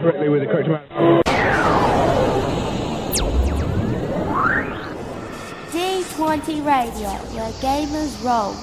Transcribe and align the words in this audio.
Correctly 0.00 0.28
with 0.28 0.40
the 0.40 0.46
correct 0.46 0.66
amount. 0.66 0.90
D20 5.70 6.66
Radio, 6.66 7.10
where 7.34 7.52
gamers 7.60 8.18
roll. 8.24 8.54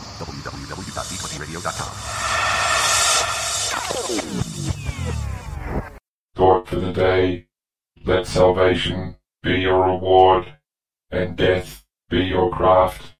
Thought 6.35 6.67
for 6.67 6.75
the 6.75 6.91
day, 6.91 7.47
let 8.03 8.27
salvation 8.27 9.15
be 9.41 9.61
your 9.61 9.81
reward, 9.85 10.57
and 11.09 11.37
death 11.37 11.85
be 12.09 12.25
your 12.25 12.51
craft. 12.51 13.14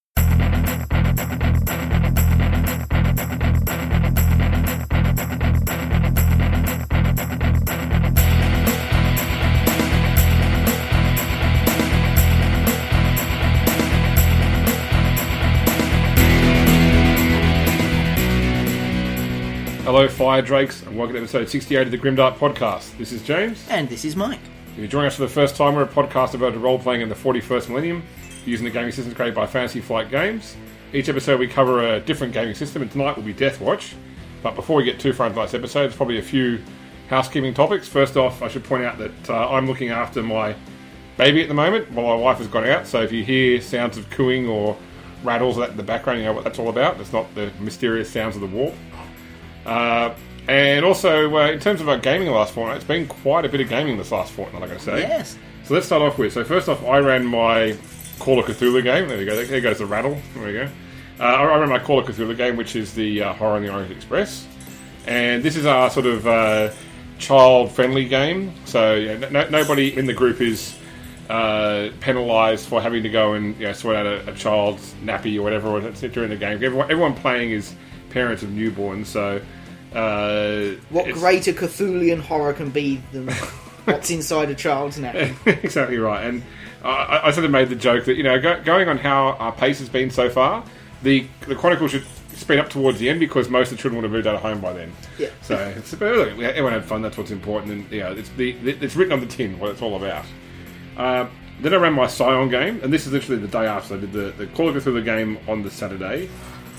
Hello, 19.96 20.10
Fire 20.10 20.42
Drakes, 20.42 20.82
and 20.82 20.98
welcome 20.98 21.16
to 21.16 21.22
episode 21.22 21.48
68 21.48 21.84
of 21.84 21.92
the 21.92 21.98
Grimdark 21.98 22.36
Podcast. 22.36 22.98
This 22.98 23.14
is 23.14 23.24
James. 23.24 23.66
And 23.70 23.88
this 23.88 24.04
is 24.04 24.14
Mike. 24.14 24.42
If 24.74 24.80
you're 24.80 24.88
joining 24.88 25.08
us 25.08 25.16
for 25.16 25.22
the 25.22 25.30
first 25.30 25.56
time, 25.56 25.74
we're 25.74 25.84
a 25.84 25.88
podcast 25.88 26.34
about 26.34 26.54
role 26.62 26.78
playing 26.78 27.00
in 27.00 27.08
the 27.08 27.16
41st 27.16 27.70
millennium 27.70 28.04
using 28.46 28.66
the 28.66 28.72
gaming 28.72 28.92
systems 28.92 29.16
created 29.16 29.36
by 29.36 29.48
Fantasy 29.48 29.80
Flight 29.80 30.12
Games. 30.12 30.58
Each 30.92 31.08
episode, 31.08 31.40
we 31.40 31.48
cover 31.48 31.94
a 31.94 32.02
different 32.02 32.34
gaming 32.34 32.56
system, 32.56 32.82
and 32.82 32.92
tonight 32.92 33.16
will 33.16 33.24
be 33.24 33.32
Death 33.32 33.62
Watch. 33.62 33.96
But 34.44 34.56
before 34.56 34.76
we 34.76 34.84
get 34.84 35.00
too 35.00 35.14
far 35.14 35.28
into 35.28 35.40
this 35.40 35.54
episode, 35.54 35.84
there's 35.84 35.96
probably 35.96 36.20
a 36.20 36.22
few 36.22 36.62
housekeeping 37.08 37.54
topics. 37.54 37.88
First 37.88 38.18
off, 38.18 38.42
I 38.42 38.50
should 38.50 38.66
point 38.66 38.84
out 38.84 38.98
that 38.98 39.30
uh, 39.30 39.50
I'm 39.50 39.66
looking 39.66 39.92
after 39.92 40.22
my 40.22 40.58
baby 41.16 41.42
at 41.42 41.48
the 41.48 41.54
moment 41.54 41.90
while 41.92 42.18
my 42.18 42.22
wife 42.22 42.40
has 42.40 42.48
gone 42.48 42.66
out. 42.66 42.86
So 42.86 43.02
if 43.02 43.14
you 43.14 43.24
hear 43.24 43.62
sounds 43.62 43.98
of 43.98 44.10
cooing 44.10 44.46
or 44.46 44.76
rattles 45.24 45.58
in 45.58 45.78
the 45.78 45.84
background, 45.84 46.20
you 46.20 46.26
know 46.26 46.34
what 46.34 46.44
that's 46.44 46.60
all 46.60 46.68
about. 46.68 47.00
It's 47.00 47.14
not 47.14 47.34
the 47.34 47.50
mysterious 47.62 48.10
sounds 48.10 48.36
of 48.36 48.42
the 48.42 48.48
war. 48.48 48.74
Uh, 49.66 50.14
and 50.48 50.86
also, 50.86 51.36
uh, 51.36 51.52
in 51.52 51.60
terms 51.60 51.82
of 51.82 51.90
our 51.90 51.98
gaming 51.98 52.30
last 52.30 52.54
fortnight, 52.54 52.78
it's 52.78 52.86
been 52.86 53.08
quite 53.08 53.46
a 53.46 53.50
bit 53.50 53.62
of 53.62 53.70
gaming 53.70 53.98
this 53.98 54.12
last 54.12 54.32
fortnight, 54.32 54.62
I 54.62 54.68
gotta 54.68 54.80
say. 54.80 55.00
Yes. 55.00 55.38
So 55.64 55.74
let's 55.74 55.88
start 55.88 56.04
off 56.04 56.20
with. 56.20 56.34
So 56.34 56.44
first 56.44 56.70
off, 56.70 56.84
I 56.86 57.00
ran 57.00 57.26
my 57.26 57.76
Call 58.20 58.40
of 58.40 58.46
Cthulhu 58.46 58.84
game. 58.84 59.08
There 59.08 59.18
we 59.18 59.26
go. 59.26 59.44
There 59.44 59.62
goes 59.62 59.80
the 59.80 59.86
rattle. 59.86 60.18
There 60.36 60.46
we 60.46 60.54
go. 60.54 60.70
Uh, 61.20 61.24
I 61.24 61.44
I 61.44 61.58
ran 61.58 61.70
my 61.70 61.80
Call 61.80 62.00
of 62.00 62.06
Cthulhu 62.06 62.38
game, 62.38 62.56
which 62.58 62.76
is 62.76 62.94
the 62.94 63.24
uh, 63.24 63.34
Horror 63.34 63.56
on 63.56 63.64
the 63.64 63.74
Orient 63.74 63.92
Express, 63.92 64.48
and 65.08 65.42
this 65.42 65.56
is 65.56 65.66
our 65.66 65.90
sort 65.90 66.06
of 66.06 66.28
uh, 66.28 66.72
child-friendly 67.18 68.08
game. 68.08 68.54
So 68.66 68.96
yeah, 68.96 69.18
no, 69.30 69.50
nobody 69.50 69.98
in 69.98 70.06
the 70.06 70.14
group 70.14 70.42
is 70.42 70.78
uh, 71.30 71.90
penalised 72.02 72.68
for 72.68 72.82
having 72.82 73.02
to 73.04 73.10
go 73.10 73.34
and 73.34 73.58
you 73.60 73.68
know, 73.68 73.74
sort 73.74 73.96
out 73.96 74.06
a, 74.06 74.30
a 74.30 74.36
child's 74.36 74.94
nappy 75.04 75.38
or 75.40 75.42
whatever 75.42 75.80
during 76.10 76.30
the 76.30 76.36
game. 76.36 76.64
Everyone, 76.64 76.92
everyone 76.92 77.16
playing 77.16 77.52
is 77.52 77.74
parents 78.16 78.42
of 78.42 78.50
newborns. 78.50 79.06
So 79.08 79.42
uh, 79.94 80.76
What 80.90 81.08
it's- 81.08 81.20
greater 81.20 81.54
Cthulian 81.54 82.20
horror 82.22 82.54
can 82.54 82.70
be 82.72 83.02
than 83.12 83.28
what's 83.86 84.10
inside 84.10 84.50
a 84.50 84.56
child's 84.56 84.98
neck? 84.98 85.36
exactly 85.46 85.98
right. 85.98 86.26
And 86.26 86.42
I, 86.84 87.22
I 87.26 87.32
sort 87.32 87.46
of 87.46 87.52
made 87.52 87.70
the 87.70 87.76
joke 87.76 88.06
that 88.06 88.16
you 88.16 88.24
know, 88.24 88.40
go, 88.40 88.62
going 88.64 88.90
on 88.90 88.98
how 88.98 89.34
our 89.34 89.52
pace 89.52 89.80
has 89.80 89.90
been 89.90 90.10
so 90.10 90.30
far, 90.30 90.64
the 91.04 91.28
the 91.48 91.56
chronicle 91.56 91.88
should 91.88 92.06
speed 92.34 92.60
up 92.60 92.70
towards 92.70 93.00
the 93.00 93.10
end 93.10 93.20
because 93.20 93.48
most 93.50 93.72
of 93.72 93.78
the 93.78 93.82
children 93.82 94.02
would 94.02 94.04
have 94.04 94.12
moved 94.12 94.28
out 94.28 94.36
of 94.36 94.42
home 94.42 94.60
by 94.60 94.74
then. 94.74 94.92
Yeah. 95.18 95.30
So 95.42 95.56
it's 95.78 95.94
look, 95.94 96.40
everyone 96.40 96.74
had 96.74 96.84
fun. 96.86 97.02
That's 97.02 97.18
what's 97.18 97.32
important. 97.32 97.72
And 97.72 97.92
you 97.92 98.00
know, 98.02 98.12
it's 98.14 98.30
the 98.30 98.52
it's 98.52 98.96
written 98.96 99.14
on 99.14 99.20
the 99.20 99.26
tin 99.28 99.60
what 99.60 99.72
it's 99.72 99.82
all 99.82 99.96
about. 99.96 100.26
Uh, 100.98 101.28
then 101.62 101.74
I 101.74 101.78
ran 101.78 101.94
my 101.94 102.08
Scion 102.08 102.50
game, 102.50 102.82
and 102.84 102.92
this 102.92 103.08
is 103.08 103.14
literally 103.14 103.42
the 103.42 103.48
day 103.48 103.66
after 103.66 103.96
I 103.96 104.00
did 104.00 104.12
the, 104.12 104.34
the 104.38 104.48
Call 104.48 104.68
of 104.70 104.76
Cthulhu 104.76 105.04
game 105.06 105.38
on 105.48 105.64
the 105.64 105.72
Saturday. 105.72 106.30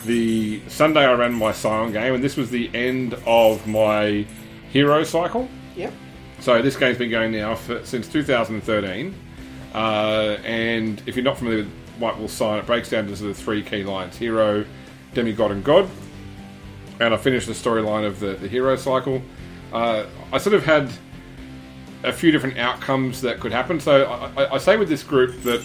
The 0.07 0.63
Sunday 0.69 1.05
I 1.05 1.13
ran 1.15 1.33
my 1.35 1.51
Scion 1.51 1.93
game, 1.93 2.15
and 2.15 2.23
this 2.23 2.37
was 2.37 2.49
the 2.49 2.71
end 2.73 3.15
of 3.27 3.67
my 3.67 4.25
hero 4.71 5.03
cycle. 5.03 5.49
Yep. 5.75 5.93
So 6.39 6.63
this 6.63 6.77
game's 6.77 6.99
been 6.99 7.11
going 7.11 7.33
now 7.33 7.57
for, 7.57 7.85
since 7.85 8.07
2013, 8.07 9.15
uh, 9.75 9.79
and 10.45 11.03
if 11.07 11.17
you're 11.17 11.25
not 11.25 11.39
familiar 11.39 11.65
with 11.65 11.73
White 11.99 12.17
Wolf 12.19 12.31
Scion, 12.31 12.61
it 12.61 12.67
breaks 12.67 12.91
down 12.91 13.09
into 13.09 13.25
the 13.25 13.35
three 13.35 13.65
key 13.65 13.83
lines: 13.83 14.17
hero, 14.17 14.65
demigod, 15.13 15.51
and 15.51 15.65
god. 15.65 15.91
And 17.01 17.13
I 17.13 17.17
finished 17.17 17.49
the 17.49 17.53
storyline 17.53 18.07
of 18.07 18.21
the, 18.21 18.35
the 18.35 18.47
hero 18.47 18.77
cycle. 18.77 19.21
Uh, 19.73 20.07
I 20.33 20.39
sort 20.39 20.55
of 20.55 20.65
had 20.65 20.89
a 22.05 22.13
few 22.13 22.31
different 22.31 22.59
outcomes 22.59 23.23
that 23.23 23.41
could 23.41 23.51
happen. 23.51 23.81
So 23.81 24.05
I, 24.05 24.45
I, 24.45 24.55
I 24.55 24.59
say 24.59 24.77
with 24.77 24.89
this 24.89 25.03
group 25.03 25.43
that 25.43 25.65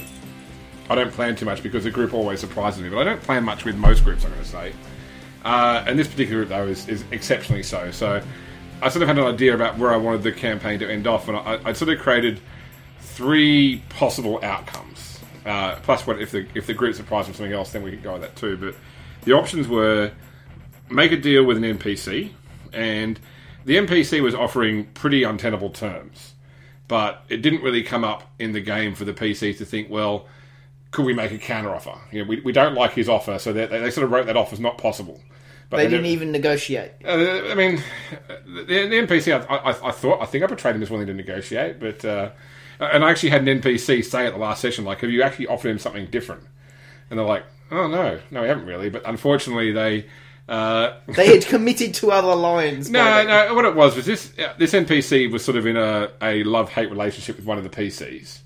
I 0.91 0.95
don't 0.95 1.11
plan 1.11 1.37
too 1.37 1.45
much 1.45 1.63
because 1.63 1.85
the 1.85 1.91
group 1.91 2.13
always 2.13 2.41
surprises 2.41 2.81
me, 2.81 2.89
but 2.89 2.99
I 2.99 3.03
don't 3.05 3.21
plan 3.21 3.45
much 3.45 3.63
with 3.63 3.77
most 3.77 4.03
groups. 4.03 4.25
I'm 4.25 4.31
going 4.31 4.43
to 4.43 4.49
say. 4.49 4.73
Uh, 5.43 5.83
and 5.87 5.97
this 5.97 6.07
particular 6.07 6.41
group, 6.41 6.49
though, 6.49 6.67
is, 6.67 6.87
is 6.89 7.05
exceptionally 7.11 7.63
so. 7.63 7.91
So 7.91 8.21
I 8.81 8.89
sort 8.89 9.01
of 9.01 9.07
had 9.07 9.17
an 9.17 9.23
idea 9.23 9.55
about 9.55 9.77
where 9.77 9.93
I 9.93 9.97
wanted 9.97 10.23
the 10.23 10.33
campaign 10.33 10.79
to 10.79 10.91
end 10.91 11.07
off, 11.07 11.27
and 11.29 11.37
I, 11.37 11.59
I 11.63 11.73
sort 11.73 11.91
of 11.91 11.99
created 11.99 12.41
three 12.99 13.81
possible 13.89 14.39
outcomes. 14.43 15.19
Uh, 15.45 15.75
plus, 15.77 16.05
what 16.05 16.21
if 16.21 16.31
the 16.31 16.45
if 16.55 16.67
the 16.67 16.73
group 16.73 16.93
surprised 16.95 17.27
me 17.27 17.31
with 17.31 17.37
something 17.37 17.53
else, 17.53 17.71
then 17.71 17.83
we 17.83 17.91
could 17.91 18.03
go 18.03 18.13
with 18.13 18.21
that 18.21 18.35
too. 18.35 18.57
But 18.57 18.75
the 19.23 19.31
options 19.31 19.67
were 19.67 20.11
make 20.89 21.11
a 21.11 21.17
deal 21.17 21.45
with 21.45 21.57
an 21.57 21.63
NPC, 21.63 22.31
and 22.73 23.17
the 23.63 23.77
NPC 23.77 24.21
was 24.21 24.35
offering 24.35 24.85
pretty 24.93 25.23
untenable 25.23 25.69
terms, 25.69 26.33
but 26.87 27.23
it 27.29 27.37
didn't 27.37 27.61
really 27.61 27.81
come 27.81 28.03
up 28.03 28.29
in 28.39 28.51
the 28.51 28.61
game 28.61 28.93
for 28.93 29.05
the 29.05 29.13
PC 29.13 29.57
to 29.57 29.65
think, 29.65 29.89
well, 29.89 30.27
could 30.91 31.05
we 31.05 31.13
make 31.13 31.31
a 31.31 31.37
counter 31.37 31.73
offer? 31.73 31.97
You 32.11 32.23
know, 32.23 32.29
we, 32.29 32.41
we 32.41 32.51
don't 32.51 32.75
like 32.75 32.93
his 32.93 33.07
offer, 33.09 33.39
so 33.39 33.53
they, 33.53 33.65
they 33.65 33.89
sort 33.91 34.05
of 34.05 34.11
wrote 34.11 34.25
that 34.27 34.37
off 34.37 34.51
as 34.53 34.59
not 34.59 34.77
possible. 34.77 35.21
But 35.69 35.77
They 35.77 35.83
they 35.85 35.89
didn't 35.91 36.05
even 36.07 36.31
negotiate. 36.31 36.91
uh, 37.05 37.11
I 37.49 37.55
mean, 37.55 37.81
the, 38.45 38.63
the 38.65 38.95
NPC. 39.07 39.31
I, 39.49 39.55
I, 39.55 39.89
I 39.89 39.91
thought 39.91 40.21
I 40.21 40.25
think 40.25 40.43
I 40.43 40.47
portrayed 40.47 40.75
him 40.75 40.81
as 40.83 40.89
willing 40.89 41.07
to 41.07 41.13
negotiate, 41.13 41.79
but 41.79 42.03
uh, 42.03 42.31
and 42.79 43.03
I 43.05 43.09
actually 43.11 43.29
had 43.29 43.47
an 43.47 43.61
NPC 43.61 44.03
say 44.03 44.25
at 44.27 44.33
the 44.33 44.39
last 44.39 44.61
session, 44.61 44.83
like, 44.83 44.99
"Have 44.99 45.09
you 45.11 45.23
actually 45.23 45.47
offered 45.47 45.69
him 45.69 45.79
something 45.79 46.07
different?" 46.07 46.43
And 47.09 47.17
they're 47.17 47.25
like, 47.25 47.45
"Oh 47.71 47.87
no, 47.87 48.19
no, 48.31 48.41
we 48.41 48.47
haven't 48.49 48.65
really." 48.65 48.89
But 48.89 49.03
unfortunately, 49.07 49.71
they. 49.71 50.07
Uh, 50.49 50.97
They 51.15 51.27
had 51.27 51.45
committed 51.45 51.93
to 51.95 52.11
other 52.11 52.35
lines. 52.35 52.89
no, 52.89 53.23
no. 53.23 53.53
What 53.55 53.63
it 53.63 53.73
was 53.75 53.95
was 53.95 54.05
this: 54.05 54.37
uh, 54.39 54.53
this 54.57 54.73
NPC 54.73 55.31
was 55.31 55.45
sort 55.45 55.55
of 55.55 55.65
in 55.65 55.77
a, 55.77 56.09
a 56.21 56.43
love 56.43 56.69
hate 56.69 56.89
relationship 56.89 57.37
with 57.37 57.45
one 57.45 57.57
of 57.57 57.63
the 57.63 57.69
PCs, 57.69 58.39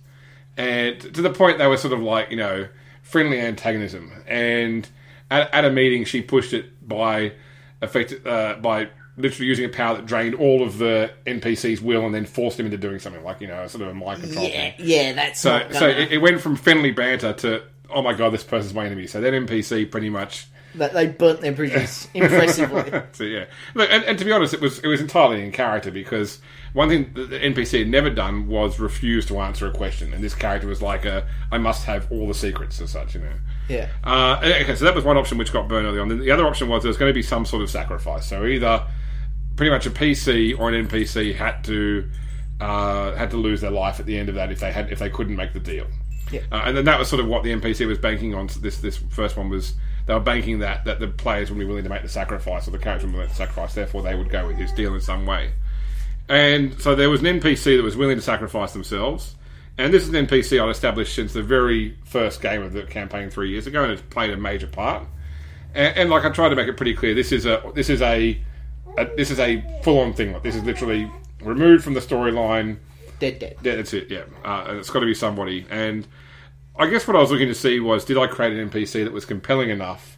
and 0.58 1.00
to 1.02 1.22
the 1.22 1.30
point 1.30 1.58
they 1.58 1.68
were 1.68 1.78
sort 1.78 1.94
of 1.94 2.02
like 2.02 2.32
you 2.32 2.38
know 2.38 2.68
friendly 3.02 3.40
antagonism. 3.40 4.12
And 4.28 4.88
at, 5.30 5.54
at 5.54 5.66
a 5.66 5.70
meeting, 5.72 6.06
she 6.06 6.22
pushed 6.22 6.54
it 6.54 6.88
by 6.88 7.34
effect 7.82 8.14
uh, 8.26 8.56
by 8.62 8.90
literally 9.18 9.48
using 9.48 9.64
a 9.66 9.70
power 9.70 9.96
that 9.96 10.06
drained 10.06 10.36
all 10.36 10.62
of 10.62 10.78
the 10.78 11.10
NPC's 11.26 11.82
will 11.82 12.06
and 12.06 12.14
then 12.14 12.26
forced 12.26 12.60
him 12.60 12.66
into 12.66 12.78
doing 12.78 13.00
something 13.00 13.24
like 13.24 13.40
you 13.42 13.48
know 13.48 13.66
sort 13.68 13.82
of 13.84 13.90
a 13.90 13.94
mind 13.94 14.22
control 14.22 14.46
Yeah, 14.46 14.52
thing. 14.72 14.74
yeah, 14.80 15.14
that's 15.14 15.40
So, 15.40 15.66
so 15.72 15.88
it, 15.88 16.12
it 16.14 16.18
went 16.18 16.42
from 16.42 16.56
friendly 16.56 16.92
banter 16.92 17.34
to 17.34 17.64
oh 17.90 18.02
my 18.02 18.14
god, 18.14 18.32
this 18.34 18.44
person's 18.44 18.74
my 18.74 18.86
enemy. 18.86 19.08
So 19.08 19.22
that 19.22 19.34
NPC 19.34 19.90
pretty 19.90 20.10
much 20.10 20.48
that 20.78 20.94
they 20.94 21.08
burnt 21.08 21.42
their 21.42 21.52
bridges 21.52 22.08
impressively. 22.14 23.02
so 23.12 23.24
yeah, 23.24 23.46
look, 23.74 23.90
and, 23.92 24.04
and 24.04 24.20
to 24.20 24.26
be 24.26 24.32
honest, 24.32 24.54
it 24.54 24.62
was 24.62 24.80
it 24.80 24.88
was 24.88 25.02
entirely 25.02 25.44
in 25.44 25.52
character 25.52 25.92
because 25.92 26.40
one 26.74 26.90
thing 26.90 27.14
that 27.14 27.30
the 27.30 27.40
NPC 27.40 27.80
had 27.80 27.88
never 27.88 28.10
done 28.10 28.48
was 28.48 28.80
refuse 28.80 29.26
to 29.28 29.40
answer 29.40 29.68
a 29.68 29.72
question, 29.72 30.14
and 30.14 30.24
this 30.24 30.36
character 30.36 30.68
was 30.68 30.82
like 30.82 31.06
a 31.06 31.28
I 31.52 31.58
must 31.58 31.86
have 31.86 32.12
all 32.12 32.28
the 32.28 32.34
secrets 32.34 32.82
as 32.82 32.92
such, 32.92 33.16
you 33.16 33.22
know. 33.22 33.34
Yeah. 33.70 33.90
Uh, 34.04 34.40
okay, 34.44 34.76
so 34.76 34.86
that 34.86 34.94
was 34.94 35.04
one 35.04 35.18
option 35.18 35.38
which 35.38 35.52
got 35.52 35.68
burned 35.68 35.88
early 35.88 36.00
on. 36.00 36.10
The 36.20 36.32
other 36.32 36.46
option 36.46 36.68
was 36.68 36.84
there 36.84 36.90
was 36.90 36.98
going 36.98 37.10
to 37.10 37.14
be 37.14 37.24
some 37.24 37.46
sort 37.46 37.64
of 37.64 37.70
sacrifice. 37.70 38.28
So 38.28 38.46
either 38.46 38.86
pretty 39.56 39.72
much 39.72 39.86
a 39.86 39.90
PC 39.90 40.58
or 40.58 40.70
an 40.70 40.88
NPC 40.88 41.36
had 41.36 41.64
to 41.66 42.10
uh, 42.60 43.16
had 43.16 43.32
to 43.32 43.38
lose 43.38 43.62
their 43.62 43.72
life 43.72 44.00
at 44.00 44.06
the 44.06 44.18
end 44.18 44.30
of 44.30 44.36
that 44.36 44.52
if 44.52 44.60
they 44.60 44.72
had 44.72 44.92
if 44.92 45.00
they 45.00 45.10
couldn't 45.10 45.36
make 45.36 45.54
the 45.54 45.60
deal. 45.60 45.88
Yeah. 46.32 46.42
Uh, 46.52 46.64
and 46.66 46.78
then 46.78 46.86
that 46.86 46.98
was 47.00 47.08
sort 47.08 47.20
of 47.20 47.28
what 47.28 47.44
the 47.44 47.52
NPC 47.52 47.88
was 47.88 47.98
banking 47.98 48.34
on. 48.34 48.50
So 48.50 48.60
this 48.60 48.78
this 48.80 48.98
first 48.98 49.38
one 49.38 49.50
was 49.50 49.74
they 50.06 50.14
were 50.14 50.20
banking 50.20 50.60
that 50.60 50.86
that 50.86 51.00
the 51.00 51.08
players 51.08 51.50
would 51.50 51.60
be 51.60 51.66
willing 51.66 51.84
to 51.84 51.90
make 51.90 52.02
the 52.02 52.10
sacrifice 52.10 52.68
or 52.68 52.72
the 52.72 52.78
character 52.78 53.08
would 53.08 53.14
be 53.14 53.18
willing 53.18 53.32
to 53.32 53.36
sacrifice. 53.36 53.74
Therefore, 53.74 54.04
they 54.04 54.16
would 54.16 54.30
go 54.30 54.48
with 54.48 54.58
his 54.58 54.72
deal 54.72 54.94
in 54.94 55.02
some 55.02 55.26
way. 55.26 55.52
And 56.28 56.80
so 56.82 56.96
there 56.96 57.10
was 57.10 57.22
an 57.22 57.40
NPC 57.40 57.78
that 57.78 57.84
was 57.84 57.96
willing 57.96 58.16
to 58.16 58.22
sacrifice 58.22 58.74
themselves. 58.74 59.36
And 59.78 59.94
this 59.94 60.04
is 60.04 60.10
an 60.14 60.26
NPC 60.26 60.62
I'd 60.62 60.70
established 60.70 61.14
since 61.14 61.34
the 61.34 61.44
very 61.44 61.98
first 62.06 62.42
game 62.42 62.62
of 62.62 62.74
the 62.74 62.84
campaign 62.84 63.30
three 63.30 63.50
years 63.50 63.68
ago, 63.68 63.84
and 63.84 63.92
it's 63.92 64.02
played 64.02 64.32
a 64.32 64.38
major 64.38 64.68
part. 64.68 65.06
And, 65.74 65.98
and 65.98 66.10
like 66.10 66.24
I 66.24 66.30
tried 66.30 66.50
to 66.50 66.56
make 66.56 66.68
it 66.68 66.78
pretty 66.78 66.96
clear, 66.96 67.14
this 67.14 67.32
is 67.32 67.46
a 67.46 67.62
this 67.76 67.90
is 67.90 68.02
a, 68.02 68.42
a 68.98 69.06
this 69.18 69.32
is 69.32 69.40
a 69.40 69.62
full 69.84 70.00
on 70.00 70.14
thing. 70.14 70.32
Like 70.32 70.44
this 70.44 70.56
is 70.56 70.64
literally 70.64 71.12
removed 71.42 71.84
from 71.84 71.94
the 71.94 72.00
storyline. 72.00 72.78
Dead, 73.20 73.40
dead. 73.40 73.58
Yeah, 73.64 73.76
that's 73.76 73.94
it. 73.94 74.10
Yeah, 74.10 74.24
uh, 74.46 74.66
and 74.70 74.80
it's 74.80 74.90
got 74.90 75.02
to 75.02 75.06
be 75.06 75.14
somebody. 75.14 75.66
And 75.70 76.08
I 76.78 76.88
guess 76.88 77.08
what 77.08 77.16
I 77.16 77.20
was 77.20 77.32
looking 77.32 77.48
to 77.48 77.56
see 77.56 77.80
was, 77.80 78.06
did 78.06 78.18
I 78.18 78.28
create 78.28 78.54
an 78.54 78.70
NPC 78.70 79.04
that 79.04 79.14
was 79.14 79.26
compelling 79.26 79.70
enough 79.70 80.18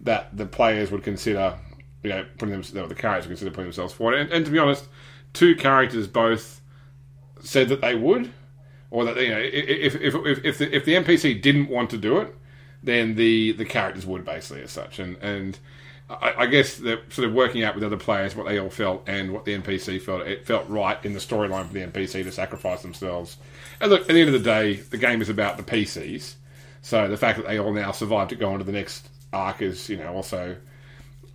that 0.00 0.36
the 0.36 0.46
players 0.46 0.90
would 0.90 1.02
consider 1.02 1.58
you 2.06 2.10
know, 2.10 2.24
putting 2.38 2.60
them, 2.60 2.88
the 2.88 2.94
characters 2.94 3.26
would 3.26 3.36
consider 3.36 3.50
putting 3.50 3.64
themselves 3.64 3.92
forward. 3.92 4.14
And, 4.18 4.30
and 4.30 4.44
to 4.44 4.50
be 4.50 4.58
honest, 4.58 4.86
two 5.32 5.56
characters 5.56 6.06
both 6.06 6.60
said 7.40 7.68
that 7.68 7.80
they 7.80 7.96
would, 7.96 8.32
or 8.90 9.04
that 9.04 9.16
you 9.16 9.28
know, 9.28 9.40
if 9.40 9.96
if 9.96 10.14
if 10.14 10.44
if 10.44 10.58
the, 10.58 10.74
if 10.74 10.84
the 10.84 10.94
NPC 10.94 11.42
didn't 11.42 11.68
want 11.68 11.90
to 11.90 11.98
do 11.98 12.18
it, 12.18 12.34
then 12.82 13.16
the 13.16 13.52
the 13.52 13.64
characters 13.64 14.06
would 14.06 14.24
basically 14.24 14.62
as 14.62 14.70
such. 14.70 15.00
And 15.00 15.16
and 15.16 15.58
I, 16.08 16.34
I 16.38 16.46
guess 16.46 16.76
they're 16.76 17.00
sort 17.10 17.26
of 17.28 17.34
working 17.34 17.64
out 17.64 17.74
with 17.74 17.82
other 17.82 17.96
players 17.96 18.36
what 18.36 18.46
they 18.46 18.58
all 18.58 18.70
felt 18.70 19.02
and 19.08 19.32
what 19.32 19.44
the 19.44 19.56
NPC 19.58 20.00
felt. 20.00 20.22
It 20.22 20.46
felt 20.46 20.68
right 20.68 21.02
in 21.04 21.12
the 21.14 21.18
storyline 21.18 21.66
for 21.66 21.72
the 21.72 21.80
NPC 21.80 22.22
to 22.22 22.30
sacrifice 22.32 22.82
themselves. 22.82 23.36
And 23.80 23.90
look, 23.90 24.02
at 24.02 24.06
the 24.08 24.20
end 24.20 24.28
of 24.28 24.32
the 24.32 24.38
day, 24.48 24.74
the 24.74 24.98
game 24.98 25.20
is 25.20 25.28
about 25.28 25.56
the 25.56 25.64
PCs. 25.64 26.34
So 26.82 27.08
the 27.08 27.16
fact 27.16 27.38
that 27.38 27.46
they 27.48 27.58
all 27.58 27.72
now 27.72 27.90
survived 27.90 28.30
to 28.30 28.36
go 28.36 28.52
on 28.52 28.58
to 28.60 28.64
the 28.64 28.70
next 28.72 29.08
arc 29.32 29.60
is, 29.62 29.88
you 29.88 29.96
know, 29.96 30.14
also 30.14 30.56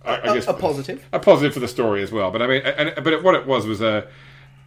I, 0.04 0.14
I 0.14 0.30
A- 0.30 0.34
guess 0.34 0.48
a 0.48 0.54
positive. 0.54 1.06
a 1.12 1.18
positive 1.18 1.52
for 1.52 1.60
the 1.60 1.68
story 1.68 2.02
as 2.02 2.10
well. 2.10 2.30
But 2.30 2.40
I 2.42 2.46
mean, 2.46 2.62
and, 2.62 2.94
but 3.04 3.22
what 3.22 3.34
it 3.34 3.46
was 3.46 3.66
was 3.66 3.82
a, 3.82 4.08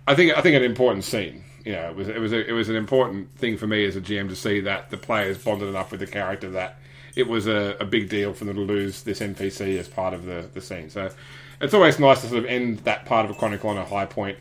I 0.07 0.13
think 0.13 0.37
I 0.37 0.41
think 0.41 0.55
an 0.55 0.63
important 0.63 1.03
scene. 1.03 1.43
You 1.65 1.71
know, 1.71 1.89
it 1.89 1.95
was 1.95 2.07
it 2.09 2.19
was 2.19 2.31
a, 2.31 2.47
it 2.47 2.51
was 2.51 2.69
an 2.69 2.75
important 2.75 3.31
thing 3.39 3.57
for 3.57 3.65
me 3.65 3.85
as 3.85 3.95
a 3.95 4.01
GM 4.01 4.29
to 4.29 4.35
see 4.35 4.59
that 4.61 4.91
the 4.91 4.97
players 4.97 5.39
bonded 5.43 5.67
enough 5.67 5.89
with 5.89 5.99
the 5.99 6.05
character 6.07 6.51
that 6.51 6.77
it 7.15 7.27
was 7.27 7.47
a, 7.47 7.77
a 7.79 7.85
big 7.85 8.09
deal 8.09 8.33
for 8.33 8.45
them 8.45 8.55
to 8.55 8.61
lose 8.61 9.03
this 9.03 9.19
NPC 9.19 9.77
as 9.79 9.87
part 9.87 10.13
of 10.13 10.25
the, 10.25 10.49
the 10.53 10.61
scene. 10.61 10.89
So 10.89 11.09
it's 11.61 11.73
always 11.73 11.99
nice 11.99 12.21
to 12.21 12.27
sort 12.27 12.39
of 12.39 12.45
end 12.45 12.79
that 12.79 13.05
part 13.05 13.25
of 13.25 13.31
a 13.31 13.33
chronicle 13.33 13.69
on 13.69 13.77
a 13.77 13.85
high 13.85 14.05
point, 14.05 14.37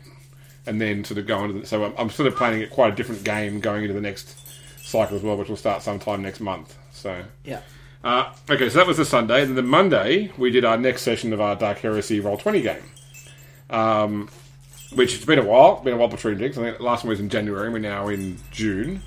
and 0.65 0.81
then 0.81 1.03
sort 1.03 1.17
of 1.17 1.27
go 1.27 1.43
into. 1.45 1.59
The, 1.61 1.65
so 1.67 1.85
I'm, 1.85 1.93
I'm 1.97 2.09
sort 2.09 2.27
of 2.27 2.35
planning 2.35 2.61
it 2.61 2.69
quite 2.71 2.91
a 2.93 2.95
different 2.95 3.23
game 3.23 3.59
going 3.59 3.83
into 3.83 3.93
the 3.93 4.01
next 4.01 4.37
cycle 4.85 5.15
as 5.15 5.23
well, 5.23 5.37
which 5.37 5.49
will 5.49 5.55
start 5.55 5.81
sometime 5.81 6.21
next 6.21 6.39
month. 6.41 6.75
So 6.91 7.23
Yeah. 7.43 7.61
uh, 8.03 8.33
okay, 8.49 8.69
so 8.69 8.77
that 8.77 8.87
was 8.87 8.97
the 8.97 9.05
Sunday. 9.05 9.41
And 9.41 9.49
then 9.49 9.55
the 9.55 9.61
Monday, 9.63 10.31
we 10.37 10.51
did 10.51 10.65
our 10.65 10.77
next 10.77 11.01
session 11.03 11.33
of 11.33 11.39
our 11.41 11.55
Dark 11.55 11.79
Heresy 11.79 12.19
Roll 12.19 12.37
Twenty 12.37 12.61
game, 12.61 12.83
um, 13.69 14.29
which 14.93 15.15
it's 15.15 15.25
been 15.25 15.39
a 15.39 15.43
while. 15.43 15.81
Been 15.83 15.93
a 15.93 15.97
while 15.97 16.07
between 16.07 16.37
things. 16.37 16.57
I 16.57 16.61
think 16.63 16.77
the 16.77 16.83
last 16.83 17.03
one 17.03 17.09
was 17.09 17.19
in 17.19 17.29
January. 17.29 17.65
and 17.65 17.73
We're 17.73 17.79
now 17.79 18.07
in 18.09 18.37
June, 18.51 19.01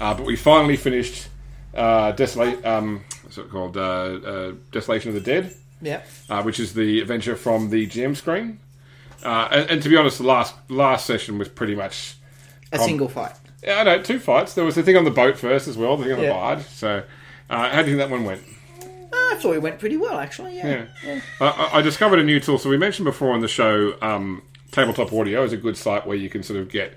uh, 0.00 0.14
but 0.14 0.24
we 0.26 0.36
finally 0.36 0.76
finished 0.76 1.28
uh, 1.74 2.12
Desolate. 2.12 2.64
Um, 2.64 3.04
what's 3.22 3.38
it 3.38 3.50
called? 3.50 3.76
Uh, 3.76 3.80
uh, 3.80 4.52
Desolation 4.72 5.08
of 5.10 5.14
the 5.14 5.20
Dead, 5.20 5.54
Yeah. 5.82 6.02
uh, 6.28 6.42
which 6.42 6.58
is 6.60 6.74
the 6.74 7.00
adventure 7.00 7.36
from 7.36 7.70
the 7.70 7.86
GM 7.86 8.16
screen. 8.16 8.60
Uh, 9.24 9.48
and, 9.50 9.70
and 9.70 9.82
to 9.82 9.88
be 9.88 9.96
honest, 9.96 10.18
the 10.18 10.24
last 10.24 10.54
last 10.68 11.04
session 11.06 11.38
was 11.38 11.48
pretty 11.48 11.74
much 11.74 12.16
A 12.72 12.78
single 12.78 13.08
fight. 13.08 13.32
yeah, 13.64 13.80
I 13.80 13.82
know 13.84 14.02
two 14.02 14.18
fights. 14.20 14.54
There 14.54 14.64
was 14.64 14.76
the 14.76 14.82
thing 14.82 14.96
on 14.96 15.04
the 15.04 15.10
boat 15.10 15.36
first 15.36 15.66
as 15.68 15.76
well, 15.76 15.96
the 15.96 16.04
thing 16.04 16.12
on 16.12 16.18
the 16.20 16.26
Yeah. 16.26 16.32
barge. 16.32 16.62
So, 16.66 17.02
uh, 17.50 17.70
how 17.70 17.82
do 17.82 17.90
you 17.90 17.96
think 17.96 18.08
that 18.08 18.10
one 18.10 18.24
went? 18.24 18.42
Uh, 18.82 19.16
I 19.16 19.38
thought 19.40 19.54
it 19.54 19.62
went 19.62 19.78
pretty 19.80 19.96
well, 19.96 20.18
actually. 20.18 20.56
Yeah. 20.56 20.84
Yeah. 21.04 21.20
I, 21.40 21.46
I- 21.46 21.78
I 21.78 21.82
discovered 21.82 22.18
a 22.20 22.24
new 22.24 22.38
tool. 22.40 22.58
So 22.58 22.70
we 22.70 22.76
mentioned 22.76 23.04
before 23.06 23.32
on 23.32 23.40
the 23.40 23.48
show, 23.48 23.94
um, 24.02 24.42
Tabletop 24.70 25.12
Audio 25.12 25.42
is 25.42 25.52
a 25.52 25.56
good 25.56 25.76
site 25.76 26.06
where 26.06 26.16
you 26.16 26.28
can 26.28 26.42
sort 26.44 26.60
of 26.60 26.68
get 26.70 26.96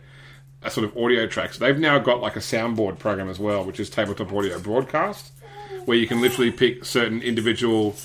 a 0.63 0.69
sort 0.71 0.85
of 0.85 0.97
audio 0.97 1.25
tracks. 1.27 1.57
They've 1.57 1.77
now 1.77 1.97
got 1.99 2.21
like 2.21 2.35
a 2.35 2.39
soundboard 2.39 2.99
program 2.99 3.29
as 3.29 3.39
well, 3.39 3.63
which 3.65 3.79
is 3.79 3.89
Tabletop 3.89 4.31
Audio 4.31 4.59
Broadcast, 4.59 5.31
where 5.85 5.97
you 5.97 6.07
can 6.07 6.21
literally 6.21 6.51
pick 6.51 6.85
certain 6.85 7.21
individual 7.21 7.95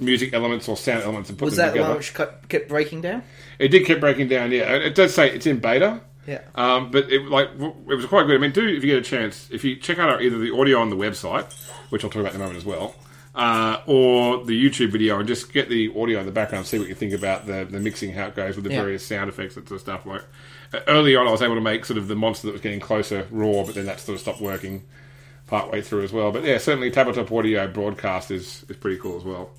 music 0.00 0.32
elements 0.32 0.68
or 0.68 0.76
sound 0.76 1.02
elements 1.02 1.28
and 1.28 1.38
put 1.38 1.46
Was 1.46 1.56
them 1.56 1.66
that 1.66 1.72
the 1.72 1.78
together. 1.78 1.88
one 1.90 1.96
which 1.98 2.14
kept 2.14 2.48
kept 2.48 2.68
breaking 2.68 3.00
down? 3.02 3.22
It 3.58 3.68
did 3.68 3.84
keep 3.86 4.00
breaking 4.00 4.28
down. 4.28 4.52
Yeah, 4.52 4.72
it 4.74 4.94
does 4.94 5.14
say 5.14 5.30
it's 5.30 5.46
in 5.46 5.58
beta. 5.58 6.00
Yeah. 6.26 6.40
Um, 6.54 6.90
but 6.90 7.10
it 7.10 7.22
like 7.24 7.48
it 7.58 7.94
was 7.94 8.06
quite 8.06 8.26
good. 8.26 8.36
I 8.36 8.38
mean, 8.38 8.52
do 8.52 8.66
if 8.66 8.84
you 8.84 8.90
get 8.90 8.98
a 8.98 9.02
chance, 9.02 9.48
if 9.50 9.64
you 9.64 9.76
check 9.76 9.98
out 9.98 10.22
either 10.22 10.38
the 10.38 10.54
audio 10.54 10.78
on 10.80 10.90
the 10.90 10.96
website, 10.96 11.50
which 11.90 12.04
I'll 12.04 12.10
talk 12.10 12.20
about 12.20 12.34
in 12.34 12.40
a 12.40 12.44
moment 12.44 12.58
as 12.58 12.64
well, 12.66 12.94
uh, 13.34 13.80
or 13.86 14.44
the 14.44 14.52
YouTube 14.52 14.90
video, 14.90 15.18
and 15.18 15.26
just 15.26 15.52
get 15.52 15.68
the 15.70 15.90
audio 15.98 16.20
in 16.20 16.26
the 16.26 16.32
background, 16.32 16.66
see 16.66 16.78
what 16.78 16.88
you 16.88 16.94
think 16.94 17.12
about 17.14 17.46
the 17.46 17.66
the 17.68 17.80
mixing, 17.80 18.12
how 18.12 18.26
it 18.26 18.36
goes 18.36 18.56
with 18.56 18.64
the 18.66 18.70
Yeah. 18.72 18.80
various 18.82 19.04
sound 19.06 19.28
effects, 19.30 19.54
that 19.54 19.66
sort 19.68 19.76
of 19.76 19.80
stuff. 19.80 20.04
Like 20.06 20.22
early 20.86 21.16
on, 21.16 21.26
I 21.26 21.30
was 21.30 21.42
able 21.42 21.54
to 21.54 21.60
make 21.60 21.84
sort 21.84 21.98
of 21.98 22.08
the 22.08 22.16
monster 22.16 22.46
that 22.48 22.52
was 22.52 22.60
getting 22.60 22.80
closer 22.80 23.26
raw, 23.30 23.64
but 23.64 23.74
then 23.74 23.86
that 23.86 24.00
sort 24.00 24.14
of 24.16 24.20
stopped 24.20 24.40
working 24.40 24.84
partway 25.46 25.80
through 25.80 26.02
as 26.02 26.12
well. 26.12 26.30
But 26.30 26.44
yeah, 26.44 26.58
certainly 26.58 26.90
tabletop 26.90 27.30
audio 27.32 27.66
broadcast 27.68 28.30
is 28.30 28.64
is 28.68 28.76
pretty 28.76 28.98
cool 28.98 29.16
as 29.16 29.24
well. 29.24 29.50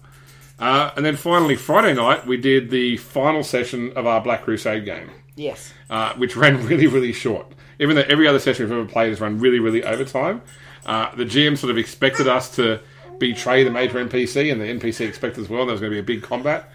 Uh, 0.59 0.91
and 0.97 1.05
then 1.05 1.15
finally, 1.15 1.55
Friday 1.55 1.93
night, 1.93 2.27
we 2.27 2.35
did 2.37 2.69
the 2.69 2.97
final 2.97 3.43
session 3.43 3.93
of 3.95 4.05
our 4.05 4.19
Black 4.21 4.43
Crusade 4.43 4.83
game 4.83 5.09
Yes. 5.37 5.73
uh, 5.89 6.13
which 6.15 6.35
ran 6.35 6.65
really, 6.67 6.85
really 6.87 7.13
short. 7.13 7.47
Even 7.79 7.95
though 7.95 8.03
every 8.09 8.27
other 8.27 8.39
session 8.39 8.65
we've 8.65 8.77
ever 8.77 8.85
played 8.85 9.07
has 9.09 9.21
run 9.21 9.39
really, 9.39 9.59
really 9.59 9.83
over 9.85 10.03
time, 10.03 10.41
uh, 10.85 11.15
the 11.15 11.23
GM 11.23 11.57
sort 11.57 11.71
of 11.71 11.77
expected 11.77 12.27
us 12.27 12.53
to 12.57 12.81
betray 13.19 13.63
the 13.63 13.71
major 13.71 14.03
NPC, 14.05 14.51
and 14.51 14.59
the 14.59 14.65
NPC 14.65 15.07
expected 15.07 15.41
as 15.45 15.49
well. 15.49 15.65
There 15.65 15.71
was 15.73 15.79
going 15.79 15.91
to 15.93 15.95
be 15.95 15.99
a 15.99 16.03
big 16.03 16.21
combat, 16.23 16.69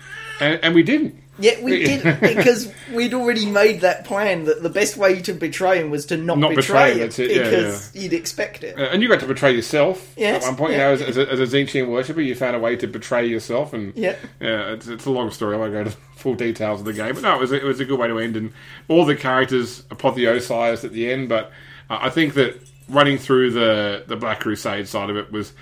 and, 0.45 0.65
and 0.65 0.75
we 0.75 0.83
didn't. 0.83 1.21
Yeah, 1.37 1.61
we 1.63 1.83
did 1.85 2.21
because 2.21 2.73
we'd 2.93 3.13
already 3.13 3.45
made 3.47 3.81
that 3.81 4.05
plan 4.05 4.45
that 4.45 4.63
the 4.63 4.69
best 4.69 4.97
way 4.97 5.21
to 5.23 5.33
betray 5.33 5.81
him 5.81 5.91
was 5.91 6.07
to 6.07 6.17
not, 6.17 6.39
Not 6.39 6.55
betray 6.55 6.95
betray, 6.95 7.25
him, 7.25 7.31
it, 7.31 7.37
yeah, 7.37 7.43
because 7.51 7.91
you'd 7.95 8.13
expect 8.13 8.63
it. 8.63 8.79
Uh, 8.79 8.83
And 8.85 9.03
you 9.03 9.09
got 9.09 9.19
to 9.21 9.27
betray 9.27 9.53
yourself 9.53 10.15
Yes, 10.17 10.45
at 10.45 10.49
one 10.49 10.57
point. 10.57 10.73
yeah. 10.75 10.93
You 10.93 10.99
know, 10.99 11.05
as, 11.09 11.17
as, 11.17 11.17
a, 11.19 11.33
as 11.33 11.41
a 11.41 11.57
Tzeentchian 11.57 11.89
worshipper, 11.89 12.21
you 12.21 12.37
found 12.37 12.55
a 12.55 12.61
way 12.61 12.77
to 12.77 12.87
betray 12.87 13.27
yourself, 13.27 13.73
and 13.73 13.93
Yeah. 13.97 14.15
yeah, 14.41 14.75
it's, 14.75 14.87
it's 14.87 15.07
a 15.07 15.11
long 15.11 15.33
story. 15.33 15.57
I 15.57 15.59
won't 15.59 15.73
go 15.73 15.81
into 15.81 15.91
full 16.15 16.35
details 16.37 16.79
of 16.81 16.87
the 16.87 16.93
game, 16.93 17.15
but 17.15 17.23
no, 17.25 17.35
it 17.35 17.41
was 17.41 17.51
a, 17.51 17.57
it 17.57 17.65
was 17.65 17.81
a 17.81 17.85
good 17.85 17.99
way 17.99 18.07
to 18.07 18.19
end, 18.21 18.37
and 18.37 18.53
all 18.87 19.05
the 19.05 19.17
characters 19.17 19.83
apotheosized 19.91 20.85
at 20.85 20.93
the 20.93 21.11
end. 21.11 21.29
But 21.29 21.51
uh, 21.91 21.99
I 22.01 22.11
think 22.11 22.35
that 22.35 22.61
running 22.89 23.19
through 23.19 23.51
the 23.51 24.05
the 24.07 24.15
Black 24.15 24.39
Crusade 24.41 24.87
side 24.87 25.11
of 25.11 25.17
it 25.17 25.33
was 25.33 25.53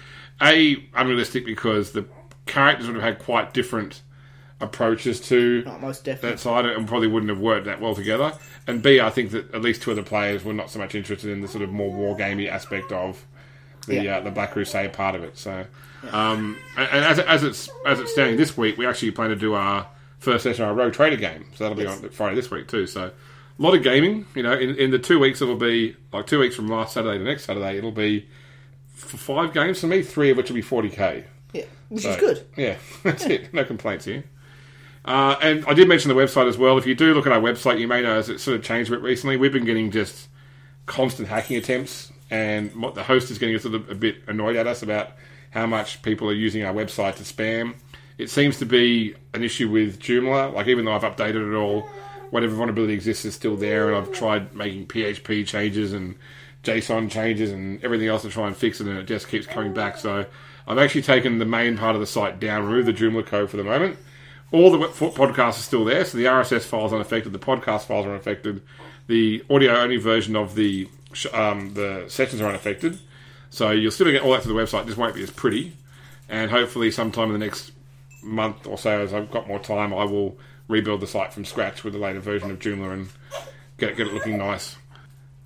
a 0.42 0.76
unrealistic 0.94 1.46
because 1.46 1.92
the 1.92 2.04
characters 2.44 2.88
would 2.88 2.96
have 2.96 3.04
had 3.04 3.18
quite 3.20 3.54
different 3.54 4.02
approaches 4.62 5.20
to 5.28 5.62
Not 5.64 5.80
most 5.80 6.04
definitely. 6.04 6.30
that 6.30 6.38
side 6.38 6.64
and 6.66 6.86
probably 6.88 7.08
wouldn't 7.08 7.30
have 7.30 7.40
worked 7.40 7.66
that 7.66 7.80
well 7.80 7.94
together. 7.94 8.32
And 8.66 8.82
B, 8.82 9.00
I 9.00 9.10
think 9.10 9.32
that 9.32 9.52
at 9.54 9.60
least 9.60 9.82
two 9.82 9.90
of 9.90 9.96
the 9.96 10.02
players 10.02 10.44
were 10.44 10.52
not 10.54 10.70
so 10.70 10.78
much 10.78 10.94
interested 10.94 11.30
in 11.30 11.40
the 11.40 11.48
sort 11.48 11.62
of 11.62 11.70
more 11.70 11.90
wargamey 11.92 12.48
aspect 12.48 12.92
of 12.92 13.26
the 13.86 13.96
Yeah. 14.04 14.16
uh, 14.18 14.20
the 14.20 14.30
Black 14.30 14.52
Crusade 14.52 14.92
part 14.92 15.14
of 15.14 15.24
it. 15.24 15.36
So, 15.36 15.66
um, 16.12 16.56
and, 16.76 16.88
as, 17.04 17.18
as 17.18 17.42
it's 17.42 17.68
as 17.86 17.98
it's 18.00 18.12
standing 18.12 18.36
this 18.36 18.56
week, 18.56 18.78
we 18.78 18.86
actually 18.86 19.10
plan 19.10 19.30
to 19.30 19.36
do 19.36 19.54
our 19.54 19.86
first 20.20 20.44
session 20.44 20.62
of 20.64 20.70
our 20.70 20.74
Rogue 20.76 20.92
Trader 20.92 21.16
game. 21.16 21.46
So 21.56 21.64
that'll 21.64 21.82
Yes. 21.82 21.98
be 22.00 22.06
on 22.06 22.12
Friday 22.12 22.36
this 22.36 22.50
week 22.50 22.68
too. 22.68 22.86
So. 22.86 23.10
A 23.58 23.62
lot 23.62 23.74
of 23.76 23.82
gaming, 23.82 24.24
you 24.34 24.42
know. 24.42 24.54
In, 24.54 24.74
in 24.76 24.90
the 24.90 24.98
two 24.98 25.18
weeks, 25.20 25.42
it'll 25.42 25.56
be 25.56 25.94
like 26.10 26.26
two 26.26 26.38
weeks 26.40 26.56
from 26.56 26.68
last 26.68 26.94
Saturday 26.94 27.18
to 27.18 27.24
next 27.24 27.44
Saturday. 27.44 27.76
It'll 27.76 27.92
be 27.92 28.26
five 28.94 29.52
games 29.52 29.78
for 29.80 29.86
me, 29.88 30.02
three 30.02 30.30
of 30.30 30.38
which 30.38 30.48
will 30.48 30.54
be 30.56 30.62
forty 30.62 30.88
k. 30.88 31.24
yeah, 31.52 31.64
which 31.90 32.02
So, 32.02 32.10
is 32.12 32.16
good. 32.16 32.46
Yeah, 32.56 32.76
that's 33.02 33.24
it. 33.26 33.52
No 33.52 33.62
complaints 33.64 34.06
here. 34.06 34.24
Uh, 35.04 35.36
and 35.42 35.64
I 35.66 35.74
did 35.74 35.88
mention 35.88 36.08
the 36.08 36.14
website 36.14 36.48
as 36.48 36.56
well. 36.56 36.78
If 36.78 36.86
you 36.86 36.94
do 36.94 37.12
look 37.14 37.26
at 37.26 37.32
our 37.32 37.40
website, 37.40 37.80
you 37.80 37.88
may 37.88 38.02
notice 38.02 38.28
it's 38.28 38.42
sort 38.42 38.56
of 38.56 38.62
changed 38.62 38.90
a 38.90 38.94
bit 38.94 39.02
recently. 39.02 39.36
We've 39.36 39.52
been 39.52 39.64
getting 39.64 39.90
just 39.90 40.28
constant 40.86 41.28
hacking 41.28 41.56
attempts, 41.56 42.12
and 42.30 42.70
the 42.94 43.02
host 43.02 43.30
is 43.30 43.38
getting 43.38 43.56
a, 43.56 43.58
sort 43.58 43.74
of 43.74 43.90
a 43.90 43.94
bit 43.94 44.22
annoyed 44.26 44.56
at 44.56 44.66
us 44.66 44.82
about 44.82 45.12
how 45.50 45.66
much 45.66 46.02
people 46.02 46.28
are 46.30 46.34
using 46.34 46.64
our 46.64 46.72
website 46.72 47.16
to 47.16 47.24
spam. 47.24 47.74
It 48.16 48.30
seems 48.30 48.58
to 48.58 48.66
be 48.66 49.14
an 49.34 49.42
issue 49.42 49.68
with 49.68 49.98
Joomla. 49.98 50.52
Like 50.52 50.68
even 50.68 50.84
though 50.84 50.92
I've 50.92 51.02
updated 51.02 51.52
it 51.52 51.56
all, 51.56 51.88
whatever 52.30 52.54
vulnerability 52.54 52.94
exists 52.94 53.24
is 53.24 53.34
still 53.34 53.56
there, 53.56 53.88
and 53.88 53.96
I've 53.96 54.12
tried 54.12 54.54
making 54.54 54.86
PHP 54.86 55.46
changes 55.46 55.92
and 55.92 56.14
JSON 56.62 57.10
changes 57.10 57.50
and 57.50 57.82
everything 57.84 58.06
else 58.06 58.22
to 58.22 58.30
try 58.30 58.46
and 58.46 58.56
fix 58.56 58.80
it, 58.80 58.86
and 58.86 58.98
it 58.98 59.06
just 59.06 59.28
keeps 59.28 59.46
coming 59.46 59.74
back. 59.74 59.98
So 59.98 60.26
I've 60.66 60.78
actually 60.78 61.02
taken 61.02 61.38
the 61.38 61.44
main 61.44 61.76
part 61.76 61.96
of 61.96 62.00
the 62.00 62.06
site 62.06 62.38
down, 62.38 62.64
removed 62.64 62.86
the 62.86 62.92
Joomla 62.92 63.26
code 63.26 63.50
for 63.50 63.56
the 63.56 63.64
moment. 63.64 63.98
All 64.52 64.70
the 64.70 64.86
podcasts 64.88 65.58
are 65.58 65.62
still 65.62 65.84
there, 65.84 66.04
so 66.04 66.18
the 66.18 66.24
RSS 66.24 66.62
files 66.62 66.92
unaffected, 66.92 67.32
the 67.32 67.38
podcast 67.38 67.86
files 67.86 68.06
are 68.06 68.10
unaffected, 68.10 68.62
the 69.06 69.42
audio 69.48 69.74
only 69.76 69.96
version 69.96 70.36
of 70.36 70.54
the 70.54 70.88
um, 71.32 71.74
the 71.74 72.04
sessions 72.08 72.40
are 72.40 72.48
unaffected. 72.48 72.98
So 73.50 73.70
you'll 73.70 73.90
still 73.90 74.10
get 74.10 74.22
all 74.22 74.32
that 74.32 74.42
to 74.42 74.48
the 74.48 74.54
website, 74.54 74.86
just 74.86 74.98
won't 74.98 75.14
be 75.14 75.22
as 75.22 75.30
pretty. 75.30 75.74
And 76.28 76.50
hopefully, 76.50 76.90
sometime 76.90 77.26
in 77.26 77.32
the 77.32 77.44
next 77.44 77.72
month 78.22 78.66
or 78.66 78.78
so, 78.78 79.00
as 79.00 79.12
I've 79.12 79.30
got 79.30 79.48
more 79.48 79.58
time, 79.58 79.92
I 79.92 80.04
will 80.04 80.38
rebuild 80.68 81.00
the 81.00 81.06
site 81.06 81.32
from 81.32 81.44
scratch 81.44 81.84
with 81.84 81.92
the 81.92 81.98
later 81.98 82.20
version 82.20 82.50
of 82.50 82.58
Joomla 82.58 82.92
and 82.92 83.08
get 83.78 83.96
get 83.96 84.06
it 84.06 84.14
looking 84.14 84.38
nice. 84.38 84.76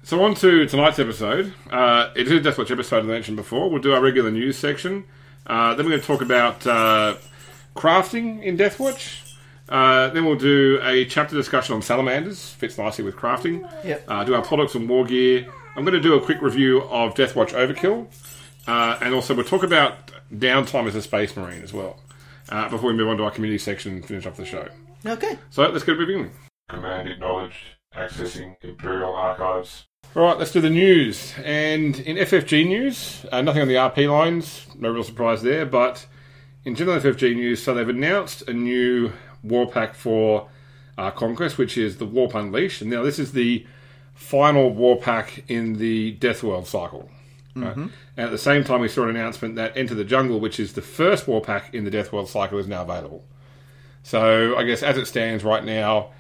So 0.02 0.22
on 0.22 0.34
to 0.36 0.66
tonight's 0.66 1.00
episode. 1.00 1.52
Uh, 1.68 2.10
it 2.14 2.28
is 2.28 2.32
a 2.32 2.40
Deathwatch 2.40 2.70
episode, 2.70 2.98
as 2.98 3.04
I 3.04 3.08
mentioned 3.08 3.36
before. 3.36 3.68
We'll 3.68 3.82
do 3.82 3.92
our 3.92 4.00
regular 4.00 4.30
news 4.30 4.56
section. 4.56 5.04
Uh, 5.44 5.74
then 5.74 5.84
we're 5.84 5.90
going 5.90 6.00
to 6.00 6.06
talk 6.06 6.22
about 6.22 6.64
uh, 6.64 7.16
crafting 7.76 8.42
in 8.42 8.56
Deathwatch. 8.56 9.22
Uh, 9.68 10.10
then 10.10 10.24
we'll 10.24 10.36
do 10.36 10.78
a 10.82 11.04
chapter 11.06 11.34
discussion 11.34 11.74
on 11.74 11.82
salamanders. 11.82 12.50
Fits 12.50 12.78
nicely 12.78 13.04
with 13.04 13.16
crafting. 13.16 13.68
Yep. 13.84 14.04
Uh, 14.08 14.24
do 14.24 14.34
our 14.34 14.42
products 14.42 14.74
and 14.74 14.88
war 14.88 15.04
gear. 15.04 15.46
I'm 15.76 15.84
going 15.84 15.94
to 15.94 16.00
do 16.00 16.14
a 16.14 16.20
quick 16.20 16.40
review 16.40 16.82
of 16.82 17.14
Deathwatch 17.14 17.52
Overkill. 17.52 18.06
Uh, 18.66 18.98
and 19.00 19.14
also 19.14 19.34
we'll 19.34 19.44
talk 19.44 19.62
about 19.62 20.10
downtime 20.32 20.86
as 20.86 20.94
a 20.94 21.02
space 21.02 21.36
marine 21.36 21.62
as 21.62 21.72
well. 21.72 22.00
Uh, 22.48 22.68
before 22.68 22.90
we 22.90 22.96
move 22.96 23.08
on 23.08 23.16
to 23.16 23.24
our 23.24 23.30
community 23.30 23.58
section 23.58 23.94
and 23.94 24.06
finish 24.06 24.24
off 24.24 24.36
the 24.36 24.44
show. 24.44 24.68
Okay. 25.04 25.36
So 25.50 25.68
let's 25.68 25.84
get 25.84 25.98
moving. 25.98 26.30
Command 26.68 27.08
acknowledged. 27.08 27.56
Accessing 27.96 28.56
Imperial 28.62 29.14
Archives. 29.14 29.86
Right, 30.14 30.38
let's 30.38 30.52
do 30.52 30.60
the 30.60 30.70
news. 30.70 31.34
And 31.44 31.98
in 32.00 32.16
FFG 32.16 32.66
news, 32.66 33.24
uh, 33.32 33.42
nothing 33.42 33.62
on 33.62 33.68
the 33.68 33.74
RP 33.74 34.10
lines, 34.10 34.66
no 34.74 34.90
real 34.90 35.02
surprise 35.02 35.42
there, 35.42 35.66
but 35.66 36.06
in 36.66 36.74
general 36.74 36.98
FFG 36.98 37.36
news, 37.36 37.62
so 37.62 37.72
they've 37.72 37.88
announced 37.88 38.42
a 38.48 38.52
new 38.52 39.12
war 39.44 39.70
pack 39.70 39.94
for 39.94 40.48
uh, 40.98 41.12
Conquest, 41.12 41.58
which 41.58 41.78
is 41.78 41.98
the 41.98 42.04
Warp 42.04 42.34
Unleashed. 42.34 42.82
And 42.82 42.90
now 42.90 43.04
this 43.04 43.20
is 43.20 43.32
the 43.32 43.64
final 44.14 44.70
war 44.70 44.96
pack 44.96 45.44
in 45.46 45.74
the 45.78 46.12
Death 46.12 46.42
World 46.42 46.66
cycle. 46.66 47.08
right? 47.54 47.76
And 47.76 48.26
at 48.26 48.32
the 48.32 48.38
same 48.38 48.64
time, 48.64 48.80
we 48.80 48.88
saw 48.88 49.04
an 49.04 49.10
announcement 49.10 49.54
that 49.54 49.76
Enter 49.76 49.94
the 49.94 50.04
Jungle, 50.04 50.40
which 50.40 50.58
is 50.58 50.72
the 50.72 50.82
first 50.82 51.28
war 51.28 51.40
pack 51.40 51.72
in 51.72 51.84
the 51.84 51.90
Death 51.90 52.12
World 52.12 52.28
cycle, 52.28 52.58
is 52.58 52.66
now 52.66 52.82
available. 52.82 53.24
So 54.02 54.56
I 54.56 54.64
guess 54.64 54.82
as 54.82 54.98
it 54.98 55.06
stands 55.06 55.44
right 55.44 55.64
now, 55.64 56.10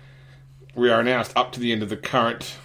we 0.76 0.90
are 0.90 1.00
announced 1.00 1.32
up 1.34 1.50
to 1.52 1.60
the 1.60 1.72
end 1.72 1.82
of 1.82 1.88
the 1.88 1.96
current 1.96 2.56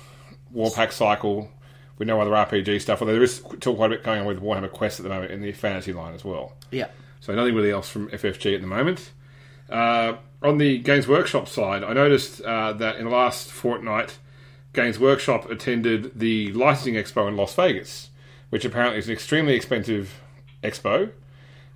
Warpack 0.53 0.91
cycle. 0.91 1.49
We 1.97 2.05
know 2.05 2.21
other 2.21 2.31
RPG 2.31 2.81
stuff, 2.81 3.01
although 3.01 3.13
there 3.13 3.23
is 3.23 3.37
still 3.37 3.75
quite 3.75 3.87
a 3.87 3.95
bit 3.95 4.03
going 4.03 4.21
on 4.21 4.27
with 4.27 4.39
Warhammer 4.39 4.71
Quest 4.71 4.99
at 4.99 5.03
the 5.03 5.09
moment 5.09 5.31
in 5.31 5.41
the 5.41 5.51
fantasy 5.51 5.93
line 5.93 6.13
as 6.13 6.23
well. 6.23 6.53
Yeah. 6.69 6.87
So 7.21 7.33
nothing 7.35 7.55
really 7.55 7.71
else 7.71 7.87
from 7.87 8.09
FFG 8.09 8.55
at 8.55 8.61
the 8.61 8.67
moment. 8.67 9.11
Uh, 9.69 10.15
on 10.41 10.57
the 10.57 10.79
Games 10.79 11.07
Workshop 11.07 11.47
side, 11.47 11.83
I 11.83 11.93
noticed 11.93 12.41
uh, 12.41 12.73
that 12.73 12.97
in 12.97 13.05
the 13.05 13.11
last 13.11 13.49
fortnight, 13.49 14.17
Games 14.73 14.99
Workshop 14.99 15.49
attended 15.49 16.19
the 16.19 16.51
Licensing 16.51 16.95
Expo 16.95 17.27
in 17.27 17.37
Las 17.37 17.53
Vegas, 17.53 18.09
which 18.49 18.65
apparently 18.65 18.97
is 18.97 19.07
an 19.07 19.13
extremely 19.13 19.53
expensive 19.53 20.19
expo, 20.63 21.11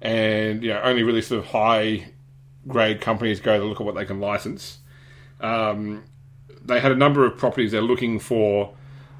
and 0.01 0.63
you 0.63 0.69
know 0.69 0.81
only 0.81 1.03
really 1.03 1.21
sort 1.21 1.39
of 1.39 1.47
high 1.47 2.07
grade 2.67 2.99
companies 2.99 3.39
go 3.39 3.59
to 3.59 3.65
look 3.65 3.79
at 3.79 3.85
what 3.85 3.95
they 3.95 4.05
can 4.05 4.19
license. 4.19 4.79
Um, 5.39 6.05
they 6.63 6.79
had 6.79 6.91
a 6.91 6.95
number 6.95 7.23
of 7.23 7.37
properties 7.37 7.71
they're 7.71 7.81
looking 7.81 8.19
for 8.19 8.75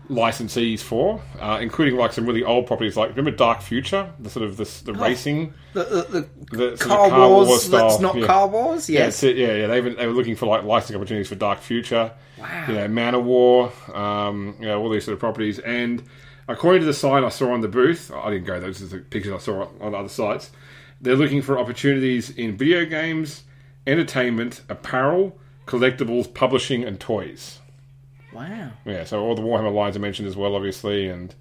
licensees 0.09 0.81
for, 0.81 1.21
uh, 1.39 1.59
including 1.61 1.95
like 1.95 2.13
some 2.13 2.25
really 2.25 2.43
old 2.43 2.67
properties. 2.67 2.95
Like 2.95 3.09
remember 3.09 3.31
Dark 3.31 3.61
Future, 3.61 4.11
the 4.19 4.29
sort 4.29 4.45
of 4.45 4.57
the, 4.57 4.81
the 4.85 4.93
racing, 4.93 5.53
The, 5.73 5.83
the, 5.83 6.29
the, 6.51 6.57
the 6.71 6.77
Car, 6.77 7.09
Car 7.09 7.29
Wars, 7.29 7.47
Wars 7.47 7.69
that's 7.69 7.99
not 7.99 8.15
yeah. 8.15 8.25
Car 8.25 8.47
Wars? 8.47 8.89
Yeah, 8.89 8.99
Yes. 9.01 9.23
it. 9.23 9.35
Yeah, 9.37 9.53
yeah. 9.53 9.67
They, 9.67 9.81
they 9.81 10.07
were 10.07 10.13
looking 10.13 10.35
for 10.35 10.45
like 10.45 10.63
licensing 10.63 10.95
opportunities 10.95 11.29
for 11.29 11.35
Dark 11.35 11.59
Future. 11.59 12.11
Wow. 12.37 12.65
You 12.67 12.73
know, 12.75 12.87
Man 12.87 13.15
of 13.15 13.25
War. 13.25 13.71
Um, 13.93 14.55
you 14.59 14.65
know, 14.67 14.81
all 14.81 14.89
these 14.89 15.05
sort 15.05 15.13
of 15.13 15.19
properties. 15.19 15.59
And 15.59 16.03
according 16.47 16.81
to 16.81 16.85
the 16.85 16.93
sign 16.93 17.23
I 17.23 17.29
saw 17.29 17.51
on 17.53 17.61
the 17.61 17.67
booth, 17.67 18.11
I 18.13 18.29
didn't 18.29 18.45
go. 18.45 18.59
Those 18.59 18.81
are 18.81 18.85
the 18.87 18.99
pictures 18.99 19.33
I 19.33 19.37
saw 19.39 19.67
on 19.81 19.95
other 19.95 20.09
sites. 20.09 20.51
They're 21.01 21.15
looking 21.15 21.41
for 21.41 21.57
opportunities 21.57 22.29
in 22.29 22.55
video 22.57 22.85
games, 22.85 23.43
entertainment, 23.87 24.61
apparel, 24.69 25.37
collectibles, 25.65 26.31
publishing, 26.33 26.83
and 26.83 26.99
toys. 26.99 27.59
Wow. 28.35 28.71
Yeah, 28.85 29.03
so 29.05 29.21
all 29.23 29.33
the 29.35 29.41
Warhammer 29.41 29.73
lines 29.73 29.95
are 29.95 29.99
mentioned 29.99 30.27
as 30.27 30.35
well, 30.35 30.55
obviously, 30.55 31.07
and 31.07 31.33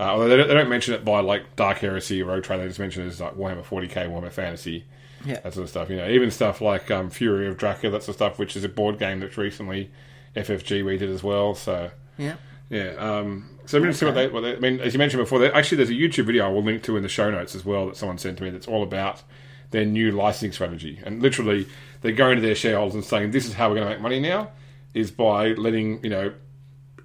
uh, 0.00 0.04
although 0.04 0.28
they 0.28 0.36
don't, 0.36 0.48
they 0.48 0.54
don't 0.54 0.68
mention 0.68 0.94
it 0.94 1.04
by 1.04 1.20
like 1.20 1.56
Dark 1.56 1.78
Heresy 1.78 2.20
or 2.22 2.26
Rogue 2.26 2.42
Trader, 2.44 2.62
they 2.62 2.68
just 2.68 2.80
mention 2.80 3.04
it 3.04 3.06
as 3.08 3.20
like 3.20 3.34
Warhammer 3.36 3.62
40k, 3.64 4.08
Warhammer 4.08 4.32
Fantasy, 4.32 4.84
Yeah. 5.24 5.40
that 5.40 5.54
sort 5.54 5.64
of 5.64 5.70
stuff. 5.70 5.88
You 5.90 5.96
know, 5.96 6.08
even 6.08 6.30
stuff 6.30 6.60
like 6.60 6.90
um, 6.90 7.10
Fury 7.10 7.46
of 7.46 7.56
Dracula, 7.56 7.92
that 7.92 8.02
sort 8.02 8.10
of 8.10 8.14
stuff, 8.16 8.38
which 8.38 8.56
is 8.56 8.64
a 8.64 8.68
board 8.68 8.98
game 8.98 9.20
that's 9.20 9.36
recently 9.38 9.90
FFG 10.34 10.82
redid 10.82 11.02
as 11.12 11.22
well. 11.22 11.54
So 11.54 11.90
Yeah. 12.18 12.34
yeah, 12.70 12.94
um, 12.98 13.50
so 13.66 13.78
I'm 13.78 13.84
interested 13.84 14.06
what 14.06 14.14
they, 14.14 14.28
what 14.28 14.40
they. 14.40 14.56
I 14.56 14.58
mean, 14.58 14.80
as 14.80 14.92
you 14.94 14.98
mentioned 14.98 15.22
before, 15.22 15.44
actually 15.54 15.76
there's 15.76 15.90
a 15.90 15.94
YouTube 15.94 16.24
video 16.26 16.46
I 16.46 16.48
will 16.48 16.64
link 16.64 16.82
to 16.84 16.96
in 16.96 17.02
the 17.04 17.08
show 17.08 17.30
notes 17.30 17.54
as 17.54 17.64
well 17.64 17.86
that 17.86 17.96
someone 17.96 18.18
sent 18.18 18.38
to 18.38 18.44
me 18.44 18.50
that's 18.50 18.66
all 18.66 18.82
about 18.82 19.22
their 19.70 19.84
new 19.86 20.10
licensing 20.10 20.52
strategy, 20.52 21.00
and 21.04 21.22
literally 21.22 21.66
they're 22.00 22.12
going 22.12 22.36
to 22.36 22.42
their 22.42 22.54
shareholders 22.56 22.94
and 22.94 23.04
saying, 23.04 23.30
"This 23.30 23.46
is 23.46 23.54
how 23.54 23.68
we're 23.68 23.76
going 23.76 23.86
to 23.86 23.94
make 23.94 24.02
money 24.02 24.18
now." 24.20 24.50
Is 24.94 25.10
by 25.10 25.48
letting 25.52 26.02
you 26.04 26.10
know, 26.10 26.32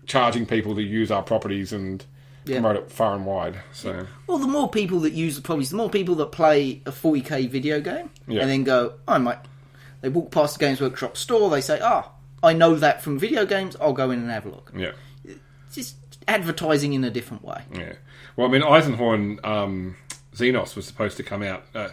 charging 0.06 0.46
people 0.46 0.76
to 0.76 0.82
use 0.84 1.10
our 1.12 1.24
properties 1.24 1.72
and 1.74 2.04
Yeah. 2.46 2.56
promote 2.62 2.76
it 2.78 2.92
far 2.92 3.14
and 3.16 3.26
wide. 3.26 3.60
So 3.74 4.08
Well, 4.28 4.38
the 4.38 4.48
more 4.48 4.70
people 4.70 5.00
that 5.02 5.14
use 5.14 5.36
the 5.36 5.42
properties, 5.42 5.70
the 5.70 5.78
more 5.78 5.90
people 5.90 6.16
that 6.16 6.32
play 6.32 6.82
a 6.86 6.92
40k 6.92 7.48
video 7.48 7.80
game 7.82 8.10
Yeah. 8.28 8.42
and 8.42 8.50
then 8.50 8.64
go, 8.64 8.94
I 9.08 9.18
might. 9.18 9.40
They 10.02 10.10
walk 10.10 10.32
past 10.32 10.58
the 10.58 10.66
Games 10.66 10.80
Workshop 10.80 11.18
store, 11.18 11.50
they 11.50 11.62
say, 11.62 11.80
ah, 11.82 12.12
I 12.44 12.54
know 12.54 12.76
that 12.76 13.02
from 13.02 13.18
video 13.20 13.46
games, 13.46 13.76
I'll 13.82 13.94
go 13.94 14.12
in 14.12 14.20
and 14.20 14.30
have 14.32 14.46
a 14.46 14.50
look. 14.50 14.72
yeah, 14.76 14.92
It's 15.26 15.76
just 15.76 15.96
advertising 16.28 16.94
in 16.94 17.04
a 17.04 17.10
different 17.10 17.44
way. 17.44 17.64
yeah. 17.74 17.94
Well, 18.36 18.48
I 18.48 18.52
mean, 18.52 18.62
Eisenhorn 18.62 19.44
um, 19.46 19.96
Xenos 20.36 20.76
was 20.76 20.86
supposed 20.86 21.18
to 21.18 21.24
come 21.24 21.42
out. 21.44 21.64
Uh, 21.74 21.90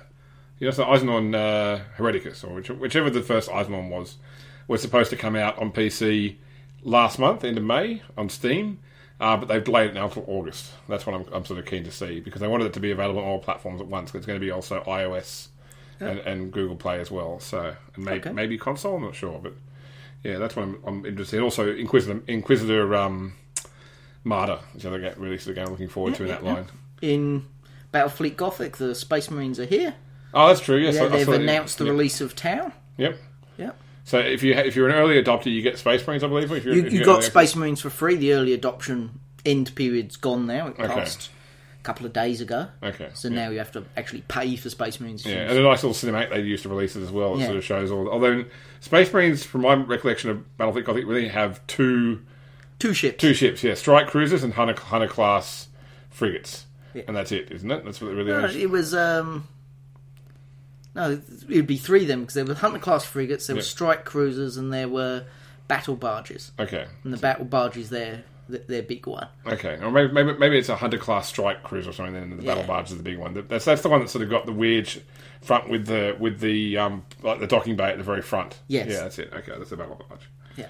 you 0.59 0.67
know, 0.67 0.71
so 0.71 0.85
Eisenhorn 0.85 1.35
uh, 1.35 1.81
Hereticus, 1.97 2.45
or 2.45 2.55
which, 2.55 2.69
whichever 2.71 3.11
the 3.11 3.23
first 3.23 3.49
Eisenhorn 3.51 3.89
was, 3.89 4.17
was 4.69 4.81
supposed 4.83 5.11
to 5.11 5.17
come 5.17 5.37
out 5.37 5.59
on 5.59 5.73
PC 5.73 6.37
last 6.83 7.19
month, 7.19 7.45
end 7.45 7.59
of 7.59 7.65
May, 7.65 8.03
on 8.17 8.29
Steam. 8.29 8.79
Uh, 9.21 9.37
but 9.37 9.47
they've 9.47 9.63
delayed 9.63 9.91
it 9.91 9.95
now 9.95 10.09
till 10.09 10.25
August. 10.27 10.73
That's 10.89 11.07
what 11.07 11.15
I'm, 11.15 11.25
I'm 11.33 11.45
sort 11.45 11.61
of 11.61 11.67
keen 11.67 11.85
to 11.85 11.91
see 11.93 12.19
because 12.21 12.41
they 12.41 12.49
wanted 12.49 12.67
it 12.67 12.73
to 12.73 12.81
be 12.81 12.91
available 12.91 13.21
on 13.21 13.27
all 13.27 13.39
platforms 13.39 13.81
at 13.81 13.87
once. 13.87 14.11
'cause 14.11 14.19
It's 14.19 14.27
going 14.27 14.41
to 14.41 14.45
be 14.45 14.51
also 14.51 14.83
iOS 14.87 15.49
and, 16.01 16.19
and 16.19 16.53
Google 16.53 16.75
Play 16.77 16.99
as 17.01 17.11
well. 17.13 17.39
So 17.39 17.75
and 17.95 18.05
maybe 18.05 18.19
Okay. 18.19 18.33
maybe 18.33 18.59
console. 18.59 18.97
I'm 18.97 19.05
not 19.05 19.15
sure, 19.15 19.39
but 19.41 19.53
yeah, 20.25 20.39
that's 20.39 20.57
what 20.57 20.65
I'm, 20.65 20.79
I'm 20.85 21.07
interested. 21.07 21.37
in. 21.37 21.43
Also, 21.45 21.73
Inquisitor 21.75 22.23
Inquisitor 22.27 22.95
um, 22.97 23.35
Martyr 24.25 24.59
is 24.75 24.83
the 24.83 24.89
other 24.89 25.15
release 25.17 25.43
of 25.47 25.55
the 25.55 25.61
game 25.61 25.67
I'm 25.67 25.71
looking 25.73 25.89
forward 25.89 26.17
to 26.17 26.23
in 26.25 26.29
Yeah, 26.31 26.35
that 26.37 26.45
yeah, 26.45 26.53
line. 26.53 26.67
In 27.01 27.45
Battlefleet 27.93 28.37
Gothic, 28.37 28.79
the 28.79 28.95
Space 28.97 29.31
Marines 29.31 29.61
are 29.61 29.65
here. 29.67 29.95
Oh, 30.35 30.49
that's 30.49 30.61
true. 30.61 30.79
Yes, 30.79 30.97
Yeah, 30.97 31.03
I- 31.03 31.07
I 31.07 31.09
they've 31.11 31.27
that. 31.27 31.41
announced 31.41 31.79
the 31.79 31.85
Yep. 31.85 31.93
release 31.93 32.21
of 32.21 32.35
Tau. 32.35 32.73
Yep. 32.97 33.17
So 34.05 34.19
if 34.19 34.43
you 34.43 34.53
if 34.55 34.77
you're 34.77 34.89
an 34.89 34.95
early 34.95 35.23
adopter, 35.23 35.47
you 35.53 35.63
get 35.63 35.79
Space 35.79 36.07
Marines, 36.07 36.23
I 36.23 36.29
believe. 36.29 36.51
If 36.53 36.65
You, 36.65 36.85
if 36.85 36.93
you 36.93 37.05
got 37.05 37.25
Space 37.25 37.57
Marines 37.57 37.81
for 37.81 37.91
free. 37.91 38.17
The 38.17 38.35
early 38.35 38.53
adoption 38.53 39.19
end 39.47 39.75
period's 39.75 40.17
gone 40.17 40.47
now. 40.47 40.69
It 40.69 40.79
Okay. 40.79 40.87
passed 40.89 41.31
a 41.81 41.83
couple 41.85 42.05
of 42.07 42.13
days 42.13 42.41
ago. 42.43 42.69
Okay, 42.83 43.09
So 43.15 43.29
yeah. 43.29 43.35
now 43.45 43.51
you 43.51 43.59
have 43.59 43.73
to 43.73 43.85
actually 43.97 44.23
pay 44.29 44.57
for 44.57 44.69
Space 44.71 45.01
Marines. 45.01 45.25
Yeah, 45.25 45.49
and 45.51 45.59
a 45.59 45.63
nice 45.63 45.83
little 45.83 45.95
cinematic 45.95 46.31
they 46.31 46.41
used 46.41 46.63
to 46.65 46.69
release 46.69 46.97
it 46.97 47.03
as 47.03 47.11
well. 47.11 47.35
It 47.35 47.41
Yeah. 47.41 47.47
sort 47.47 47.57
of 47.59 47.65
shows 47.65 47.91
all. 47.91 48.09
Although 48.11 48.45
Space 48.81 49.11
Marines, 49.13 49.43
from 49.45 49.63
my 49.63 49.75
recollection 49.75 50.29
of 50.31 50.45
Battlefleet 50.59 50.85
Gothic, 50.85 51.07
really 51.07 51.29
have 51.29 51.67
two 51.67 52.21
Two 52.79 52.93
ships. 52.93 53.21
two 53.21 53.33
ships. 53.33 53.65
Yeah, 53.65 53.73
strike 53.75 54.09
cruisers 54.09 54.43
and 54.43 54.53
Hunter, 54.53 54.79
Hunter 54.79 55.09
class 55.09 55.69
frigates, 56.11 56.67
Yeah. 56.93 57.03
and 57.09 57.17
that's 57.17 57.33
it, 57.33 57.51
isn't 57.51 57.71
it? 57.71 57.85
That's 57.87 58.01
what 58.03 58.11
it 58.11 58.15
really 58.15 58.33
No, 58.33 58.45
is. 58.45 58.57
it 58.57 58.69
was. 58.71 58.95
um 58.95 59.49
No, 60.95 61.11
it 61.13 61.23
would 61.57 61.67
be 61.67 61.77
three 61.77 62.03
of 62.03 62.09
them 62.09 62.21
because 62.21 62.35
there 62.35 62.45
were 62.45 62.55
Hunter 62.55 62.79
class 62.79 63.05
frigates, 63.05 63.47
there 63.49 63.57
were 63.57 63.61
Yeah. 63.63 63.67
strike 63.67 64.05
cruisers, 64.05 64.57
and 64.57 64.73
there 64.73 64.89
were 64.89 65.25
battle 65.67 65.97
barges. 65.97 66.53
Okay, 66.59 66.87
And 67.03 67.13
the 67.13 67.17
battle 67.19 67.45
barges, 67.47 67.91
they're 67.91 68.23
th- 68.51 68.67
their 68.69 68.83
big 68.83 69.07
one. 69.07 69.27
okay, 69.47 69.79
or 69.83 69.91
maybe, 69.91 70.13
maybe 70.13 70.33
maybe 70.39 70.59
it's 70.59 70.69
a 70.69 70.77
Hunter 70.77 70.99
class 70.99 71.29
strike 71.29 71.63
cruiser 71.65 71.91
or 71.91 71.93
something. 71.93 72.15
Then 72.15 72.23
and 72.25 72.39
the 72.39 72.43
battle 72.45 72.63
Yeah. 72.63 72.67
barge 72.69 72.91
is 72.91 72.97
the 72.97 73.03
big 73.03 73.19
one. 73.19 73.35
That's 73.49 73.65
that's 73.65 73.83
the 73.83 73.89
one 73.89 74.01
that 74.01 74.09
sort 74.11 74.23
of 74.23 74.31
got 74.31 74.47
the 74.47 74.53
weird 74.53 74.87
sh- 74.87 74.99
front 75.43 75.69
with 75.69 75.87
the 75.87 76.17
with 76.21 76.41
the 76.41 76.77
um 76.79 77.05
like 77.23 77.41
the 77.41 77.47
docking 77.47 77.75
bay 77.77 77.91
at 77.91 77.99
the 77.99 78.05
very 78.05 78.23
front. 78.23 78.61
Yes. 78.69 78.89
yeah, 78.91 79.01
that's 79.01 79.19
it. 79.19 79.33
Okay, 79.35 79.53
that's 79.59 79.71
the 79.71 79.77
battle 79.77 80.01
barge. 80.09 80.29
Yeah. 80.57 80.67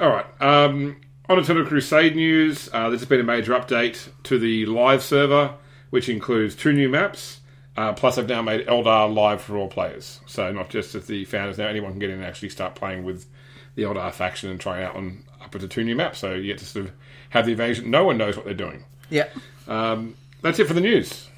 All 0.00 0.08
right. 0.10 0.26
Um, 0.42 0.96
on 1.28 1.36
to 1.36 1.42
Eternal 1.42 1.64
Crusade 1.64 2.16
news. 2.16 2.68
Uh, 2.72 2.90
this 2.90 3.00
has 3.00 3.08
been 3.08 3.20
a 3.20 3.24
major 3.24 3.52
update 3.52 4.08
to 4.24 4.38
the 4.38 4.66
live 4.66 5.02
server, 5.02 5.54
which 5.90 6.08
includes 6.08 6.54
two 6.56 6.72
new 6.72 6.88
maps. 6.88 7.40
Uh, 7.76 7.92
plus, 7.92 8.18
I've 8.18 8.28
now 8.28 8.42
made 8.42 8.66
Eldar 8.66 9.12
live 9.12 9.42
for 9.42 9.56
all 9.56 9.68
players. 9.68 10.20
So, 10.26 10.52
not 10.52 10.68
just 10.68 10.94
as 10.94 11.06
the 11.06 11.24
founders 11.24 11.58
now, 11.58 11.66
anyone 11.66 11.92
can 11.92 11.98
get 11.98 12.10
in 12.10 12.16
and 12.16 12.24
actually 12.24 12.50
start 12.50 12.74
playing 12.74 13.04
with 13.04 13.26
the 13.74 13.82
Eldar 13.82 14.12
faction 14.12 14.50
and 14.50 14.60
try 14.60 14.84
out 14.84 14.94
on 14.94 15.24
up 15.42 15.50
to 15.52 15.66
two 15.66 15.82
new 15.82 15.96
maps. 15.96 16.18
So, 16.18 16.34
you 16.34 16.46
get 16.52 16.58
to 16.58 16.64
sort 16.64 16.86
of 16.86 16.92
have 17.30 17.46
the 17.46 17.52
invasion. 17.52 17.90
No 17.90 18.04
one 18.04 18.16
knows 18.16 18.36
what 18.36 18.44
they're 18.44 18.54
doing. 18.54 18.84
Yeah. 19.10 19.28
Um, 19.66 20.14
that's 20.40 20.58
it 20.58 20.68
for 20.68 20.74
the 20.74 20.80
news. 20.80 21.28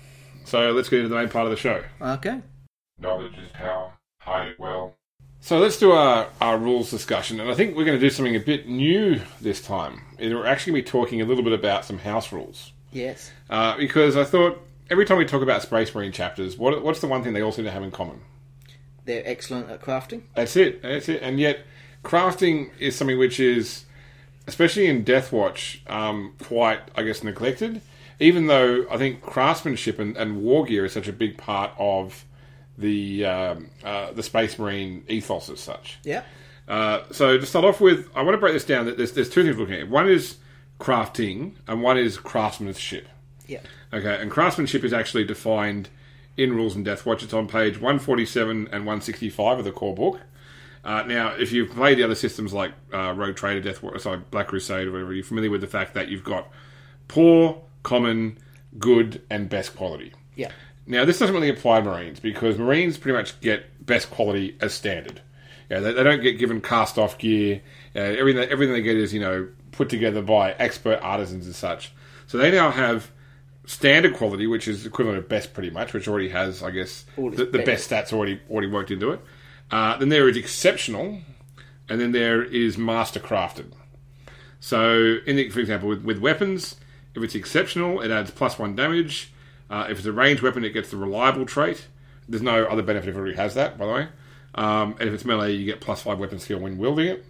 So, 0.44 0.72
let's 0.72 0.88
get 0.88 0.98
into 0.98 1.08
the 1.08 1.16
main 1.16 1.30
part 1.30 1.46
of 1.46 1.50
the 1.50 1.56
show. 1.56 1.82
Okay. 2.00 2.40
Knowledge 2.98 3.38
is 3.38 3.50
power. 3.52 3.92
Hide 4.20 4.48
it 4.48 4.60
well. 4.60 4.96
So 5.40 5.58
let's 5.58 5.78
do 5.78 5.92
our, 5.92 6.28
our 6.40 6.58
rules 6.58 6.90
discussion, 6.90 7.38
and 7.38 7.48
I 7.48 7.54
think 7.54 7.76
we're 7.76 7.84
going 7.84 7.96
to 7.96 8.04
do 8.04 8.10
something 8.10 8.34
a 8.34 8.40
bit 8.40 8.66
new 8.66 9.20
this 9.40 9.60
time. 9.60 10.00
We're 10.18 10.44
actually 10.44 10.72
going 10.72 10.84
to 10.84 10.86
be 10.86 10.90
talking 10.90 11.20
a 11.20 11.24
little 11.24 11.44
bit 11.44 11.52
about 11.52 11.84
some 11.84 11.98
house 11.98 12.32
rules. 12.32 12.72
Yes. 12.90 13.30
Uh, 13.48 13.76
because 13.76 14.16
I 14.16 14.24
thought 14.24 14.65
every 14.90 15.04
time 15.04 15.18
we 15.18 15.24
talk 15.24 15.42
about 15.42 15.62
Space 15.62 15.94
Marine 15.94 16.12
chapters, 16.12 16.56
what, 16.56 16.82
what's 16.82 17.00
the 17.00 17.06
one 17.06 17.22
thing 17.22 17.32
they 17.32 17.42
all 17.42 17.52
seem 17.52 17.64
to 17.64 17.70
have 17.70 17.82
in 17.82 17.90
common? 17.90 18.20
They're 19.04 19.22
excellent 19.24 19.70
at 19.70 19.80
crafting. 19.80 20.22
That's 20.34 20.56
it. 20.56 20.82
That's 20.82 21.08
it. 21.08 21.22
And 21.22 21.38
yet, 21.38 21.60
crafting 22.04 22.70
is 22.78 22.96
something 22.96 23.18
which 23.18 23.38
is, 23.38 23.84
especially 24.46 24.86
in 24.86 25.04
Deathwatch, 25.04 25.88
um, 25.90 26.34
quite, 26.42 26.80
I 26.96 27.02
guess, 27.02 27.22
neglected. 27.22 27.82
Even 28.18 28.46
though 28.46 28.86
I 28.90 28.96
think 28.96 29.22
craftsmanship 29.22 29.98
and, 29.98 30.16
and 30.16 30.42
war 30.42 30.64
gear 30.64 30.86
is 30.86 30.92
such 30.92 31.06
a 31.06 31.12
big 31.12 31.36
part 31.36 31.70
of 31.78 32.24
the 32.78 33.24
um, 33.26 33.70
uh, 33.84 34.12
the 34.12 34.22
Space 34.22 34.58
Marine 34.58 35.04
ethos 35.08 35.50
as 35.50 35.60
such. 35.60 35.98
Yeah. 36.02 36.22
Uh, 36.66 37.02
so 37.10 37.38
to 37.38 37.46
start 37.46 37.64
off 37.64 37.80
with, 37.80 38.08
I 38.14 38.22
want 38.22 38.34
to 38.34 38.38
break 38.38 38.54
this 38.54 38.64
down. 38.64 38.86
That 38.86 38.96
there's 38.96 39.12
there's 39.12 39.28
two 39.28 39.44
things 39.44 39.56
we're 39.56 39.64
looking 39.64 39.80
at. 39.80 39.88
One 39.90 40.08
is 40.08 40.38
crafting, 40.80 41.56
and 41.68 41.82
one 41.82 41.98
is 41.98 42.16
craftsmanship. 42.16 43.06
Yeah. 43.46 43.60
Okay, 43.92 44.20
and 44.20 44.30
craftsmanship 44.30 44.84
is 44.84 44.92
actually 44.92 45.24
defined 45.24 45.88
in 46.36 46.54
Rules 46.54 46.76
and 46.76 46.84
Deathwatch. 46.84 47.22
It's 47.22 47.32
on 47.32 47.46
page 47.48 47.74
147 47.74 48.50
and 48.50 48.86
165 48.86 49.58
of 49.60 49.64
the 49.64 49.72
core 49.72 49.94
book. 49.94 50.20
Uh, 50.84 51.02
now, 51.02 51.34
if 51.34 51.50
you've 51.50 51.70
played 51.70 51.98
the 51.98 52.04
other 52.04 52.14
systems 52.14 52.52
like 52.52 52.72
uh, 52.92 53.12
Rogue 53.16 53.34
Trader, 53.34 53.60
Death, 53.60 53.80
sorry, 54.00 54.20
Black 54.30 54.48
Crusade, 54.48 54.86
or 54.86 54.92
whatever, 54.92 55.12
you're 55.12 55.24
familiar 55.24 55.50
with 55.50 55.60
the 55.60 55.66
fact 55.66 55.94
that 55.94 56.08
you've 56.08 56.22
got 56.22 56.48
poor, 57.08 57.60
common, 57.82 58.38
good, 58.78 59.22
and 59.28 59.48
best 59.48 59.74
quality. 59.74 60.12
Yeah. 60.36 60.52
Now, 60.86 61.04
this 61.04 61.18
doesn't 61.18 61.34
really 61.34 61.48
apply 61.48 61.80
to 61.80 61.84
Marines 61.86 62.20
because 62.20 62.56
Marines 62.56 62.98
pretty 62.98 63.18
much 63.18 63.40
get 63.40 63.84
best 63.84 64.10
quality 64.10 64.56
as 64.60 64.74
standard. 64.74 65.20
Yeah, 65.68 65.80
they, 65.80 65.92
they 65.92 66.04
don't 66.04 66.22
get 66.22 66.38
given 66.38 66.60
cast 66.60 66.98
off 66.98 67.18
gear. 67.18 67.62
Uh, 67.94 68.00
everything, 68.00 68.48
everything 68.48 68.74
they 68.74 68.82
get 68.82 68.96
is 68.96 69.12
you 69.12 69.20
know 69.20 69.48
put 69.72 69.88
together 69.88 70.22
by 70.22 70.52
expert 70.52 71.00
artisans 71.02 71.46
and 71.46 71.54
such. 71.54 71.92
So 72.28 72.38
they 72.38 72.52
now 72.52 72.70
have 72.70 73.10
standard 73.66 74.14
quality, 74.14 74.46
which 74.46 74.66
is 74.66 74.86
equivalent 74.86 75.18
of 75.18 75.28
best 75.28 75.52
pretty 75.52 75.70
much, 75.70 75.92
which 75.92 76.08
already 76.08 76.30
has, 76.30 76.62
I 76.62 76.70
guess, 76.70 77.04
the, 77.16 77.44
the 77.44 77.62
best 77.64 77.90
stats 77.90 78.12
already 78.12 78.40
already 78.48 78.68
worked 78.68 78.90
into 78.90 79.10
it. 79.10 79.20
Uh, 79.70 79.96
then 79.98 80.08
there 80.08 80.28
is 80.28 80.36
exceptional, 80.36 81.20
and 81.88 82.00
then 82.00 82.12
there 82.12 82.42
is 82.42 82.78
master 82.78 83.20
crafted. 83.20 83.72
So, 84.60 85.18
in 85.26 85.36
the, 85.36 85.50
for 85.50 85.60
example, 85.60 85.88
with, 85.88 86.02
with 86.02 86.18
weapons, 86.18 86.76
if 87.14 87.22
it's 87.22 87.34
exceptional, 87.34 88.00
it 88.00 88.10
adds 88.10 88.30
plus 88.30 88.58
one 88.58 88.74
damage. 88.74 89.32
Uh, 89.68 89.86
if 89.90 89.98
it's 89.98 90.06
a 90.06 90.12
ranged 90.12 90.42
weapon, 90.42 90.64
it 90.64 90.70
gets 90.70 90.90
the 90.90 90.96
reliable 90.96 91.44
trait. 91.44 91.88
There's 92.28 92.42
no 92.42 92.64
other 92.64 92.82
benefit 92.82 93.10
if 93.10 93.16
it 93.16 93.18
already 93.18 93.36
has 93.36 93.54
that, 93.54 93.76
by 93.76 93.86
the 93.86 93.92
way. 93.92 94.08
Um, 94.54 94.96
and 94.98 95.08
if 95.08 95.14
it's 95.14 95.24
melee, 95.24 95.54
you 95.54 95.66
get 95.66 95.80
plus 95.80 96.02
five 96.02 96.18
weapon 96.18 96.38
skill 96.38 96.58
when 96.58 96.78
wielding 96.78 97.08
it. 97.08 97.26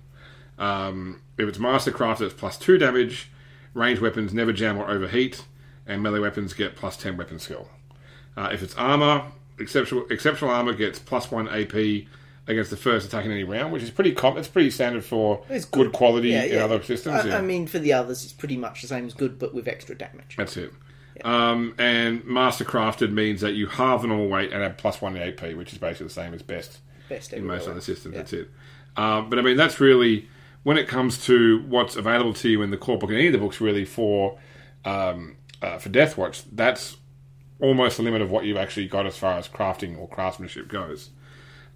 Um, 0.58 1.22
if 1.38 1.48
it's 1.48 1.58
master 1.58 1.90
crafted, 1.90 2.22
it's 2.22 2.34
plus 2.34 2.56
two 2.56 2.78
damage. 2.78 3.30
Ranged 3.74 4.00
weapons 4.00 4.32
never 4.32 4.52
jam 4.52 4.78
or 4.78 4.88
overheat, 4.88 5.44
and 5.86 6.02
melee 6.02 6.20
weapons 6.20 6.52
get 6.54 6.76
plus 6.76 6.96
ten 6.96 7.16
weapon 7.16 7.38
skill. 7.38 7.68
Uh, 8.36 8.50
if 8.52 8.62
it's 8.62 8.74
armor, 8.76 9.24
exceptional 9.58 10.06
exceptional 10.10 10.50
armor 10.50 10.72
gets 10.74 10.98
plus 10.98 11.30
one 11.30 11.48
AP 11.48 11.74
against 12.48 12.70
the 12.70 12.76
first 12.76 13.06
attack 13.06 13.24
in 13.24 13.32
any 13.32 13.42
round, 13.44 13.72
which 13.72 13.82
is 13.82 13.90
pretty 13.90 14.12
com- 14.12 14.36
It's 14.38 14.46
pretty 14.48 14.70
standard 14.70 15.04
for 15.04 15.42
It's 15.48 15.64
good, 15.64 15.92
quality 15.92 16.28
Yeah, 16.28 16.44
in 16.44 16.54
yeah. 16.54 16.64
other 16.64 16.82
systems. 16.82 17.24
I, 17.24 17.28
yeah. 17.28 17.38
I 17.38 17.40
mean, 17.40 17.66
for 17.66 17.78
the 17.80 17.92
others, 17.92 18.22
it's 18.24 18.32
pretty 18.32 18.56
much 18.56 18.82
the 18.82 18.88
same 18.88 19.06
as 19.06 19.14
good, 19.14 19.38
but 19.38 19.52
with 19.54 19.66
extra 19.66 19.96
damage. 19.96 20.36
That's 20.36 20.56
it. 20.56 20.72
Um, 21.24 21.74
and 21.78 22.24
master 22.26 22.64
crafted 22.64 23.10
means 23.10 23.40
that 23.40 23.54
you 23.54 23.66
halve 23.66 24.02
the 24.02 24.08
normal 24.08 24.28
weight 24.28 24.52
and 24.52 24.62
add 24.62 24.76
plus 24.78 25.00
one 25.00 25.16
AP, 25.16 25.54
which 25.54 25.72
is 25.72 25.78
basically 25.78 26.08
the 26.08 26.12
same 26.12 26.34
as 26.34 26.42
best 26.42 26.78
Best 27.08 27.32
in 27.32 27.46
most 27.46 27.68
other 27.68 27.80
systems. 27.80 28.14
That's 28.16 28.32
it. 28.32 28.50
Um, 28.96 29.30
but 29.30 29.38
I 29.38 29.42
mean, 29.42 29.56
that's 29.56 29.80
really 29.80 30.28
when 30.62 30.76
it 30.76 30.88
comes 30.88 31.24
to 31.26 31.62
what's 31.68 31.96
available 31.96 32.34
to 32.34 32.48
you 32.48 32.62
in 32.62 32.70
the 32.70 32.76
core 32.76 32.98
book 32.98 33.10
and 33.10 33.18
any 33.18 33.28
of 33.28 33.32
the 33.32 33.38
books, 33.38 33.60
really 33.60 33.84
for 33.84 34.38
um, 34.84 35.36
uh, 35.62 35.78
for 35.78 35.88
Deathwatch. 35.88 36.44
That's 36.50 36.96
almost 37.60 37.96
the 37.96 38.02
limit 38.02 38.22
of 38.22 38.30
what 38.30 38.44
you've 38.44 38.56
actually 38.56 38.86
got 38.88 39.06
as 39.06 39.16
far 39.16 39.38
as 39.38 39.48
crafting 39.48 39.98
or 39.98 40.08
craftsmanship 40.08 40.68
goes. 40.68 41.10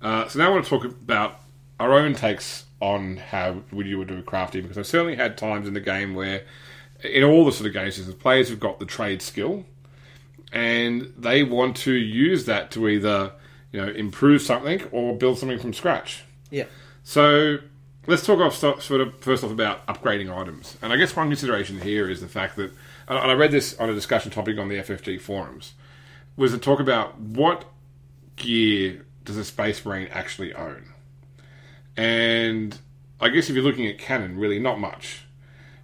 Uh, 0.02 0.28
so 0.28 0.38
now 0.38 0.46
I 0.46 0.50
want 0.50 0.64
to 0.64 0.70
talk 0.70 0.84
about 0.84 1.40
our 1.78 1.92
own 1.92 2.14
takes 2.14 2.64
on 2.80 3.16
how 3.18 3.62
would 3.72 3.86
you 3.86 3.98
would 3.98 4.08
do 4.08 4.22
crafting 4.22 4.62
because 4.62 4.78
I've 4.78 4.86
certainly 4.86 5.16
had 5.16 5.36
times 5.36 5.68
in 5.68 5.74
the 5.74 5.80
game 5.80 6.14
where, 6.14 6.44
in 7.02 7.24
all 7.24 7.44
the 7.44 7.52
sort 7.52 7.66
of 7.66 7.72
games, 7.72 7.96
systems, 7.96 8.16
players 8.16 8.48
have 8.48 8.60
got 8.60 8.78
the 8.78 8.86
trade 8.86 9.22
skill, 9.22 9.64
and 10.52 11.12
they 11.16 11.42
want 11.42 11.76
to 11.78 11.92
use 11.92 12.46
that 12.46 12.70
to 12.72 12.88
either 12.88 13.32
you 13.72 13.80
know 13.80 13.92
improve 13.92 14.42
something 14.42 14.82
or 14.92 15.16
build 15.16 15.38
something 15.38 15.58
from 15.58 15.72
scratch. 15.72 16.24
Yeah. 16.50 16.64
So 17.02 17.58
let's 18.06 18.24
talk 18.24 18.40
off 18.40 18.54
sort 18.54 19.00
of 19.00 19.18
first 19.20 19.44
off 19.44 19.50
about 19.50 19.86
upgrading 19.86 20.34
items. 20.34 20.76
And 20.82 20.92
I 20.92 20.96
guess 20.96 21.14
one 21.14 21.28
consideration 21.28 21.80
here 21.80 22.08
is 22.10 22.20
the 22.20 22.28
fact 22.28 22.56
that, 22.56 22.72
and 23.18 23.30
I 23.30 23.34
read 23.34 23.50
this 23.50 23.78
on 23.78 23.90
a 23.90 23.94
discussion 23.94 24.30
topic 24.30 24.58
on 24.58 24.68
the 24.68 24.76
FFG 24.76 25.20
forums, 25.20 25.74
was 26.36 26.52
to 26.52 26.58
talk 26.58 26.80
about 26.80 27.18
what 27.18 27.64
gear 28.36 29.04
does 29.24 29.36
a 29.36 29.44
Space 29.44 29.84
Marine 29.84 30.08
actually 30.12 30.54
own. 30.54 30.92
And 31.96 32.78
I 33.20 33.28
guess 33.28 33.50
if 33.50 33.54
you're 33.54 33.64
looking 33.64 33.86
at 33.86 33.98
canon, 33.98 34.38
really 34.38 34.58
not 34.58 34.78
much. 34.78 35.24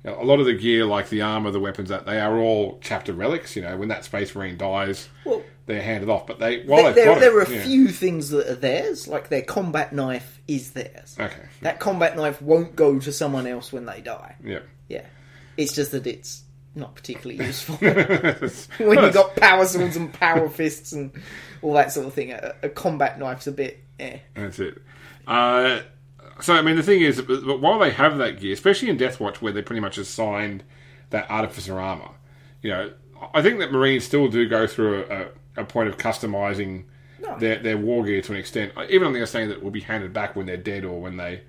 You 0.04 0.11
know, 0.11 0.23
a 0.23 0.25
lot 0.25 0.40
of 0.40 0.47
the 0.47 0.54
gear, 0.54 0.85
like 0.87 1.09
the 1.09 1.23
armor, 1.23 1.50
the 1.50 1.61
weapons, 1.61 1.88
that 1.88 2.06
they 2.06 2.21
are 2.21 2.38
all 2.38 2.78
chapter 2.80 3.12
relics. 3.12 3.56
You 3.56 3.62
know, 3.62 3.76
when 3.76 3.88
that 3.88 4.04
Space 4.04 4.35
Marine 4.35 4.56
dies, 4.56 5.09
Well, 5.25 5.42
they're 5.66 5.83
handed 5.83 6.09
off. 6.09 6.26
But 6.26 6.38
they 6.38 6.62
while 6.62 6.85
there, 6.85 6.92
they've 6.92 7.04
there, 7.04 7.21
there 7.21 7.38
are 7.38 7.42
a 7.42 7.50
yeah. 7.50 7.64
few 7.64 7.88
things 7.88 8.30
that 8.30 8.49
are 8.49 8.54
theirs, 8.54 9.09
like 9.09 9.28
their 9.28 9.42
combat 9.42 9.92
knife 9.92 10.40
is 10.47 10.71
theirs. 10.71 11.16
Okay. 11.18 11.42
That 11.61 11.80
combat 11.80 12.16
knife 12.16 12.40
won't 12.40 12.76
go 12.76 12.99
to 12.99 13.12
someone 13.12 13.47
else 13.47 13.73
when 13.73 13.85
they 13.85 14.00
die. 14.00 14.37
Yeah. 14.42 14.61
Yeah. 14.88 15.05
It's 15.57 15.74
just 15.74 15.90
that 15.90 16.07
it's 16.07 16.42
not 16.77 16.95
particularly 16.95 17.45
useful. 17.45 17.77
When 18.87 19.03
you've 19.03 19.15
got 19.15 19.35
power 19.37 19.65
swords 19.67 19.97
and 19.97 20.12
power 20.12 20.49
fists 20.49 20.93
and 20.93 21.11
all 21.62 21.73
that 21.75 21.91
sort 21.93 22.07
of 22.07 22.15
thing, 22.15 22.33
a, 22.33 22.55
a 22.62 22.69
combat 22.69 23.19
knife's 23.19 23.47
a 23.47 23.53
bit 23.53 23.83
eh. 23.99 24.19
That's 24.35 24.59
it. 24.59 24.81
Uh, 25.27 25.81
so, 26.41 26.55
I 26.55 26.62
mean, 26.62 26.77
the 26.77 26.83
thing 26.83 27.01
is, 27.01 27.21
but 27.23 27.61
while 27.61 27.79
they 27.79 27.91
have 27.91 28.19
that 28.19 28.41
gear, 28.41 28.53
especially 28.53 28.91
in 28.91 28.99
Deathwatch, 28.99 29.37
where 29.37 29.53
they're 29.53 29.62
pretty 29.62 29.81
much 29.81 29.97
assigned 29.97 30.62
that 31.11 31.31
artificer 31.31 31.81
armor, 31.81 32.11
you 32.62 32.71
know, 32.71 32.93
I 33.33 33.41
think 33.41 33.59
that 33.61 33.73
Marines 33.73 34.05
still 34.05 34.29
do 34.29 34.47
go 34.47 34.67
through 34.67 35.05
a, 35.05 35.23
a, 35.23 35.62
a 35.62 35.65
point 35.65 35.89
of 35.89 35.97
customizing 35.97 36.85
No. 37.23 37.39
their, 37.39 37.59
their 37.59 37.79
war 37.79 38.05
gear 38.05 38.21
to 38.21 38.33
an 38.33 38.39
extent. 38.39 38.73
Even 38.91 39.07
on 39.07 39.12
the 39.15 39.19
understanding 39.21 39.49
that 39.49 39.57
it 39.57 39.65
will 39.65 39.71
be 39.71 39.81
handed 39.81 40.12
back 40.12 40.37
when 40.37 40.45
they're 40.45 40.59
dead 40.59 40.85
or 40.85 41.01
when 41.01 41.17
they 41.17 41.41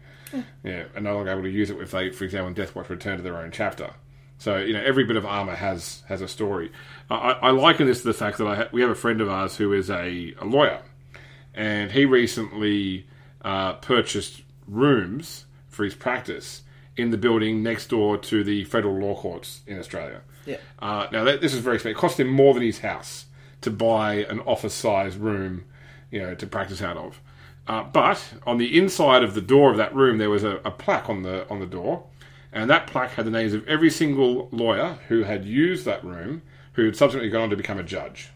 yeah, 0.64 0.86
are 0.96 1.02
no 1.02 1.16
longer 1.16 1.32
able 1.32 1.44
to 1.44 1.50
use 1.50 1.70
it 1.70 1.78
if 1.82 1.92
they, 1.92 2.10
for 2.12 2.24
example, 2.24 2.48
in 2.48 2.56
Deathwatch 2.56 2.88
return 2.90 3.18
to 3.18 3.24
their 3.24 3.38
own 3.38 3.52
chapter. 3.52 3.92
So 4.38 4.58
you 4.58 4.74
know, 4.74 4.82
every 4.82 5.04
bit 5.04 5.16
of 5.16 5.26
armor 5.26 5.56
has 5.56 6.04
has 6.08 6.22
a 6.22 6.28
story. 6.28 6.72
I, 7.10 7.32
I 7.32 7.50
liken 7.52 7.88
this 7.88 8.02
to 8.02 8.08
the 8.08 8.14
fact 8.14 8.38
that 8.38 8.48
I 8.48 8.56
ha- 8.56 8.70
we 8.72 8.82
have 8.82 8.90
a 8.90 8.96
friend 8.96 9.22
of 9.22 9.30
ours 9.30 9.58
who 9.58 9.74
is 9.74 9.90
a, 9.90 10.34
a 10.40 10.46
lawyer, 10.46 10.82
and 11.54 11.92
he 11.92 12.06
recently 12.06 13.08
uh, 13.44 13.74
purchased 13.74 14.44
rooms 14.68 15.46
for 15.70 15.84
his 15.84 15.96
practice 15.96 16.64
in 16.96 17.12
the 17.12 17.18
building 17.18 17.64
next 17.64 17.88
door 17.88 18.18
to 18.18 18.44
the 18.44 18.64
federal 18.66 18.96
law 18.96 19.16
courts 19.16 19.62
in 19.68 19.80
Australia. 19.80 20.22
Yeah. 20.46 20.58
Uh, 20.80 21.08
now 21.12 21.24
that, 21.24 21.42
this 21.42 21.54
is 21.54 21.60
very 21.60 21.76
expensive. 21.76 21.98
It 21.98 22.00
cost 22.00 22.20
him 22.20 22.28
more 22.28 22.54
than 22.54 22.64
his 22.64 22.80
house 22.80 23.26
to 23.62 23.70
buy 23.70 24.26
an 24.30 24.40
office-sized 24.42 25.18
room, 25.18 25.66
you 26.10 26.20
know, 26.22 26.36
to 26.36 26.48
practice 26.48 26.82
out 26.82 26.98
of. 26.98 27.22
Uh, 27.68 27.84
but 27.84 28.24
on 28.46 28.58
the 28.58 28.78
inside 28.78 29.24
of 29.24 29.34
the 29.34 29.42
door 29.42 29.72
of 29.72 29.78
that 29.78 29.94
room, 29.94 30.18
there 30.18 30.30
was 30.30 30.44
a, 30.44 30.60
a 30.64 30.72
plaque 30.72 31.10
on 31.10 31.24
the 31.24 31.48
on 31.50 31.60
the 31.60 31.66
door, 31.66 32.06
and 32.52 32.70
that 32.70 32.88
plaque 32.88 33.12
had 33.12 33.26
the 33.26 33.32
names 33.32 33.54
of 33.54 33.68
every 33.68 33.90
single 33.90 34.50
lawyer 34.52 34.98
who 35.08 35.24
had 35.24 35.46
used 35.46 35.86
that 35.86 36.04
room, 36.04 36.42
who 36.74 36.86
had 36.86 36.96
subsequently 36.96 37.30
gone 37.30 37.44
on 37.44 37.50
to 37.50 37.56
become 37.56 37.78
a 37.78 37.84
judge. 37.84 38.30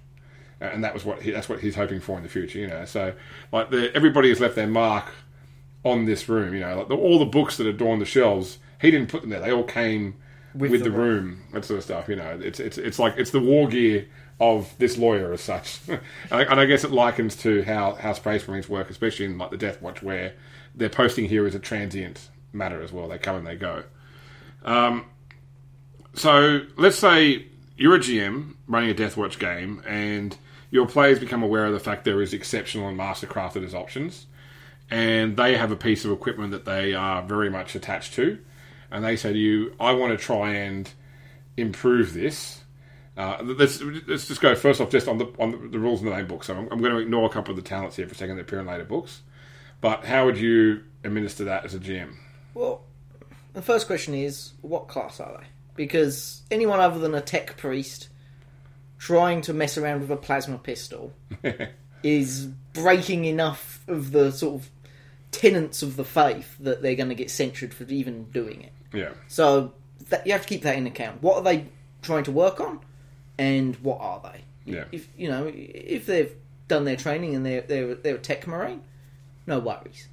And 0.59 0.83
that 0.83 0.93
was 0.93 1.03
what 1.03 1.21
he, 1.23 1.31
that's 1.31 1.49
what 1.49 1.61
he's 1.61 1.75
hoping 1.75 1.99
for 1.99 2.17
in 2.17 2.23
the 2.23 2.29
future, 2.29 2.59
you 2.59 2.67
know. 2.67 2.85
So, 2.85 3.13
like, 3.51 3.71
the, 3.71 3.93
everybody 3.95 4.29
has 4.29 4.39
left 4.39 4.55
their 4.55 4.67
mark 4.67 5.05
on 5.83 6.05
this 6.05 6.29
room, 6.29 6.53
you 6.53 6.59
know. 6.59 6.77
Like 6.77 6.87
the, 6.87 6.95
all 6.95 7.17
the 7.17 7.25
books 7.25 7.57
that 7.57 7.65
adorn 7.65 7.99
the 7.99 8.05
shelves, 8.05 8.59
he 8.79 8.91
didn't 8.91 9.09
put 9.09 9.21
them 9.21 9.31
there; 9.31 9.39
they 9.39 9.51
all 9.51 9.63
came 9.63 10.15
with, 10.53 10.71
With 10.71 10.83
the, 10.83 10.89
the 10.89 10.97
room, 10.97 11.43
that 11.53 11.65
sort 11.65 11.79
of 11.79 11.83
stuff. 11.83 12.07
You 12.09 12.15
know, 12.15 12.39
it's 12.41 12.59
it's 12.59 12.77
it's 12.77 12.99
like 12.99 13.17
it's 13.17 13.31
the 13.31 13.39
war 13.39 13.67
gear 13.67 14.07
of 14.39 14.73
this 14.77 14.97
lawyer 14.97 15.31
as 15.33 15.41
such, 15.41 15.79
and, 15.87 15.99
I, 16.31 16.43
and 16.43 16.59
I 16.59 16.65
guess 16.65 16.83
it 16.83 16.91
likens 16.91 17.35
to 17.37 17.63
how 17.63 17.95
how 17.95 18.13
Space 18.13 18.47
Marines 18.47 18.69
work, 18.69 18.89
especially 18.89 19.25
in 19.25 19.37
like 19.37 19.51
the 19.51 19.57
Death 19.57 19.81
Watch, 19.81 20.03
where 20.03 20.33
their 20.75 20.89
posting 20.89 21.25
here 21.25 21.47
is 21.47 21.55
a 21.55 21.59
transient 21.59 22.29
matter 22.53 22.81
as 22.81 22.91
well. 22.91 23.07
They 23.07 23.17
come 23.17 23.35
and 23.35 23.47
they 23.47 23.55
go. 23.55 23.83
Um, 24.63 25.05
so 26.13 26.61
let's 26.77 26.97
say 26.97 27.45
you're 27.77 27.95
a 27.95 27.99
GM 27.99 28.55
running 28.67 28.89
a 28.89 28.93
Death 28.93 29.17
Watch 29.17 29.39
game, 29.39 29.81
and 29.87 30.37
your 30.69 30.87
players 30.87 31.19
become 31.19 31.43
aware 31.43 31.65
of 31.65 31.73
the 31.73 31.79
fact 31.79 32.05
there 32.05 32.21
is 32.21 32.33
exceptional 32.33 32.87
and 32.87 32.97
master 32.97 33.27
crafted 33.27 33.65
as 33.65 33.73
options, 33.73 34.27
and 34.89 35.37
they 35.37 35.57
have 35.57 35.71
a 35.71 35.75
piece 35.75 36.05
of 36.05 36.11
equipment 36.11 36.51
that 36.51 36.65
they 36.65 36.93
are 36.93 37.21
very 37.21 37.49
much 37.49 37.75
attached 37.75 38.13
to, 38.13 38.39
and 38.89 39.03
they 39.03 39.15
say 39.15 39.33
to 39.33 39.39
you, 39.39 39.75
"I 39.79 39.93
want 39.93 40.17
to 40.17 40.23
try 40.23 40.51
and 40.51 40.91
improve 41.57 42.13
this." 42.13 42.61
Uh, 43.17 43.37
let's 43.41 43.81
let's 44.07 44.27
just 44.27 44.41
go 44.41 44.55
first 44.55 44.79
off 44.79 44.89
just 44.89 45.07
on 45.07 45.17
the 45.17 45.25
on 45.37 45.51
the, 45.51 45.57
the 45.69 45.79
rules 45.79 45.99
in 45.99 46.05
the 46.05 46.15
main 46.15 46.27
book. 46.27 46.43
So 46.43 46.55
I'm, 46.55 46.67
I'm 46.71 46.79
going 46.79 46.93
to 46.93 46.99
ignore 46.99 47.25
a 47.25 47.29
couple 47.29 47.51
of 47.51 47.57
the 47.57 47.67
talents 47.67 47.95
here 47.95 48.07
for 48.07 48.13
a 48.13 48.17
second 48.17 48.37
that 48.37 48.43
appear 48.43 48.59
in 48.59 48.65
later 48.65 48.85
books. 48.85 49.21
But 49.81 50.05
how 50.05 50.25
would 50.25 50.37
you 50.37 50.83
administer 51.03 51.45
that 51.45 51.65
as 51.65 51.73
a 51.73 51.79
GM? 51.79 52.13
Well, 52.53 52.83
the 53.53 53.61
first 53.61 53.87
question 53.87 54.13
is 54.13 54.53
what 54.61 54.87
class 54.87 55.19
are 55.19 55.37
they? 55.39 55.47
Because 55.75 56.41
anyone 56.51 56.79
other 56.79 56.99
than 56.99 57.15
a 57.15 57.21
tech 57.21 57.57
priest 57.57 58.09
trying 58.97 59.41
to 59.41 59.53
mess 59.53 59.77
around 59.77 60.01
with 60.01 60.11
a 60.11 60.17
plasma 60.17 60.57
pistol 60.57 61.13
is 62.03 62.45
breaking 62.73 63.25
enough 63.25 63.83
of 63.87 64.11
the 64.11 64.31
sort 64.31 64.61
of 64.61 64.69
tenets 65.31 65.81
of 65.81 65.95
the 65.95 66.03
faith 66.03 66.55
that 66.59 66.81
they're 66.81 66.95
going 66.95 67.09
to 67.09 67.15
get 67.15 67.31
censured 67.31 67.73
for 67.73 67.83
even 67.85 68.25
doing 68.25 68.61
it. 68.61 68.73
Yeah, 68.93 69.11
So 69.27 69.73
that, 70.09 70.25
you 70.27 70.33
have 70.33 70.41
to 70.41 70.47
keep 70.47 70.63
that 70.63 70.77
in 70.77 70.85
account. 70.85 71.23
What 71.23 71.37
are 71.37 71.43
they 71.43 71.67
trying 72.01 72.23
to 72.25 72.31
work 72.31 72.59
on, 72.59 72.79
and 73.37 73.75
what 73.77 73.99
are 74.01 74.21
they? 74.23 74.41
Yeah. 74.71 74.83
If 74.91 75.07
you 75.17 75.29
know, 75.29 75.49
if 75.53 76.05
they've 76.05 76.33
done 76.67 76.85
their 76.85 76.95
training 76.95 77.35
and 77.35 77.45
they're 77.45 77.61
they're, 77.61 77.95
they're 77.95 78.15
a 78.15 78.19
tech 78.19 78.45
marine, 78.47 78.81
no 79.47 79.59
worries. 79.59 80.07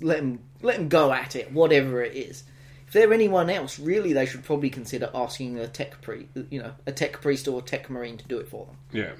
Let 0.00 0.18
them 0.18 0.40
let 0.62 0.78
them 0.78 0.88
go 0.88 1.12
at 1.12 1.36
it, 1.36 1.52
whatever 1.52 2.02
it 2.02 2.16
is. 2.16 2.44
If 2.90 2.94
they're 2.94 3.12
anyone 3.12 3.48
else, 3.50 3.78
really, 3.78 4.12
they 4.12 4.26
should 4.26 4.42
probably 4.42 4.68
consider 4.68 5.10
asking 5.14 5.60
a 5.60 5.68
tech 5.68 6.00
pri 6.00 6.26
you 6.50 6.60
know, 6.60 6.72
a 6.86 6.90
tech 6.92 7.20
priest 7.20 7.46
or 7.46 7.60
a 7.60 7.62
tech 7.62 7.88
marine 7.88 8.16
to 8.18 8.26
do 8.26 8.38
it 8.38 8.48
for 8.48 8.66
them. 8.66 8.76
yeah. 8.92 9.12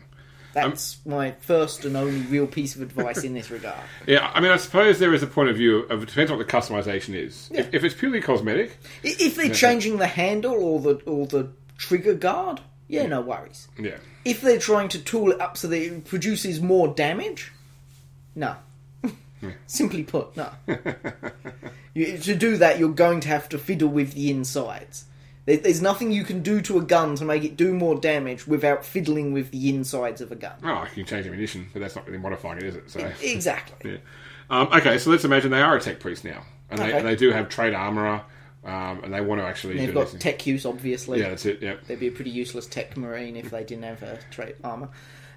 That's 0.53 0.99
my 1.07 1.31
first 1.43 1.85
and 1.85 1.97
only 1.97 2.23
real 2.23 2.49
piece 2.49 2.75
of 2.75 2.83
advice 2.83 3.23
in 3.23 3.35
this 3.35 3.49
regard. 3.53 3.79
Yeah, 4.09 4.29
I 4.35 4.41
mean, 4.41 4.51
I 4.51 4.57
suppose 4.57 4.99
there 4.99 5.15
is 5.15 5.23
a 5.23 5.29
point 5.29 5.49
of 5.51 5.57
view 5.57 5.83
of 5.83 6.03
it 6.03 6.09
depends 6.09 6.33
on 6.33 6.39
what 6.39 6.45
the 6.45 6.53
customization 6.53 7.15
is. 7.15 7.49
Yeah. 7.53 7.61
If, 7.61 7.75
if 7.75 7.85
it's 7.85 7.95
purely 7.95 8.21
cosmetic, 8.21 8.77
If 9.05 9.37
they're 9.37 9.55
changing 9.55 9.99
the 9.99 10.09
handle 10.09 10.55
or 10.55 10.81
the 10.81 10.95
or 11.07 11.29
the 11.29 11.53
trigger 11.79 12.15
guard, 12.15 12.61
yeah, 12.89 13.07
no 13.07 13.21
worries. 13.21 13.69
Yeah. 13.79 13.99
If 14.25 14.41
they're 14.41 14.59
trying 14.59 14.89
to 14.89 14.99
tool 14.99 15.31
it 15.31 15.41
up 15.41 15.57
so 15.57 15.69
that 15.69 15.81
it 15.81 16.05
produces 16.07 16.61
more 16.61 16.89
damage, 16.89 17.53
no. 18.35 18.57
Simply 19.67 20.03
put, 20.03 20.37
no. 20.37 20.51
you, 21.95 22.19
to 22.19 22.35
do 22.35 22.57
that, 22.59 22.79
you're 22.79 22.91
going 22.91 23.21
to 23.21 23.29
have 23.29 23.49
to 23.51 23.59
fiddle 23.59 23.89
with 23.89 24.13
the 24.13 24.31
insides. 24.31 25.07
There, 25.47 25.57
there's 25.57 25.81
nothing 25.81 26.13
you 26.13 26.25
can 26.25 26.43
do 26.43 26.61
to 26.63 26.79
a 26.79 26.83
gun 26.83 27.17
to 27.17 27.25
make 27.25 27.45
it 27.45 27.57
do 27.57 27.73
more 27.73 27.99
damage 27.99 28.47
without 28.47 28.85
fiddling 28.85 29.33
with 29.33 29.51
the 29.51 29.71
insides 29.71 30.21
of 30.21 30.31
a 30.31 30.37
gun. 30.37 30.59
Oh, 30.63 30.83
you 30.95 31.05
can 31.05 31.07
change 31.07 31.27
ammunition, 31.27 31.69
but 31.73 31.81
that's 31.81 31.97
not 31.97 32.07
really 32.07 32.19
modifying 32.19 32.59
it, 32.59 32.65
is 32.65 32.77
it? 32.77 32.91
So. 32.91 33.13
Exactly. 33.23 33.91
Yeah. 33.91 33.99
Um, 34.51 34.67
okay, 34.73 34.99
so 34.99 35.11
let's 35.11 35.25
imagine 35.25 35.53
they 35.53 35.63
are 35.63 35.77
a 35.77 35.81
tech 35.81 36.01
priest 36.01 36.25
now, 36.25 36.43
and, 36.71 36.81
they, 36.81 36.93
and 36.93 37.07
they 37.07 37.15
do 37.15 37.31
have 37.31 37.49
trade 37.49 37.73
armorer, 37.73 38.21
um, 38.65 39.05
and 39.05 39.15
they 39.15 39.21
want 39.21 39.41
to 39.41 39.47
actually. 39.47 39.77
They've 39.77 39.87
do 39.87 39.95
got 39.95 40.09
tech 40.19 40.45
use, 40.45 40.67
obviously. 40.67 41.21
Yeah, 41.21 41.29
that's 41.29 41.47
it. 41.47 41.63
Yeah. 41.63 41.77
They'd 41.87 42.01
be 42.01 42.09
a 42.09 42.11
pretty 42.11 42.33
useless 42.33 42.67
tech 42.67 42.97
marine 42.97 43.37
if 43.37 43.51
they 43.51 43.63
didn't 43.63 43.85
have 43.85 44.03
a 44.03 44.19
trait 44.33 44.57
armor. 44.65 44.89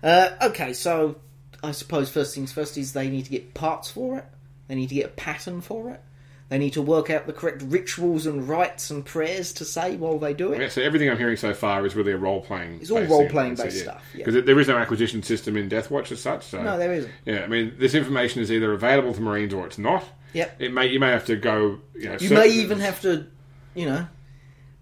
Uh, 0.01 0.31
okay, 0.41 0.73
so 0.73 1.17
I 1.63 1.71
suppose 1.71 2.09
first 2.09 2.35
things 2.35 2.51
first 2.51 2.77
is 2.77 2.93
they 2.93 3.09
need 3.09 3.25
to 3.25 3.31
get 3.31 3.53
parts 3.53 3.89
for 3.89 4.17
it. 4.17 4.25
They 4.67 4.75
need 4.75 4.89
to 4.89 4.95
get 4.95 5.05
a 5.05 5.09
pattern 5.09 5.61
for 5.61 5.89
it. 5.89 6.01
They 6.49 6.57
need 6.57 6.73
to 6.73 6.81
work 6.81 7.09
out 7.09 7.25
the 7.25 7.33
correct 7.33 7.63
rituals 7.63 8.25
and 8.27 8.47
rites 8.47 8.91
and 8.91 9.03
prayers 9.03 9.53
to 9.53 9.65
say 9.65 9.95
while 9.95 10.19
they 10.19 10.33
do 10.33 10.53
it. 10.53 10.61
Yeah, 10.61 10.67
so 10.67 10.81
everything 10.81 11.09
I'm 11.09 11.17
hearing 11.17 11.37
so 11.37 11.53
far 11.53 11.85
is 11.85 11.95
really 11.95 12.11
a 12.11 12.17
role 12.17 12.41
playing. 12.41 12.79
It's 12.81 12.91
all 12.91 13.01
role-playing 13.01 13.55
based 13.55 13.79
stuff, 13.79 14.03
yeah. 14.13 14.25
Because 14.25 14.45
there 14.45 14.59
is 14.59 14.67
no 14.67 14.77
acquisition 14.77 15.23
system 15.23 15.57
in 15.57 15.69
Deathwatch 15.69 16.11
as 16.11 16.21
such. 16.21 16.45
So 16.45 16.61
No, 16.61 16.77
there 16.77 16.93
isn't. 16.93 17.11
Yeah, 17.25 17.43
I 17.43 17.47
mean, 17.47 17.73
this 17.79 17.95
information 17.95 18.41
is 18.41 18.51
either 18.51 18.71
available 18.73 19.13
to 19.13 19.21
Marines 19.21 19.53
or 19.53 19.65
it's 19.65 19.79
not. 19.79 20.03
Yep. 20.33 20.55
It 20.59 20.73
may 20.73 20.87
you 20.87 20.99
may 20.99 21.11
have 21.11 21.25
to 21.25 21.35
go. 21.35 21.79
You, 21.95 22.09
know, 22.09 22.17
You 22.19 22.29
may 22.31 22.47
even 22.49 22.79
have 22.81 23.01
to, 23.01 23.25
you 23.73 23.85
know, 23.85 24.07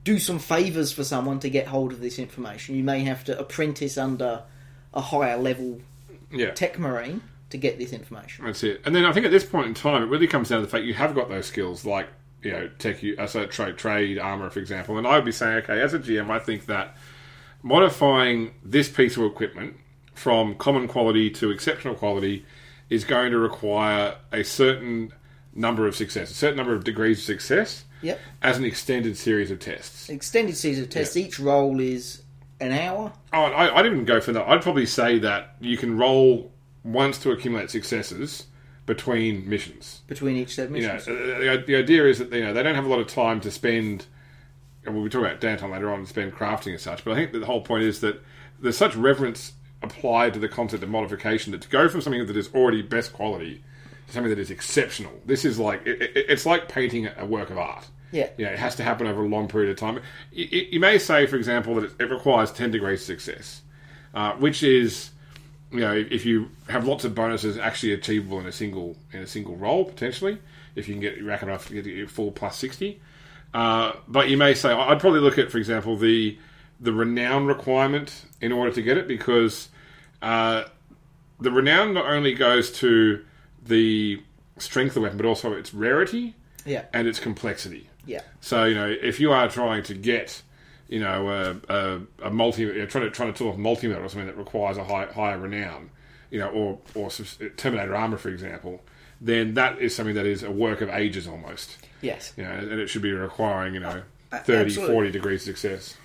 do 0.03 0.17
some 0.17 0.39
favours 0.39 0.91
for 0.91 1.03
someone 1.03 1.39
to 1.39 1.49
get 1.49 1.67
hold 1.67 1.93
of 1.93 2.01
this 2.01 2.19
information. 2.19 2.75
You 2.75 2.83
may 2.83 3.01
have 3.01 3.23
to 3.25 3.39
apprentice 3.39 3.97
under 3.97 4.43
a 4.93 5.01
higher 5.01 5.37
level 5.37 5.79
yeah. 6.31 6.51
tech 6.51 6.79
marine 6.79 7.21
to 7.49 7.57
get 7.57 7.77
this 7.77 7.93
information. 7.93 8.45
That's 8.45 8.63
it. 8.63 8.81
And 8.85 8.95
then 8.95 9.05
I 9.05 9.11
think 9.11 9.25
at 9.25 9.31
this 9.31 9.45
point 9.45 9.67
in 9.67 9.73
time, 9.73 10.03
it 10.03 10.07
really 10.07 10.27
comes 10.27 10.49
down 10.49 10.59
to 10.59 10.65
the 10.65 10.71
fact 10.71 10.85
you 10.85 10.93
have 10.93 11.13
got 11.15 11.29
those 11.29 11.45
skills, 11.45 11.85
like 11.85 12.07
you 12.41 12.51
know, 12.51 12.69
tech, 12.79 12.97
uh, 13.19 13.27
so 13.27 13.45
trade, 13.45 13.77
trade, 13.77 14.17
armor, 14.17 14.49
for 14.49 14.59
example. 14.59 14.97
And 14.97 15.05
I 15.05 15.15
would 15.15 15.25
be 15.25 15.31
saying, 15.31 15.57
okay, 15.63 15.79
as 15.79 15.93
a 15.93 15.99
GM, 15.99 16.29
I 16.29 16.39
think 16.39 16.65
that 16.65 16.95
modifying 17.61 18.51
this 18.63 18.89
piece 18.89 19.17
of 19.17 19.23
equipment 19.23 19.75
from 20.13 20.55
common 20.55 20.87
quality 20.87 21.29
to 21.29 21.51
exceptional 21.51 21.95
quality 21.95 22.45
is 22.89 23.03
going 23.03 23.31
to 23.31 23.37
require 23.37 24.15
a 24.31 24.43
certain 24.43 25.13
number 25.53 25.87
of 25.87 25.95
success, 25.95 26.31
a 26.31 26.33
certain 26.33 26.57
number 26.57 26.73
of 26.73 26.83
degrees 26.83 27.19
of 27.19 27.23
success, 27.25 27.85
Yep. 28.01 28.19
as 28.41 28.57
an 28.57 28.65
extended 28.65 29.15
series 29.17 29.51
of 29.51 29.59
tests. 29.59 30.09
Extended 30.09 30.57
season 30.57 30.87
test. 30.87 31.15
Each 31.15 31.39
role 31.39 31.79
is 31.79 32.23
an 32.61 32.71
hour. 32.71 33.11
Oh, 33.33 33.43
I, 33.43 33.77
I'd 33.77 33.85
even 33.85 34.05
go 34.05 34.21
for 34.21 34.31
that. 34.31 34.47
I'd 34.47 34.61
probably 34.61 34.85
say 34.85 35.19
that 35.19 35.55
you 35.59 35.77
can 35.77 35.97
roll 35.97 36.51
once 36.83 37.17
to 37.19 37.31
accumulate 37.31 37.69
successes 37.69 38.47
between 38.85 39.47
missions. 39.47 40.01
between 40.07 40.37
each 40.37 40.55
set 40.55 40.67
of 40.67 40.75
you 40.75 40.87
know, 40.87 40.93
missions. 40.93 41.07
uh, 41.07 41.39
the, 41.39 41.63
the 41.67 41.75
idea 41.75 42.05
is 42.05 42.19
that 42.19 42.31
you 42.31 42.41
know 42.41 42.53
they 42.53 42.63
don't 42.63 42.75
have 42.75 42.85
a 42.85 42.89
lot 42.89 42.99
of 42.99 43.07
time 43.07 43.41
to 43.41 43.51
spend. 43.51 44.05
And 44.83 44.95
we'll 44.95 45.03
be 45.03 45.11
talking 45.11 45.27
about 45.27 45.41
downtime 45.41 45.71
later 45.71 45.91
on 45.91 45.99
and 45.99 46.07
spend 46.07 46.33
crafting 46.33 46.71
and 46.71 46.79
such. 46.79 47.05
But 47.05 47.11
I 47.11 47.15
think 47.15 47.33
that 47.33 47.39
the 47.39 47.45
whole 47.45 47.61
point 47.61 47.83
is 47.83 47.99
that 48.01 48.19
there's 48.59 48.77
such 48.77 48.95
reverence 48.95 49.53
applied 49.83 50.33
to 50.33 50.39
the 50.39 50.49
concept 50.49 50.81
of 50.81 50.89
modification 50.89 51.51
that 51.51 51.61
to 51.61 51.69
go 51.69 51.87
from 51.87 52.01
something 52.01 52.25
that 52.25 52.35
is 52.35 52.51
already 52.53 52.81
best 52.81 53.13
quality 53.13 53.63
to 54.07 54.13
something 54.13 54.29
that 54.29 54.39
is 54.39 54.49
exceptional. 54.49 55.13
This 55.25 55.45
is 55.45 55.59
like 55.59 55.85
it, 55.85 56.01
it, 56.01 56.25
it's 56.29 56.47
like 56.47 56.67
painting 56.67 57.09
a 57.15 57.25
work 57.25 57.51
of 57.51 57.59
art. 57.59 57.87
Yeah. 58.11 58.29
you 58.37 58.45
know, 58.45 58.51
it 58.51 58.59
has 58.59 58.75
to 58.75 58.83
happen 58.83 59.07
over 59.07 59.23
a 59.23 59.27
long 59.27 59.47
period 59.47 59.71
of 59.71 59.77
time. 59.77 60.01
You, 60.31 60.67
you 60.71 60.79
may 60.79 60.97
say, 60.97 61.25
for 61.27 61.35
example, 61.37 61.75
that 61.75 61.99
it, 61.99 62.09
requires 62.09 62.51
ten 62.51 62.71
degrees 62.71 63.01
of 63.01 63.05
success, 63.05 63.61
uh, 64.13 64.33
which 64.33 64.63
is 64.63 65.11
you 65.71 65.79
know, 65.79 65.93
if 65.93 66.25
you 66.25 66.49
have 66.67 66.85
lots 66.85 67.05
of 67.05 67.15
bonuses 67.15 67.57
actually 67.57 67.93
achievable 67.93 68.39
in 68.39 68.45
a 68.45 68.51
single 68.51 68.97
in 69.13 69.21
a 69.21 69.27
single 69.27 69.55
roll 69.55 69.85
potentially, 69.85 70.37
if 70.75 70.87
you 70.87 70.93
can 70.93 71.01
get 71.01 71.23
rack 71.23 71.43
enough 71.43 71.67
to 71.67 71.73
get 71.73 71.85
your 71.85 72.07
full 72.07 72.31
plus 72.31 72.57
sixty. 72.57 73.01
Uh, 73.53 73.93
but 74.07 74.29
you 74.29 74.37
may 74.37 74.53
say 74.53 74.71
I'd 74.71 74.99
probably 74.99 75.19
look 75.19 75.37
at, 75.37 75.51
for 75.51 75.57
example, 75.57 75.97
the 75.97 76.37
the 76.79 76.91
renown 76.91 77.45
requirement 77.45 78.25
in 78.41 78.51
order 78.51 78.71
to 78.71 78.81
get 78.81 78.97
it 78.97 79.07
because 79.07 79.69
uh, 80.21 80.63
the 81.39 81.51
renown 81.51 81.93
not 81.93 82.05
only 82.07 82.33
goes 82.33 82.71
to 82.71 83.23
the 83.63 84.21
strength 84.57 84.89
of 84.89 84.95
the 84.95 85.01
weapon 85.01 85.17
but 85.17 85.25
also 85.25 85.53
its 85.53 85.73
rarity 85.73 86.33
Yeah, 86.65 86.85
and 86.93 87.07
its 87.07 87.19
complexity. 87.19 87.87
Yeah, 88.05 88.21
So 88.41 88.65
you 88.65 88.75
know, 88.75 88.87
if 88.87 89.19
you 89.19 89.31
are 89.31 89.47
trying 89.47 89.83
to 89.83 89.93
get, 89.93 90.41
you 90.87 90.99
know, 90.99 91.29
a, 91.29 91.73
a, 91.73 92.01
a 92.27 92.29
multi, 92.31 92.63
you 92.63 92.73
know, 92.73 92.85
trying 92.85 93.05
to 93.05 93.11
trying 93.11 93.31
to 93.31 93.37
tool 93.37 93.49
off 93.49 93.57
multi 93.57 93.87
or 93.87 94.09
something 94.09 94.27
that 94.27 94.37
requires 94.37 94.77
a 94.77 94.83
high, 94.83 95.05
higher 95.05 95.37
renown, 95.37 95.89
you 96.29 96.39
know, 96.39 96.49
or 96.49 96.79
or 96.95 97.09
Terminator 97.57 97.95
armor, 97.95 98.17
for 98.17 98.29
example, 98.29 98.81
then 99.19 99.53
that 99.53 99.79
is 99.79 99.95
something 99.95 100.15
that 100.15 100.25
is 100.25 100.43
a 100.43 100.51
work 100.51 100.81
of 100.81 100.89
ages 100.89 101.27
almost. 101.27 101.77
yes. 102.01 102.33
You 102.37 102.43
know, 102.43 102.51
and 102.51 102.79
it 102.79 102.87
should 102.89 103.03
be 103.03 103.11
requiring, 103.11 103.73
you 103.75 103.79
know, 103.81 104.01
A- 104.31 104.39
30, 104.39 104.65
absolutely. 104.65 104.95
40 104.95 105.11
degrees 105.11 105.43
success. 105.43 105.95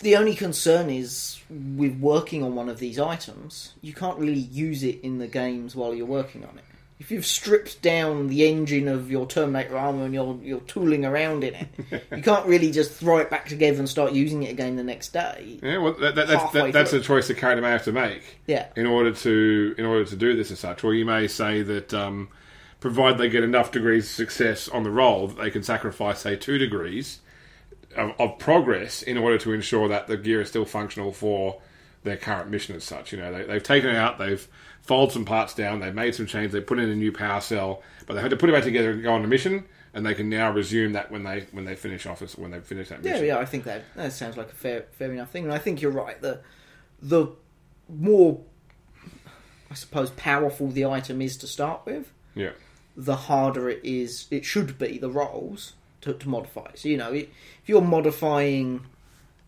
The 0.00 0.16
only 0.16 0.34
concern 0.34 0.90
is 0.90 1.40
with 1.50 1.98
working 1.98 2.42
on 2.42 2.54
one 2.54 2.68
of 2.68 2.78
these 2.78 2.98
items, 2.98 3.72
you 3.80 3.94
can't 3.94 4.18
really 4.18 4.38
use 4.38 4.82
it 4.82 5.00
in 5.02 5.18
the 5.18 5.26
games 5.28 5.74
while 5.74 5.94
you're 5.94 6.04
working 6.06 6.44
on 6.44 6.58
it. 6.58 6.64
If 7.00 7.10
you've 7.10 7.26
stripped 7.26 7.82
down 7.82 8.28
the 8.28 8.48
engine 8.48 8.86
of 8.88 9.10
your 9.10 9.26
Terminator 9.26 9.76
armor 9.76 10.04
and 10.04 10.14
you're 10.14 10.38
you're 10.42 10.60
tooling 10.60 11.04
around 11.04 11.42
in 11.42 11.54
it, 11.54 11.68
you 12.14 12.22
can't 12.22 12.46
really 12.46 12.70
just 12.70 12.92
throw 12.92 13.18
it 13.18 13.30
back 13.30 13.48
together 13.48 13.78
and 13.78 13.88
start 13.88 14.12
using 14.12 14.44
it 14.44 14.50
again 14.50 14.76
the 14.76 14.84
next 14.84 15.12
day. 15.12 15.58
Yeah, 15.62 15.78
well, 15.78 15.94
that, 15.94 16.14
that, 16.14 16.28
that's 16.28 16.52
that, 16.52 16.72
that's 16.72 16.92
a 16.92 17.00
choice 17.00 17.28
the 17.28 17.34
character 17.34 17.62
may 17.62 17.70
have 17.70 17.84
to 17.84 17.92
make. 17.92 18.40
Yeah. 18.46 18.68
In 18.76 18.86
order 18.86 19.12
to 19.12 19.74
in 19.76 19.84
order 19.84 20.04
to 20.04 20.16
do 20.16 20.36
this 20.36 20.50
as 20.50 20.60
such, 20.60 20.84
or 20.84 20.94
you 20.94 21.04
may 21.04 21.26
say 21.26 21.62
that, 21.62 21.92
um, 21.92 22.28
provide 22.84 23.16
they 23.16 23.30
get 23.30 23.42
enough 23.42 23.72
degrees 23.72 24.04
of 24.04 24.10
success 24.10 24.68
on 24.68 24.82
the 24.82 24.90
roll, 24.90 25.28
that 25.28 25.38
they 25.38 25.50
can 25.50 25.62
sacrifice 25.62 26.20
say 26.20 26.36
two 26.36 26.58
degrees 26.58 27.20
of, 27.96 28.12
of 28.18 28.38
progress 28.38 29.02
in 29.02 29.16
order 29.16 29.38
to 29.38 29.52
ensure 29.52 29.88
that 29.88 30.06
the 30.06 30.16
gear 30.16 30.42
is 30.42 30.48
still 30.48 30.64
functional 30.66 31.10
for 31.10 31.60
their 32.02 32.16
current 32.16 32.50
mission 32.50 32.76
as 32.76 32.84
such. 32.84 33.12
You 33.12 33.18
know, 33.18 33.32
they, 33.32 33.44
they've 33.44 33.62
taken 33.62 33.90
it 33.90 33.96
out, 33.96 34.18
they've 34.18 34.46
folded 34.84 35.12
some 35.12 35.24
parts 35.24 35.54
down, 35.54 35.80
they've 35.80 35.94
made 35.94 36.14
some 36.14 36.26
changes, 36.26 36.52
they 36.52 36.60
put 36.60 36.78
in 36.78 36.88
a 36.88 36.94
new 36.94 37.12
power 37.12 37.40
cell, 37.40 37.82
but 38.06 38.14
they 38.14 38.20
had 38.20 38.30
to 38.30 38.36
put 38.36 38.50
it 38.50 38.52
back 38.52 38.64
together 38.64 38.90
and 38.90 39.02
go 39.02 39.12
on 39.12 39.24
a 39.24 39.28
mission. 39.28 39.64
And 39.94 40.04
they 40.04 40.14
can 40.14 40.28
now 40.28 40.50
resume 40.50 40.92
that 40.94 41.12
when 41.12 41.22
they 41.22 41.46
when 41.52 41.64
they 41.64 41.76
finish 41.76 42.04
office 42.04 42.36
when 42.36 42.50
they 42.50 42.58
finish 42.58 42.88
that 42.88 43.04
mission. 43.04 43.18
yeah, 43.18 43.34
yeah, 43.34 43.38
I 43.38 43.44
think 43.44 43.62
that 43.62 43.84
that 43.94 44.12
sounds 44.12 44.36
like 44.36 44.50
a 44.50 44.54
fair 44.54 44.86
fair 44.90 45.12
enough 45.12 45.30
thing, 45.30 45.44
and 45.44 45.52
I 45.52 45.58
think 45.58 45.80
you're 45.80 45.92
right. 45.92 46.20
The 46.20 46.40
the 47.00 47.28
more, 47.88 48.40
I 49.70 49.74
suppose, 49.74 50.10
powerful 50.10 50.66
the 50.66 50.84
item 50.84 51.22
is 51.22 51.36
to 51.36 51.46
start 51.46 51.82
with, 51.86 52.12
yeah. 52.34 52.50
the 52.96 53.14
harder 53.14 53.68
it 53.68 53.84
is. 53.84 54.26
It 54.32 54.44
should 54.44 54.80
be 54.80 54.98
the 54.98 55.10
rolls 55.10 55.74
to, 56.00 56.12
to 56.12 56.28
modify. 56.28 56.72
So 56.74 56.88
you 56.88 56.96
know, 56.96 57.12
it, 57.12 57.30
if 57.62 57.68
you're 57.68 57.80
modifying 57.80 58.86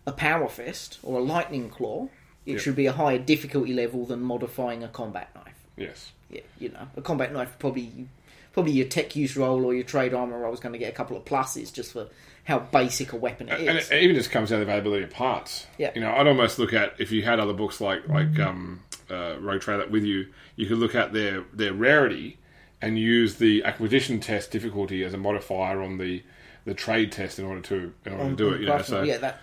a 0.07 0.13
power 0.13 0.49
fist 0.49 1.01
or 1.03 1.19
a 1.19 1.23
lightning 1.23 1.71
claw, 1.71 2.09
it 2.47 2.53
Yeah. 2.53 2.59
should 2.59 2.77
be 2.77 2.87
a 2.87 2.93
higher 2.93 3.19
difficulty 3.19 3.75
level 3.75 4.07
than 4.07 4.21
modifying 4.21 4.83
a 4.83 4.89
combat 4.89 5.29
knife. 5.35 5.55
Yes. 5.77 6.13
Yeah, 6.31 6.41
you 6.59 6.71
know, 6.71 6.89
a 6.97 7.03
combat 7.03 7.33
knife 7.33 7.57
probably 7.59 8.09
probably 8.53 8.73
your 8.73 8.87
tech 8.89 9.15
use 9.15 9.37
roll 9.37 9.67
or 9.67 9.75
your 9.75 9.85
trade 9.85 10.15
armor 10.15 10.39
roll 10.39 10.55
is 10.55 10.61
going 10.61 10.73
to 10.73 10.79
get 10.79 10.89
a 10.91 10.97
couple 10.97 11.15
of 11.17 11.25
pluses 11.27 11.71
just 11.73 11.93
for 11.93 12.07
how 12.45 12.59
basic 12.59 13.13
a 13.13 13.17
weapon 13.17 13.49
it 13.51 13.61
and 13.61 13.77
it 13.77 13.93
even 13.93 14.17
just 14.17 14.31
comes 14.31 14.49
down 14.49 14.61
to 14.61 14.65
the 14.65 14.71
availability 14.71 15.05
of 15.05 15.11
parts. 15.11 15.67
Yeah. 15.77 15.91
You 15.95 16.01
know, 16.01 16.13
I'd 16.15 16.27
almost 16.27 16.59
look 16.59 16.73
at 16.73 16.95
if 16.99 17.13
you 17.13 17.23
had 17.23 17.39
other 17.39 17.53
books 17.53 17.81
like 17.81 18.09
like 18.09 18.39
um, 18.39 18.81
uh, 19.11 19.37
Rogue 19.41 19.61
Trader 19.61 19.87
with 19.89 20.05
you, 20.05 20.29
you 20.57 20.67
could 20.67 20.79
look 20.79 20.95
at 20.95 21.13
their 21.13 21.45
their 21.53 21.75
rarity 21.75 22.39
and 22.81 22.99
use 22.99 23.37
the 23.37 23.63
acquisition 23.65 24.21
test 24.21 24.51
difficulty 24.51 25.03
as 25.05 25.13
a 25.13 25.19
modifier 25.19 25.83
on 25.83 25.99
the 25.99 26.23
the 26.65 26.75
trade 26.75 27.13
test 27.13 27.39
in 27.39 27.45
order 27.45 27.61
to 27.61 27.93
in 28.07 28.13
order 28.15 28.31
to 28.31 28.37
do 28.37 28.51
it. 28.53 28.61
You 28.61 28.67
know, 28.69 28.81
so 28.83 29.03
yeah, 29.03 29.19
that 29.19 29.41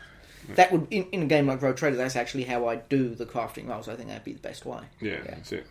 that 0.56 0.72
would 0.72 0.88
in, 0.92 1.06
in 1.12 1.24
a 1.24 1.26
game 1.26 1.48
like 1.48 1.62
Rogue 1.62 1.78
Trader, 1.78 1.96
that's 1.96 2.16
actually 2.16 2.44
how 2.44 2.68
I 2.68 2.78
do 2.78 3.16
the 3.16 3.26
crafting 3.26 3.68
rolls. 3.68 3.88
I 3.88 3.96
think 3.96 4.10
that'd 4.10 4.24
be 4.24 4.34
the 4.34 4.40
best 4.40 4.66
way. 4.66 4.82
yeah, 5.02 5.20
that's 5.26 5.52
it. 5.52 5.66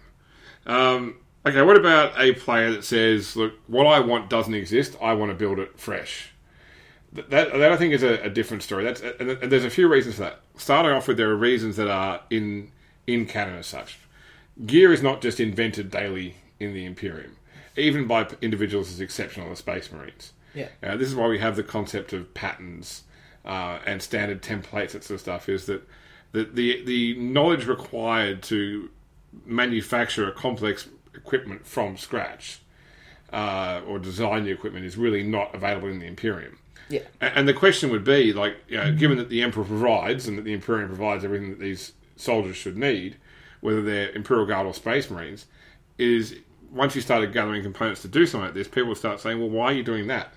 Um, 0.67 1.17
okay, 1.47 1.63
what 1.63 1.77
about 1.77 2.19
a 2.21 2.33
player 2.35 2.71
that 2.73 2.85
says, 2.85 3.37
"Look, 3.37 3.55
what 3.67 3.87
I 3.87 4.01
want 4.01 4.31
doesn't 4.31 4.55
exist. 4.55 4.97
I 5.01 5.13
want 5.15 5.31
to 5.31 5.37
build 5.37 5.59
it 5.59 5.79
fresh." 5.79 6.31
That, 7.13 7.29
that, 7.29 7.53
that 7.53 7.73
I 7.73 7.77
think 7.77 7.93
is 7.93 8.03
a, 8.03 8.23
a 8.23 8.31
different 8.31 8.63
story. 8.63 8.85
That's 8.85 9.01
and, 9.01 9.31
and 9.31 9.53
there's 9.53 9.65
a 9.65 9.71
few 9.71 9.89
reasons 9.89 10.15
for 10.17 10.23
that. 10.23 10.41
Starting 10.57 10.93
off 10.93 11.09
with, 11.09 11.19
there 11.19 11.31
are 11.31 11.37
reasons 11.37 11.77
that 11.77 11.89
are 11.89 12.21
in 12.31 12.71
in 13.07 13.27
canon 13.27 13.59
as 13.59 13.67
such. 13.67 13.99
Gear 14.67 14.93
is 14.93 15.03
not 15.03 15.21
just 15.21 15.41
invented 15.41 15.91
daily 15.91 16.37
in 16.61 16.75
the 16.75 16.85
Imperium, 16.85 17.37
even 17.77 18.07
by 18.07 18.29
individuals 18.41 18.91
as 18.91 19.01
exceptional 19.01 19.51
as 19.51 19.59
Space 19.59 19.91
Marines. 19.91 20.33
Yeah. 20.55 20.69
Uh, 20.83 20.97
this 20.97 21.09
is 21.09 21.15
why 21.15 21.27
we 21.27 21.39
have 21.39 21.57
the 21.57 21.63
concept 21.63 22.13
of 22.13 22.35
patterns 22.35 23.05
uh, 23.45 23.79
and 23.87 24.03
standard 24.03 24.43
templates, 24.43 24.93
that 24.93 25.05
sort 25.05 25.17
of 25.17 25.21
stuff. 25.21 25.49
Is 25.49 25.67
that 25.67 25.83
the, 26.33 26.45
the 26.45 26.85
the 26.85 27.15
knowledge 27.15 27.67
required 27.67 28.43
to 28.45 28.91
manufacture 29.47 30.29
a 30.29 30.33
complex 30.33 30.89
equipment 31.15 31.67
from 31.67 31.97
scratch 31.97 32.61
uh, 33.33 33.81
or 33.87 33.99
design 33.99 34.45
the 34.45 34.51
equipment 34.51 34.85
is 34.85 34.97
really 34.97 35.23
not 35.23 35.55
available 35.55 35.89
in 35.89 35.99
the 35.99 36.07
Imperium. 36.07 36.59
Yeah. 36.89 37.01
And 37.21 37.49
the 37.49 37.55
question 37.55 37.91
would 37.91 38.05
be, 38.05 38.33
like, 38.33 38.57
you 38.69 38.77
know, 38.77 38.93
given 38.93 39.17
that 39.17 39.31
the 39.31 39.43
Emperor 39.43 39.65
provides 39.65 40.29
and 40.29 40.37
that 40.37 40.43
the 40.43 40.53
Imperium 40.53 40.89
provides 40.89 41.25
everything 41.25 41.51
that 41.51 41.59
these 41.59 41.93
soldiers 42.17 42.57
should 42.57 42.77
need, 42.77 43.17
whether 43.61 43.81
they're 43.81 44.11
Imperial 44.11 44.45
Guard 44.45 44.67
or 44.67 44.75
Space 44.75 45.11
Marines, 45.11 45.47
is 45.97 46.37
once 46.71 46.95
you 46.95 47.01
started 47.01 47.33
gathering 47.33 47.63
components 47.63 48.03
to 48.03 48.09
do 48.09 48.27
something 48.27 48.47
like 48.47 48.55
this, 48.55 48.69
people 48.69 48.95
start 48.95 49.21
saying, 49.21 49.39
well, 49.39 49.49
why 49.49 49.67
are 49.67 49.73
you 49.73 49.83
doing 49.83 50.07
that? 50.09 50.35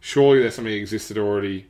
Surely 0.00 0.40
there's 0.40 0.56
something 0.56 0.72
that 0.72 0.78
exists 0.78 1.08
that 1.08 1.18
already, 1.18 1.66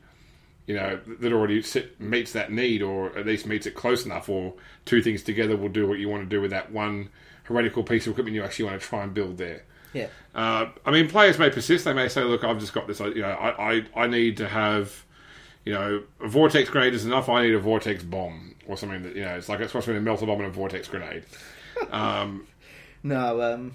you 0.67 0.75
know, 0.75 0.99
that 1.19 1.33
already 1.33 1.61
sit, 1.61 1.99
meets 1.99 2.31
that 2.33 2.51
need, 2.51 2.81
or 2.81 3.17
at 3.17 3.25
least 3.25 3.45
meets 3.45 3.65
it 3.65 3.75
close 3.75 4.05
enough, 4.05 4.29
or 4.29 4.53
two 4.85 5.01
things 5.01 5.23
together 5.23 5.57
will 5.57 5.69
do 5.69 5.87
what 5.87 5.99
you 5.99 6.09
want 6.09 6.23
to 6.23 6.29
do 6.29 6.41
with 6.41 6.51
that 6.51 6.71
one 6.71 7.09
heretical 7.43 7.83
piece 7.83 8.07
of 8.07 8.11
equipment 8.11 8.35
you 8.35 8.43
actually 8.43 8.65
want 8.65 8.81
to 8.81 8.87
try 8.87 9.03
and 9.03 9.13
build 9.13 9.37
there. 9.37 9.63
Yeah. 9.93 10.07
Uh, 10.33 10.67
I 10.85 10.91
mean, 10.91 11.09
players 11.09 11.37
may 11.37 11.49
persist. 11.49 11.85
They 11.85 11.93
may 11.93 12.07
say, 12.07 12.23
"Look, 12.23 12.43
I've 12.43 12.59
just 12.59 12.73
got 12.73 12.87
this. 12.87 12.99
You 12.99 13.21
know, 13.21 13.29
I, 13.29 13.73
I, 13.73 13.85
I 13.95 14.07
need 14.07 14.37
to 14.37 14.47
have, 14.47 15.05
you 15.65 15.73
know, 15.73 16.03
a 16.19 16.27
vortex 16.27 16.69
grenade 16.69 16.93
is 16.93 17.05
enough. 17.05 17.29
I 17.29 17.43
need 17.43 17.53
a 17.53 17.59
vortex 17.59 18.03
bomb 18.03 18.55
or 18.67 18.77
something 18.77 19.03
that 19.03 19.15
you 19.15 19.23
know. 19.23 19.35
It's 19.35 19.49
like 19.49 19.59
it's 19.59 19.71
supposed 19.71 19.85
to 19.85 19.91
be 19.91 19.97
a 19.97 20.01
melter 20.01 20.25
bomb 20.25 20.39
and 20.39 20.47
a 20.47 20.51
vortex 20.51 20.87
grenade. 20.87 21.23
Um, 21.91 22.47
No, 23.01 23.41
um, 23.41 23.73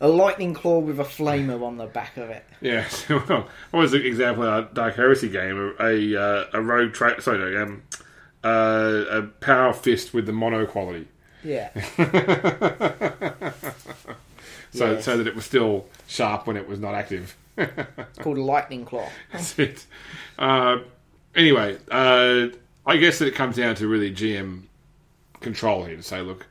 a 0.00 0.08
lightning 0.08 0.54
claw 0.54 0.78
with 0.78 0.98
a 1.00 1.04
flamer 1.04 1.62
on 1.62 1.76
the 1.76 1.86
back 1.86 2.16
of 2.16 2.30
it. 2.30 2.44
Yeah. 2.60 2.86
Well, 3.08 3.48
what 3.70 3.80
was 3.80 3.92
the 3.92 4.04
example 4.06 4.42
in 4.44 4.48
our 4.48 4.62
Dark 4.62 4.96
Heresy 4.96 5.28
game? 5.28 5.74
A 5.80 6.16
uh, 6.16 6.44
a 6.52 6.60
rogue 6.60 6.92
tra- 6.92 7.20
sorry, 7.20 7.38
no, 7.38 7.62
um, 7.62 7.82
uh, 8.44 9.04
a 9.10 9.22
power 9.22 9.72
fist 9.72 10.12
with 10.14 10.26
the 10.26 10.32
mono 10.32 10.66
quality, 10.66 11.06
Yeah. 11.44 11.70
so 14.72 14.92
Yes. 14.92 15.04
so 15.04 15.16
that 15.16 15.26
it 15.26 15.34
was 15.34 15.44
still 15.44 15.86
sharp 16.06 16.46
when 16.46 16.56
it 16.56 16.68
was 16.68 16.78
not 16.80 16.94
active. 16.94 17.36
It's 17.56 18.18
called 18.20 18.38
a 18.38 18.42
lightning 18.42 18.84
claw. 18.84 19.08
That's 19.32 19.58
it. 19.58 19.86
Uh, 20.38 20.78
anyway, 21.34 21.78
uh, 21.90 22.48
I 22.86 22.96
guess 22.98 23.18
that 23.18 23.26
it 23.28 23.34
comes 23.34 23.56
down 23.56 23.74
to 23.76 23.88
really 23.88 24.12
GM 24.12 24.62
control 25.40 25.84
here 25.84 25.96
to 25.96 26.02
say, 26.02 26.20
look, 26.20 26.46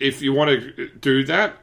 if 0.00 0.20
you 0.20 0.32
want 0.32 0.50
to 0.50 0.88
do 1.00 1.24
that, 1.24 1.56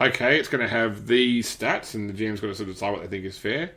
okay, 0.00 0.38
it's 0.38 0.48
going 0.48 0.60
to 0.62 0.68
have 0.68 1.06
these 1.06 1.54
stats, 1.54 1.94
and 1.94 2.08
the 2.08 2.14
GM's 2.14 2.40
got 2.40 2.48
to 2.48 2.54
sort 2.54 2.68
of 2.68 2.74
decide 2.74 2.90
what 2.92 3.02
they 3.02 3.08
think 3.08 3.24
is 3.24 3.38
fair, 3.38 3.72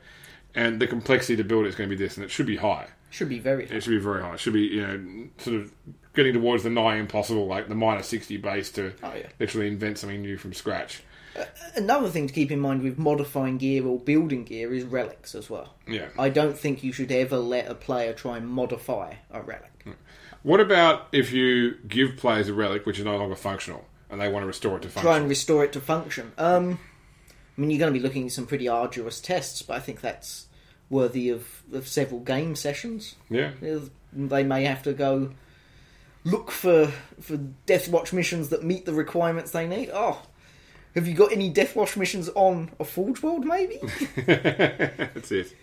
and 0.55 0.79
the 0.79 0.87
complexity 0.87 1.35
to 1.37 1.43
build 1.43 1.65
it 1.65 1.69
is 1.69 1.75
going 1.75 1.89
to 1.89 1.95
be 1.95 2.01
this, 2.01 2.15
and 2.17 2.23
it 2.23 2.31
should 2.31 2.45
be 2.47 2.57
high. 2.57 2.87
Should 3.09 3.29
be 3.29 3.39
very. 3.39 3.65
It 3.65 3.81
should 3.83 3.91
be 3.91 3.99
very 3.99 4.21
high. 4.21 4.33
It 4.33 4.39
should 4.39 4.53
be, 4.53 4.63
you 4.63 4.85
know, 4.85 5.27
sort 5.37 5.55
of 5.55 5.71
getting 6.13 6.33
towards 6.33 6.63
the 6.63 6.69
nigh 6.69 6.97
impossible, 6.97 7.47
like 7.47 7.69
the 7.69 7.75
minus 7.75 8.07
60 8.07 8.37
base 8.37 8.71
to 8.73 8.91
Oh, 9.03 9.13
yeah. 9.15 9.27
literally 9.39 9.67
invent 9.67 9.97
something 9.99 10.21
new 10.21 10.37
from 10.37 10.53
scratch. 10.53 11.03
Uh, 11.39 11.45
another 11.75 12.09
thing 12.09 12.27
to 12.27 12.33
keep 12.33 12.51
in 12.51 12.59
mind 12.59 12.81
with 12.81 12.97
modifying 12.97 13.57
gear 13.59 13.85
or 13.85 13.99
building 13.99 14.43
gear 14.43 14.73
is 14.73 14.83
relics 14.83 15.35
as 15.35 15.49
well. 15.49 15.75
Yeah. 15.87 16.07
I 16.17 16.29
don't 16.29 16.57
think 16.57 16.83
you 16.83 16.91
should 16.91 17.11
ever 17.11 17.37
let 17.37 17.69
a 17.69 17.75
player 17.75 18.11
try 18.13 18.37
and 18.37 18.49
modify 18.49 19.13
a 19.31 19.41
relic. 19.41 19.71
What 20.43 20.59
about 20.59 21.07
if 21.11 21.31
you 21.31 21.75
give 21.87 22.17
players 22.17 22.47
a 22.49 22.53
relic 22.53 22.85
which 22.85 22.99
is 22.99 23.05
no 23.05 23.17
longer 23.17 23.35
functional 23.35 23.85
and 24.09 24.21
they 24.21 24.29
want 24.29 24.43
to 24.43 24.47
restore 24.47 24.77
it 24.77 24.81
to 24.81 24.89
function? 24.89 25.09
Try 25.09 25.17
and 25.17 25.29
restore 25.29 25.63
it 25.63 25.73
to 25.73 25.81
function. 25.81 26.31
Um, 26.37 26.79
I 27.57 27.61
mean, 27.61 27.69
you're 27.71 27.79
going 27.79 27.93
to 27.93 27.99
be 27.99 28.03
looking 28.03 28.27
at 28.27 28.31
some 28.31 28.45
pretty 28.45 28.67
arduous 28.67 29.19
tests, 29.19 29.61
but 29.61 29.75
I 29.75 29.79
think 29.79 30.01
that's 30.01 30.47
worthy 30.89 31.29
of, 31.29 31.63
of 31.73 31.87
several 31.87 32.21
game 32.21 32.55
sessions. 32.55 33.15
Yeah. 33.29 33.51
They 34.13 34.43
may 34.43 34.63
have 34.63 34.83
to 34.83 34.93
go 34.93 35.31
look 36.23 36.51
for 36.51 36.91
for 37.19 37.37
Death 37.37 37.87
Watch 37.87 38.13
missions 38.13 38.49
that 38.49 38.63
meet 38.63 38.85
the 38.85 38.93
requirements 38.93 39.51
they 39.51 39.67
need. 39.67 39.89
Oh, 39.93 40.21
have 40.95 41.07
you 41.07 41.13
got 41.13 41.31
any 41.31 41.49
Death 41.49 41.75
Watch 41.75 41.97
missions 41.97 42.29
on 42.29 42.71
a 42.79 42.83
Forge 42.83 43.21
World? 43.21 43.45
Maybe. 43.45 43.79
That's 44.25 45.31
it. 45.31 45.55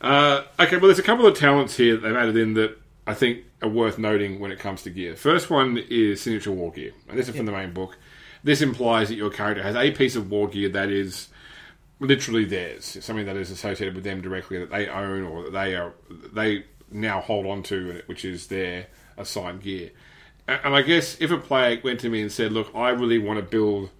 Uh, 0.00 0.44
okay, 0.60 0.76
well, 0.76 0.86
there's 0.86 0.98
a 0.98 1.02
couple 1.02 1.26
of 1.26 1.36
talents 1.36 1.76
here 1.76 1.96
that 1.96 2.02
they've 2.02 2.16
added 2.16 2.36
in 2.36 2.54
that 2.54 2.78
I 3.06 3.14
think 3.14 3.44
are 3.62 3.68
worth 3.68 3.98
noting 3.98 4.40
when 4.40 4.50
it 4.50 4.58
comes 4.58 4.82
to 4.82 4.90
gear. 4.90 5.14
First 5.16 5.48
one 5.50 5.78
is 5.88 6.20
signature 6.20 6.52
war 6.52 6.72
gear, 6.72 6.92
and 7.08 7.18
this 7.18 7.28
is 7.28 7.36
from 7.36 7.46
the 7.46 7.52
main 7.52 7.72
book. 7.72 7.96
This 8.42 8.60
implies 8.60 9.08
that 9.08 9.16
your 9.16 9.30
character 9.30 9.62
has 9.62 9.76
a 9.76 9.90
piece 9.92 10.16
of 10.16 10.30
war 10.30 10.48
gear 10.48 10.68
that 10.70 10.90
is 10.90 11.28
literally 12.00 12.44
theirs, 12.44 12.98
something 13.00 13.26
that 13.26 13.36
is 13.36 13.50
associated 13.50 13.94
with 13.94 14.04
them 14.04 14.20
directly 14.20 14.58
that 14.58 14.70
they 14.70 14.88
own 14.88 15.22
or 15.22 15.44
that 15.44 15.52
they 15.52 15.74
are 15.74 15.94
they 16.32 16.64
now 16.90 17.20
hold 17.20 17.46
on 17.46 17.62
to, 17.64 18.02
which 18.06 18.24
is 18.24 18.48
their 18.48 18.86
assigned 19.16 19.62
gear. 19.62 19.90
And 20.48 20.60
and 20.64 20.74
I 20.74 20.82
guess 20.82 21.16
if 21.20 21.30
a 21.30 21.38
player 21.38 21.80
went 21.82 22.00
to 22.00 22.08
me 22.08 22.22
and 22.22 22.32
said, 22.32 22.52
"Look, 22.52 22.74
I 22.74 22.90
really 22.90 23.18
want 23.18 23.38
to 23.38 23.44
build 23.44 23.90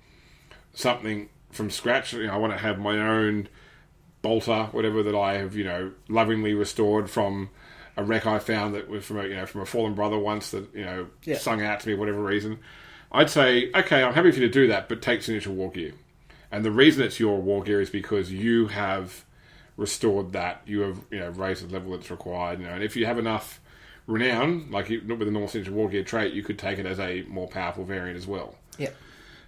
something 0.74 1.28
from 1.50 1.70
scratch. 1.70 2.12
You 2.12 2.26
know, 2.26 2.34
I 2.34 2.36
want 2.36 2.52
to 2.52 2.58
have 2.58 2.78
my 2.78 2.98
own 2.98 3.48
bolter, 4.22 4.64
whatever 4.72 5.02
that 5.02 5.16
I 5.16 5.34
have, 5.38 5.56
you 5.56 5.64
know, 5.64 5.92
lovingly 6.08 6.54
restored 6.54 7.10
from 7.10 7.50
a 7.96 8.04
wreck 8.04 8.26
I 8.26 8.38
found 8.38 8.74
that 8.74 8.88
was 8.88 9.04
from 9.04 9.18
a, 9.18 9.24
you 9.24 9.34
know, 9.34 9.46
from 9.46 9.62
a 9.62 9.66
fallen 9.66 9.94
brother 9.94 10.18
once 10.18 10.50
that 10.50 10.74
you 10.74 10.84
know 10.84 11.06
Yeah. 11.24 11.38
sung 11.38 11.62
out 11.62 11.80
to 11.80 11.88
me, 11.88 11.94
whatever 11.94 12.22
reason. 12.22 12.58
I'd 13.12 13.30
say, 13.30 13.70
okay, 13.74 14.02
I'm 14.02 14.12
happy 14.14 14.30
for 14.32 14.40
you 14.40 14.46
to 14.48 14.52
do 14.52 14.66
that, 14.68 14.88
but 14.88 15.00
take 15.00 15.22
signature 15.22 15.50
war 15.52 15.70
gear. 15.70 15.92
And 16.52 16.64
the 16.64 16.70
reason 16.70 17.02
it's 17.04 17.18
your 17.20 17.40
war 17.40 17.62
gear 17.62 17.80
is 17.80 17.88
because 17.90 18.30
you 18.32 18.66
have 18.68 19.24
restored 19.76 20.32
that. 20.32 20.62
You 20.66 20.80
have, 20.80 20.98
you 21.10 21.18
know, 21.20 21.30
raised 21.30 21.66
the 21.68 21.72
level 21.72 21.92
that's 21.92 22.10
required. 22.10 22.60
You 22.60 22.66
know, 22.66 22.72
and 22.74 22.82
if 22.82 22.96
you 22.96 23.06
have 23.06 23.18
enough 23.18 23.60
renown, 24.06 24.70
like 24.70 24.88
you, 24.90 25.00
with 25.06 25.18
the 25.20 25.24
normal 25.30 25.48
signature 25.48 25.72
war 25.72 25.88
gear 25.88 26.02
trait, 26.04 26.32
you 26.34 26.42
could 26.42 26.58
take 26.58 26.78
it 26.78 26.86
as 26.86 26.98
a 27.00 27.22
more 27.22 27.48
powerful 27.48 27.84
variant 27.84 28.16
as 28.16 28.26
well. 28.26 28.56
yeah. 28.78 28.90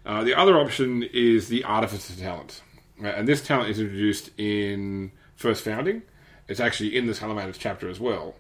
Uh, 0.07 0.25
the 0.25 0.35
other 0.35 0.57
option 0.59 1.03
is 1.13 1.49
the 1.49 1.63
Artificer 1.65 2.19
talent. 2.19 2.63
Uh, 3.03 3.09
and 3.09 3.29
this 3.29 3.45
talent 3.47 3.69
is 3.69 3.79
introduced 3.79 4.31
in 4.39 5.13
First 5.37 5.63
Founding. 5.65 6.01
It's 6.49 6.61
actually 6.61 6.97
in 6.97 7.07
the 7.07 7.15
Salamanders 7.15 7.59
chapter 7.59 7.89
as 7.89 8.01
well. 8.01 8.35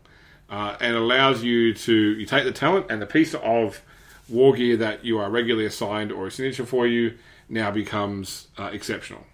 Uh, 0.50 0.76
and 0.80 0.96
allows 0.96 1.44
you 1.44 1.74
to 1.74 1.92
you 1.92 2.24
take 2.24 2.44
the 2.44 2.52
talent 2.52 2.86
and 2.88 3.02
the 3.02 3.06
piece 3.06 3.34
of 3.34 3.82
war 4.28 4.54
gear 4.54 4.78
that 4.78 5.04
you 5.04 5.18
are 5.18 5.30
regularly 5.30 5.66
assigned 5.66 6.10
or 6.10 6.26
a 6.26 6.30
signature 6.30 6.64
for 6.64 6.86
you 6.86 7.16
now 7.48 7.70
becomes 7.70 8.48
uh, 8.58 8.70
exceptional. 8.72 9.24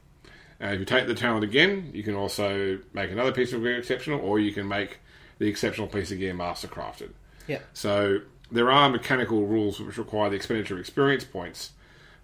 And 0.58 0.74
if 0.74 0.80
you 0.80 0.86
take 0.86 1.06
the 1.06 1.14
talent 1.14 1.44
again, 1.44 1.90
you 1.92 2.02
can 2.02 2.14
also 2.14 2.78
make 2.92 3.10
another 3.10 3.32
piece 3.32 3.52
of 3.52 3.62
gear 3.62 3.76
exceptional, 3.76 4.20
or 4.20 4.38
you 4.38 4.52
can 4.52 4.66
make 4.66 4.98
the 5.38 5.46
exceptional 5.46 5.86
piece 5.88 6.10
of 6.10 6.18
gear 6.18 6.34
master 6.34 6.68
crafted. 6.68 7.10
Yeah. 7.46 7.58
So 7.74 8.20
there 8.50 8.70
are 8.70 8.88
mechanical 8.88 9.46
rules 9.46 9.80
which 9.80 9.98
require 9.98 10.30
the 10.30 10.36
expenditure 10.36 10.74
of 10.74 10.80
experience 10.80 11.24
points 11.24 11.72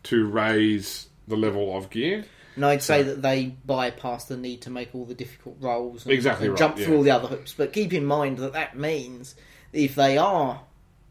to 0.05 0.27
raise 0.27 1.09
the 1.29 1.37
level 1.37 1.77
of 1.77 1.91
gear. 1.91 2.25
And 2.61 2.67
I'd 2.67 2.83
say 2.83 3.03
that 3.05 3.23
they 3.23 3.57
bypass 3.65 4.27
the 4.27 4.37
need 4.37 4.61
to 4.63 4.71
make 4.71 4.95
all 4.95 5.07
the 5.07 5.15
difficult 5.15 5.57
rolls 5.61 6.05
and, 6.05 6.13
Exactly 6.13 6.45
and 6.45 6.53
right, 6.53 6.59
jump 6.59 6.77
yeah. 6.77 6.85
through 6.85 6.97
all 6.99 7.03
the 7.03 7.11
other 7.11 7.27
hoops. 7.27 7.55
But 7.55 7.73
keep 7.73 7.95
in 7.95 8.05
mind 8.05 8.37
that 8.37 8.53
that 8.53 8.77
means 8.77 9.35
if 9.73 9.95
they 9.95 10.19
are 10.19 10.61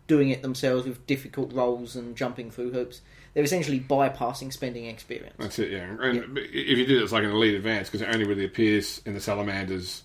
doing 0.05 0.29
it 0.29 0.43
themselves 0.43 0.85
with 0.85 1.07
difficult 1.07 1.51
rolls 1.51 1.95
and 1.95 2.15
jumping 2.15 2.51
through 2.51 2.73
hoops, 2.73 3.01
they're 3.33 3.43
essentially 3.43 3.79
bypassing 3.79 4.53
spending 4.53 4.85
experience. 4.85 5.33
That's 5.39 5.57
it, 5.57 5.71
yeah. 5.71 5.87
And 5.99 6.37
if 6.37 6.77
you 6.77 6.85
did 6.85 6.97
it 6.97 7.03
as 7.03 7.11
like 7.11 7.23
an 7.23 7.31
elite 7.31 7.55
advance, 7.55 7.89
because 7.89 8.03
it 8.03 8.13
only 8.13 8.27
really 8.27 8.45
appears 8.45 9.01
in 9.07 9.15
the 9.15 9.19
Salamanders 9.19 10.03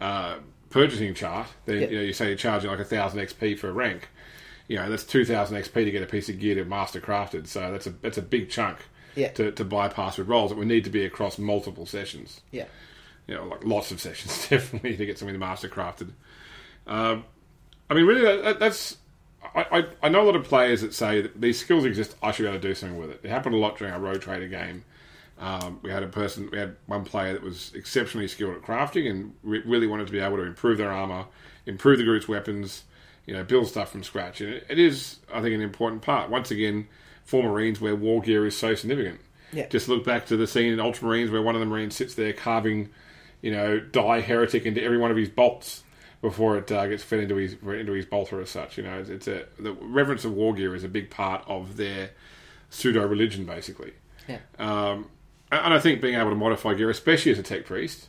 uh, 0.00 0.36
purchasing 0.70 1.14
chart, 1.14 1.48
then 1.64 1.80
you 1.90 1.96
know 1.96 2.02
you 2.02 2.12
say 2.12 2.28
you're 2.28 2.36
charging 2.36 2.70
like 2.70 2.78
a 2.78 2.84
thousand 2.84 3.18
XP 3.18 3.58
for 3.58 3.68
a 3.68 3.72
rank. 3.72 4.08
You 4.68 4.76
know 4.76 4.88
that's 4.88 5.02
two 5.02 5.24
thousand 5.24 5.56
XP 5.56 5.72
to 5.72 5.90
get 5.90 6.04
a 6.04 6.06
piece 6.06 6.28
of 6.28 6.38
gear 6.38 6.54
to 6.54 6.64
master 6.64 7.00
crafted. 7.00 7.48
So 7.48 7.72
that's 7.72 7.88
a 7.88 7.90
that's 7.90 8.18
a 8.18 8.22
big 8.22 8.50
chunk 8.50 8.78
Yeah. 9.16 9.30
to, 9.32 9.50
to 9.52 9.64
bypass 9.64 10.18
with 10.18 10.28
roles. 10.28 10.52
It 10.52 10.58
would 10.58 10.68
need 10.68 10.84
to 10.84 10.90
be 10.90 11.04
across 11.04 11.38
multiple 11.38 11.86
sessions. 11.86 12.40
Yeah. 12.52 12.66
you 13.26 13.34
know, 13.34 13.44
like 13.46 13.64
lots 13.64 13.90
of 13.90 14.00
sessions 14.00 14.46
definitely 14.50 14.96
to 14.96 15.06
get 15.06 15.18
something 15.18 15.38
master 15.38 15.68
crafted. 15.68 16.10
Um, 16.86 17.24
I 17.90 17.94
mean, 17.94 18.06
really, 18.06 18.22
that, 18.22 18.44
that, 18.44 18.58
that's. 18.60 18.98
I, 19.54 19.66
I, 19.70 19.84
I 20.04 20.08
know 20.08 20.22
a 20.22 20.26
lot 20.26 20.36
of 20.36 20.44
players 20.44 20.80
that 20.82 20.92
say 20.94 21.20
that 21.22 21.40
these 21.40 21.58
skills 21.58 21.84
exist. 21.84 22.16
I 22.22 22.32
should 22.32 22.42
be 22.44 22.48
able 22.48 22.60
to 22.60 22.68
do 22.68 22.74
something 22.74 22.98
with 22.98 23.10
it. 23.10 23.20
It 23.22 23.30
happened 23.30 23.54
a 23.54 23.58
lot 23.58 23.78
during 23.78 23.92
our 23.94 24.00
Rogue 24.00 24.20
Trader 24.20 24.48
game. 24.48 24.84
Um, 25.38 25.80
we 25.82 25.90
had 25.90 26.02
a 26.02 26.08
person, 26.08 26.48
we 26.50 26.58
had 26.58 26.76
one 26.86 27.04
player 27.04 27.34
that 27.34 27.42
was 27.42 27.70
exceptionally 27.74 28.26
skilled 28.26 28.54
at 28.56 28.62
crafting 28.62 29.10
and 29.10 29.34
re- 29.42 29.62
really 29.66 29.86
wanted 29.86 30.06
to 30.06 30.12
be 30.12 30.18
able 30.18 30.36
to 30.38 30.44
improve 30.44 30.78
their 30.78 30.90
armor, 30.90 31.26
improve 31.66 31.98
the 31.98 32.04
group's 32.04 32.26
weapons, 32.26 32.84
you 33.26 33.34
know, 33.34 33.44
build 33.44 33.68
stuff 33.68 33.90
from 33.92 34.02
scratch. 34.02 34.40
And 34.40 34.54
it, 34.54 34.66
it 34.70 34.78
is, 34.78 35.18
I 35.32 35.42
think, 35.42 35.54
an 35.54 35.60
important 35.60 36.00
part. 36.02 36.30
Once 36.30 36.50
again, 36.50 36.88
for 37.26 37.42
Marines 37.42 37.80
where 37.80 37.94
war 37.94 38.22
gear 38.22 38.46
is 38.46 38.56
so 38.56 38.74
significant. 38.74 39.20
Yeah. 39.52 39.66
Just 39.68 39.88
look 39.88 40.04
back 40.04 40.26
to 40.26 40.36
the 40.36 40.46
scene 40.46 40.72
in 40.72 40.78
Ultramarines 40.78 41.30
where 41.30 41.42
one 41.42 41.54
of 41.54 41.60
the 41.60 41.66
Marines 41.66 41.94
sits 41.94 42.14
there 42.14 42.32
carving, 42.32 42.88
you 43.42 43.50
know, 43.50 43.78
die 43.78 44.20
heretic 44.20 44.64
into 44.64 44.82
every 44.82 44.98
one 44.98 45.10
of 45.10 45.16
his 45.16 45.28
bolts 45.28 45.82
before 46.22 46.56
it 46.56 46.70
uh, 46.72 46.86
gets 46.86 47.02
fed 47.02 47.20
into 47.20 47.36
his 47.36 47.54
into 47.62 47.92
his 47.92 48.06
bolter 48.06 48.40
as 48.40 48.48
such. 48.48 48.78
You 48.78 48.84
know, 48.84 48.98
it's, 48.98 49.10
it's 49.10 49.28
a 49.28 49.44
the 49.58 49.72
reverence 49.72 50.24
of 50.24 50.32
war 50.32 50.54
gear 50.54 50.74
is 50.74 50.84
a 50.84 50.88
big 50.88 51.10
part 51.10 51.44
of 51.46 51.76
their 51.76 52.10
pseudo 52.70 53.06
religion, 53.06 53.44
basically. 53.44 53.92
Yeah. 54.26 54.38
Um, 54.58 55.10
and 55.52 55.74
I 55.74 55.78
think 55.78 56.00
being 56.00 56.14
able 56.18 56.30
to 56.30 56.36
modify 56.36 56.74
gear, 56.74 56.90
especially 56.90 57.32
as 57.32 57.38
a 57.38 57.42
tech 57.42 57.66
priest, 57.66 58.08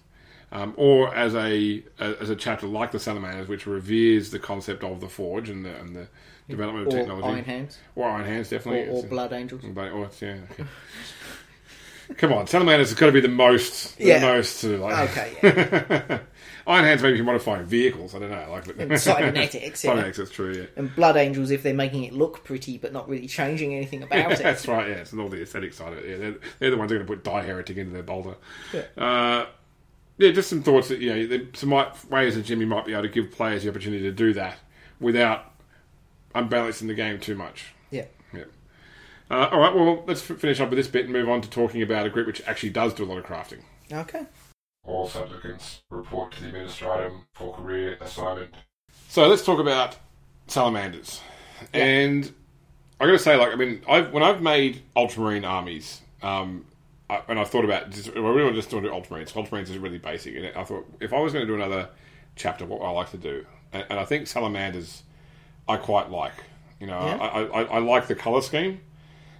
um, 0.51 0.73
or 0.77 1.13
as 1.13 1.36
a 1.36 1.84
as 1.99 2.30
a 2.30 2.36
chapter 2.36 2.67
like 2.67 2.91
the 2.91 2.99
Salamanders, 2.99 3.47
which 3.47 3.67
reveres 3.67 4.32
the 4.32 4.39
concept 4.39 4.84
of 4.84 5.01
the 5.01 5.10
forge 5.10 5.49
and 5.49 5.65
the, 5.65 5.75
and 5.75 5.95
the 5.95 6.08
development 6.49 6.88
of 6.88 6.93
Or 6.93 6.97
technology, 6.97 7.27
Iron 7.27 7.43
Hands. 7.45 7.77
or 7.95 8.10
Iron 8.10 8.25
Hands, 8.25 8.49
definitely, 8.49 8.81
or 8.89 8.97
It's- 8.99 9.05
Blood 9.05 9.33
Angels. 9.33 9.62
but, 9.73 9.91
or, 9.91 10.10
yeah, 10.21 10.38
okay. 10.51 10.63
Come 12.17 12.31
on, 12.31 12.47
Salamanders 12.47 12.89
has 12.89 12.97
got 12.97 13.07
to 13.07 13.12
be 13.12 13.19
the 13.19 13.27
most. 13.27 13.99
Yeah. 13.99 14.19
The 14.19 14.25
most. 14.27 14.63
Uh, 14.63 14.69
like, 14.77 15.10
Okay, 15.10 16.19
Iron 16.67 16.86
Hands 16.86 17.01
maybe 17.03 17.17
you 17.17 17.23
modifying 17.25 17.65
vehicles. 17.65 18.15
I 18.15 18.19
don't 18.19 18.31
know. 18.31 18.47
Like 18.49 18.65
And 18.79 18.99
cybernetics, 18.99 19.83
yeah. 19.83 19.89
Cybernetics, 19.91 20.17
that's 20.17 20.31
true. 20.31 20.53
Yeah. 20.53 20.65
And 20.77 20.95
Blood 20.95 21.17
Angels 21.17 21.51
if 21.51 21.63
they're 21.63 21.73
making 21.73 22.05
it 22.05 22.13
look 22.13 22.45
pretty 22.45 22.77
but 22.77 22.93
not 22.93 23.10
really 23.10 23.27
changing 23.27 23.73
anything 23.75 24.03
about 24.03 24.31
it. 24.31 24.38
That's 24.39 24.65
right, 24.69 24.88
yeah. 24.88 24.95
It's 24.95 25.13
all 25.13 25.27
the 25.27 25.41
aesthetic 25.41 25.73
side 25.73 25.93
of 25.93 25.99
it. 25.99 26.10
Yeah, 26.10 26.17
they're, 26.17 26.36
they're 26.60 26.71
the 26.71 26.77
ones 26.77 26.91
who 26.91 26.95
are 26.97 27.03
going 27.03 27.07
to 27.07 27.13
put 27.13 27.23
Die 27.25 27.43
Heretic 27.43 27.75
into 27.75 27.91
their 27.91 28.03
bolter. 28.03 28.36
Yeah. 28.73 28.83
Uh, 28.97 29.45
yeah, 30.17 30.31
just 30.31 30.49
some 30.49 30.63
thoughts 30.63 30.88
that, 30.88 30.99
you 30.99 31.27
know, 31.27 31.45
some 31.53 31.69
might, 31.69 32.10
ways 32.10 32.36
that 32.36 32.43
Jimmy 32.43 32.63
might 32.65 32.86
be 32.86 32.93
able 32.93 33.03
to 33.03 33.10
give 33.10 33.31
players 33.31 33.63
the 33.63 33.69
opportunity 33.69 34.03
to 34.03 34.12
do 34.13 34.31
that 34.33 34.57
without 35.01 35.51
unbalancing 36.38 36.88
the 36.88 36.93
game 36.93 37.19
too 37.19 37.36
much. 37.36 37.73
Yeah. 37.91 38.06
Yeah. 38.34 38.43
Uh, 39.30 39.50
all 39.52 39.60
right, 39.60 39.76
well, 39.76 40.04
let's 40.08 40.30
f- 40.30 40.38
finish 40.38 40.60
up 40.60 40.69
with 40.69 40.78
this 40.78 40.88
bit 40.88 41.06
and 41.06 41.13
move 41.13 41.28
on 41.30 41.41
to 41.41 41.50
talking 41.50 41.82
about 41.82 42.06
a 42.06 42.10
group 42.10 42.28
which 42.28 42.41
actually 42.47 42.69
does 42.69 42.93
do 42.93 43.04
a 43.04 43.06
lot 43.06 43.17
of 43.17 43.26
crafting. 43.26 43.62
Okay. 43.91 44.26
All 44.86 45.08
supplicants 45.08 45.82
report 45.89 46.32
to 46.34 46.43
the 46.43 46.50
administratum 46.50 47.23
for 47.34 47.54
career 47.54 47.97
assignment. 48.00 48.54
So 49.10 49.28
let's 49.28 49.43
talk 49.43 49.60
about 49.60 49.97
salamanders. 50.47 51.21
And 51.73 52.32
I 53.00 53.06
got 53.06 53.12
to 53.12 53.19
say, 53.19 53.36
like, 53.36 53.52
I 53.52 53.56
mean, 53.56 53.82
I've, 53.88 54.12
when 54.13 54.23
I've 54.23 54.41
made 54.41 54.82
ultramarine 54.95 55.43
armies, 55.43 56.02
um, 56.21 56.65
I, 57.10 57.21
and 57.28 57.39
I've 57.39 57.50
thought 57.50 57.65
about, 57.65 57.89
just, 57.89 58.10
I 58.10 58.19
really 58.19 58.43
want 58.43 58.56
to 58.56 58.62
just 58.62 58.71
want 58.73 58.86
to 58.86 58.91
do 58.91 58.95
ultramarines. 58.95 59.34
Ultramarines 59.34 59.69
is 59.69 59.78
really 59.78 59.97
basic, 59.97 60.36
and 60.36 60.47
I 60.56 60.63
thought 60.63 60.86
if 61.00 61.13
I 61.13 61.19
was 61.19 61.34
going 61.34 61.45
to 61.45 61.52
do 61.52 61.56
another 61.56 61.89
chapter, 62.36 62.65
what 62.65 62.80
would 62.80 62.86
I 62.86 62.91
like 62.91 63.12
to 63.12 63.17
do? 63.17 63.45
And, 63.73 63.86
and 63.89 64.00
I 64.00 64.06
think 64.06 64.28
salamanders, 64.28 65.04
I 65.67 65.77
quite 65.77 66.10
like. 66.10 66.34
You 66.80 66.88
know, 66.88 66.99
Yeah. 66.99 67.15
I, 67.17 67.41
I, 67.43 67.63
I 67.63 67.80
like 67.80 68.08
the 68.08 68.15
color 68.15 68.41
scheme, 68.41 68.82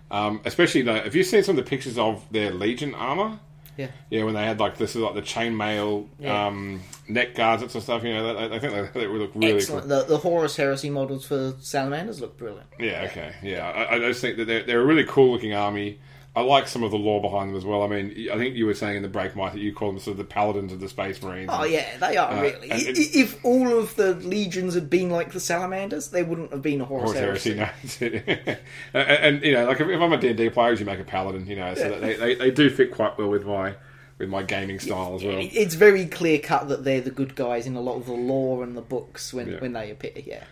um, 0.10 0.42
especially 0.46 0.82
the, 0.82 1.06
if 1.06 1.14
you've 1.16 1.28
seen 1.28 1.44
some 1.44 1.58
of 1.58 1.64
the 1.64 1.70
pictures 1.70 1.98
of 1.98 2.26
their 2.32 2.52
legion 2.52 2.96
armor. 2.96 3.40
Yeah. 3.78 3.92
Yeah, 4.10 4.24
when 4.24 4.34
they 4.34 4.44
had 4.44 4.60
like 4.60 4.78
this, 4.78 4.96
is 4.96 5.04
like 5.04 5.14
the 5.14 5.22
chainmail 5.22 6.08
Yeah. 6.20 6.48
um, 6.48 6.82
neck 7.08 7.36
guards, 7.36 7.62
and 7.62 7.72
stuff. 7.84 8.04
You 8.04 8.12
know, 8.16 8.36
I, 8.36 8.56
I 8.56 8.60
think 8.60 8.74
they, 8.94 9.02
they 9.02 9.08
look 9.08 9.34
really 9.36 9.54
Excellent. 9.58 9.88
cool. 9.88 10.00
The, 10.00 10.06
the 10.06 10.18
Horus 10.18 10.56
Heresy 10.56 10.90
models 10.90 11.26
for 11.28 11.54
Salamanders 11.62 12.20
look 12.20 12.38
brilliant. 12.40 12.66
Yeah, 12.80 13.08
okay, 13.12 13.36
yeah. 13.44 13.70
I, 13.70 13.96
I 13.98 14.00
just 14.00 14.20
think 14.20 14.38
that 14.38 14.46
they're, 14.46 14.64
they're 14.64 14.82
a 14.82 14.86
really 14.86 15.04
cool 15.06 15.32
looking 15.34 15.54
army. 15.54 16.00
I 16.38 16.42
like 16.42 16.68
some 16.68 16.84
of 16.84 16.92
the 16.92 16.98
lore 16.98 17.22
behind 17.22 17.50
them 17.50 17.58
as 17.58 17.66
well. 17.66 17.82
I 17.82 17.88
mean, 17.88 18.30
I 18.32 18.38
think 18.38 18.56
you 18.56 18.66
were 18.68 18.74
saying 18.76 18.98
in 18.98 19.02
the 19.02 19.10
break, 19.10 19.36
Mike, 19.36 19.54
that 19.54 19.60
you 19.60 19.74
call 19.74 19.90
them 19.92 20.00
sort 20.00 20.14
of 20.14 20.18
the 20.20 20.24
paladins 20.24 20.72
of 20.72 20.80
the 20.80 20.88
Space 20.88 21.22
Marines. 21.24 21.50
Oh 21.52 21.64
yeah, 21.64 21.98
they 21.98 22.16
are 22.16 22.32
Uh, 22.32 22.42
really. 22.42 22.70
and 22.70 22.80
I- 22.80 22.86
it- 22.92 23.16
if 23.16 23.44
all 23.44 23.78
of 23.80 23.96
the 23.96 24.14
legions 24.14 24.76
had 24.76 24.90
been 24.90 25.10
like 25.10 25.32
the 25.34 25.40
Salamanders, 25.40 26.10
they 26.10 26.24
wouldn't 26.24 26.52
have 26.52 26.62
been 26.62 26.80
a 26.82 26.86
Horus, 26.86 27.14
Horus 27.14 27.44
Heresy. 27.44 27.58
Heresy, 27.58 28.24
no. 28.46 28.56
and, 28.94 29.10
and, 29.38 29.44
you 29.44 29.54
know, 29.54 29.66
like 29.66 29.80
if, 29.82 29.88
if 29.88 30.00
I'm 30.00 30.14
a 30.14 30.18
D&D 30.18 30.50
player, 30.52 30.74
you 30.74 30.86
make 30.86 31.00
a 31.00 31.04
paladin, 31.04 31.48
you 31.48 31.56
know, 31.56 31.74
so 31.76 31.90
that 31.90 32.02
they, 32.02 32.16
they, 32.16 32.36
they 32.36 32.52
do 32.52 32.70
fit 32.70 32.92
quite 32.92 33.18
well 33.18 33.30
with 33.30 33.46
my 33.46 33.76
with 34.20 34.30
my 34.30 34.42
gaming 34.44 34.80
style 34.80 35.14
as 35.16 35.24
well. 35.24 35.38
It's 35.40 35.76
very 35.76 36.06
clear 36.08 36.40
cut 36.40 36.70
that 36.70 36.84
they're 36.84 37.02
the 37.02 37.12
good 37.12 37.36
guys 37.36 37.68
in 37.68 37.76
a 37.76 37.82
lot 37.82 37.98
of 37.98 38.08
the 38.08 38.14
lore 38.14 38.64
and 38.64 38.76
the 38.76 38.82
books 38.82 39.32
when, 39.32 39.48
Yeah. 39.52 39.60
when 39.60 39.74
they 39.74 39.92
appear. 39.92 40.12
Yeah. 40.26 40.44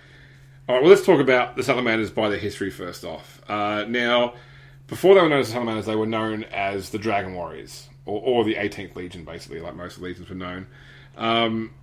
All 0.69 0.75
right, 0.75 0.81
well, 0.83 0.91
let's 0.91 1.03
talk 1.05 1.19
about 1.19 1.55
the 1.55 1.63
salamanders 1.63 2.11
by 2.11 2.29
their 2.29 2.37
history 2.37 2.69
first 2.69 3.03
off. 3.03 3.41
Uh, 3.49 3.85
now, 3.87 4.33
before 4.87 5.15
they 5.15 5.21
were 5.21 5.29
known 5.29 5.39
as 5.39 5.47
the 5.47 5.53
salamanders, 5.53 5.85
they 5.85 5.95
were 5.95 6.05
known 6.05 6.43
as 6.45 6.89
the 6.89 6.97
Dragon 6.97 7.33
Warriors, 7.33 7.89
or, 8.05 8.21
or 8.21 8.43
the 8.43 8.55
18th 8.55 8.95
Legion, 8.95 9.23
basically, 9.23 9.59
like 9.59 9.75
most 9.75 9.99
legions 9.99 10.29
were 10.29 10.35
known. 10.35 10.67
Um, 11.17 11.73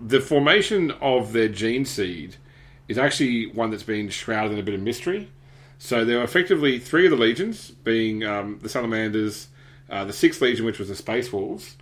the 0.00 0.20
formation 0.20 0.92
of 1.00 1.32
their 1.32 1.48
gene 1.48 1.84
seed 1.84 2.36
is 2.88 2.98
actually 2.98 3.46
one 3.46 3.70
that's 3.70 3.82
been 3.82 4.08
shrouded 4.08 4.52
in 4.52 4.58
a 4.58 4.62
bit 4.62 4.74
of 4.74 4.80
mystery. 4.80 5.30
So 5.78 6.04
there 6.04 6.18
were 6.18 6.24
effectively 6.24 6.78
three 6.78 7.04
of 7.04 7.10
the 7.10 7.16
legions, 7.16 7.70
being 7.70 8.24
um, 8.24 8.58
the 8.62 8.68
salamanders, 8.68 9.48
uh, 9.90 10.04
the 10.04 10.12
Sixth 10.12 10.40
Legion, 10.40 10.64
which 10.64 10.78
was 10.78 10.88
the 10.88 10.94
Space 10.94 11.32
Wolves, 11.32 11.76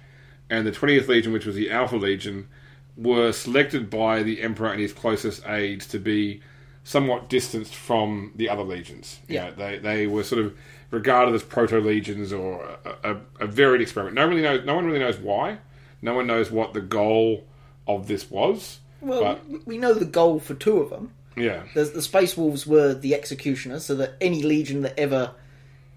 and 0.51 0.67
the 0.67 0.73
20th 0.73 1.09
Legion, 1.09 1.33
which 1.33 1.47
was 1.47 1.55
the 1.55 1.71
Alpha 1.71 1.97
Legion, 1.97 2.49
were 2.97 3.33
selected 3.33 3.91
by 3.91 4.23
the 4.23 4.43
Emperor 4.43 4.71
and 4.71 4.81
his 4.81 4.93
closest 4.93 5.47
aides 5.47 5.87
to 5.89 5.99
be 5.99 6.41
somewhat 6.85 7.29
distanced 7.29 7.75
from 7.75 8.33
the 8.37 8.49
other 8.49 8.63
legions. 8.63 9.19
You 9.29 9.37
Yeah. 9.37 9.45
know, 9.51 9.55
they, 9.57 9.79
they 9.79 10.07
were 10.07 10.23
sort 10.23 10.45
of 10.45 10.55
regarded 10.91 11.35
as 11.35 11.43
proto 11.43 11.81
legions 11.81 12.33
or 12.33 12.63
a, 12.85 13.13
a, 13.13 13.17
a 13.41 13.47
varied 13.47 13.81
experiment. 13.81 14.15
No 14.15 14.23
one 14.27 14.31
really 14.37 14.43
knows. 14.43 14.65
No 14.67 14.75
one 14.77 14.87
really 14.87 14.99
knows 15.01 15.17
why. 15.19 15.59
No 16.03 16.15
one 16.15 16.27
knows 16.27 16.51
what 16.51 16.75
the 16.75 16.81
goal 16.83 17.45
of 17.89 18.07
this 18.07 18.31
was. 18.31 18.79
Well, 19.01 19.21
but 19.51 19.67
we 19.67 19.79
know 19.79 19.95
the 19.95 20.05
goal 20.05 20.39
for 20.41 20.55
two 20.55 20.79
of 20.79 20.91
them. 20.91 21.11
yeah, 21.37 21.65
The, 21.75 21.85
the 21.85 22.03
Space 22.03 22.37
Wolves 22.37 22.67
were 22.67 22.95
the 22.95 23.15
executioners, 23.15 23.85
so 23.85 23.95
that 23.97 24.15
any 24.21 24.43
legion 24.43 24.83
that 24.83 24.99
ever 24.99 25.33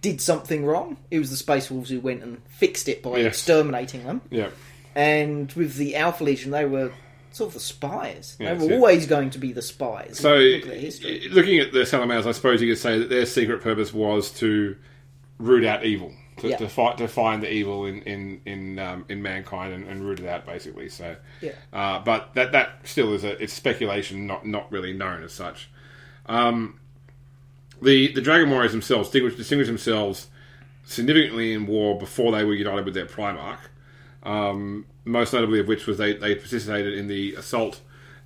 did 0.02 0.20
something 0.22 0.66
wrong, 0.66 0.98
it 1.12 1.20
was 1.20 1.30
the 1.30 1.36
Space 1.38 1.70
Wolves 1.72 1.90
who 1.90 2.00
went 2.00 2.24
and 2.24 2.42
fixed 2.50 2.88
it 2.90 3.04
by 3.04 3.18
Yes. 3.18 3.28
exterminating 3.28 4.04
them. 4.06 4.22
yeah. 4.30 4.50
And 4.96 5.52
with 5.54 5.76
the 5.76 5.96
Alpha 5.96 6.24
Legion, 6.24 6.52
they 6.52 6.66
were 6.66 6.92
sort 7.32 7.50
of 7.50 7.54
the 7.56 7.60
spies. 7.60 8.36
Yeah, 8.40 8.54
they 8.56 8.68
were 8.68 8.74
always 8.76 9.06
going 9.08 9.30
to 9.32 9.40
be 9.40 9.52
the 9.54 9.62
spies. 9.62 10.18
So, 10.20 10.36
at 10.38 10.64
history. 10.66 11.28
looking 11.30 11.60
at 11.60 11.72
the 11.72 11.86
salamanders, 11.86 12.26
I 12.28 12.32
suppose 12.32 12.62
you 12.62 12.72
could 12.72 12.78
say 12.82 12.98
that 13.00 13.10
their 13.10 13.26
secret 13.26 13.62
purpose 13.62 13.94
was 13.94 14.32
to 14.40 14.76
root 15.38 15.64
out 15.66 15.86
evil, 15.86 16.12
to, 16.38 16.48
Yeah. 16.50 16.58
to 16.58 16.68
fight, 16.70 16.98
to 16.98 17.08
find 17.08 17.44
the 17.44 17.52
evil 17.52 17.86
in 17.86 18.02
in 18.04 18.42
in, 18.46 18.80
um, 18.80 19.06
in 19.10 19.22
mankind 19.22 19.74
and, 19.74 19.88
and 19.88 20.04
root 20.04 20.20
it 20.20 20.28
out, 20.28 20.46
basically. 20.46 20.90
So, 20.90 21.16
Yeah. 21.42 21.52
uh, 21.74 22.00
but 22.00 22.34
that 22.36 22.52
that 22.54 22.80
still 22.86 23.14
is 23.14 23.24
a 23.24 23.42
it's 23.42 23.54
speculation, 23.54 24.26
not 24.28 24.46
not 24.46 24.72
really 24.72 24.94
known 24.94 25.24
as 25.24 25.34
such. 25.34 25.70
Um, 26.26 26.80
the 27.82 28.12
the 28.14 28.22
Dragon 28.22 28.50
Warriors 28.50 28.72
themselves 28.72 29.10
distinguished, 29.10 29.38
distinguished 29.38 29.70
themselves 29.70 30.28
significantly 30.86 31.54
in 31.54 31.68
war 31.68 31.98
before 32.00 32.32
they 32.32 32.44
were 32.44 32.54
united 32.56 32.86
with 32.86 32.94
their 32.94 33.06
Primarch. 33.06 33.60
Um, 34.28 34.86
most 35.06 35.32
notably 35.32 35.62
of 35.62 35.70
which 35.70 35.88
was 35.88 35.98
they, 35.98 36.14
they 36.14 36.36
participated 36.36 36.96
in 36.96 37.08
the 37.08 37.36
assault 37.36 37.80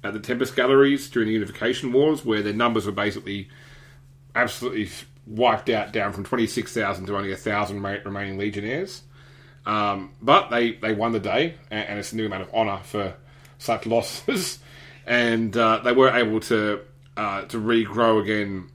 at 0.03 0.13
the 0.13 0.19
Tempest 0.19 0.55
Galleries 0.55 1.07
during 1.11 1.27
the 1.27 1.33
Unification 1.33 1.93
Wars, 1.93 2.25
where 2.25 2.41
their 2.41 2.53
numbers 2.53 2.87
were 2.87 2.91
basically 2.91 3.49
absolutely 4.33 4.89
wiped 5.27 5.69
out, 5.69 5.93
down 5.93 6.11
from 6.11 6.23
26,000 6.23 7.05
to 7.05 7.15
only 7.15 7.29
1,000 7.29 7.81
remaining 8.03 8.39
Legionnaires. 8.39 9.03
Um, 9.67 10.13
but 10.19 10.49
they, 10.49 10.71
they 10.71 10.93
won 10.93 11.11
the 11.11 11.19
day, 11.19 11.53
and, 11.69 11.87
and 11.87 11.99
it's 11.99 12.13
a 12.13 12.15
new 12.15 12.25
amount 12.25 12.41
of 12.41 12.53
honour 12.53 12.79
for 12.83 13.13
such 13.59 13.85
losses. 13.85 14.57
and 15.05 15.55
uh, 15.55 15.81
they 15.83 15.91
were 15.91 16.09
able 16.09 16.39
to 16.39 16.81
uh, 17.15 17.43
to 17.43 17.57
regrow 17.57 18.19
again 18.19 18.69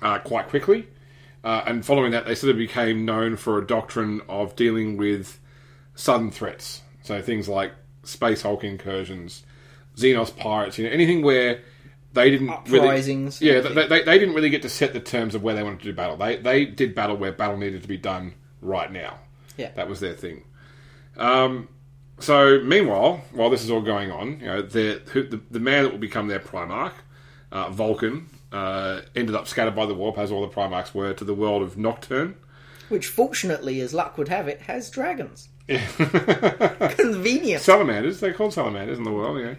uh, 0.00 0.18
quite 0.20 0.48
quickly. 0.48 0.88
Uh, 1.44 1.62
and 1.66 1.84
following 1.84 2.12
that, 2.12 2.24
they 2.24 2.34
sort 2.34 2.52
of 2.52 2.56
became 2.56 3.04
known 3.04 3.36
for 3.36 3.58
a 3.58 3.66
doctrine 3.66 4.22
of 4.28 4.56
dealing 4.56 4.96
with 4.96 5.40
sudden 5.94 6.30
threats. 6.30 6.82
So 7.02 7.20
things 7.20 7.48
like 7.48 7.72
space 8.04 8.42
Hulk 8.42 8.64
incursions, 8.64 9.42
Xenos 9.96 10.36
pirates, 10.36 10.78
you 10.78 10.84
know, 10.84 10.90
anything 10.90 11.22
where 11.22 11.60
they 12.12 12.30
didn't 12.30 12.50
Uprisings, 12.50 13.40
Really, 13.40 13.54
yeah, 13.54 13.60
they, 13.60 13.86
they, 13.88 14.02
they 14.02 14.18
didn't 14.18 14.34
really 14.34 14.50
get 14.50 14.62
to 14.62 14.68
set 14.68 14.92
the 14.92 15.00
terms 15.00 15.34
of 15.34 15.42
where 15.42 15.54
they 15.54 15.62
wanted 15.62 15.80
to 15.80 15.84
do 15.86 15.92
battle. 15.92 16.16
They 16.16 16.36
they 16.36 16.64
did 16.64 16.94
battle 16.94 17.16
where 17.16 17.32
battle 17.32 17.56
needed 17.56 17.82
to 17.82 17.88
be 17.88 17.96
done 17.96 18.34
right 18.60 18.90
now. 18.90 19.18
Yeah. 19.56 19.70
that 19.74 19.88
was 19.88 20.00
their 20.00 20.14
thing. 20.14 20.44
Um, 21.16 21.68
so 22.18 22.60
meanwhile, 22.60 23.22
while 23.32 23.50
this 23.50 23.62
is 23.62 23.70
all 23.70 23.82
going 23.82 24.10
on, 24.10 24.40
you 24.40 24.46
know, 24.46 24.62
the 24.62 25.02
who, 25.12 25.26
the, 25.26 25.40
the 25.50 25.60
man 25.60 25.84
that 25.84 25.90
will 25.90 25.98
become 25.98 26.28
their 26.28 26.40
Primarch, 26.40 26.92
uh, 27.50 27.70
Vulcan, 27.70 28.28
uh, 28.52 29.00
ended 29.16 29.34
up 29.34 29.48
scattered 29.48 29.74
by 29.74 29.86
the 29.86 29.94
warp, 29.94 30.18
as 30.18 30.30
all 30.30 30.46
the 30.46 30.52
Primarchs 30.52 30.94
were, 30.94 31.12
to 31.14 31.24
the 31.24 31.34
world 31.34 31.62
of 31.62 31.76
Nocturne. 31.76 32.36
Which, 32.88 33.06
fortunately, 33.06 33.80
as 33.80 33.94
luck 33.94 34.18
would 34.18 34.28
have 34.28 34.48
it, 34.48 34.62
has 34.62 34.90
dragons. 34.90 35.48
Convenient. 36.96 37.62
Salamanders, 37.62 38.20
they're 38.20 38.32
called 38.32 38.52
salamanders 38.52 38.98
in 38.98 39.04
the 39.04 39.12
world, 39.12 39.40
yeah. 39.40 39.54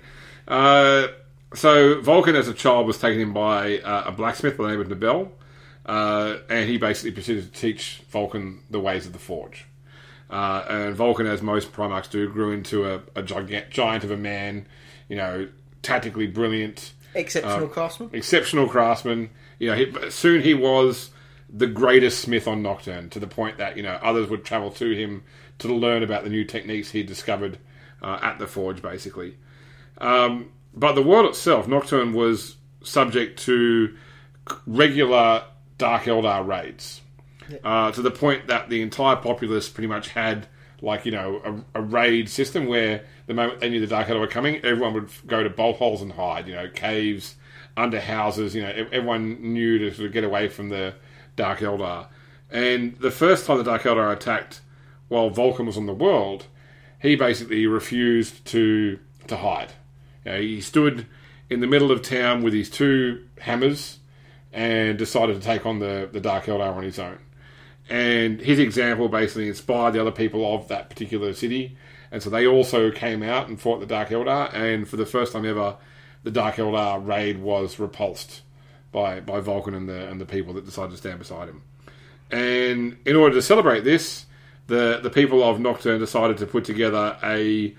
Uh, 0.48 1.08
so 1.54 2.02
Vulcan, 2.02 2.36
as 2.36 2.48
a 2.48 2.54
child, 2.54 2.88
was 2.88 2.98
taken 2.98 3.22
in 3.22 3.34
by 3.34 3.80
uh, 3.80 4.06
a 4.08 4.12
blacksmith 4.12 4.58
by 4.58 4.66
the 4.66 4.70
name 4.72 4.82
of 4.82 4.88
N'bel, 4.88 5.30
uh, 5.86 6.38
and 6.50 6.70
he 6.70 6.78
basically 6.78 7.12
proceeded 7.12 7.54
to 7.54 7.60
teach 7.60 8.02
Vulcan 8.10 8.62
the 8.70 8.80
ways 8.80 9.06
of 9.06 9.14
the 9.14 9.20
forge. 9.20 9.66
Uh, 10.30 10.66
and 10.68 10.96
Vulcan, 10.96 11.28
as 11.28 11.42
most 11.42 11.72
Primarchs 11.72 12.10
do, 12.10 12.28
grew 12.30 12.52
into 12.52 12.86
a, 12.90 12.96
a 13.16 13.22
gigant, 13.24 13.70
giant 13.70 14.04
of 14.04 14.10
a 14.12 14.18
man, 14.18 14.66
you 15.08 15.16
know, 15.16 15.48
tactically 15.84 16.28
brilliant, 16.28 16.94
Exceptional 17.16 17.68
craftsman. 17.68 18.10
exceptional 18.14 18.68
craftsman. 18.68 19.30
You 19.60 19.70
know, 19.70 19.76
he, 19.76 20.10
soon 20.10 20.42
he 20.42 20.56
was 20.56 21.12
the 21.48 21.68
greatest 21.68 22.22
smith 22.22 22.48
on 22.48 22.64
Nocturne 22.64 23.10
to 23.12 23.20
the 23.20 23.28
point 23.28 23.60
that 23.60 23.78
you 23.78 23.84
know 23.84 24.00
others 24.02 24.28
would 24.30 24.44
travel 24.44 24.72
to 24.72 24.96
him 24.96 25.24
to 25.70 25.76
learn 25.76 26.04
about 26.04 26.24
the 26.24 26.30
new 26.30 26.44
techniques 26.44 26.92
he 26.92 27.04
discovered 27.04 27.58
uh, 28.02 28.20
at 28.22 28.40
the 28.40 28.48
forge, 28.48 28.82
basically. 28.82 29.38
Um, 30.00 30.52
but 30.74 30.94
the 30.94 31.04
world 31.04 31.26
itself, 31.28 31.68
Nocturne, 31.68 32.14
was 32.14 32.58
subject 32.84 33.40
to 33.44 33.96
regular 34.68 35.44
Dark 35.78 36.04
Eldar 36.04 36.46
raids 36.46 37.02
uh, 37.64 37.92
to 37.92 38.02
the 38.02 38.12
point 38.12 38.48
that 38.48 38.70
the 38.70 38.82
entire 38.82 39.16
populace 39.16 39.70
pretty 39.70 39.88
much 39.88 40.10
had 40.10 40.48
like 40.82 41.06
you 41.06 41.12
know 41.12 41.64
a, 41.74 41.80
a 41.80 41.82
raid 41.82 42.30
system 42.30 42.66
where 42.66 43.06
the 43.26 43.34
moment 43.34 43.62
they 43.62 43.70
knew 43.70 43.80
the 43.80 43.88
Dark 43.88 44.08
Eldar 44.08 44.20
were 44.20 44.28
coming, 44.28 44.58
everyone 44.58 44.94
would 44.94 45.10
go 45.28 45.44
to 45.44 45.50
bolt 45.50 45.78
holes 45.78 46.02
and 46.02 46.12
hide. 46.12 46.48
You 46.48 46.56
know, 46.56 46.70
caves, 46.70 47.36
under 47.78 48.00
houses. 48.00 48.56
You 48.56 48.64
know, 48.64 48.70
everyone 48.92 49.54
knew 49.54 49.78
to 49.80 49.94
sort 49.94 50.08
of 50.08 50.14
get 50.14 50.24
away 50.24 50.50
from 50.50 50.70
the 50.70 50.96
Dark 51.36 51.60
Eldar. 51.60 52.08
And 52.52 52.96
the 52.98 53.12
first 53.12 53.46
time 53.46 53.58
the 53.58 53.64
Dark 53.64 53.84
Eldar 53.84 54.12
attacked 54.12 54.62
while 55.14 55.30
Vulcan 55.30 55.68
was 55.68 55.78
on 55.78 55.86
the 55.86 55.94
world, 55.94 56.48
he 57.00 57.16
basically 57.16 57.68
refused 57.68 58.44
to 58.46 59.00
to 59.28 59.38
hide. 59.38 59.72
You 60.26 60.32
know, 60.32 60.42
he 60.42 60.60
stood 60.60 61.06
in 61.50 61.60
the 61.60 61.68
middle 61.68 61.92
of 61.92 62.02
town 62.02 62.42
with 62.42 62.54
his 62.54 62.70
two 62.70 63.24
hammers 63.40 64.00
and 64.52 64.98
decided 64.98 65.40
to 65.40 65.42
take 65.42 65.66
on 65.66 65.80
the, 65.80 66.10
the 66.12 66.20
Dark 66.20 66.46
Eldar 66.46 66.76
on 66.76 66.84
his 66.84 66.98
own. 66.98 67.20
And 67.90 68.40
his 68.42 68.60
example 68.60 69.08
basically 69.08 69.48
inspired 69.48 69.92
the 69.92 70.02
other 70.02 70.12
people 70.12 70.56
of 70.56 70.68
that 70.70 70.90
particular 70.90 71.34
city. 71.34 71.78
And 72.12 72.22
so 72.22 72.30
they 72.30 72.48
also 72.48 72.92
came 72.92 73.22
out 73.22 73.48
and 73.48 73.60
fought 73.60 73.80
the 73.80 73.86
Dark 73.86 74.10
Eldar. 74.10 74.54
And 74.54 74.88
for 74.88 74.98
the 74.98 75.06
first 75.06 75.34
time 75.34 75.46
ever, 75.46 75.78
the 76.24 76.32
Dark 76.32 76.56
Eldar 76.56 77.06
raid 77.06 77.40
was 77.40 77.80
repulsed 77.80 78.42
by, 78.92 79.20
by 79.20 79.40
Vulcan 79.40 79.74
and 79.74 79.88
the, 79.88 80.08
and 80.10 80.20
the 80.20 80.26
people 80.26 80.54
that 80.54 80.66
decided 80.66 80.92
to 80.92 80.98
stand 80.98 81.20
beside 81.20 81.50
him. 81.50 81.62
And 82.32 82.98
in 83.06 83.16
order 83.16 83.36
to 83.36 83.42
celebrate 83.42 83.84
this, 83.84 84.26
the, 84.68 85.00
the 85.02 85.10
people 85.10 85.44
of 85.44 85.60
Nocturne 85.60 86.00
decided 86.00 86.38
to 86.38 86.46
put 86.46 86.64
together 86.64 87.18
a 87.24 87.76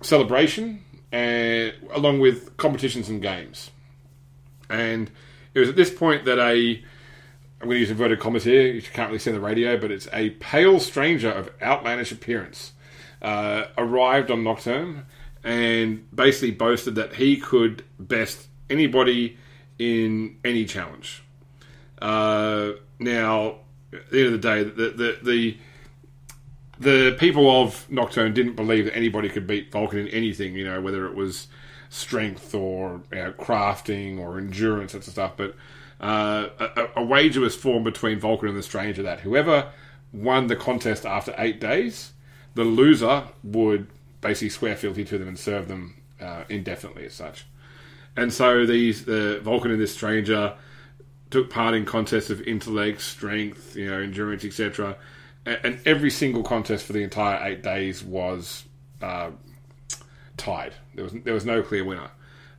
celebration 0.00 0.82
and, 1.12 1.74
along 1.92 2.20
with 2.20 2.56
competitions 2.56 3.08
and 3.08 3.22
games. 3.22 3.70
And 4.68 5.10
it 5.54 5.60
was 5.60 5.68
at 5.68 5.76
this 5.76 5.90
point 5.90 6.24
that 6.24 6.38
a 6.38 6.82
I'm 7.58 7.68
going 7.68 7.76
to 7.76 7.80
use 7.80 7.90
inverted 7.90 8.20
commas 8.20 8.44
here. 8.44 8.66
You 8.66 8.82
can't 8.82 9.08
really 9.08 9.18
see 9.18 9.30
on 9.30 9.36
the 9.36 9.40
radio, 9.40 9.78
but 9.78 9.90
it's 9.90 10.08
a 10.12 10.30
pale 10.30 10.78
stranger 10.78 11.30
of 11.30 11.50
outlandish 11.62 12.12
appearance 12.12 12.72
uh, 13.22 13.64
arrived 13.78 14.30
on 14.30 14.44
Nocturne 14.44 15.06
and 15.42 16.06
basically 16.14 16.50
boasted 16.50 16.96
that 16.96 17.14
he 17.14 17.38
could 17.38 17.82
best 17.98 18.48
anybody 18.68 19.38
in 19.78 20.36
any 20.44 20.66
challenge. 20.66 21.22
Uh, 22.00 22.72
now, 22.98 23.60
at 23.92 24.10
the 24.10 24.18
end 24.18 24.34
of 24.34 24.42
the 24.42 24.48
day, 24.48 24.62
the, 24.62 24.90
the 24.90 25.18
the 25.22 25.58
the 26.78 27.16
people 27.18 27.62
of 27.62 27.90
Nocturne 27.90 28.34
didn't 28.34 28.54
believe 28.54 28.84
that 28.86 28.96
anybody 28.96 29.28
could 29.28 29.46
beat 29.46 29.72
Vulcan 29.72 30.00
in 30.00 30.08
anything. 30.08 30.54
You 30.54 30.64
know, 30.64 30.80
whether 30.80 31.06
it 31.06 31.14
was 31.14 31.48
strength 31.88 32.54
or 32.54 33.02
you 33.12 33.18
know, 33.18 33.32
crafting 33.32 34.18
or 34.18 34.38
endurance 34.38 34.94
and 34.94 35.02
stuff. 35.02 35.32
But 35.36 35.54
uh, 36.00 36.48
a, 36.58 36.88
a 36.96 37.04
wager 37.04 37.40
was 37.40 37.56
formed 37.56 37.84
between 37.84 38.18
Vulcan 38.20 38.48
and 38.48 38.56
the 38.56 38.62
Stranger 38.62 39.02
that 39.02 39.20
whoever 39.20 39.70
won 40.12 40.46
the 40.46 40.56
contest 40.56 41.06
after 41.06 41.34
eight 41.38 41.60
days, 41.60 42.12
the 42.54 42.64
loser 42.64 43.24
would 43.42 43.88
basically 44.20 44.48
swear 44.48 44.76
fealty 44.76 45.04
to 45.04 45.18
them 45.18 45.28
and 45.28 45.38
serve 45.38 45.68
them 45.68 45.94
uh, 46.20 46.44
indefinitely 46.48 47.06
as 47.06 47.14
such. 47.14 47.46
And 48.16 48.32
so 48.32 48.64
these 48.66 49.04
the 49.04 49.40
Vulcan 49.42 49.70
and 49.70 49.80
this 49.80 49.94
Stranger 49.94 50.54
took 51.30 51.50
part 51.50 51.74
in 51.74 51.84
contests 51.84 52.30
of 52.30 52.40
intellect, 52.42 53.00
strength, 53.02 53.76
you 53.76 53.90
know, 53.90 53.98
endurance, 53.98 54.44
etc. 54.44 54.96
And, 55.46 55.80
every 55.86 56.10
single 56.10 56.42
contest 56.42 56.84
for 56.84 56.92
the 56.92 57.02
entire 57.02 57.42
eight 57.46 57.62
days 57.62 58.02
was 58.02 58.64
uh, 59.00 59.30
tied. 60.36 60.74
There 60.94 61.04
was 61.04 61.12
there 61.24 61.34
was 61.34 61.46
no 61.46 61.62
clear 61.62 61.84
winner. 61.84 62.10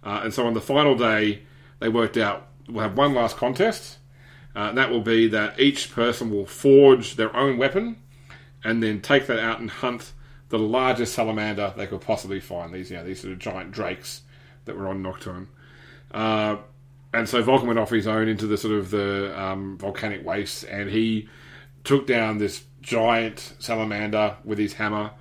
Uh, 0.04 0.22
and 0.24 0.34
so 0.34 0.48
on 0.48 0.54
the 0.54 0.62
final 0.62 0.96
day, 0.96 1.44
they 1.80 1.90
worked 1.90 2.18
out 2.18 2.48
we'll 2.68 2.84
have 2.84 2.98
one 2.98 3.14
last 3.14 3.38
contest. 3.38 3.98
Uh, 4.56 4.72
that 4.72 4.90
will 4.90 5.02
be 5.02 5.28
that 5.28 5.60
each 5.60 5.94
person 5.94 6.32
will 6.32 6.46
forge 6.46 7.16
their 7.16 7.36
own 7.36 7.58
weapon 7.58 7.98
and 8.64 8.82
then 8.82 9.02
take 9.02 9.28
that 9.28 9.40
out 9.40 9.60
and 9.60 9.70
hunt 9.70 10.14
the 10.50 10.58
largest 10.58 11.14
salamander 11.14 11.74
they 11.78 11.86
could 11.86 12.02
possibly 12.02 12.40
find. 12.40 12.74
These, 12.74 12.90
you 12.90 12.98
know, 12.98 13.04
these 13.04 13.22
sort 13.22 13.34
of 13.34 13.40
giant 13.40 13.72
drakes 13.72 14.22
that 14.66 14.76
were 14.76 14.88
on 14.88 15.02
Nocturne. 15.02 15.48
Uh, 16.12 16.58
and 17.14 17.28
so 17.30 17.42
Vulcan 17.42 17.68
went 17.68 17.80
off 17.80 17.90
his 17.90 18.08
own 18.08 18.28
into 18.28 18.48
the 18.48 18.58
sort 18.58 18.74
of 18.74 18.90
the 18.90 19.40
um, 19.40 19.78
volcanic 19.78 20.26
wastes, 20.26 20.64
and 20.64 20.90
he 20.90 21.30
took 21.84 22.08
down 22.08 22.38
this 22.38 22.64
giant 22.82 23.54
salamander 23.60 24.38
with 24.44 24.58
his 24.58 24.74
hammer. 24.74 25.12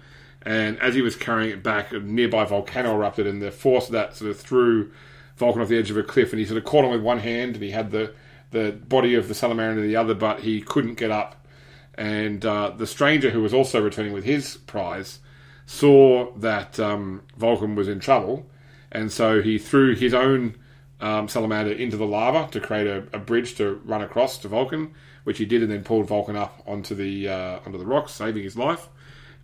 And 0.43 0.79
as 0.81 0.95
he 0.95 1.03
was 1.03 1.17
carrying 1.17 1.51
it 1.51 1.63
back, 1.63 1.93
a 1.93 1.99
nearby 1.99 2.45
volcano 2.45 2.95
erupted, 2.95 3.27
and 3.27 3.43
the 3.43 3.51
force 3.51 3.87
of 3.87 3.93
that 3.93 4.15
sort 4.15 4.31
of 4.31 4.39
threw 4.39 4.93
Vulcan 5.37 5.61
off 5.61 5.69
the 5.69 5.79
edge 5.79 5.91
of 5.91 5.97
a 5.97 6.03
cliff, 6.03 6.33
and 6.33 6.41
he 6.41 6.47
sort 6.47 6.59
of 6.59 6.65
caught 6.65 6.85
him 6.85 6.91
with 6.91 7.03
one 7.03 7.19
hand, 7.19 7.55
and 7.55 7.63
he 7.63 7.73
had 7.73 7.91
the 7.91 8.15
the 8.53 8.71
body 8.71 9.15
of 9.15 9.27
the 9.27 9.35
salamander 9.35 9.83
in 9.83 9.89
the 9.89 9.97
other, 9.97 10.15
but 10.15 10.41
he 10.41 10.61
couldn't 10.61 10.95
get 10.95 11.11
up. 11.11 11.47
And 11.95 12.45
uh, 12.47 12.71
the 12.71 12.87
stranger, 12.87 13.31
who 13.31 13.43
was 13.43 13.53
also 13.53 13.83
returning 13.83 14.13
with 14.13 14.25
his 14.25 14.57
prize, 14.57 15.19
saw 15.67 16.33
that 16.37 16.79
um, 16.79 17.23
Vulcan 17.37 17.75
was 17.75 17.89
in 17.89 17.99
trouble, 17.99 18.47
and 18.93 19.11
so 19.11 19.43
he 19.43 19.59
threw 19.59 19.97
his 19.97 20.15
own 20.15 20.55
um, 21.01 21.29
salamander 21.29 21.73
into 21.73 21.97
the 21.97 22.07
lava 22.07 22.51
to 22.53 22.61
create 22.61 22.87
a, 22.87 23.05
a, 23.13 23.19
bridge 23.19 23.57
to 23.57 23.81
run 23.85 24.03
across 24.03 24.39
to 24.39 24.49
Vulcan, 24.49 24.95
which 25.25 25.39
he 25.39 25.45
did, 25.45 25.63
and 25.63 25.71
then 25.71 25.85
pulled 25.85 26.07
Vulcan 26.07 26.37
up 26.37 26.63
onto 26.67 26.95
the 26.95 27.29
uh, 27.29 27.59
onto 27.67 27.79
the 27.79 27.87
rocks, 27.87 28.13
saving 28.13 28.43
his 28.43 28.57
life. 28.57 28.89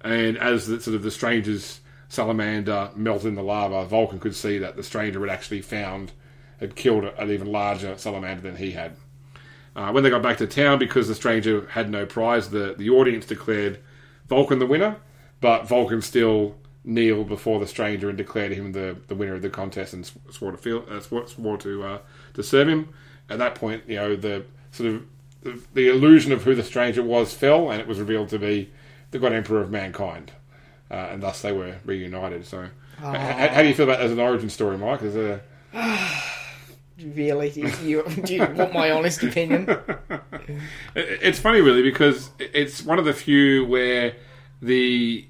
And 0.01 0.39
as 0.39 0.67
the, 0.67 0.81
sort 0.81 0.97
of 0.97 1.03
the 1.03 1.11
stranger's 1.11 1.81
salamander 2.09 2.91
melted 2.97 3.29
in 3.29 3.35
the 3.35 3.43
lava, 3.43 3.85
Vulcan 3.87 4.19
could 4.19 4.35
see 4.35 4.59
that 4.59 4.77
the 4.77 4.83
stranger 4.83 5.21
had 5.21 5.31
actually 5.31 5.63
found, 5.63 6.13
had 6.59 6.75
killed 6.75 7.05
an 7.05 7.31
even 7.31 7.51
larger 7.51 7.97
salamander 7.99 8.43
than 8.43 8.57
he 8.57 8.73
had. 8.73 8.97
Uh, 9.75 9.91
when 9.91 10.05
they 10.05 10.11
got 10.11 10.23
back 10.23 10.37
to 10.39 10.47
town, 10.47 10.79
because 10.79 11.09
the 11.09 11.15
stranger 11.15 11.67
had 11.69 11.89
no 11.89 12.05
prize, 12.05 12.51
the, 12.51 12.75
the 12.77 12.91
audience 12.91 13.25
declared 13.25 13.79
Vulcan 14.29 14.59
the 14.59 14.67
winner, 14.67 14.97
but 15.41 15.67
Vulcan 15.67 16.03
still 16.03 16.57
kneeled 16.85 17.29
before 17.29 17.61
the 17.61 17.67
stranger 17.67 18.09
and 18.09 18.19
declared 18.19 18.53
him 18.53 18.73
the, 18.73 18.97
the 19.07 19.15
winner 19.15 19.35
of 19.35 19.43
the 19.43 19.51
contest 19.51 19.93
and 19.93 20.11
swore 20.31 20.51
to 20.51 20.59
feel, 20.59 20.85
uh, 20.91 21.01
swore, 21.01 21.27
swore 21.27 21.59
to 21.59 21.83
uh, 21.85 21.99
to 22.35 22.43
serve 22.43 22.69
him. 22.69 22.89
At 23.31 23.39
that 23.39 23.55
point, 23.55 23.85
you 23.87 23.97
know 23.97 24.17
the 24.17 24.45
sort 24.71 24.91
of 24.91 25.07
the, 25.43 25.61
the 25.75 25.89
illusion 25.89 26.33
of 26.33 26.43
who 26.45 26.55
the 26.55 26.63
stranger 26.63 27.03
was 27.03 27.35
fell, 27.35 27.71
and 27.71 27.81
it 27.81 27.87
was 27.87 27.99
revealed 27.99 28.29
to 28.31 28.39
be 28.39 28.71
the 29.11 29.19
God 29.19 29.33
Emperor 29.33 29.61
of 29.61 29.71
mankind 29.71 30.33
uh, 30.93 31.09
and 31.11 31.23
thus 31.23 31.41
they 31.43 31.53
were 31.53 31.77
reunited. 31.85 32.47
So, 32.47 32.69
how, 32.99 33.13
how, 33.15 33.63
do 33.63 33.69
you 33.69 33.75
feel 33.75 33.87
about 33.87 33.99
that 33.99 34.05
as 34.05 34.13
an 34.13 34.21
origin 34.21 34.51
story, 34.51 34.77
Mike? 34.77 35.03
As 35.03 35.17
a 35.17 35.41
really, 37.03 37.51
do 37.51 37.63
you, 37.83 38.05
do 38.23 38.35
you 38.35 38.47
want 38.47 38.75
my 38.75 38.91
honest 38.91 39.23
opinion? 39.23 39.67
it's 40.95 41.39
funny, 41.39 41.63
really, 41.63 41.83
because 41.83 42.31
it's 42.39 42.85
one 42.85 42.99
of 42.99 43.07
the 43.07 43.15
few 43.15 43.65
where 43.65 44.15
the 44.61 45.27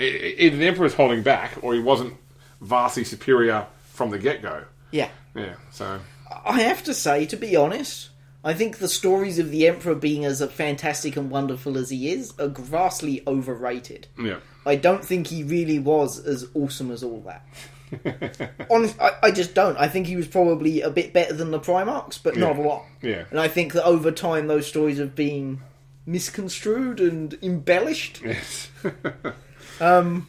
either 0.00 0.56
the 0.56 0.66
emperor 0.66 0.86
is 0.86 0.94
holding 0.94 1.22
back 1.22 1.52
or 1.62 1.74
he 1.74 1.80
wasn't 1.80 2.14
vastly 2.60 3.04
superior 3.04 3.66
from 3.92 4.10
the 4.10 4.18
get 4.18 4.42
go. 4.42 4.64
Yeah, 4.90 5.10
yeah. 5.34 5.54
So 5.70 6.00
I 6.44 6.62
have 6.62 6.82
to 6.84 6.94
say, 6.94 7.26
to 7.26 7.36
be 7.36 7.56
honest, 7.56 8.10
I 8.44 8.54
think 8.54 8.78
the 8.78 8.88
stories 8.88 9.38
of 9.38 9.50
the 9.50 9.66
Emperor 9.66 9.94
being 9.94 10.24
as 10.24 10.42
fantastic 10.52 11.16
and 11.16 11.30
wonderful 11.30 11.76
as 11.76 11.90
he 11.90 12.10
is 12.10 12.32
are 12.38 12.48
vastly 12.48 13.22
overrated. 13.26 14.06
Yeah. 14.18 14.38
I 14.64 14.76
don't 14.76 15.04
think 15.04 15.26
he 15.26 15.42
really 15.42 15.78
was 15.78 16.24
as 16.24 16.46
awesome 16.54 16.90
as 16.90 17.02
all 17.02 17.20
that. 17.22 18.56
Honestly, 18.70 19.00
I, 19.00 19.12
I, 19.24 19.30
just 19.30 19.54
don't. 19.54 19.76
I 19.78 19.88
think 19.88 20.06
he 20.06 20.16
was 20.16 20.28
probably 20.28 20.82
a 20.82 20.90
bit 20.90 21.12
better 21.12 21.32
than 21.32 21.50
the 21.50 21.58
Primarchs, 21.58 22.22
but 22.22 22.36
not 22.36 22.58
a 22.58 22.62
lot. 22.62 22.84
Yeah. 23.02 23.24
And 23.30 23.40
I 23.40 23.48
think 23.48 23.72
that 23.72 23.84
over 23.84 24.10
time 24.10 24.46
those 24.46 24.66
stories 24.66 24.98
have 24.98 25.14
been 25.14 25.60
misconstrued 26.06 27.00
and 27.00 27.36
embellished. 27.42 28.20
Yes. 28.24 28.70
um, 29.80 30.26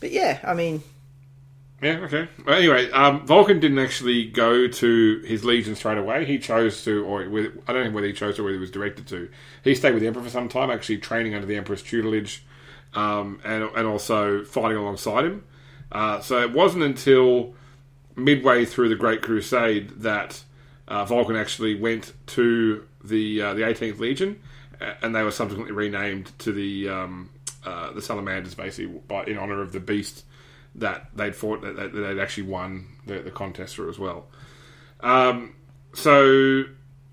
but 0.00 0.10
yeah, 0.10 0.38
I 0.42 0.54
mean, 0.54 0.82
yeah, 1.82 1.98
okay. 2.04 2.28
Well, 2.46 2.56
anyway, 2.56 2.88
um, 2.92 3.26
Vulcan 3.26 3.58
didn't 3.58 3.80
actually 3.80 4.26
go 4.26 4.68
to 4.68 5.18
his 5.26 5.44
legion 5.44 5.74
straight 5.74 5.98
away. 5.98 6.24
He 6.24 6.38
chose 6.38 6.84
to, 6.84 7.04
or 7.04 7.22
I 7.22 7.72
don't 7.72 7.84
know 7.86 7.90
whether 7.90 8.06
he 8.06 8.12
chose 8.12 8.38
or 8.38 8.44
whether 8.44 8.54
he 8.54 8.60
was 8.60 8.70
directed 8.70 9.08
to. 9.08 9.28
He 9.64 9.74
stayed 9.74 9.92
with 9.92 10.00
the 10.00 10.06
Emperor 10.06 10.22
for 10.22 10.30
some 10.30 10.48
time, 10.48 10.70
actually 10.70 10.98
training 10.98 11.34
under 11.34 11.46
the 11.46 11.56
Emperor's 11.56 11.82
tutelage, 11.82 12.44
um, 12.94 13.40
and 13.44 13.64
and 13.74 13.86
also 13.88 14.44
fighting 14.44 14.76
alongside 14.76 15.24
him. 15.24 15.44
Uh, 15.90 16.20
so 16.20 16.40
it 16.40 16.52
wasn't 16.52 16.84
until 16.84 17.52
midway 18.14 18.64
through 18.64 18.88
the 18.88 18.94
Great 18.94 19.20
Crusade 19.20 19.90
that 20.02 20.44
uh, 20.86 21.04
Vulcan 21.04 21.34
actually 21.34 21.74
went 21.74 22.12
to 22.28 22.86
the 23.02 23.42
uh, 23.42 23.54
the 23.54 23.62
18th 23.62 23.98
Legion, 23.98 24.40
and 25.02 25.16
they 25.16 25.24
were 25.24 25.32
subsequently 25.32 25.72
renamed 25.72 26.30
to 26.38 26.52
the 26.52 26.88
um, 26.88 27.28
uh, 27.64 27.92
the 27.92 28.02
Salamanders, 28.02 28.54
basically 28.54 29.00
by, 29.08 29.24
in 29.24 29.38
honor 29.38 29.60
of 29.60 29.72
the 29.72 29.80
beast 29.80 30.24
that 30.74 31.08
they'd 31.14 31.36
fought 31.36 31.60
that, 31.62 31.76
that 31.76 31.92
they'd 31.92 32.18
actually 32.18 32.44
won 32.44 32.86
the, 33.06 33.20
the 33.20 33.30
contest 33.30 33.76
for 33.76 33.88
as 33.88 33.98
well. 33.98 34.28
Um, 35.00 35.54
so 35.94 36.64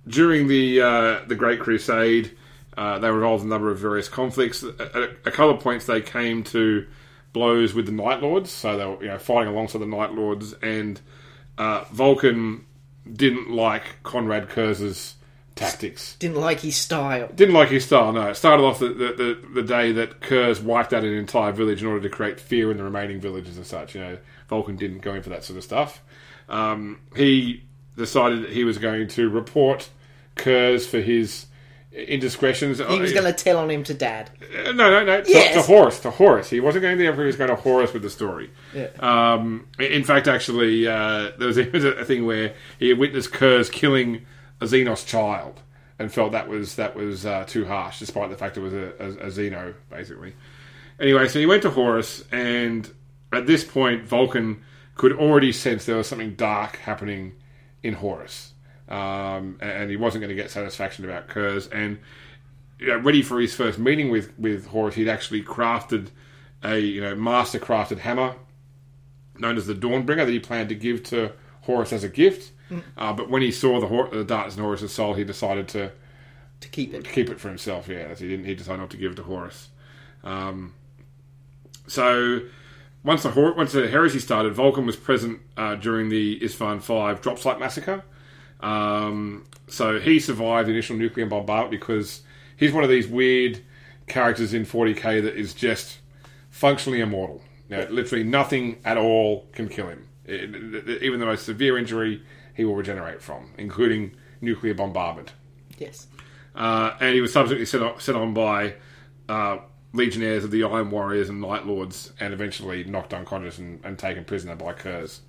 during 0.07 0.47
the 0.47 0.81
uh, 0.81 1.19
the 1.27 1.35
Great 1.35 1.59
Crusade, 1.59 2.35
uh, 2.77 2.99
they 2.99 3.09
were 3.09 3.17
involved 3.17 3.43
in 3.43 3.49
a 3.49 3.53
number 3.53 3.69
of 3.69 3.79
various 3.79 4.07
conflicts. 4.07 4.63
At 4.63 4.95
a, 4.95 5.09
a 5.25 5.31
couple 5.31 5.51
of 5.51 5.59
points, 5.59 5.85
they 5.85 6.01
came 6.01 6.43
to 6.45 6.87
blows 7.33 7.73
with 7.73 7.85
the 7.85 7.91
Night 7.91 8.21
Lords, 8.21 8.51
so 8.51 8.77
they 8.77 8.85
were 8.85 9.03
you 9.03 9.09
know 9.09 9.19
fighting 9.19 9.53
alongside 9.53 9.79
the 9.79 9.85
Night 9.85 10.13
Lords, 10.13 10.53
and 10.61 10.99
uh, 11.57 11.83
Vulcan 11.91 12.65
didn't 13.11 13.49
like 13.49 14.01
Conrad 14.03 14.49
Curze's 14.49 15.15
tactics. 15.59 16.15
Didn't 16.19 16.37
like 16.37 16.59
his 16.61 16.75
style. 16.75 17.29
Didn't 17.35 17.53
like 17.53 17.69
his 17.69 17.85
style. 17.85 18.11
No, 18.11 18.29
it 18.29 18.35
started 18.35 18.63
off 18.63 18.79
the 18.79 18.89
the, 18.89 19.13
the, 19.13 19.47
the 19.55 19.63
day 19.63 19.91
that 19.93 20.21
Curze 20.21 20.61
wiped 20.61 20.93
out 20.93 21.03
an 21.03 21.13
entire 21.13 21.51
village 21.51 21.81
in 21.81 21.87
order 21.87 22.01
to 22.01 22.09
create 22.09 22.39
fear 22.39 22.71
in 22.71 22.77
the 22.77 22.83
remaining 22.83 23.19
villages 23.19 23.57
and 23.57 23.65
such. 23.65 23.95
You 23.95 24.01
know, 24.01 24.17
Vulcan 24.47 24.75
didn't 24.75 24.99
go 24.99 25.13
in 25.13 25.21
for 25.21 25.29
that 25.29 25.43
sort 25.43 25.57
of 25.57 25.63
stuff. 25.63 26.01
Um, 26.47 26.99
he 27.15 27.63
decided 27.97 28.43
that 28.43 28.49
he 28.51 28.63
was 28.63 28.77
going 28.77 29.07
to 29.09 29.29
report 29.29 29.89
Curze 30.35 30.85
for 30.87 30.99
his 30.99 31.45
indiscretions. 31.91 32.79
He 32.79 32.99
was 32.99 33.13
going 33.13 33.25
to 33.25 33.33
tell 33.33 33.57
on 33.57 33.69
him 33.69 33.83
to 33.83 33.93
dad. 33.93 34.29
Uh, 34.65 34.71
no, 34.71 34.89
no, 34.91 35.03
no. 35.03 35.21
To, 35.21 35.29
Yes. 35.29 35.53
to 35.55 35.61
Horus, 35.61 35.99
to 36.01 36.11
Horus. 36.11 36.49
He 36.49 36.59
wasn't 36.59 36.83
going 36.83 36.97
there. 36.97 37.13
He 37.13 37.21
was 37.21 37.35
going 37.35 37.49
to 37.49 37.55
Horus 37.55 37.93
with 37.93 38.03
the 38.03 38.09
story. 38.09 38.51
Yeah. 38.73 38.87
Um, 38.99 39.67
in 39.79 40.03
fact, 40.03 40.27
actually, 40.27 40.87
uh, 40.87 41.31
there 41.37 41.47
was 41.47 41.57
even 41.59 41.85
a 41.85 42.05
thing 42.05 42.25
where 42.25 42.53
he 42.77 42.93
witnessed 42.93 43.31
Curze 43.31 43.71
killing 43.71 44.25
a 44.61 44.65
Xenos 44.65 45.05
child 45.05 45.61
and 45.97 46.11
felt 46.11 46.31
that 46.31 46.47
was 46.47 46.75
that 46.75 46.95
was 46.95 47.25
uh, 47.25 47.43
too 47.45 47.65
harsh, 47.65 47.99
despite 47.99 48.29
the 48.29 48.37
fact 48.37 48.57
it 48.57 48.61
was 48.61 48.73
a, 48.73 48.93
a, 48.99 49.09
a 49.09 49.27
Xeno, 49.27 49.73
basically. 49.89 50.33
Anyway, 50.99 51.27
so 51.27 51.39
he 51.39 51.45
went 51.45 51.61
to 51.63 51.69
Horus, 51.69 52.23
and 52.31 52.89
at 53.31 53.47
this 53.47 53.63
point, 53.63 54.05
Vulcan 54.05 54.63
could 54.95 55.13
already 55.13 55.51
sense 55.51 55.85
there 55.85 55.95
was 55.95 56.07
something 56.07 56.35
dark 56.35 56.77
happening 56.77 57.33
in 57.83 57.93
Horus, 57.93 58.53
um, 58.87 59.57
and 59.61 59.89
he 59.89 59.97
wasn't 59.97 60.21
going 60.21 60.29
to 60.29 60.41
get 60.41 60.51
satisfaction 60.51 61.05
about 61.05 61.27
Curze. 61.27 61.69
And 61.71 61.99
you 62.79 62.87
know, 62.87 62.97
ready 62.97 63.21
for 63.21 63.39
his 63.39 63.53
first 63.53 63.79
meeting 63.79 64.09
with 64.09 64.37
with 64.39 64.67
Horus, 64.67 64.95
he'd 64.95 65.09
actually 65.09 65.43
crafted 65.43 66.07
a 66.63 66.79
you 66.79 67.01
know 67.01 67.15
master 67.15 67.59
crafted 67.59 67.99
hammer 67.99 68.35
known 69.39 69.57
as 69.57 69.67
the 69.67 69.73
Dawnbringer 69.73 70.25
that 70.25 70.29
he 70.29 70.39
planned 70.39 70.69
to 70.69 70.75
give 70.75 71.03
to 71.03 71.31
Horus 71.61 71.93
as 71.93 72.03
a 72.03 72.09
gift. 72.09 72.51
Uh, 72.97 73.13
but 73.13 73.29
when 73.29 73.41
he 73.41 73.51
saw 73.51 73.79
the, 73.79 73.87
Hor- 73.87 74.09
the 74.09 74.23
darkness 74.23 74.55
in 74.57 74.63
Horus's 74.63 74.93
soul, 74.93 75.13
he 75.15 75.23
decided 75.23 75.67
to 75.69 75.91
To 76.61 76.67
keep 76.69 76.93
it. 76.93 77.03
keep 77.09 77.29
it 77.29 77.39
for 77.39 77.47
himself. 77.49 77.87
Yeah, 77.87 78.13
he 78.15 78.27
didn't. 78.27 78.45
He 78.45 78.55
decided 78.55 78.79
not 78.81 78.89
to 78.91 78.97
give 78.97 79.13
it 79.13 79.15
to 79.15 79.23
Horus. 79.23 79.69
Um, 80.23 80.73
so 81.87 82.41
once 83.03 83.23
the 83.23 83.31
Hor- 83.31 83.53
once 83.55 83.71
the 83.71 83.87
heresy 83.87 84.19
started, 84.19 84.53
Vulcan 84.53 84.85
was 84.85 84.95
present 84.95 85.39
uh, 85.57 85.75
during 85.75 86.09
the 86.09 86.39
Isstvan 86.41 86.81
Five 86.81 87.21
drop 87.21 87.39
site 87.39 87.59
massacre. 87.59 88.03
Um, 88.59 89.45
so 89.67 89.99
he 89.99 90.19
survived 90.19 90.67
the 90.67 90.73
initial 90.73 90.97
nuclear 90.97 91.25
bombardment 91.25 91.71
because 91.71 92.21
he's 92.57 92.73
one 92.73 92.83
of 92.83 92.89
these 92.89 93.07
weird 93.07 93.61
characters 94.07 94.53
in 94.53 94.65
40k 94.65 95.21
that 95.23 95.35
is 95.35 95.53
just 95.53 95.99
functionally 96.49 96.99
immortal. 96.99 97.41
Know, 97.69 97.87
literally 97.89 98.23
nothing 98.23 98.79
at 98.83 98.97
all 98.97 99.45
can 99.53 99.69
kill 99.69 99.87
him. 99.87 100.07
It- 100.25 100.53
it- 100.89 101.03
even 101.03 101.19
the 101.19 101.25
most 101.27 101.45
severe 101.45 101.77
injury, 101.77 102.21
he 102.59 102.65
will 102.65 102.75
regenerate 102.75 103.21
from, 103.21 103.53
including 103.57 104.11
nuclear 104.41 104.73
bombardment 104.73 105.31
Yes. 105.77 106.07
uh, 106.55 106.91
and 106.99 107.15
he 107.15 107.21
was 107.21 107.31
subsequently 107.31 107.65
set 107.65 107.81
on, 107.81 107.97
set 108.01 108.15
on 108.15 108.33
by 108.33 108.73
uh, 109.29 109.59
legionnaires 109.93 110.43
of 110.43 110.51
the 110.51 110.63
Iron 110.65 110.91
Warriors 110.91 111.29
and 111.29 111.39
Night 111.39 111.65
Lords, 111.65 112.11
and 112.19 112.33
eventually 112.33 112.83
knocked 112.83 113.13
unconscious 113.13 113.57
and, 113.59 113.79
and 113.85 113.97
taken 113.97 114.25
prisoner 114.25 114.55
by 114.57 114.73
Curze. 114.73 115.21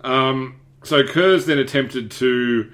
Um, 0.00 0.60
so 0.82 1.02
Curze 1.02 1.44
then 1.44 1.58
attempted 1.58 2.10
to 2.12 2.72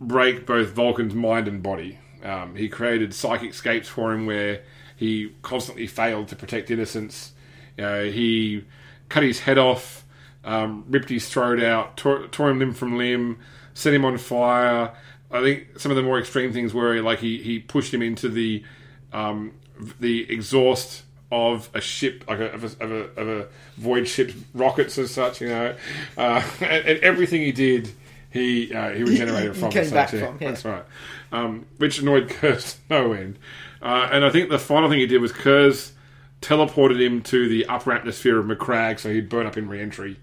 break 0.00 0.46
both 0.46 0.70
Vulcan's 0.70 1.14
mind 1.14 1.48
and 1.48 1.62
body. 1.62 1.98
Um, 2.24 2.56
he 2.56 2.68
created 2.70 3.12
psychic 3.12 3.52
scapes 3.52 3.88
for 3.88 4.12
him 4.12 4.24
where 4.24 4.62
he 4.96 5.34
constantly 5.42 5.86
failed 5.86 6.28
to 6.28 6.36
protect 6.36 6.70
innocents. 6.70 7.32
You 7.76 7.84
know, 7.84 8.04
he 8.10 8.64
cut 9.10 9.22
his 9.22 9.40
head 9.40 9.58
off, 9.58 10.05
um, 10.46 10.84
ripped 10.88 11.10
his 11.10 11.28
throat 11.28 11.62
out, 11.62 11.98
tore, 11.98 12.26
tore 12.28 12.48
him 12.48 12.58
limb 12.58 12.72
from 12.72 12.96
limb, 12.96 13.38
set 13.74 13.92
him 13.92 14.04
on 14.04 14.16
fire. 14.16 14.92
I 15.30 15.42
think 15.42 15.78
some 15.78 15.90
of 15.90 15.96
the 15.96 16.02
more 16.02 16.18
extreme 16.18 16.52
things 16.52 16.72
were 16.72 17.02
like 17.02 17.18
he, 17.18 17.42
he 17.42 17.58
pushed 17.58 17.92
him 17.92 18.00
into 18.00 18.28
the 18.28 18.64
um, 19.12 19.52
the 20.00 20.30
exhaust 20.32 21.02
of 21.32 21.68
a 21.74 21.80
ship, 21.80 22.24
like 22.28 22.38
a, 22.38 22.52
of, 22.52 22.64
a, 22.64 22.84
of, 22.84 22.90
a, 22.92 23.20
of 23.20 23.28
a 23.28 23.48
void 23.76 24.06
ship's 24.06 24.34
rockets 24.54 24.96
as 24.98 25.10
such, 25.12 25.40
you 25.40 25.48
know, 25.48 25.74
uh, 26.16 26.42
and, 26.60 26.86
and 26.86 26.98
everything 27.00 27.40
he 27.40 27.52
did, 27.52 27.90
he 28.30 28.72
uh, 28.72 28.90
he 28.90 29.02
regenerated 29.02 29.54
He 29.54 29.60
from. 29.60 29.70
came 29.70 29.90
back 29.90 30.12
yeah. 30.12 30.26
from, 30.26 30.38
yeah. 30.40 30.48
That's 30.50 30.64
right. 30.64 30.84
Um, 31.32 31.66
which 31.78 31.98
annoyed 31.98 32.28
Curze 32.30 32.76
no 32.88 33.12
end. 33.12 33.38
Uh, 33.82 34.08
and 34.12 34.24
I 34.24 34.30
think 34.30 34.48
the 34.48 34.58
final 34.58 34.88
thing 34.88 34.98
he 35.00 35.06
did 35.06 35.20
was 35.20 35.32
Curze 35.32 35.92
teleported 36.40 37.00
him 37.00 37.22
to 37.22 37.48
the 37.48 37.66
upper 37.66 37.92
atmosphere 37.92 38.38
of 38.38 38.46
Macragge, 38.46 39.00
so 39.00 39.12
he'd 39.12 39.28
burn 39.28 39.46
up 39.46 39.56
in 39.56 39.68
re-entry, 39.68 40.16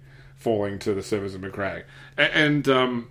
falling 0.43 0.77
to 0.79 0.93
the 0.93 1.01
surface 1.01 1.33
of 1.33 1.41
Macragge. 1.41 1.83
And 2.17 2.67
um, 2.67 3.07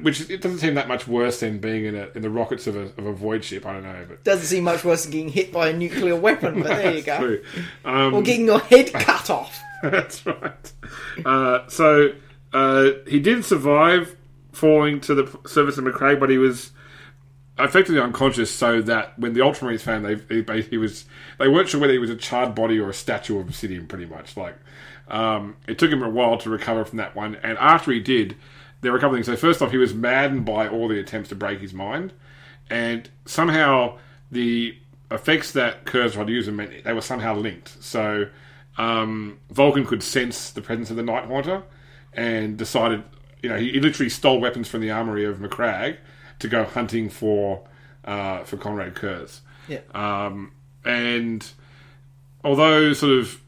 which 0.00 0.28
it 0.30 0.40
doesn't 0.40 0.58
seem 0.58 0.74
that 0.74 0.88
much 0.88 1.06
worse 1.06 1.40
than 1.40 1.58
being 1.58 1.84
in 1.84 1.94
a, 1.94 2.08
in 2.14 2.22
the 2.22 2.30
rockets 2.30 2.66
of 2.66 2.76
a, 2.76 2.82
of 2.98 3.06
a 3.06 3.12
void 3.12 3.44
ship. 3.44 3.64
I 3.66 3.72
don't 3.72 3.84
know, 3.84 4.04
but 4.08 4.24
Doesn't 4.24 4.46
seem 4.46 4.64
much 4.64 4.84
worse 4.84 5.04
than 5.04 5.12
getting 5.12 5.28
hit 5.28 5.52
by 5.52 5.68
a 5.68 5.72
nuclear 5.72 6.16
weapon, 6.16 6.62
but 6.62 6.68
there 6.76 6.94
you 6.94 7.02
go. 7.02 7.18
true. 7.18 7.44
Um, 7.84 8.14
Or 8.14 8.22
getting 8.22 8.46
your 8.46 8.58
head 8.60 8.92
cut 8.92 9.30
off. 9.30 9.60
That's 9.82 10.24
right. 10.26 10.72
Uh, 11.24 11.68
so 11.68 12.10
uh, 12.52 12.90
he 13.06 13.20
did 13.20 13.44
survive 13.44 14.16
falling 14.52 15.00
to 15.02 15.14
the 15.14 15.38
surface 15.46 15.78
of 15.78 15.84
Macragge, 15.84 16.18
but 16.18 16.30
he 16.30 16.38
was 16.38 16.72
effectively 17.58 18.00
unconscious. 18.00 18.50
So 18.52 18.82
that 18.82 19.18
when 19.18 19.34
the 19.34 19.40
Ultramarines 19.40 19.82
found 19.82 20.04
they 20.04 20.16
he, 20.42 20.62
he 20.62 20.78
was, 20.78 21.04
they 21.38 21.46
weren't 21.48 21.68
sure 21.68 21.80
whether 21.80 21.92
he 21.92 21.98
was 21.98 22.10
a 22.10 22.16
charred 22.16 22.54
body 22.54 22.78
or 22.80 22.88
a 22.88 22.94
statue 22.94 23.38
of 23.38 23.46
obsidian. 23.48 23.86
Pretty 23.86 24.06
much, 24.06 24.36
like 24.36 24.56
um, 25.08 25.56
it 25.66 25.78
took 25.78 25.90
him 25.90 26.02
a 26.02 26.10
while 26.10 26.38
to 26.38 26.50
recover 26.50 26.84
from 26.84 26.98
that 26.98 27.14
one. 27.14 27.36
And 27.42 27.58
after 27.58 27.92
he 27.92 28.00
did, 28.00 28.36
there 28.80 28.92
were 28.92 28.98
a 28.98 29.00
couple 29.00 29.14
of 29.14 29.24
things. 29.24 29.26
So 29.26 29.36
first 29.36 29.62
off, 29.62 29.70
he 29.70 29.78
was 29.78 29.94
maddened 29.94 30.44
by 30.44 30.68
all 30.68 30.88
the 30.88 30.98
attempts 30.98 31.28
to 31.30 31.34
break 31.34 31.60
his 31.60 31.72
mind, 31.72 32.12
and 32.70 33.08
somehow 33.24 33.98
the 34.30 34.76
effects 35.10 35.52
that 35.52 35.84
Curze 35.84 36.14
tried 36.14 36.26
to 36.26 36.32
use 36.32 36.46
them 36.46 36.56
meant 36.56 36.84
they 36.84 36.92
were 36.92 37.00
somehow 37.00 37.34
linked. 37.36 37.82
So 37.82 38.28
um, 38.76 39.38
Vulcan 39.50 39.86
could 39.86 40.02
sense 40.02 40.50
the 40.50 40.60
presence 40.60 40.90
of 40.90 40.96
the 40.96 41.02
Night 41.02 41.24
Haunter 41.24 41.62
and 42.12 42.56
decided, 42.56 43.04
you 43.42 43.48
know, 43.48 43.56
he, 43.56 43.72
he 43.72 43.80
literally 43.80 44.10
stole 44.10 44.40
weapons 44.40 44.68
from 44.68 44.80
the 44.80 44.90
armory 44.90 45.24
of 45.24 45.38
Macragge 45.38 45.98
to 46.40 46.48
go 46.48 46.64
hunting 46.64 47.08
for 47.08 47.66
uh, 48.04 48.44
for 48.44 48.56
Conrad 48.56 48.94
Curze. 48.94 49.40
Yeah. 49.68 49.80
Um, 49.94 50.52
and 50.84 51.48
although 52.44 52.92
sort 52.92 53.12
of 53.12 53.40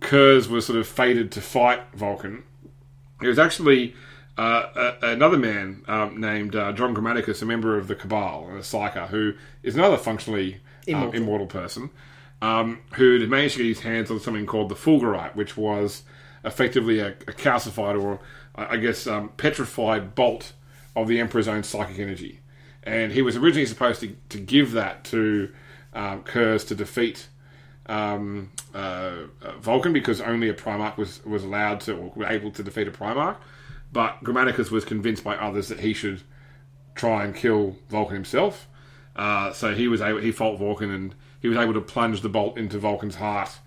Curze 0.00 0.48
was 0.48 0.66
sort 0.66 0.78
of 0.78 0.86
fated 0.86 1.32
to 1.32 1.40
fight 1.40 1.80
Vulcan, 1.94 2.44
it 3.20 3.26
was 3.26 3.38
actually 3.38 3.94
uh, 4.36 4.94
a, 5.02 5.10
another 5.10 5.38
man 5.38 5.82
um, 5.88 6.20
named 6.20 6.54
uh, 6.54 6.72
John 6.72 6.94
Grammaticus, 6.94 7.42
a 7.42 7.46
member 7.46 7.76
of 7.76 7.88
the 7.88 7.94
Cabal, 7.94 8.48
a 8.50 8.60
Psyker, 8.60 9.08
who 9.08 9.34
is 9.62 9.74
another 9.74 9.96
functionally 9.96 10.54
um, 10.54 10.60
Immortal. 10.86 11.14
immortal 11.14 11.46
person, 11.46 11.90
um, 12.40 12.80
who 12.94 13.18
had 13.18 13.28
managed 13.28 13.56
to 13.56 13.62
get 13.62 13.68
his 13.68 13.80
hands 13.80 14.10
on 14.10 14.20
something 14.20 14.46
called 14.46 14.68
the 14.68 14.76
Fulgurite, 14.76 15.34
which 15.34 15.56
was 15.56 16.04
effectively 16.44 17.00
a, 17.00 17.08
a 17.08 17.32
calcified 17.32 18.00
or, 18.00 18.20
I 18.54 18.74
I 18.74 18.76
guess, 18.76 19.06
um, 19.06 19.30
petrified 19.36 20.14
bolt 20.14 20.52
of 20.94 21.08
the 21.08 21.20
Emperor's 21.20 21.48
own 21.48 21.64
psychic 21.64 21.98
energy. 21.98 22.40
And 22.84 23.12
he 23.12 23.22
was 23.22 23.36
originally 23.36 23.66
supposed 23.66 24.00
to, 24.00 24.16
to 24.28 24.38
give 24.38 24.72
that 24.72 25.04
to 25.06 25.50
um, 25.92 26.22
Curze 26.22 26.64
to 26.68 26.74
defeat 26.74 27.26
um, 27.88 28.50
uh, 28.74 28.78
uh, 29.42 29.52
Vulcan 29.60 29.92
because 29.92 30.20
only 30.20 30.48
a 30.48 30.54
Primarch 30.54 30.96
was, 30.96 31.24
was 31.24 31.44
allowed 31.44 31.80
to 31.82 31.94
or 31.94 32.26
able 32.26 32.50
to 32.52 32.62
defeat 32.62 32.88
a 32.88 32.90
Primarch. 32.90 33.36
But 33.92 34.22
Grammaticus 34.22 34.70
was 34.70 34.84
convinced 34.84 35.24
by 35.24 35.36
others 35.36 35.68
that 35.68 35.80
he 35.80 35.94
should 35.94 36.22
try 36.94 37.24
and 37.24 37.34
kill 37.34 37.76
Vulcan 37.88 38.14
himself. 38.14 38.68
Uh, 39.16 39.52
so 39.52 39.74
he 39.74 39.88
was 39.88 40.00
able, 40.00 40.20
he 40.20 40.30
fought 40.30 40.58
Vulcan 40.58 40.90
and 40.90 41.14
he 41.40 41.48
was 41.48 41.58
able 41.58 41.74
to 41.74 41.80
plunge 41.80 42.20
the 42.20 42.28
bolt 42.28 42.58
into 42.58 42.78
Vulcan's 42.78 43.16
heart, 43.16 43.58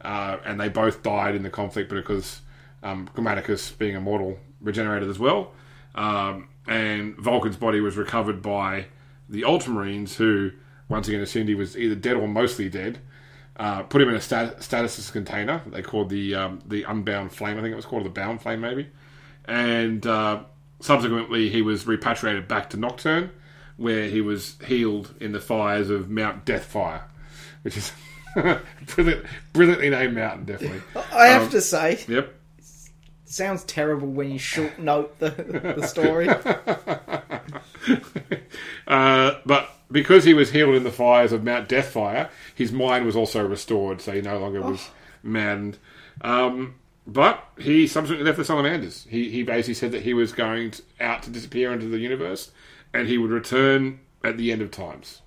uh, 0.00 0.38
and 0.44 0.60
they 0.60 0.68
both 0.68 1.02
died 1.02 1.34
in 1.34 1.42
the 1.42 1.50
conflict 1.50 1.90
because 1.90 2.40
um, 2.82 3.08
Grammaticus, 3.14 3.76
being 3.76 3.96
immortal, 3.96 4.38
regenerated 4.60 5.08
as 5.08 5.18
well. 5.18 5.52
Um, 5.94 6.48
and 6.68 7.16
Vulcan's 7.16 7.56
body 7.56 7.80
was 7.80 7.96
recovered 7.96 8.42
by 8.42 8.86
the 9.28 9.42
Ultramarines, 9.42 10.14
who 10.14 10.52
once 10.88 11.08
again 11.08 11.20
assumed 11.20 11.48
he 11.48 11.54
was 11.54 11.76
either 11.76 11.94
dead 11.94 12.16
or 12.16 12.28
mostly 12.28 12.68
dead. 12.68 12.98
Uh, 13.58 13.82
put 13.84 14.02
him 14.02 14.08
in 14.10 14.14
a 14.14 14.20
stat- 14.20 14.62
stasis 14.62 15.10
container 15.10 15.62
they 15.68 15.80
called 15.80 16.10
the 16.10 16.34
um, 16.34 16.60
the 16.66 16.82
Unbound 16.82 17.32
Flame, 17.32 17.56
I 17.58 17.62
think 17.62 17.72
it 17.72 17.76
was 17.76 17.86
called, 17.86 18.04
the 18.04 18.10
Bound 18.10 18.42
Flame, 18.42 18.60
maybe. 18.60 18.88
And 19.46 20.06
uh, 20.06 20.42
subsequently, 20.80 21.48
he 21.48 21.62
was 21.62 21.86
repatriated 21.86 22.48
back 22.48 22.68
to 22.70 22.76
Nocturne, 22.76 23.30
where 23.78 24.08
he 24.08 24.20
was 24.20 24.56
healed 24.66 25.14
in 25.20 25.32
the 25.32 25.40
fires 25.40 25.88
of 25.88 26.10
Mount 26.10 26.44
Deathfire, 26.44 27.02
which 27.62 27.76
is 27.78 27.92
brilliant, 28.34 29.24
brilliantly 29.54 29.88
named 29.88 30.14
mountain, 30.14 30.44
definitely. 30.44 30.82
I 31.14 31.28
have 31.28 31.44
Um, 31.44 31.50
to 31.50 31.60
say, 31.62 32.04
Yep. 32.08 32.34
sounds 33.24 33.64
terrible 33.64 34.08
when 34.08 34.30
you 34.30 34.38
short 34.38 34.78
note 34.78 35.18
the, 35.18 35.30
the 35.30 35.86
story. 35.86 36.28
Uh, 38.86 39.40
but 39.44 39.68
because 39.90 40.24
he 40.24 40.34
was 40.34 40.50
healed 40.50 40.74
in 40.74 40.84
the 40.84 40.90
fires 40.90 41.32
of 41.32 41.44
Mount 41.44 41.68
Deathfire, 41.68 42.28
his 42.54 42.72
mind 42.72 43.06
was 43.06 43.16
also 43.16 43.46
restored, 43.46 44.00
so 44.00 44.12
he 44.12 44.20
no 44.20 44.38
longer 44.38 44.60
was 44.62 44.90
maddened. 45.22 45.78
Um, 46.22 46.76
but 47.06 47.44
he 47.58 47.86
subsequently 47.86 48.24
left 48.24 48.38
the 48.38 48.44
Salamanders. 48.44 49.06
He, 49.08 49.30
he 49.30 49.42
basically 49.42 49.74
said 49.74 49.92
that 49.92 50.02
he 50.02 50.12
was 50.12 50.32
going 50.32 50.72
to, 50.72 50.82
out 51.00 51.22
to 51.22 51.30
disappear 51.30 51.72
into 51.72 51.86
the 51.86 51.98
universe, 51.98 52.50
and 52.92 53.06
he 53.06 53.16
would 53.16 53.30
return 53.30 54.00
at 54.24 54.36
the 54.36 54.50
end 54.50 54.62
of 54.62 54.70
times. 54.70 55.22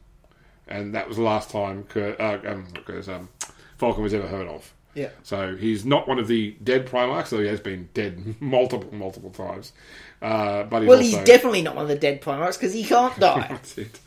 And 0.68 0.94
that 0.94 1.08
was 1.08 1.18
the 1.18 1.24
last 1.24 1.50
time 1.50 1.84
Kurt, 1.84 2.20
uh, 2.20 2.40
um, 2.46 2.68
Kurt, 2.86 3.08
um, 3.08 3.30
Vulcan 3.78 4.04
was 4.04 4.14
ever 4.14 4.28
heard 4.28 4.48
of. 4.48 4.74
Yeah. 4.94 5.10
So 5.24 5.56
he's 5.56 5.86
not 5.86 6.08
one 6.08 6.20
of 6.20 6.28
the 6.28 6.56
dead 6.64 6.86
Primarchs, 6.86 7.30
though 7.30 7.40
he 7.40 7.48
has 7.48 7.60
been 7.60 7.90
dead 7.94 8.36
multiple, 8.42 8.94
multiple 8.94 9.30
times. 9.30 9.72
Uh, 10.22 10.64
but 10.64 10.82
he's 10.82 10.90
Well, 10.90 10.98
also, 11.00 11.18
he's 11.18 11.26
definitely 11.26 11.62
not 11.62 11.76
one 11.76 11.84
of 11.84 11.90
the 11.90 11.96
dead 11.96 12.22
Primarchs 12.22 12.54
because 12.54 12.74
he 12.74 12.84
can't 12.84 13.18
die. 13.20 13.48
That's 13.50 13.78
it. 13.78 14.00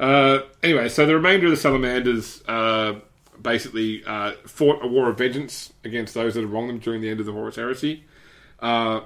Uh, 0.00 0.40
anyway, 0.62 0.88
so 0.88 1.04
the 1.04 1.14
remainder 1.14 1.46
of 1.46 1.50
the 1.50 1.58
salamanders 1.58 2.42
uh, 2.48 2.94
basically 3.40 4.02
uh, 4.06 4.32
fought 4.46 4.82
a 4.82 4.86
war 4.86 5.10
of 5.10 5.18
vengeance 5.18 5.74
against 5.84 6.14
those 6.14 6.34
that 6.34 6.40
had 6.40 6.50
wronged 6.50 6.70
them 6.70 6.78
during 6.78 7.02
the 7.02 7.10
end 7.10 7.20
of 7.20 7.26
the 7.26 7.32
Horus 7.32 7.56
Heresy. 7.56 8.04
Uh, 8.60 9.02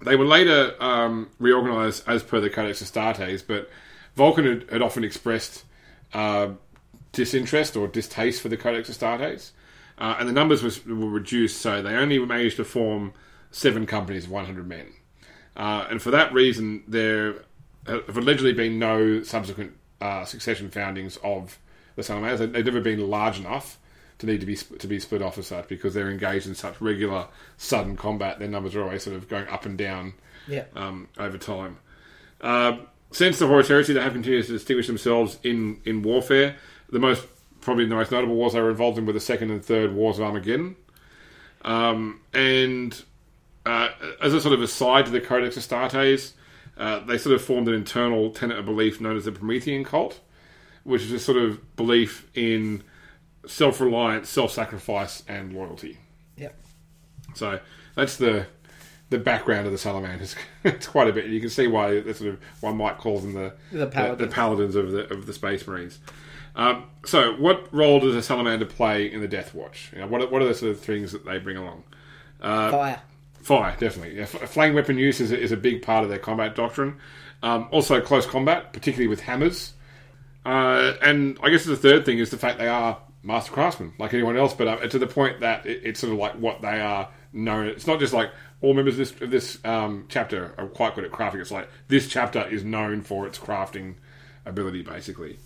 they 0.00 0.16
were 0.16 0.24
later 0.24 0.74
um, 0.80 1.28
reorganized 1.38 2.08
as 2.08 2.22
per 2.22 2.40
the 2.40 2.48
Codex 2.48 2.82
Astartes, 2.82 3.46
but 3.46 3.68
Vulcan 4.16 4.46
had, 4.46 4.70
had 4.70 4.82
often 4.82 5.04
expressed 5.04 5.64
uh, 6.14 6.48
disinterest 7.12 7.76
or 7.76 7.86
distaste 7.86 8.40
for 8.40 8.48
the 8.48 8.56
Codex 8.56 8.88
Astartes, 8.88 9.50
uh, 9.98 10.16
and 10.18 10.26
the 10.26 10.32
numbers 10.32 10.62
was, 10.62 10.86
were 10.86 10.94
reduced, 10.94 11.60
so 11.60 11.82
they 11.82 11.94
only 11.94 12.18
managed 12.18 12.56
to 12.56 12.64
form 12.64 13.12
seven 13.50 13.84
companies 13.84 14.24
of 14.24 14.30
100 14.30 14.66
men. 14.66 14.86
And 15.54 16.00
for 16.00 16.10
that 16.10 16.32
reason, 16.32 16.82
there 16.88 17.44
have 17.86 18.16
allegedly 18.16 18.54
been 18.54 18.78
no 18.78 19.22
subsequent 19.22 19.74
uh, 20.02 20.24
succession 20.24 20.70
foundings 20.70 21.18
of 21.22 21.58
the 21.96 22.02
Salamanders. 22.02 22.40
They- 22.40 22.46
They've 22.46 22.64
never 22.64 22.80
been 22.80 23.08
large 23.08 23.38
enough 23.38 23.78
to 24.18 24.26
need 24.26 24.40
to 24.40 24.46
be 24.46 24.56
to 24.56 24.86
be 24.86 24.98
split 25.00 25.22
off 25.22 25.38
as 25.38 25.46
such 25.48 25.68
because 25.68 25.94
they're 25.94 26.10
engaged 26.10 26.46
in 26.46 26.54
such 26.54 26.80
regular, 26.80 27.26
sudden 27.56 27.96
combat. 27.96 28.38
Their 28.38 28.48
numbers 28.48 28.74
are 28.74 28.82
always 28.82 29.02
sort 29.02 29.16
of 29.16 29.28
going 29.28 29.48
up 29.48 29.64
and 29.66 29.76
down 29.78 30.14
Yeah. 30.48 30.64
um, 30.76 31.08
over 31.18 31.38
time. 31.38 31.78
Uh, 32.40 32.78
since 33.10 33.38
the 33.38 33.46
Horus 33.46 33.68
Heresy, 33.68 33.92
they 33.92 34.00
have 34.00 34.12
continued 34.12 34.46
to 34.46 34.52
distinguish 34.52 34.86
themselves 34.86 35.38
in, 35.42 35.80
in 35.84 36.02
warfare. 36.02 36.56
The 36.90 36.98
most, 36.98 37.26
probably 37.60 37.84
the 37.86 37.94
most 37.94 38.10
notable 38.10 38.34
wars 38.36 38.52
they 38.54 38.60
were 38.60 38.70
involved 38.70 38.96
in 38.98 39.06
were 39.06 39.12
the 39.12 39.20
second 39.20 39.50
and 39.50 39.64
third 39.64 39.92
Wars 39.94 40.18
of 40.18 40.24
Armageddon. 40.24 40.76
Um, 41.62 42.20
and 42.32 43.00
uh, 43.66 43.88
as 44.20 44.32
a 44.34 44.40
sort 44.40 44.54
of 44.54 44.62
aside 44.62 45.06
to 45.06 45.10
the 45.12 45.20
Codex 45.20 45.56
Astartes, 45.56 46.32
uh, 46.76 47.00
they 47.00 47.18
sort 47.18 47.34
of 47.34 47.42
formed 47.42 47.68
an 47.68 47.74
internal 47.74 48.30
tenet 48.30 48.58
of 48.58 48.64
belief 48.64 49.00
known 49.00 49.16
as 49.16 49.24
the 49.24 49.32
Promethean 49.32 49.84
cult, 49.84 50.20
which 50.84 51.02
is 51.02 51.12
a 51.12 51.18
sort 51.18 51.38
of 51.38 51.76
belief 51.76 52.28
in 52.34 52.82
self 53.46 53.80
reliance, 53.80 54.28
self 54.28 54.52
sacrifice, 54.52 55.22
and 55.28 55.52
loyalty. 55.52 55.98
Yep. 56.36 56.54
So 57.34 57.60
that's 57.94 58.16
the 58.16 58.46
the 59.10 59.18
background 59.18 59.66
of 59.66 59.72
the 59.72 59.78
salamanders. 59.78 60.34
it's 60.64 60.86
quite 60.86 61.08
a 61.08 61.12
bit. 61.12 61.26
You 61.26 61.40
can 61.40 61.50
see 61.50 61.66
why 61.66 62.00
that's 62.00 62.18
sort 62.18 62.32
of 62.32 62.40
one 62.60 62.76
might 62.76 62.98
call 62.98 63.18
them 63.18 63.34
the 63.34 63.52
The 63.70 63.86
paladins. 63.86 64.18
the, 64.18 64.26
paladins 64.28 64.76
of 64.76 64.90
the 64.92 65.12
of 65.12 65.26
the 65.26 65.32
space 65.32 65.66
marines. 65.66 65.98
Um, 66.54 66.84
so, 67.06 67.32
what 67.36 67.72
role 67.72 68.00
does 68.00 68.14
a 68.14 68.22
salamander 68.22 68.66
play 68.66 69.10
in 69.10 69.20
the 69.22 69.28
Death 69.28 69.54
Watch? 69.54 69.90
You 69.92 70.00
know, 70.00 70.06
what 70.06 70.30
what 70.30 70.42
are 70.42 70.46
the 70.48 70.54
sort 70.54 70.72
of 70.72 70.80
things 70.80 71.12
that 71.12 71.24
they 71.24 71.38
bring 71.38 71.56
along? 71.56 71.84
Fire. 72.40 73.00
Fire, 73.42 73.76
definitely. 73.78 74.16
Yeah, 74.16 74.26
flame 74.26 74.74
weapon 74.74 74.98
use 74.98 75.20
is 75.20 75.32
a, 75.32 75.38
is 75.38 75.52
a 75.52 75.56
big 75.56 75.82
part 75.82 76.04
of 76.04 76.10
their 76.10 76.18
combat 76.18 76.54
doctrine. 76.54 76.98
Um, 77.42 77.68
also, 77.72 78.00
close 78.00 78.24
combat, 78.24 78.72
particularly 78.72 79.08
with 79.08 79.20
hammers. 79.20 79.74
Uh, 80.44 80.94
and 81.02 81.38
I 81.42 81.50
guess 81.50 81.64
the 81.64 81.76
third 81.76 82.04
thing 82.04 82.18
is 82.18 82.30
the 82.30 82.38
fact 82.38 82.58
they 82.58 82.68
are 82.68 82.98
master 83.22 83.52
craftsmen, 83.52 83.94
like 83.98 84.14
anyone 84.14 84.36
else, 84.36 84.54
but 84.54 84.68
uh, 84.68 84.76
to 84.86 84.98
the 84.98 85.06
point 85.06 85.40
that 85.40 85.66
it, 85.66 85.80
it's 85.84 86.00
sort 86.00 86.12
of 86.12 86.18
like 86.18 86.34
what 86.34 86.62
they 86.62 86.80
are 86.80 87.08
known. 87.32 87.66
It's 87.66 87.86
not 87.86 87.98
just 87.98 88.12
like 88.12 88.30
all 88.60 88.74
members 88.74 88.94
of 88.94 88.98
this, 88.98 89.20
of 89.20 89.30
this 89.30 89.58
um, 89.64 90.06
chapter 90.08 90.54
are 90.56 90.66
quite 90.66 90.94
good 90.94 91.04
at 91.04 91.10
crafting. 91.10 91.40
It's 91.40 91.50
like 91.50 91.68
this 91.88 92.08
chapter 92.08 92.46
is 92.48 92.64
known 92.64 93.02
for 93.02 93.26
its 93.26 93.38
crafting 93.38 93.94
ability, 94.46 94.82
basically. 94.82 95.38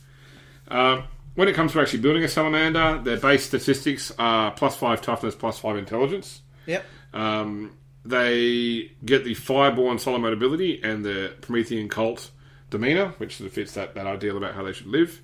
Um, 0.68 1.04
when 1.34 1.48
it 1.48 1.54
comes 1.54 1.72
to 1.72 1.80
actually 1.80 2.00
building 2.00 2.24
a 2.24 2.28
salamander, 2.28 3.00
their 3.02 3.18
base 3.18 3.44
statistics 3.44 4.12
are 4.18 4.50
plus 4.52 4.76
five 4.76 5.02
toughness, 5.02 5.34
plus 5.34 5.58
five 5.58 5.76
intelligence. 5.76 6.42
Yep. 6.66 6.84
Um, 7.12 7.76
they 8.08 8.92
get 9.04 9.24
the 9.24 9.34
Fireborn 9.34 9.98
Solo 9.98 10.18
Mode 10.18 10.32
ability 10.32 10.80
and 10.82 11.04
the 11.04 11.34
Promethean 11.40 11.88
cult 11.88 12.30
demeanor, 12.70 13.14
which 13.18 13.36
sort 13.36 13.48
of 13.48 13.52
fits 13.52 13.72
that, 13.72 13.94
that 13.94 14.06
ideal 14.06 14.36
about 14.36 14.54
how 14.54 14.62
they 14.62 14.72
should 14.72 14.86
live. 14.86 15.20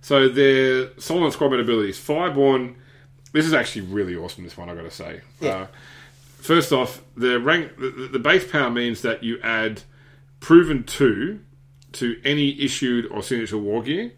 So 0.00 0.28
their 0.28 0.98
Solo 0.98 1.20
Mode 1.20 1.32
Squadron 1.32 1.60
abilities. 1.60 1.98
Fireborn, 1.98 2.76
this 3.32 3.46
is 3.46 3.52
actually 3.52 3.82
really 3.82 4.16
awesome, 4.16 4.44
this 4.44 4.56
one, 4.56 4.68
I've 4.68 4.76
got 4.76 4.84
to 4.84 4.90
say. 4.90 5.20
Yeah. 5.40 5.50
Uh, 5.50 5.66
first 6.38 6.72
off, 6.72 7.02
the 7.16 7.38
rank, 7.38 7.76
the, 7.76 8.08
the 8.12 8.18
base 8.18 8.50
power 8.50 8.70
means 8.70 9.02
that 9.02 9.22
you 9.22 9.38
add 9.42 9.82
proven 10.40 10.84
2 10.84 11.40
to 11.92 12.20
any 12.24 12.60
issued 12.60 13.06
or 13.06 13.22
signature 13.22 13.58
war 13.58 13.82
gear, 13.82 14.12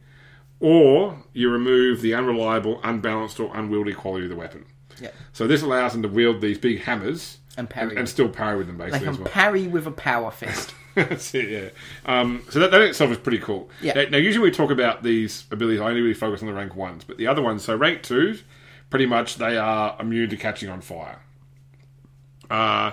or 0.60 1.24
you 1.32 1.50
remove 1.50 2.00
the 2.00 2.14
unreliable, 2.14 2.80
unbalanced, 2.84 3.40
or 3.40 3.54
unwieldy 3.56 3.92
quality 3.92 4.24
of 4.24 4.30
the 4.30 4.36
weapon. 4.36 4.64
Yep. 5.00 5.14
So 5.32 5.46
this 5.46 5.62
allows 5.62 5.92
them 5.92 6.02
to 6.02 6.08
wield 6.08 6.40
these 6.40 6.58
big 6.58 6.82
hammers 6.82 7.38
And 7.56 7.68
parry 7.68 7.90
and, 7.90 7.98
them. 7.98 8.06
still 8.06 8.28
parry 8.28 8.56
with 8.56 8.66
them, 8.66 8.78
They 8.78 8.84
basically. 8.86 9.04
can 9.06 9.14
as 9.14 9.20
well. 9.20 9.28
parry 9.28 9.68
with 9.68 9.86
a 9.86 9.90
power 9.90 10.30
fist. 10.40 10.74
That's 10.94 11.34
it, 11.34 11.48
yeah. 11.48 11.68
Um, 12.06 12.42
so 12.50 12.58
that, 12.60 12.70
that 12.70 12.80
itself 12.82 13.10
is 13.10 13.18
pretty 13.18 13.38
cool. 13.38 13.70
Yeah. 13.80 13.94
Now, 13.94 14.04
now, 14.10 14.18
usually 14.18 14.44
we 14.44 14.50
talk 14.50 14.70
about 14.70 15.02
these 15.02 15.44
abilities, 15.50 15.80
I 15.80 15.88
only 15.88 16.00
really 16.02 16.14
focus 16.14 16.42
on 16.42 16.48
the 16.48 16.54
rank 16.54 16.74
ones, 16.76 17.04
but 17.04 17.16
the 17.18 17.26
other 17.26 17.40
ones, 17.42 17.64
so 17.64 17.74
rank 17.76 18.02
twos, 18.02 18.42
pretty 18.90 19.06
much 19.06 19.36
they 19.36 19.56
are 19.56 19.96
immune 20.00 20.28
to 20.30 20.36
catching 20.36 20.68
on 20.68 20.80
fire. 20.82 21.20
Uh, 22.50 22.92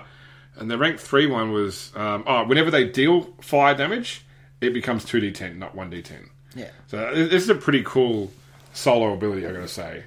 and 0.56 0.70
the 0.72 0.78
rank 0.78 1.00
three 1.00 1.28
one 1.28 1.52
was, 1.52 1.92
um, 1.96 2.24
oh, 2.28 2.46
whenever 2.46 2.72
they 2.72 2.86
deal 2.88 3.34
fire 3.42 3.76
damage, 3.76 4.26
it 4.62 4.74
becomes 4.74 5.06
2d10, 5.06 5.58
not 5.58 5.76
1d10. 5.76 6.30
yeah. 6.56 6.70
So 6.88 7.14
this 7.14 7.44
is 7.44 7.50
a 7.50 7.56
pretty 7.56 7.84
cool 7.84 8.32
solo 8.74 9.14
ability, 9.14 9.46
i 9.46 9.52
got 9.52 9.60
to 9.60 9.68
say. 9.68 10.04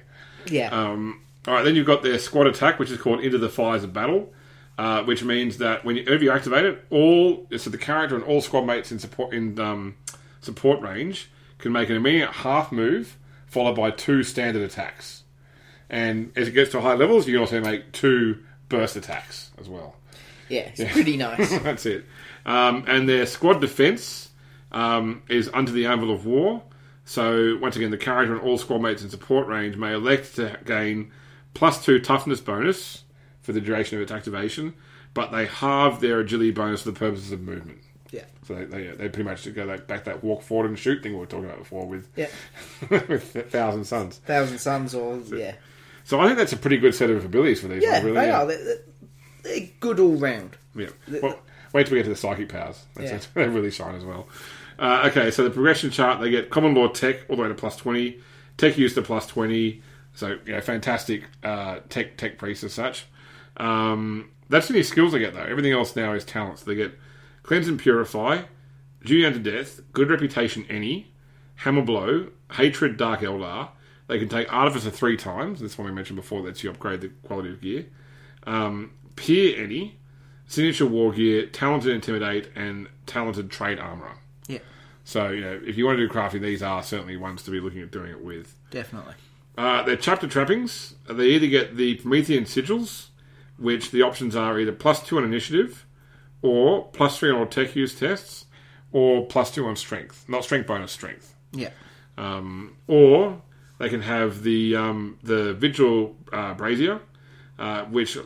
Yeah. 0.47 0.69
Um, 0.69 1.21
all 1.47 1.53
right, 1.55 1.63
then 1.63 1.75
you've 1.75 1.87
got 1.87 2.03
their 2.03 2.17
squad 2.19 2.47
attack, 2.47 2.79
which 2.79 2.89
is 2.91 2.99
called 2.99 3.19
Into 3.21 3.37
the 3.37 3.49
Fires 3.49 3.83
of 3.83 3.93
Battle, 3.93 4.31
uh, 4.77 5.03
which 5.03 5.23
means 5.23 5.57
that 5.59 5.85
whenever 5.85 6.23
you 6.23 6.31
activate 6.31 6.65
it, 6.65 6.85
all 6.89 7.47
so 7.57 7.69
the 7.69 7.77
character 7.77 8.15
and 8.15 8.23
all 8.23 8.41
squad 8.41 8.61
mates 8.65 8.91
in 8.91 8.99
support 8.99 9.33
in 9.33 9.59
um, 9.59 9.95
support 10.41 10.81
range 10.81 11.29
can 11.59 11.71
make 11.71 11.89
an 11.89 11.95
immediate 11.95 12.31
half 12.31 12.71
move 12.71 13.17
followed 13.45 13.75
by 13.75 13.91
two 13.91 14.23
standard 14.23 14.63
attacks, 14.63 15.23
and 15.89 16.31
as 16.35 16.47
it 16.47 16.51
gets 16.51 16.71
to 16.71 16.81
high 16.81 16.95
levels, 16.95 17.27
you 17.27 17.33
can 17.33 17.41
also 17.41 17.61
make 17.61 17.91
two 17.91 18.43
burst 18.69 18.95
attacks 18.95 19.51
as 19.59 19.69
well. 19.69 19.95
yeah. 20.49 20.71
It's 20.75 20.91
pretty 20.91 21.17
nice. 21.29 21.55
That's 21.59 21.85
it. 21.85 22.05
Um, 22.45 22.83
and 22.87 23.07
their 23.07 23.25
squad 23.27 23.61
defense 23.61 24.29
um, 24.71 25.21
is 25.29 25.49
under 25.53 25.71
the 25.71 25.85
anvil 25.85 26.11
of 26.11 26.25
war. 26.25 26.63
So 27.05 27.57
once 27.61 27.75
again, 27.75 27.91
the 27.91 27.97
character 27.97 28.33
and 28.33 28.41
all 28.41 28.57
squad 28.57 28.79
mates 28.79 29.03
in 29.03 29.09
support 29.09 29.47
range 29.47 29.75
may 29.77 29.93
elect 29.93 30.35
to 30.37 30.57
gain 30.65 31.11
plus 31.53 31.83
two 31.85 31.99
toughness 31.99 32.41
bonus 32.41 33.03
for 33.43 33.51
the 33.51 33.61
duration 33.61 33.97
of 33.97 34.01
its 34.01 34.11
activation, 34.11 34.73
but 35.13 35.31
they 35.31 35.45
halve 35.45 36.01
their 36.01 36.19
agility 36.19 36.51
bonus 36.51 36.81
for 36.81 36.91
the 36.91 36.97
purposes 36.97 37.31
of 37.31 37.41
movement. 37.41 37.79
yeah. 38.11 38.23
So 38.47 38.55
they, 38.55 38.65
they, 38.65 38.87
they 38.87 39.09
pretty 39.09 39.23
much 39.23 39.53
go 39.53 39.65
like 39.65 39.85
back 39.85 40.05
that 40.05 40.23
walk 40.23 40.41
forward 40.41 40.67
and 40.67 40.79
shoot 40.79 41.03
thing 41.03 41.13
we 41.13 41.19
were 41.19 41.25
talking 41.25 41.45
about 41.45 41.59
before 41.59 41.85
with 41.85 42.09
Yeah. 42.15 42.29
with 42.89 43.51
Thousand 43.51 43.85
Suns. 43.85 44.17
Thousand 44.17 44.57
Suns 44.57 44.95
or 44.95 45.19
yeah. 45.35 45.55
So 46.05 46.19
I 46.19 46.25
think 46.25 46.37
that's 46.37 46.53
a 46.53 46.57
pretty 46.57 46.77
good 46.77 46.95
set 46.95 47.09
of 47.09 47.23
abilities 47.23 47.61
for 47.61 47.67
these. 47.67 47.83
Yeah, 47.83 47.93
ones, 47.93 48.03
really. 48.05 48.17
they 48.17 48.27
yeah. 48.27 48.41
are. 48.41 48.45
They're, 48.47 48.77
they're 49.43 49.69
good 49.79 49.99
all 49.99 50.15
round. 50.15 50.57
Yeah. 50.75 50.89
Well, 51.21 51.39
wait 51.73 51.85
till 51.87 51.93
we 51.93 51.99
get 51.99 52.03
to 52.03 52.09
the 52.09 52.15
psychic 52.15 52.49
powers. 52.49 52.83
That's 52.95 53.11
Yeah. 53.11 53.19
They 53.43 53.47
really 53.47 53.71
shine 53.71 53.95
as 53.95 54.03
well. 54.03 54.27
Uh, 54.79 55.09
okay, 55.11 55.31
so 55.31 55.43
the 55.43 55.49
progression 55.49 55.91
chart, 55.91 56.19
they 56.19 56.29
get 56.29 56.49
common 56.49 56.73
law 56.73 56.87
tech 56.87 57.29
all 57.29 57.35
the 57.35 57.43
way 57.43 57.47
to 57.47 57.53
plus 57.53 57.75
20, 57.77 58.19
tech 58.57 58.77
use 58.77 58.95
to 58.95 59.01
plus 59.01 59.27
20. 59.27 59.81
So, 60.15 60.37
know, 60.53 60.61
fantastic 60.61 61.23
uh, 61.43 61.79
tech 61.89 62.17
tech 62.17 62.37
priest 62.37 62.63
as 62.63 62.73
such. 62.73 63.05
Um, 63.57 64.29
that's 64.49 64.67
the 64.67 64.73
only 64.73 64.83
skills 64.83 65.11
they 65.13 65.19
get, 65.19 65.33
though. 65.33 65.43
Everything 65.43 65.71
else 65.71 65.95
now 65.95 66.13
is 66.13 66.23
talents. 66.25 66.63
They 66.63 66.75
get 66.75 66.97
cleanse 67.43 67.67
and 67.67 67.79
purify, 67.79 68.43
duty 69.03 69.25
unto 69.25 69.39
death, 69.39 69.81
good 69.93 70.09
reputation 70.09 70.65
any, 70.69 71.11
hammer 71.55 71.81
blow, 71.81 72.27
hatred 72.53 72.97
dark 72.97 73.21
eldar. 73.21 73.69
They 74.07 74.19
can 74.19 74.29
take 74.29 74.51
artificer 74.51 74.89
three 74.89 75.17
times. 75.17 75.59
This 75.59 75.77
one 75.77 75.87
we 75.87 75.93
mentioned 75.93 76.17
before. 76.17 76.43
That's 76.43 76.63
you 76.63 76.69
upgrade 76.69 77.01
the 77.01 77.09
quality 77.25 77.49
of 77.51 77.61
gear. 77.61 77.85
Um, 78.45 78.91
peer 79.15 79.61
any, 79.63 79.97
signature 80.47 80.85
war 80.85 81.13
gear, 81.13 81.45
talented 81.47 81.91
intimidate, 81.91 82.49
and 82.55 82.89
talented 83.05 83.49
trade 83.49 83.79
armorer. 83.79 84.17
Yeah, 84.47 84.59
So 85.05 85.29
you 85.29 85.41
know, 85.41 85.61
if 85.65 85.77
you 85.77 85.85
want 85.85 85.97
to 85.97 86.07
do 86.07 86.13
crafting, 86.13 86.41
these 86.41 86.61
are 86.61 86.83
certainly 86.83 87.15
ones 87.15 87.43
to 87.43 87.51
be 87.51 87.61
looking 87.61 87.81
at 87.81 87.91
doing 87.91 88.11
it 88.11 88.23
with. 88.23 88.55
definitely. 88.71 89.13
Uh, 89.57 89.83
their 89.83 89.95
chapter 89.95 90.27
trappings, 90.27 90.95
they 91.07 91.27
either 91.27 91.45
get 91.45 91.77
the 91.77 91.93
Promethean 91.95 92.43
sigils, 92.45 93.09
which 93.57 93.91
the 93.91 94.01
options 94.01 94.35
are 94.35 94.59
either 94.59 94.71
plus 94.71 95.05
two 95.05 95.17
on 95.17 95.23
initiative, 95.23 95.85
or 96.41 96.85
plus 96.89 97.17
three 97.19 97.29
on 97.29 97.37
all 97.37 97.45
tech 97.45 97.75
use 97.75 97.97
tests, 97.97 98.45
or 98.91 99.25
plus 99.25 99.51
two 99.51 99.65
on 99.65 99.75
strength. 99.75 100.25
Not 100.27 100.43
strength 100.43 100.67
bonus, 100.67 100.91
strength. 100.91 101.35
Yeah, 101.51 101.69
Um, 102.17 102.77
or 102.87 103.41
they 103.77 103.89
can 103.89 104.01
have 104.01 104.43
the 104.43 104.75
um, 104.75 105.19
the 105.23 105.53
Vigil 105.53 106.15
uh, 106.31 106.53
Brazier, 106.55 106.99
uh, 107.59 107.85
which 107.85 108.17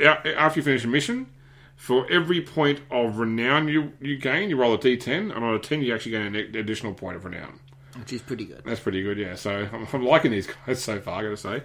after 0.00 0.58
you 0.60 0.62
finish 0.62 0.84
a 0.84 0.88
mission, 0.88 1.26
for 1.74 2.06
every 2.10 2.40
point 2.42 2.80
of 2.90 3.18
renown 3.18 3.68
you, 3.68 3.92
you 4.00 4.16
gain, 4.18 4.50
you 4.50 4.56
roll 4.56 4.74
a 4.74 4.78
d10, 4.78 5.34
and 5.34 5.44
on 5.44 5.54
a 5.54 5.58
10 5.58 5.82
you 5.82 5.94
actually 5.94 6.12
gain 6.12 6.34
an 6.34 6.56
additional 6.56 6.92
point 6.94 7.16
of 7.16 7.24
renown. 7.24 7.60
which 7.98 8.12
is 8.12 8.20
pretty 8.22 8.44
good. 8.44 8.62
That's 8.64 8.80
pretty 8.80 9.02
good, 9.02 9.16
yeah. 9.18 9.34
So 9.36 9.68
I'm, 9.72 9.86
I'm 9.92 10.04
liking 10.04 10.30
these 10.32 10.46
guys 10.66 10.82
so 10.82 11.00
far, 11.00 11.20
I 11.20 11.22
gotta 11.22 11.36
say. 11.36 11.62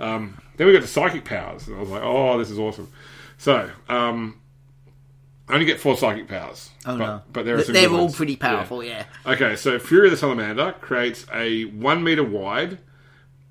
Um, 0.00 0.40
then 0.56 0.66
we 0.66 0.72
got 0.72 0.82
the 0.82 0.88
psychic 0.88 1.24
powers. 1.24 1.66
And 1.68 1.76
I 1.76 1.80
was 1.80 1.88
like, 1.90 2.02
oh, 2.02 2.38
this 2.38 2.50
is 2.50 2.58
awesome. 2.58 2.90
So, 3.38 3.70
um, 3.88 4.40
only 5.48 5.64
get 5.64 5.80
four 5.80 5.96
psychic 5.96 6.28
powers. 6.28 6.70
Oh 6.86 6.96
but, 6.96 6.98
no! 6.98 7.22
But 7.32 7.44
there 7.44 7.56
are 7.56 7.62
some 7.62 7.74
they're 7.74 7.88
all 7.90 8.02
ones. 8.04 8.16
pretty 8.16 8.32
Yeah. 8.34 8.38
powerful. 8.38 8.82
Yeah. 8.84 9.04
Okay, 9.26 9.56
so 9.56 9.78
Fury 9.78 10.06
of 10.06 10.10
the 10.12 10.16
Salamander 10.16 10.72
creates 10.80 11.26
a 11.32 11.64
one 11.64 12.02
meter 12.04 12.22
wide 12.24 12.78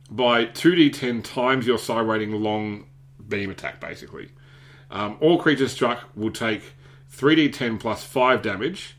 by 0.09 0.45
two 0.45 0.71
d10 0.71 1.23
times 1.23 1.67
your 1.67 1.77
psi 1.77 1.99
rating 1.99 2.31
long 2.31 2.85
beam 3.27 3.49
attack. 3.51 3.79
Basically, 3.79 4.29
um, 4.89 5.17
all 5.19 5.37
creatures 5.37 5.71
struck 5.73 5.99
will 6.15 6.31
take 6.31 6.63
three 7.09 7.35
d10 7.35 7.79
plus 7.79 8.03
five 8.03 8.41
damage, 8.41 8.95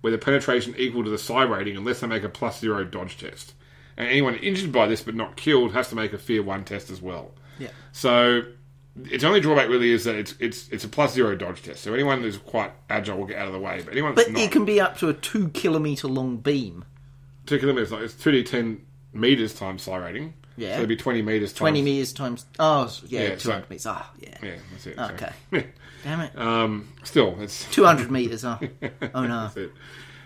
with 0.00 0.14
a 0.14 0.18
penetration 0.18 0.74
equal 0.78 1.02
to 1.04 1.10
the 1.10 1.18
psi 1.18 1.42
rating, 1.42 1.76
unless 1.76 2.00
they 2.00 2.06
make 2.06 2.22
a 2.22 2.28
plus 2.28 2.60
zero 2.60 2.84
dodge 2.84 3.18
test. 3.18 3.52
And 3.96 4.08
anyone 4.08 4.34
injured 4.36 4.72
by 4.72 4.86
this 4.86 5.02
but 5.02 5.14
not 5.14 5.36
killed 5.36 5.72
has 5.72 5.88
to 5.90 5.94
make 5.94 6.12
a 6.12 6.18
fear 6.18 6.42
one 6.42 6.64
test 6.64 6.90
as 6.90 7.00
well. 7.00 7.32
Yeah. 7.58 7.68
So 7.92 8.42
its 9.04 9.24
only 9.24 9.40
drawback 9.40 9.68
really 9.68 9.90
is 9.90 10.04
that 10.04 10.14
it's 10.16 10.34
it's 10.40 10.68
it's 10.70 10.84
a 10.84 10.88
plus 10.88 11.14
zero 11.14 11.34
dodge 11.36 11.62
test. 11.62 11.82
So 11.82 11.94
anyone 11.94 12.20
who's 12.22 12.36
quite 12.38 12.72
agile 12.90 13.18
will 13.18 13.26
get 13.26 13.38
out 13.38 13.46
of 13.46 13.52
the 13.52 13.58
way, 13.60 13.80
but 13.84 13.92
anyone 13.92 14.14
that's 14.14 14.28
But 14.28 14.34
not, 14.34 14.42
it 14.42 14.52
can 14.52 14.64
be 14.64 14.80
up 14.80 14.98
to 14.98 15.08
a 15.08 15.14
two 15.14 15.48
kilometer 15.50 16.08
long 16.08 16.36
beam. 16.38 16.84
two 17.46 17.58
kilometers. 17.58 17.92
Like 17.92 18.02
it's 18.02 18.14
two 18.14 18.32
d 18.32 18.42
ten 18.42 18.82
meters 19.14 19.54
times 19.54 19.82
psi 19.82 19.96
rating. 19.96 20.34
Yeah. 20.58 20.72
so 20.72 20.76
it'd 20.78 20.88
be 20.88 20.96
twenty 20.96 21.20
meters. 21.22 21.50
Times, 21.52 21.58
Twenty 21.58 21.82
meters 21.82 22.12
times. 22.14 22.46
Oh, 22.58 22.90
yeah, 23.08 23.20
Yeah, 23.22 23.28
two 23.30 23.38
so- 23.40 23.62
meters. 23.68 23.86
Ah, 23.86 24.10
yeah. 24.18 24.38
Yeah, 24.42 24.54
that's 24.72 24.86
it. 24.86 24.96
so- 24.96 25.04
Okay. 25.52 25.66
Damn 26.04 26.20
it. 26.20 26.38
um, 26.38 26.88
still, 27.02 27.36
it's 27.40 27.70
Two 27.70 27.84
hundred 27.84 28.10
meters. 28.10 28.42
Oh, 28.44 28.58
oh 29.14 29.26
no. 29.26 29.42
that's 29.42 29.56
it. 29.58 29.72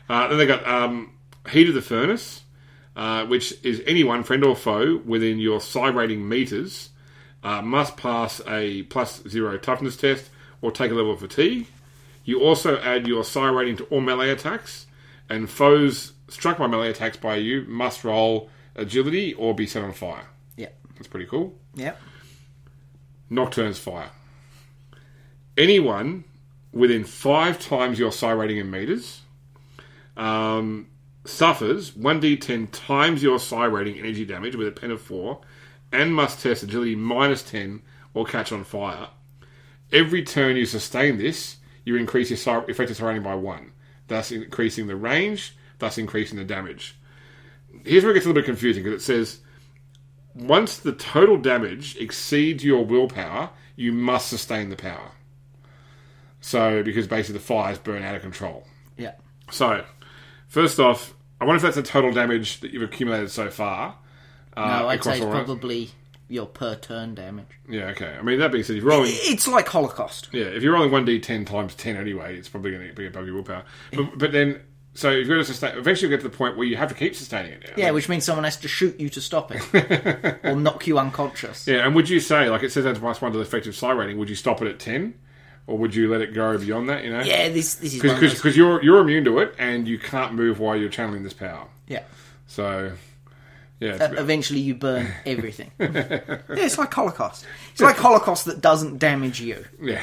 Uh, 0.08 0.28
then 0.28 0.38
they 0.38 0.46
got 0.46 0.66
um, 0.68 1.12
heat 1.50 1.68
of 1.68 1.74
the 1.74 1.82
furnace, 1.82 2.42
uh, 2.96 3.26
which 3.26 3.54
is 3.64 3.82
anyone, 3.86 4.22
friend 4.22 4.44
or 4.44 4.56
foe, 4.56 5.00
within 5.04 5.38
your 5.38 5.60
psi 5.60 5.88
rating 5.88 6.28
meters, 6.28 6.90
uh, 7.42 7.62
must 7.62 7.96
pass 7.96 8.40
a 8.46 8.82
plus 8.84 9.22
zero 9.28 9.56
toughness 9.56 9.96
test 9.96 10.30
or 10.60 10.70
take 10.70 10.90
a 10.90 10.94
level 10.94 11.12
of 11.12 11.20
fatigue. 11.20 11.66
You 12.24 12.40
also 12.42 12.78
add 12.78 13.06
your 13.06 13.24
psi 13.24 13.48
rating 13.48 13.76
to 13.78 13.84
all 13.84 14.00
melee 14.00 14.30
attacks, 14.30 14.86
and 15.28 15.48
foes 15.48 16.12
struck 16.28 16.58
by 16.58 16.66
melee 16.66 16.90
attacks 16.90 17.16
by 17.16 17.36
you 17.36 17.64
must 17.66 18.04
roll 18.04 18.50
agility 18.76 19.34
or 19.34 19.54
be 19.54 19.66
set 19.66 19.82
on 19.82 19.92
fire. 19.92 20.26
Yeah. 20.56 20.68
That's 20.94 21.08
pretty 21.08 21.26
cool. 21.26 21.54
Yeah. 21.74 21.94
Nocturne's 23.30 23.78
fire. 23.78 24.10
Anyone 25.56 26.24
within 26.72 27.04
five 27.04 27.58
times 27.58 27.98
your 27.98 28.12
psi 28.12 28.30
rating 28.32 28.58
in 28.58 28.70
meters 28.70 29.22
um, 30.16 30.86
suffers 31.30 31.92
1d10 31.92 32.68
times 32.72 33.22
your 33.22 33.38
psi 33.38 33.64
rating 33.64 33.98
energy 33.98 34.24
damage 34.24 34.56
with 34.56 34.68
a 34.68 34.72
pen 34.72 34.90
of 34.90 35.00
4 35.00 35.40
and 35.92 36.14
must 36.14 36.40
test 36.40 36.62
agility 36.62 36.94
minus 36.94 37.42
10 37.42 37.82
or 38.14 38.24
catch 38.24 38.52
on 38.52 38.64
fire. 38.64 39.08
Every 39.92 40.22
turn 40.22 40.56
you 40.56 40.66
sustain 40.66 41.18
this, 41.18 41.56
you 41.84 41.96
increase 41.96 42.30
your 42.30 42.36
psi- 42.36 42.64
effective 42.68 42.96
psi 42.96 43.04
rating 43.04 43.22
by 43.22 43.34
1, 43.34 43.72
thus 44.08 44.30
increasing 44.30 44.86
the 44.86 44.96
range, 44.96 45.56
thus 45.78 45.98
increasing 45.98 46.38
the 46.38 46.44
damage. 46.44 46.96
Here's 47.84 48.02
where 48.02 48.12
it 48.12 48.14
gets 48.14 48.26
a 48.26 48.28
little 48.28 48.40
bit 48.40 48.46
confusing 48.46 48.82
because 48.82 49.02
it 49.02 49.04
says 49.04 49.40
once 50.34 50.78
the 50.78 50.92
total 50.92 51.36
damage 51.36 51.96
exceeds 51.96 52.64
your 52.64 52.84
willpower, 52.84 53.50
you 53.76 53.92
must 53.92 54.28
sustain 54.28 54.70
the 54.70 54.76
power. 54.76 55.12
So, 56.40 56.82
because 56.82 57.06
basically 57.06 57.38
the 57.38 57.44
fires 57.44 57.78
burn 57.78 58.02
out 58.02 58.14
of 58.14 58.22
control. 58.22 58.66
Yeah. 58.96 59.12
So, 59.50 59.84
first 60.48 60.78
off, 60.78 61.14
I 61.40 61.44
wonder 61.44 61.56
if 61.56 61.62
that's 61.62 61.76
the 61.76 61.82
total 61.82 62.12
damage 62.12 62.60
that 62.60 62.72
you've 62.72 62.82
accumulated 62.82 63.30
so 63.30 63.50
far. 63.50 63.96
Uh, 64.56 64.80
No, 64.80 64.88
I'd 64.88 65.02
say 65.02 65.12
it's 65.14 65.20
all 65.22 65.32
rounds. 65.32 65.46
probably 65.46 65.90
your 66.28 66.46
per 66.46 66.76
turn 66.76 67.14
damage. 67.14 67.46
Yeah, 67.68 67.86
okay. 67.86 68.14
I 68.18 68.22
mean, 68.22 68.38
that 68.40 68.52
being 68.52 68.62
said, 68.64 68.76
if 68.76 68.82
you're 68.82 68.90
rolling, 68.92 69.10
It's 69.14 69.48
like 69.48 69.68
Holocaust. 69.68 70.28
yeah, 70.32 70.44
if 70.44 70.62
you're 70.62 70.72
rolling 70.74 70.90
one 70.92 71.06
d10 71.06 71.46
times 71.46 71.74
ten 71.74 71.96
anyway, 71.96 72.36
it's 72.36 72.48
probably 72.48 72.72
going 72.72 72.86
to 72.88 72.94
be 72.94 73.06
above 73.06 73.26
your 73.26 73.34
willpower. 73.34 73.64
But, 73.92 74.06
but 74.18 74.32
then, 74.32 74.60
so 74.94 75.10
if 75.10 75.26
you're 75.26 75.36
going 75.36 75.40
to 75.40 75.44
sustain, 75.44 75.76
eventually 75.78 76.10
you 76.10 76.16
get 76.16 76.22
to 76.22 76.28
the 76.28 76.36
point 76.36 76.56
where 76.56 76.66
you 76.66 76.76
have 76.76 76.88
to 76.90 76.94
keep 76.94 77.14
sustaining 77.16 77.52
it. 77.52 77.64
Now. 77.68 77.72
Yeah, 77.76 77.90
which 77.92 78.08
means 78.08 78.24
someone 78.24 78.44
has 78.44 78.58
to 78.58 78.68
shoot 78.68 79.00
you 79.00 79.08
to 79.08 79.20
stop 79.20 79.50
it 79.54 80.40
or 80.44 80.54
knock 80.56 80.86
you 80.86 80.98
unconscious. 80.98 81.66
Yeah, 81.66 81.86
and 81.86 81.94
would 81.94 82.08
you 82.08 82.20
say, 82.20 82.48
like 82.50 82.62
it 82.62 82.70
says 82.72 82.84
that's 82.84 82.98
plus 82.98 83.20
one 83.20 83.32
to 83.32 83.38
the 83.38 83.44
effective 83.44 83.74
psi 83.74 83.90
rating, 83.92 84.18
would 84.18 84.28
you 84.28 84.36
stop 84.36 84.60
it 84.62 84.68
at 84.68 84.78
10? 84.78 85.14
Or 85.70 85.78
would 85.78 85.94
you 85.94 86.10
let 86.10 86.20
it 86.20 86.34
go 86.34 86.58
beyond 86.58 86.88
that, 86.88 87.04
you 87.04 87.10
know? 87.10 87.20
Yeah, 87.20 87.48
this 87.48 87.76
this 87.76 87.94
is 87.94 88.02
Because 88.02 88.56
you're, 88.56 88.82
you're 88.82 88.98
immune 88.98 89.24
to 89.26 89.38
it 89.38 89.54
and 89.56 89.86
you 89.86 90.00
can't 90.00 90.34
move 90.34 90.58
while 90.58 90.74
you're 90.74 90.88
channeling 90.88 91.22
this 91.22 91.32
power. 91.32 91.68
yeah. 91.86 92.02
So, 92.48 92.90
yeah. 93.78 93.92
Uh, 93.92 94.14
eventually, 94.14 94.58
you 94.58 94.74
burn 94.74 95.06
everything. 95.24 95.70
yeah, 95.78 96.32
it's 96.48 96.76
like 96.76 96.92
Holocaust. 96.92 97.46
It's 97.70 97.80
like 97.80 97.96
Holocaust 97.96 98.46
that 98.46 98.60
doesn't 98.60 98.98
damage 98.98 99.40
you 99.40 99.64
yeah. 99.80 100.02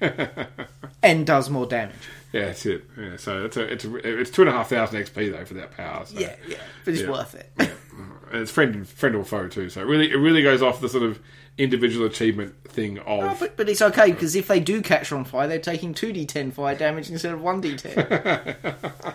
and 1.02 1.26
does 1.26 1.50
more 1.50 1.66
damage. 1.66 1.96
Yeah, 2.32 2.46
that's 2.46 2.64
it. 2.64 2.84
Yeah, 2.96 3.16
so 3.16 3.44
it's 3.44 3.56
a, 3.56 3.72
it's 3.72 3.84
a, 3.84 4.20
it's 4.20 4.30
two 4.30 4.42
and 4.42 4.48
a 4.50 4.52
half 4.52 4.68
thousand 4.70 5.00
XP 5.02 5.32
though 5.32 5.44
for 5.44 5.54
that 5.54 5.72
power. 5.76 6.06
So. 6.06 6.16
Yeah, 6.18 6.36
yeah, 6.48 6.56
but 6.84 6.94
it's 6.94 7.02
Yeah. 7.02 7.10
worth 7.10 7.34
it. 7.34 7.50
and 7.58 8.40
it's 8.40 8.52
friend 8.52 8.88
friend 8.88 9.16
or 9.16 9.24
foe 9.24 9.48
too. 9.48 9.68
So 9.68 9.80
it 9.80 9.86
really 9.86 10.12
it 10.12 10.16
really 10.16 10.42
goes 10.44 10.62
off 10.62 10.80
the 10.80 10.88
sort 10.88 11.02
of 11.02 11.18
individual 11.58 12.06
achievement 12.06 12.54
thing 12.64 12.98
of 13.00 13.04
Oh, 13.06 13.36
but, 13.38 13.56
but 13.56 13.68
it's 13.68 13.82
okay 13.82 14.10
because 14.10 14.34
if 14.34 14.48
they 14.48 14.58
do 14.60 14.80
catch 14.82 15.12
on 15.12 15.24
fire, 15.24 15.46
they're 15.46 15.58
taking 15.58 15.92
two 15.94 16.12
d10 16.12 16.52
fire 16.52 16.74
damage 16.74 17.10
instead 17.10 17.32
of 17.34 17.42
one 17.42 17.62
d10. 17.62 18.64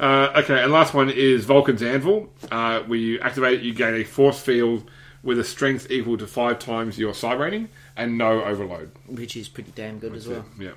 Uh, 0.00 0.32
okay, 0.42 0.60
and 0.60 0.72
last 0.72 0.94
one 0.94 1.08
is 1.10 1.44
Vulcan's 1.44 1.82
Anvil. 1.82 2.28
Uh, 2.50 2.80
where 2.80 2.98
you 2.98 3.20
activate 3.20 3.60
it, 3.60 3.62
you 3.62 3.72
gain 3.72 3.94
a 3.94 4.02
force 4.02 4.40
field 4.40 4.90
with 5.22 5.38
a 5.38 5.44
strength 5.44 5.88
equal 5.90 6.18
to 6.18 6.26
five 6.26 6.58
times 6.58 6.98
your 6.98 7.14
psi 7.14 7.34
rating 7.34 7.68
and 7.96 8.18
no 8.18 8.42
overload. 8.42 8.90
which 9.06 9.36
is 9.36 9.48
pretty 9.48 9.70
damn 9.76 9.98
good 10.00 10.14
as 10.14 10.26
well. 10.26 10.44
Yeah. 10.58 10.72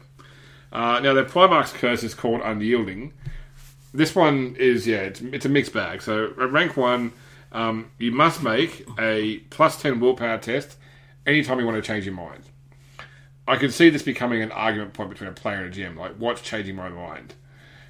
Uh, 0.71 0.99
now, 0.99 1.13
the 1.13 1.23
Primarch's 1.23 1.73
Curse 1.73 2.03
is 2.03 2.13
called 2.13 2.41
Unyielding. 2.41 3.13
This 3.95 4.13
one 4.13 4.55
is, 4.59 4.85
yeah, 4.85 4.97
it's, 4.97 5.21
it's 5.21 5.45
a 5.45 5.49
mixed 5.49 5.73
bag. 5.73 6.03
So, 6.03 6.25
at 6.39 6.51
rank 6.51 6.77
one, 6.77 7.11
um, 7.55 7.89
you 7.97 8.11
must 8.11 8.43
make 8.43 8.85
a 8.99 9.37
plus 9.49 9.81
10 9.81 9.99
willpower 9.99 10.37
test 10.37 10.77
anytime 11.25 11.59
you 11.59 11.65
want 11.65 11.77
to 11.77 11.81
change 11.87 12.05
your 12.05 12.13
mind. 12.13 12.43
I 13.47 13.57
can 13.57 13.71
see 13.71 13.89
this 13.89 14.01
becoming 14.03 14.41
an 14.41 14.51
argument 14.51 14.93
point 14.93 15.09
between 15.09 15.29
a 15.29 15.33
player 15.33 15.63
and 15.63 15.73
a 15.73 15.77
GM. 15.77 15.95
Like, 15.95 16.15
what's 16.17 16.41
changing 16.41 16.75
my 16.75 16.89
mind? 16.89 17.33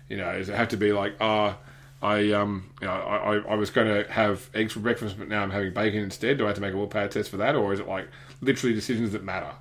You 0.09 0.17
know, 0.17 0.37
does 0.37 0.49
it 0.49 0.55
have 0.55 0.67
to 0.69 0.77
be 0.77 0.91
like, 0.91 1.15
ah, 1.21 1.57
I 2.01 2.31
um, 2.33 2.69
you 2.81 2.87
know, 2.87 2.93
I, 2.93 3.15
I, 3.15 3.37
I 3.51 3.55
was 3.55 3.69
going 3.69 3.87
to 3.87 4.11
have 4.11 4.49
eggs 4.53 4.73
for 4.73 4.79
breakfast, 4.79 5.17
but 5.17 5.27
now 5.29 5.41
I'm 5.41 5.51
having 5.51 5.73
bacon 5.73 6.01
instead. 6.03 6.37
Do 6.37 6.43
I 6.43 6.47
have 6.47 6.55
to 6.57 6.61
make 6.61 6.73
a 6.73 6.77
willpower 6.77 7.07
test 7.07 7.29
for 7.31 7.37
that, 7.37 7.55
or 7.55 7.73
is 7.73 7.79
it 7.79 7.87
like 7.87 8.07
literally 8.41 8.75
decisions 8.75 9.13
that 9.13 9.23
matter? 9.23 9.51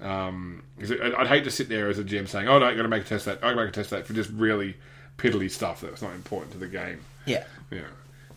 Um, 0.00 0.62
'cause 0.78 0.92
I- 0.92 1.14
I'd 1.18 1.26
hate 1.28 1.44
to 1.44 1.50
sit 1.50 1.68
there 1.68 1.88
as 1.88 1.98
a 1.98 2.04
GM 2.04 2.26
saying, 2.28 2.48
"Oh 2.48 2.58
no, 2.58 2.66
I 2.66 2.74
got 2.74 2.82
to 2.82 2.88
make 2.88 3.02
a 3.02 3.06
test 3.06 3.24
that. 3.24 3.38
I 3.38 3.48
got 3.48 3.50
to 3.50 3.56
make 3.56 3.68
a 3.68 3.72
test 3.72 3.90
that 3.90 4.06
for 4.06 4.12
just 4.12 4.30
really 4.30 4.76
piddly 5.16 5.50
stuff 5.50 5.80
that's 5.80 6.02
not 6.02 6.12
important 6.14 6.52
to 6.52 6.58
the 6.58 6.66
game." 6.66 7.00
Yeah. 7.26 7.44
Yeah. 7.70 7.80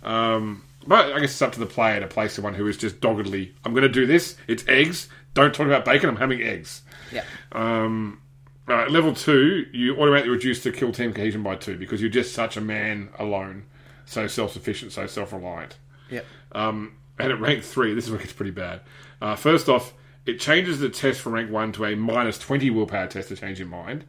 Um, 0.06 0.64
but 0.88 1.14
I 1.14 1.20
guess 1.20 1.32
it's 1.32 1.42
up 1.42 1.52
to 1.54 1.60
the 1.60 1.66
player 1.66 2.00
to 2.00 2.08
play 2.08 2.28
someone 2.28 2.54
who 2.54 2.68
is 2.68 2.78
just 2.78 3.02
doggedly, 3.02 3.54
"I'm 3.66 3.74
going 3.74 3.84
to 3.84 3.90
do 3.90 4.06
this. 4.06 4.38
It's 4.48 4.66
eggs. 4.68 5.10
Don't 5.34 5.54
talk 5.54 5.66
about 5.66 5.84
bacon. 5.84 6.10
I'm 6.10 6.16
having 6.16 6.42
eggs." 6.42 6.84
Yeah. 7.12 7.24
Um, 7.52 8.22
right, 8.68 8.90
level 8.90 9.14
two, 9.14 9.66
you 9.74 9.98
automatically 10.00 10.32
reduce 10.32 10.64
the 10.64 10.72
kill 10.72 10.92
team 10.92 11.12
cohesion 11.12 11.44
by 11.44 11.56
two 11.56 11.78
because 11.78 12.02
you're 12.02 12.10
just 12.10 12.34
such 12.34 12.56
a 12.56 12.62
man 12.62 13.10
alone, 13.18 13.66
so 14.06 14.28
self 14.28 14.54
sufficient, 14.54 14.92
so 14.92 15.08
self 15.08 15.34
reliant. 15.34 15.78
Yeah. 16.10 16.22
Um, 16.52 16.94
and 17.18 17.32
at 17.32 17.40
rank 17.40 17.64
three, 17.64 17.94
this 17.94 18.06
is 18.06 18.12
where 18.12 18.20
it 18.20 18.24
gets 18.24 18.34
pretty 18.34 18.52
bad. 18.52 18.82
Uh, 19.22 19.36
first 19.36 19.68
off, 19.68 19.94
it 20.26 20.40
changes 20.40 20.80
the 20.80 20.90
test 20.90 21.20
from 21.20 21.34
rank 21.34 21.52
one 21.52 21.72
to 21.74 21.86
a 21.86 21.96
minus 21.96 22.38
20 22.38 22.70
willpower 22.70 23.08
test 23.08 23.30
to 23.30 23.36
change 23.36 23.58
your 23.58 23.68
mind, 23.68 24.06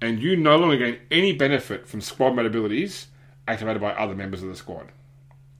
and 0.00 0.20
you 0.20 0.36
no 0.36 0.56
longer 0.56 0.76
gain 0.76 0.98
any 1.10 1.32
benefit 1.32 1.86
from 1.86 2.00
squad 2.00 2.34
mode 2.34 2.46
abilities 2.46 3.06
activated 3.46 3.80
by 3.80 3.92
other 3.92 4.14
members 4.14 4.42
of 4.42 4.48
the 4.48 4.56
squad. 4.56 4.88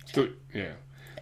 Still, 0.08 0.28
yeah, 0.54 0.72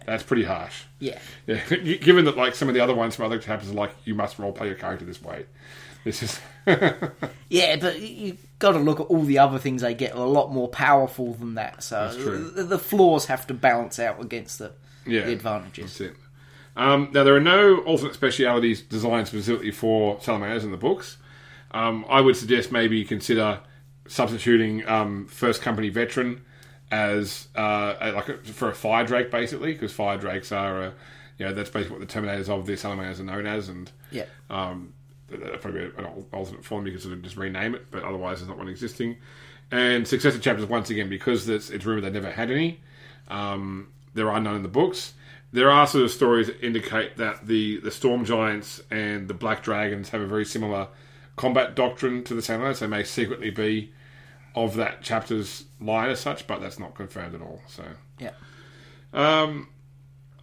that's 0.05 0.23
pretty 0.23 0.43
harsh. 0.43 0.83
Yeah. 0.99 1.19
Yeah, 1.47 1.63
given 1.69 2.25
that 2.25 2.37
like 2.37 2.55
some 2.55 2.69
of 2.69 2.73
the 2.73 2.81
other 2.81 2.95
ones 2.95 3.15
from 3.15 3.25
other 3.25 3.37
chapters 3.37 3.69
are 3.69 3.73
like 3.73 3.91
you 4.05 4.15
must 4.15 4.39
role 4.39 4.51
play 4.51 4.67
your 4.67 4.75
character 4.75 5.05
this 5.05 5.21
way. 5.21 5.45
This 6.03 6.23
is 6.23 6.39
Yeah, 7.49 7.75
but 7.75 7.99
you've 7.99 8.45
got 8.59 8.71
to 8.71 8.79
look 8.79 8.99
at 8.99 9.07
all 9.07 9.23
the 9.23 9.39
other 9.39 9.59
things 9.59 9.81
they 9.81 9.93
get 9.93 10.13
are 10.13 10.25
a 10.25 10.29
lot 10.29 10.53
more 10.53 10.69
powerful 10.69 11.33
than 11.33 11.55
that. 11.55 11.83
So 11.83 12.13
true. 12.17 12.49
the, 12.51 12.79
flaws 12.79 13.25
have 13.25 13.45
to 13.47 13.53
balance 13.53 13.99
out 13.99 14.21
against 14.21 14.59
the, 14.59 14.71
yeah, 15.05 15.25
the 15.25 15.33
advantages. 15.33 15.97
That's 15.97 16.11
it. 16.11 16.17
Um, 16.77 17.09
now 17.11 17.23
there 17.23 17.35
are 17.35 17.41
no 17.41 17.79
alternate 17.79 18.13
specialities 18.13 18.81
designed 18.81 19.27
specifically 19.27 19.71
for 19.71 20.19
salamanders 20.21 20.63
in 20.63 20.71
the 20.71 20.77
books. 20.77 21.17
Um, 21.71 22.05
I 22.07 22.21
would 22.21 22.37
suggest 22.37 22.71
maybe 22.71 22.97
you 22.97 23.05
consider 23.05 23.59
substituting 24.07 24.87
um, 24.87 25.27
first 25.27 25.61
company 25.61 25.89
veteran 25.89 26.45
as 26.91 27.47
uh, 27.55 27.95
a- 27.99 28.11
like 28.11 28.29
a, 28.29 28.37
for 28.37 28.69
a 28.69 28.73
fire 28.75 29.05
drake 29.05 29.29
basically 29.31 29.73
because 29.73 29.91
fire 29.91 30.17
drakes 30.17 30.51
are 30.51 30.81
a, 30.81 30.93
you 31.37 31.45
know 31.45 31.53
that's 31.53 31.69
basically 31.69 31.97
what 31.97 32.07
the 32.07 32.13
terminators 32.13 32.49
of 32.49 32.65
the 32.65 32.75
salamanders 32.77 33.19
are 33.19 33.23
known 33.23 33.45
as 33.45 33.69
and 33.69 33.91
Yeah. 34.11 34.25
um, 34.49 34.93
probably 35.59 35.85
an 35.97 36.05
alternate 36.31 36.63
form. 36.63 36.85
You 36.85 36.93
could 36.93 37.01
sort 37.01 37.13
of 37.13 37.21
just 37.21 37.35
rename 37.37 37.75
it, 37.75 37.91
but 37.91 38.03
otherwise 38.03 38.39
there's 38.39 38.47
not 38.49 38.57
one 38.57 38.69
existing. 38.69 39.17
And 39.69 40.07
successive 40.07 40.41
chapters, 40.41 40.65
once 40.65 40.89
again, 40.89 41.09
because 41.09 41.47
it's, 41.49 41.69
it's 41.69 41.85
rumored 41.85 42.05
they 42.05 42.09
never 42.09 42.31
had 42.31 42.49
any, 42.49 42.79
um, 43.27 43.89
there 44.13 44.31
are 44.31 44.39
none 44.39 44.55
in 44.55 44.63
the 44.63 44.69
books. 44.69 45.13
There 45.51 45.69
are 45.69 45.85
sort 45.85 46.05
of 46.05 46.11
stories 46.11 46.47
that 46.47 46.65
indicate 46.65 47.17
that 47.17 47.45
the, 47.47 47.79
the 47.81 47.91
Storm 47.91 48.23
Giants 48.23 48.81
and 48.89 49.27
the 49.27 49.33
Black 49.33 49.61
Dragons 49.63 50.09
have 50.09 50.21
a 50.21 50.25
very 50.25 50.45
similar 50.45 50.87
combat 51.35 51.75
doctrine 51.75 52.23
to 52.23 52.33
the 52.33 52.41
Salamanders. 52.41 52.79
They 52.79 52.87
may 52.87 53.03
secretly 53.03 53.49
be 53.49 53.91
of 54.55 54.75
that 54.77 55.01
chapter's 55.01 55.65
line 55.79 56.09
as 56.09 56.19
such, 56.19 56.47
but 56.47 56.59
that's 56.61 56.79
not 56.79 56.95
confirmed 56.95 57.35
at 57.35 57.41
all. 57.41 57.61
So, 57.67 57.83
Yeah. 58.19 58.31
um, 59.13 59.67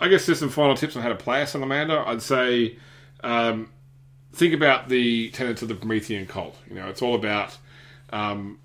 I 0.00 0.08
guess 0.08 0.26
there's 0.26 0.38
some 0.38 0.50
final 0.50 0.76
tips 0.76 0.96
on 0.96 1.02
how 1.02 1.08
to 1.08 1.14
play 1.14 1.42
a 1.42 1.46
salamander. 1.46 2.06
I'd 2.06 2.22
say 2.22 2.76
um, 3.22 3.70
think 4.32 4.52
about 4.54 4.88
the 4.88 5.30
tenets 5.30 5.62
of 5.62 5.68
the 5.68 5.74
Promethean 5.74 6.26
cult. 6.26 6.56
You 6.68 6.76
know, 6.76 6.88
it's 6.88 7.02
all 7.02 7.14
about 7.14 7.56
um, 8.10 8.58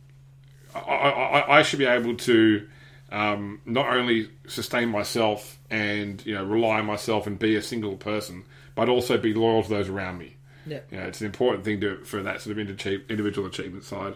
I, 0.75 0.79
I, 0.79 1.57
I 1.59 1.61
should 1.63 1.79
be 1.79 1.85
able 1.85 2.15
to 2.15 2.67
um, 3.11 3.61
not 3.65 3.87
only 3.95 4.29
sustain 4.47 4.89
myself 4.89 5.57
and 5.69 6.23
you 6.25 6.35
know 6.35 6.43
rely 6.43 6.79
on 6.79 6.85
myself 6.85 7.25
and 7.27 7.39
be 7.39 7.55
a 7.55 7.61
single 7.61 7.95
person, 7.95 8.43
but 8.75 8.89
also 8.89 9.17
be 9.17 9.33
loyal 9.33 9.63
to 9.63 9.69
those 9.69 9.89
around 9.89 10.17
me. 10.17 10.35
Yeah. 10.65 10.79
You 10.91 10.97
know, 10.99 11.05
it's 11.05 11.21
an 11.21 11.25
important 11.27 11.63
thing 11.63 11.79
to 11.81 12.03
for 12.05 12.21
that 12.23 12.41
sort 12.41 12.57
of 12.57 12.59
individual 12.59 13.47
achievement 13.47 13.83
side. 13.83 14.15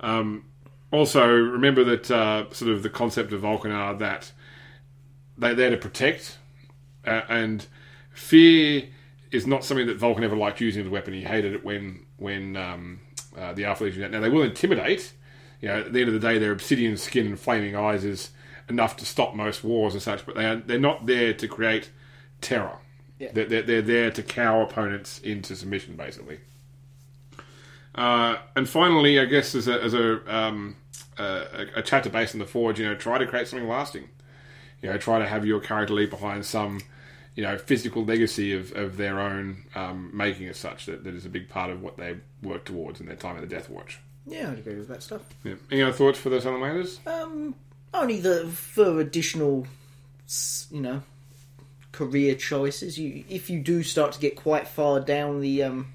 Um, 0.00 0.44
also, 0.90 1.26
remember 1.26 1.84
that 1.84 2.10
uh, 2.10 2.50
sort 2.52 2.70
of 2.70 2.82
the 2.82 2.90
concept 2.90 3.32
of 3.32 3.40
Vulcan 3.40 3.72
are 3.72 3.94
that 3.94 4.32
they're 5.36 5.54
there 5.54 5.70
to 5.70 5.76
protect, 5.76 6.38
uh, 7.06 7.22
and 7.28 7.66
fear 8.12 8.84
is 9.30 9.46
not 9.46 9.64
something 9.64 9.86
that 9.86 9.96
Vulcan 9.96 10.24
ever 10.24 10.36
liked 10.36 10.60
using 10.60 10.82
as 10.82 10.86
a 10.86 10.90
weapon. 10.90 11.12
He 11.12 11.22
hated 11.22 11.54
it 11.54 11.64
when 11.64 12.06
when 12.16 12.56
um, 12.56 13.00
uh, 13.36 13.52
the 13.52 13.64
Alpha 13.64 13.84
Legion. 13.84 14.10
Now 14.10 14.20
they 14.20 14.28
will 14.28 14.42
intimidate. 14.42 15.12
You 15.60 15.68
know, 15.68 15.80
at 15.80 15.92
the 15.92 16.00
end 16.00 16.08
of 16.08 16.14
the 16.14 16.20
day, 16.20 16.38
their 16.38 16.52
obsidian 16.52 16.96
skin 16.96 17.26
and 17.26 17.40
flaming 17.40 17.74
eyes 17.74 18.04
is 18.04 18.30
enough 18.68 18.96
to 18.98 19.06
stop 19.06 19.34
most 19.34 19.64
wars 19.64 19.94
and 19.94 20.02
such. 20.02 20.24
But 20.24 20.36
they 20.36 20.46
are 20.46 20.56
they're 20.56 20.78
not 20.78 21.06
there 21.06 21.32
to 21.34 21.48
create 21.48 21.90
terror. 22.40 22.78
Yeah. 23.18 23.30
They're, 23.32 23.46
they're, 23.46 23.62
they're 23.62 23.82
there 23.82 24.10
to 24.10 24.22
cow 24.22 24.60
opponents 24.60 25.18
into 25.20 25.56
submission, 25.56 25.96
basically. 25.96 26.40
Uh, 27.96 28.36
and 28.54 28.68
finally, 28.68 29.18
I 29.18 29.24
guess 29.24 29.54
as 29.54 29.68
a, 29.68 29.82
as 29.82 29.94
a, 29.94 30.34
um, 30.34 30.76
a, 31.18 31.66
a 31.76 31.82
chapter 31.82 32.10
based 32.10 32.34
on 32.34 32.40
the 32.40 32.46
Forge, 32.46 32.78
you 32.78 32.86
know, 32.86 32.94
try 32.94 33.18
to 33.18 33.26
create 33.26 33.48
something 33.48 33.68
lasting. 33.68 34.08
You 34.82 34.90
know, 34.90 34.98
try 34.98 35.18
to 35.18 35.26
have 35.26 35.46
your 35.46 35.60
character 35.60 35.94
leave 35.94 36.10
behind 36.10 36.44
some, 36.44 36.82
you 37.34 37.42
know, 37.42 37.56
physical 37.56 38.04
legacy 38.04 38.52
of, 38.52 38.72
of 38.76 38.98
their 38.98 39.18
own 39.18 39.64
um, 39.74 40.10
making 40.12 40.48
as 40.48 40.58
such 40.58 40.86
that, 40.86 41.04
that 41.04 41.14
is 41.14 41.24
a 41.24 41.30
big 41.30 41.48
part 41.48 41.70
of 41.70 41.82
what 41.82 41.96
they 41.96 42.16
work 42.42 42.64
towards 42.66 43.00
in 43.00 43.06
their 43.06 43.16
time 43.16 43.36
at 43.36 43.40
the 43.40 43.46
Death 43.46 43.70
Watch. 43.70 43.98
Yeah, 44.26 44.50
I'd 44.50 44.58
agree 44.58 44.74
with 44.74 44.88
that 44.88 45.02
stuff. 45.02 45.22
Yeah. 45.44 45.54
Any 45.70 45.82
other 45.82 45.92
thoughts 45.92 46.18
for 46.18 46.28
the 46.28 46.40
Salamanders? 46.40 47.00
Um, 47.06 47.54
only 47.94 48.20
the 48.20 48.46
for 48.48 49.00
additional, 49.00 49.66
you 50.70 50.80
know, 50.80 51.02
career 51.92 52.34
choices. 52.34 52.98
You, 52.98 53.24
if 53.28 53.48
you 53.48 53.60
do 53.60 53.82
start 53.82 54.12
to 54.12 54.20
get 54.20 54.36
quite 54.36 54.68
far 54.68 55.00
down 55.00 55.40
the 55.40 55.62
um, 55.62 55.94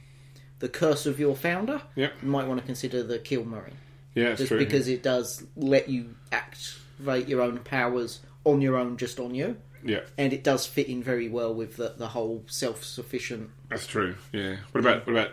the 0.62 0.70
curse 0.70 1.05
of 1.05 1.20
your 1.20 1.36
founder, 1.36 1.82
Yep. 1.95 2.14
you 2.24 2.28
might 2.30 2.47
want 2.47 2.59
to 2.62 2.66
consider 2.66 3.03
the 3.03 3.20
kill 3.20 3.43
marine, 3.43 3.76
Yeah, 4.16 4.30
that's 4.30 4.38
just 4.39 4.47
true. 4.47 4.57
because 4.59 4.88
it 4.88 5.03
does 5.03 5.43
let 5.57 5.89
you 5.89 6.16
activate 6.32 7.28
your 7.28 7.41
own 7.41 7.59
powers 7.59 8.22
on 8.45 8.62
your 8.62 8.78
own, 8.78 8.95
just 8.97 9.20
on 9.20 9.36
you, 9.36 9.57
yeah, 9.84 10.01
and 10.18 10.32
it 10.34 10.43
does 10.43 10.66
fit 10.66 10.88
in 10.88 11.03
very 11.03 11.28
well 11.30 11.53
with 11.53 11.76
the 11.78 11.93
the 11.97 12.07
whole 12.07 12.43
self 12.47 12.84
sufficient. 12.84 13.49
that's 13.70 13.86
true. 13.88 14.16
Yeah. 14.32 14.55
What 14.72 14.80
about 14.82 15.05
what 15.07 15.14
about 15.14 15.32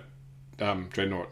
um, 0.61 0.89
Dreadnought? 0.93 1.29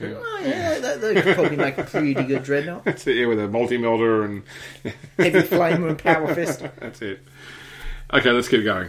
Yeah. 0.00 0.14
Oh 0.16 0.40
yeah, 0.44 0.78
that, 0.80 1.00
they 1.00 1.20
could 1.20 1.34
probably 1.36 1.56
make 1.56 1.78
a 1.78 1.84
pretty 1.84 2.14
good 2.14 2.42
dreadnought. 2.42 2.84
That's 2.86 3.06
it, 3.06 3.16
yeah, 3.16 3.26
with 3.26 3.38
a 3.38 3.46
multi 3.46 3.78
melta 3.78 4.24
and 4.24 4.42
Heavy 5.18 5.40
flamer 5.46 5.90
and 5.90 5.98
power 5.98 6.34
fist. 6.34 6.64
that's 6.80 7.02
it. 7.02 7.20
Okay, 8.12 8.30
let's 8.30 8.48
keep 8.48 8.64
going. 8.64 8.88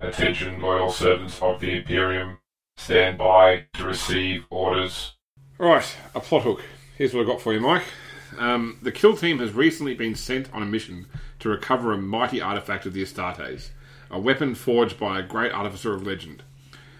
Attention, 0.00 0.60
loyal 0.60 0.90
servants 0.92 1.40
of 1.42 1.60
the 1.60 1.78
Imperium. 1.78 2.38
Stand 2.84 3.16
by 3.16 3.64
to 3.72 3.86
receive 3.86 4.44
orders. 4.50 5.14
Right, 5.56 5.96
a 6.14 6.20
plot 6.20 6.42
hook. 6.42 6.62
Here's 6.98 7.14
what 7.14 7.22
I've 7.22 7.26
got 7.26 7.40
for 7.40 7.54
you, 7.54 7.60
Mike. 7.60 7.84
Um, 8.36 8.78
the 8.82 8.92
kill 8.92 9.16
team 9.16 9.38
has 9.38 9.52
recently 9.52 9.94
been 9.94 10.14
sent 10.14 10.52
on 10.52 10.62
a 10.62 10.66
mission 10.66 11.06
to 11.38 11.48
recover 11.48 11.92
a 11.92 11.96
mighty 11.96 12.42
artifact 12.42 12.84
of 12.84 12.92
the 12.92 13.02
Astartes, 13.02 13.70
a 14.10 14.20
weapon 14.20 14.54
forged 14.54 15.00
by 15.00 15.18
a 15.18 15.22
great 15.22 15.50
artificer 15.50 15.94
of 15.94 16.06
legend. 16.06 16.42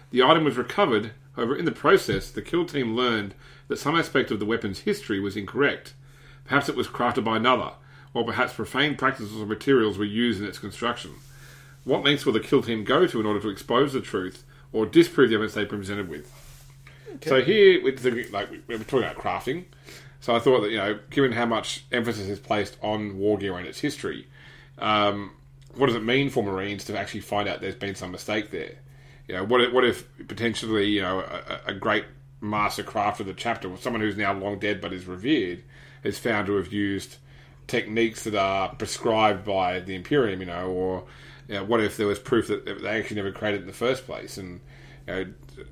The 0.09 0.23
item 0.23 0.43
was 0.43 0.57
recovered, 0.57 1.11
however, 1.35 1.55
in 1.55 1.65
the 1.65 1.71
process, 1.71 2.31
the 2.31 2.41
kill 2.41 2.65
team 2.65 2.95
learned 2.95 3.35
that 3.67 3.77
some 3.77 3.95
aspect 3.95 4.31
of 4.31 4.39
the 4.39 4.45
weapon's 4.45 4.79
history 4.79 5.19
was 5.19 5.37
incorrect. 5.37 5.93
Perhaps 6.45 6.67
it 6.67 6.75
was 6.75 6.87
crafted 6.87 7.23
by 7.23 7.37
another, 7.37 7.73
or 8.11 8.25
perhaps 8.25 8.53
profane 8.53 8.95
practices 8.95 9.39
or 9.39 9.45
materials 9.45 9.99
were 9.99 10.05
used 10.05 10.41
in 10.41 10.47
its 10.47 10.57
construction. 10.57 11.11
What 11.83 12.03
lengths 12.03 12.25
will 12.25 12.33
the 12.33 12.39
kill 12.39 12.63
team 12.63 12.83
go 12.83 13.05
to 13.05 13.19
in 13.19 13.27
order 13.27 13.41
to 13.41 13.49
expose 13.49 13.93
the 13.93 14.01
truth 14.01 14.43
or 14.75 14.85
disprove 14.85 15.29
the 15.29 15.35
evidence 15.35 15.53
they 15.53 15.65
presented 15.65 16.09
with? 16.09 16.29
So 17.23 17.41
here 17.41 17.81
we're 17.81 17.95
like 18.31 18.49
we're 18.67 18.77
talking 18.79 18.99
about 18.99 19.15
crafting. 19.15 19.63
So 20.19 20.35
I 20.35 20.39
thought 20.39 20.61
that 20.61 20.71
you 20.71 20.77
know, 20.77 20.99
given 21.09 21.31
how 21.31 21.45
much 21.45 21.85
emphasis 21.93 22.27
is 22.27 22.39
placed 22.39 22.77
on 22.81 23.17
war 23.17 23.37
gear 23.37 23.57
and 23.57 23.65
its 23.65 23.79
history, 23.79 24.27
um, 24.77 25.31
what 25.75 25.87
does 25.87 25.95
it 25.95 26.03
mean 26.03 26.29
for 26.29 26.43
Marines 26.43 26.83
to 26.85 26.97
actually 26.97 27.21
find 27.21 27.47
out 27.47 27.61
there's 27.61 27.75
been 27.75 27.95
some 27.95 28.11
mistake 28.11 28.51
there? 28.51 28.73
You 29.29 29.35
know, 29.35 29.45
what 29.45 29.61
if, 29.61 29.71
what 29.71 29.85
if 29.85 30.05
potentially 30.27 30.87
you 30.87 31.01
know 31.01 31.19
a, 31.21 31.71
a 31.71 31.73
great 31.73 32.03
master 32.41 32.83
crafter 32.83 33.21
of 33.21 33.27
the 33.27 33.33
chapter, 33.33 33.71
or 33.71 33.77
someone 33.77 34.01
who's 34.01 34.17
now 34.17 34.33
long 34.33 34.59
dead 34.59 34.81
but 34.81 34.91
is 34.91 35.05
revered, 35.05 35.63
is 36.03 36.19
found 36.19 36.47
to 36.47 36.55
have 36.57 36.73
used 36.73 37.15
techniques 37.67 38.25
that 38.25 38.35
are 38.35 38.75
prescribed 38.75 39.45
by 39.45 39.79
the 39.79 39.95
Imperium, 39.95 40.41
you 40.41 40.47
know, 40.47 40.67
or 40.69 41.05
you 41.47 41.55
know, 41.55 41.63
what 41.63 41.79
if 41.81 41.97
there 41.97 42.07
was 42.07 42.19
proof 42.19 42.47
that 42.47 42.65
they 42.65 42.99
actually 42.99 43.17
never 43.17 43.31
created 43.31 43.59
it 43.59 43.61
in 43.61 43.67
the 43.67 43.73
first 43.73 44.05
place? 44.05 44.37
And 44.37 44.61
you 45.07 45.13
know, 45.13 45.25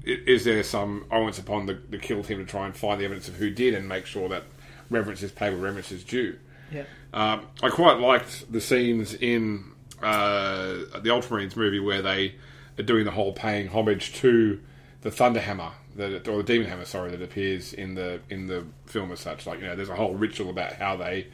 is 0.05 0.43
there 0.43 0.61
some 0.63 1.05
onus 1.11 1.39
upon 1.39 1.65
the, 1.65 1.79
the 1.89 1.97
kill 1.97 2.23
team 2.23 2.39
to 2.39 2.45
try 2.45 2.65
and 2.65 2.75
find 2.75 2.99
the 2.99 3.05
evidence 3.05 3.27
of 3.27 3.35
who 3.35 3.49
did 3.49 3.73
and 3.73 3.87
make 3.87 4.05
sure 4.05 4.29
that 4.29 4.43
reverence 4.89 5.23
is 5.23 5.31
paid 5.31 5.51
where 5.51 5.61
reverence 5.61 5.91
is 5.91 6.03
due? 6.03 6.37
Yeah. 6.71 6.83
Um, 7.13 7.47
I 7.61 7.69
quite 7.69 7.99
liked 7.99 8.51
the 8.51 8.61
scenes 8.61 9.13
in 9.13 9.71
uh, 10.01 10.73
the 11.01 11.09
Ultramarines 11.09 11.55
movie 11.55 11.79
where 11.79 12.01
they 12.01 12.35
are 12.77 12.83
doing 12.83 13.05
the 13.05 13.11
whole 13.11 13.33
paying 13.33 13.69
homage 13.69 14.13
to 14.15 14.59
the 15.01 15.09
Thunderhammer, 15.09 15.73
that, 15.95 16.27
or 16.27 16.37
the 16.37 16.43
Demon 16.43 16.67
Hammer, 16.67 16.85
sorry, 16.85 17.11
that 17.11 17.21
appears 17.21 17.73
in 17.73 17.95
the 17.95 18.21
in 18.29 18.47
the 18.47 18.65
film 18.85 19.11
as 19.11 19.19
such. 19.19 19.45
Like 19.45 19.59
you 19.59 19.65
know, 19.65 19.75
there's 19.75 19.89
a 19.89 19.95
whole 19.95 20.15
ritual 20.15 20.49
about 20.49 20.73
how 20.73 20.95
they 20.95 21.27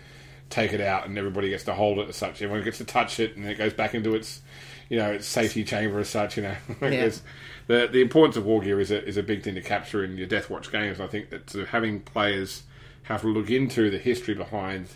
take 0.49 0.73
it 0.73 0.81
out, 0.81 1.05
and 1.07 1.17
everybody 1.17 1.49
gets 1.49 1.63
to 1.65 1.73
hold 1.73 1.99
it 1.99 2.09
as 2.09 2.15
such. 2.15 2.41
Everyone 2.41 2.63
gets 2.63 2.77
to 2.79 2.85
touch 2.85 3.19
it, 3.19 3.35
and 3.35 3.45
it 3.45 3.57
goes 3.57 3.73
back 3.73 3.93
into 3.95 4.15
its 4.15 4.41
you 4.89 4.97
know 4.97 5.11
its 5.11 5.27
safety 5.27 5.63
chamber 5.63 5.99
as 5.99 6.09
such. 6.09 6.37
You 6.37 6.43
know, 6.43 6.55
There's- 6.79 7.21
the 7.67 7.87
the 7.91 8.01
importance 8.01 8.35
of 8.35 8.45
war 8.45 8.61
gear 8.61 8.79
is 8.79 8.89
a 8.91 9.05
is 9.05 9.17
a 9.17 9.23
big 9.23 9.43
thing 9.43 9.55
to 9.55 9.61
capture 9.61 10.03
in 10.03 10.17
your 10.17 10.27
Death 10.27 10.49
Watch 10.49 10.71
games. 10.71 10.99
I 10.99 11.07
think 11.07 11.29
that 11.29 11.49
sort 11.49 11.63
of 11.63 11.69
having 11.69 11.99
players 11.99 12.63
have 13.03 13.21
to 13.21 13.27
look 13.27 13.49
into 13.49 13.89
the 13.91 13.97
history 13.99 14.33
behind 14.35 14.87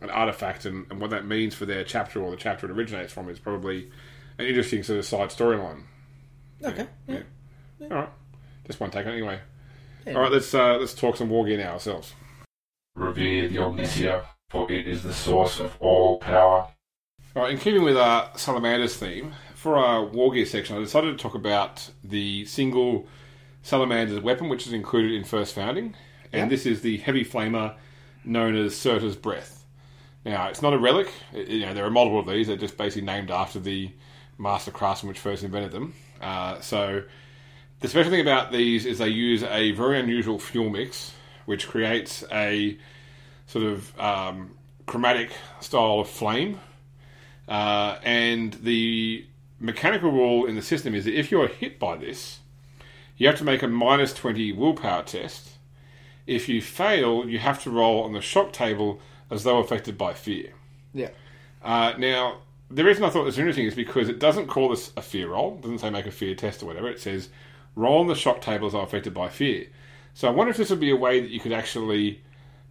an 0.00 0.10
artifact 0.10 0.64
and, 0.66 0.86
and 0.90 1.00
what 1.00 1.10
that 1.10 1.24
means 1.26 1.54
for 1.54 1.64
their 1.66 1.82
chapter 1.84 2.22
or 2.22 2.30
the 2.30 2.36
chapter 2.36 2.66
it 2.66 2.72
originates 2.72 3.12
from 3.12 3.28
is 3.30 3.38
probably 3.38 3.90
an 4.38 4.44
interesting 4.46 4.82
sort 4.82 4.98
of 4.98 5.04
side 5.06 5.28
storyline. 5.30 5.82
Okay. 6.62 6.86
Yeah. 7.06 7.20
All 7.82 7.88
right, 7.88 8.08
just 8.66 8.80
one 8.80 8.90
take 8.90 9.06
on 9.06 9.12
anyway. 9.12 9.38
Yeah. 10.06 10.14
All 10.14 10.22
right, 10.22 10.32
let's 10.32 10.52
uh, 10.54 10.76
let's 10.78 10.94
talk 10.94 11.16
some 11.16 11.28
war 11.30 11.44
gear 11.46 11.58
now 11.58 11.72
ourselves. 11.72 12.14
Revere 12.96 13.48
the 13.48 13.56
Omnissiah, 13.56 14.24
for 14.54 14.70
it 14.70 14.86
is 14.86 15.02
the 15.02 15.12
source 15.12 15.58
of 15.58 15.76
all 15.80 16.18
power. 16.18 16.68
All 17.34 17.42
right, 17.42 17.50
in 17.50 17.58
keeping 17.58 17.82
with 17.82 17.96
our 17.96 18.30
Salamander's 18.36 18.96
theme, 18.96 19.34
for 19.56 19.76
our 19.76 20.04
war 20.04 20.32
gear 20.32 20.46
section, 20.46 20.76
I 20.76 20.80
decided 20.80 21.18
to 21.18 21.20
talk 21.20 21.34
about 21.34 21.90
the 22.04 22.44
single 22.44 23.08
Salamander's 23.62 24.20
weapon, 24.20 24.48
which 24.48 24.64
is 24.68 24.72
included 24.72 25.10
in 25.12 25.24
First 25.24 25.56
Founding, 25.56 25.96
and 26.32 26.42
Yeah. 26.42 26.48
this 26.48 26.66
is 26.66 26.82
the 26.82 26.98
heavy 26.98 27.24
flamer 27.24 27.74
known 28.24 28.54
as 28.54 28.76
Surta's 28.76 29.16
Breath. 29.16 29.66
Now, 30.24 30.46
it's 30.46 30.62
not 30.62 30.72
a 30.72 30.78
relic. 30.78 31.12
It- 31.32 31.48
you 31.48 31.66
know, 31.66 31.74
there 31.74 31.84
are 31.84 31.90
multiple 31.90 32.20
of 32.20 32.26
these. 32.28 32.46
They're 32.46 32.56
just 32.56 32.76
basically 32.78 33.04
named 33.06 33.32
after 33.32 33.58
the 33.58 33.90
master 34.38 34.70
craftsman 34.70 35.08
which 35.08 35.18
first 35.18 35.42
invented 35.42 35.72
them. 35.72 35.94
Uh, 36.22 36.60
so, 36.60 37.02
the 37.80 37.88
special 37.88 38.12
thing 38.12 38.20
about 38.20 38.52
these 38.52 38.86
is 38.86 38.98
they 38.98 39.08
use 39.08 39.42
a 39.42 39.72
very 39.72 39.98
unusual 39.98 40.38
fuel 40.38 40.70
mix, 40.70 41.12
which 41.44 41.66
creates 41.66 42.22
a 42.30 42.78
sort 43.46 43.64
of 43.64 43.98
um, 43.98 44.56
chromatic 44.86 45.30
style 45.60 46.00
of 46.00 46.08
flame. 46.08 46.60
Uh, 47.46 47.98
and 48.02 48.54
the 48.54 49.26
mechanical 49.60 50.10
rule 50.10 50.46
in 50.46 50.54
the 50.54 50.62
system 50.62 50.94
is 50.94 51.04
that 51.04 51.18
if 51.18 51.30
you 51.30 51.40
are 51.40 51.48
hit 51.48 51.78
by 51.78 51.96
this, 51.96 52.40
you 53.16 53.26
have 53.26 53.38
to 53.38 53.44
make 53.44 53.62
a 53.62 53.68
minus 53.68 54.12
20 54.12 54.52
willpower 54.52 55.02
test. 55.02 55.50
If 56.26 56.48
you 56.48 56.62
fail, 56.62 57.28
you 57.28 57.38
have 57.38 57.62
to 57.64 57.70
roll 57.70 58.02
on 58.02 58.12
the 58.12 58.20
shock 58.20 58.52
table 58.52 59.00
as 59.30 59.44
though 59.44 59.58
affected 59.58 59.98
by 59.98 60.14
fear. 60.14 60.52
Yeah. 60.92 61.10
Uh, 61.62 61.94
now, 61.98 62.38
the 62.70 62.84
reason 62.84 63.04
I 63.04 63.10
thought 63.10 63.24
this 63.24 63.36
was 63.36 63.38
interesting 63.38 63.66
is 63.66 63.74
because 63.74 64.08
it 64.08 64.18
doesn't 64.18 64.46
call 64.46 64.70
this 64.70 64.92
a 64.96 65.02
fear 65.02 65.28
roll. 65.28 65.56
It 65.56 65.62
doesn't 65.62 65.78
say 65.78 65.90
make 65.90 66.06
a 66.06 66.10
fear 66.10 66.34
test 66.34 66.62
or 66.62 66.66
whatever. 66.66 66.88
It 66.88 67.00
says 67.00 67.28
roll 67.76 68.00
on 68.00 68.06
the 68.06 68.14
shock 68.14 68.40
table 68.40 68.66
as 68.66 68.72
though 68.72 68.80
affected 68.80 69.12
by 69.12 69.28
fear. 69.28 69.66
So 70.14 70.28
I 70.28 70.30
wonder 70.30 70.50
if 70.50 70.56
this 70.56 70.70
would 70.70 70.80
be 70.80 70.90
a 70.90 70.96
way 70.96 71.20
that 71.20 71.30
you 71.30 71.40
could 71.40 71.52
actually 71.52 72.22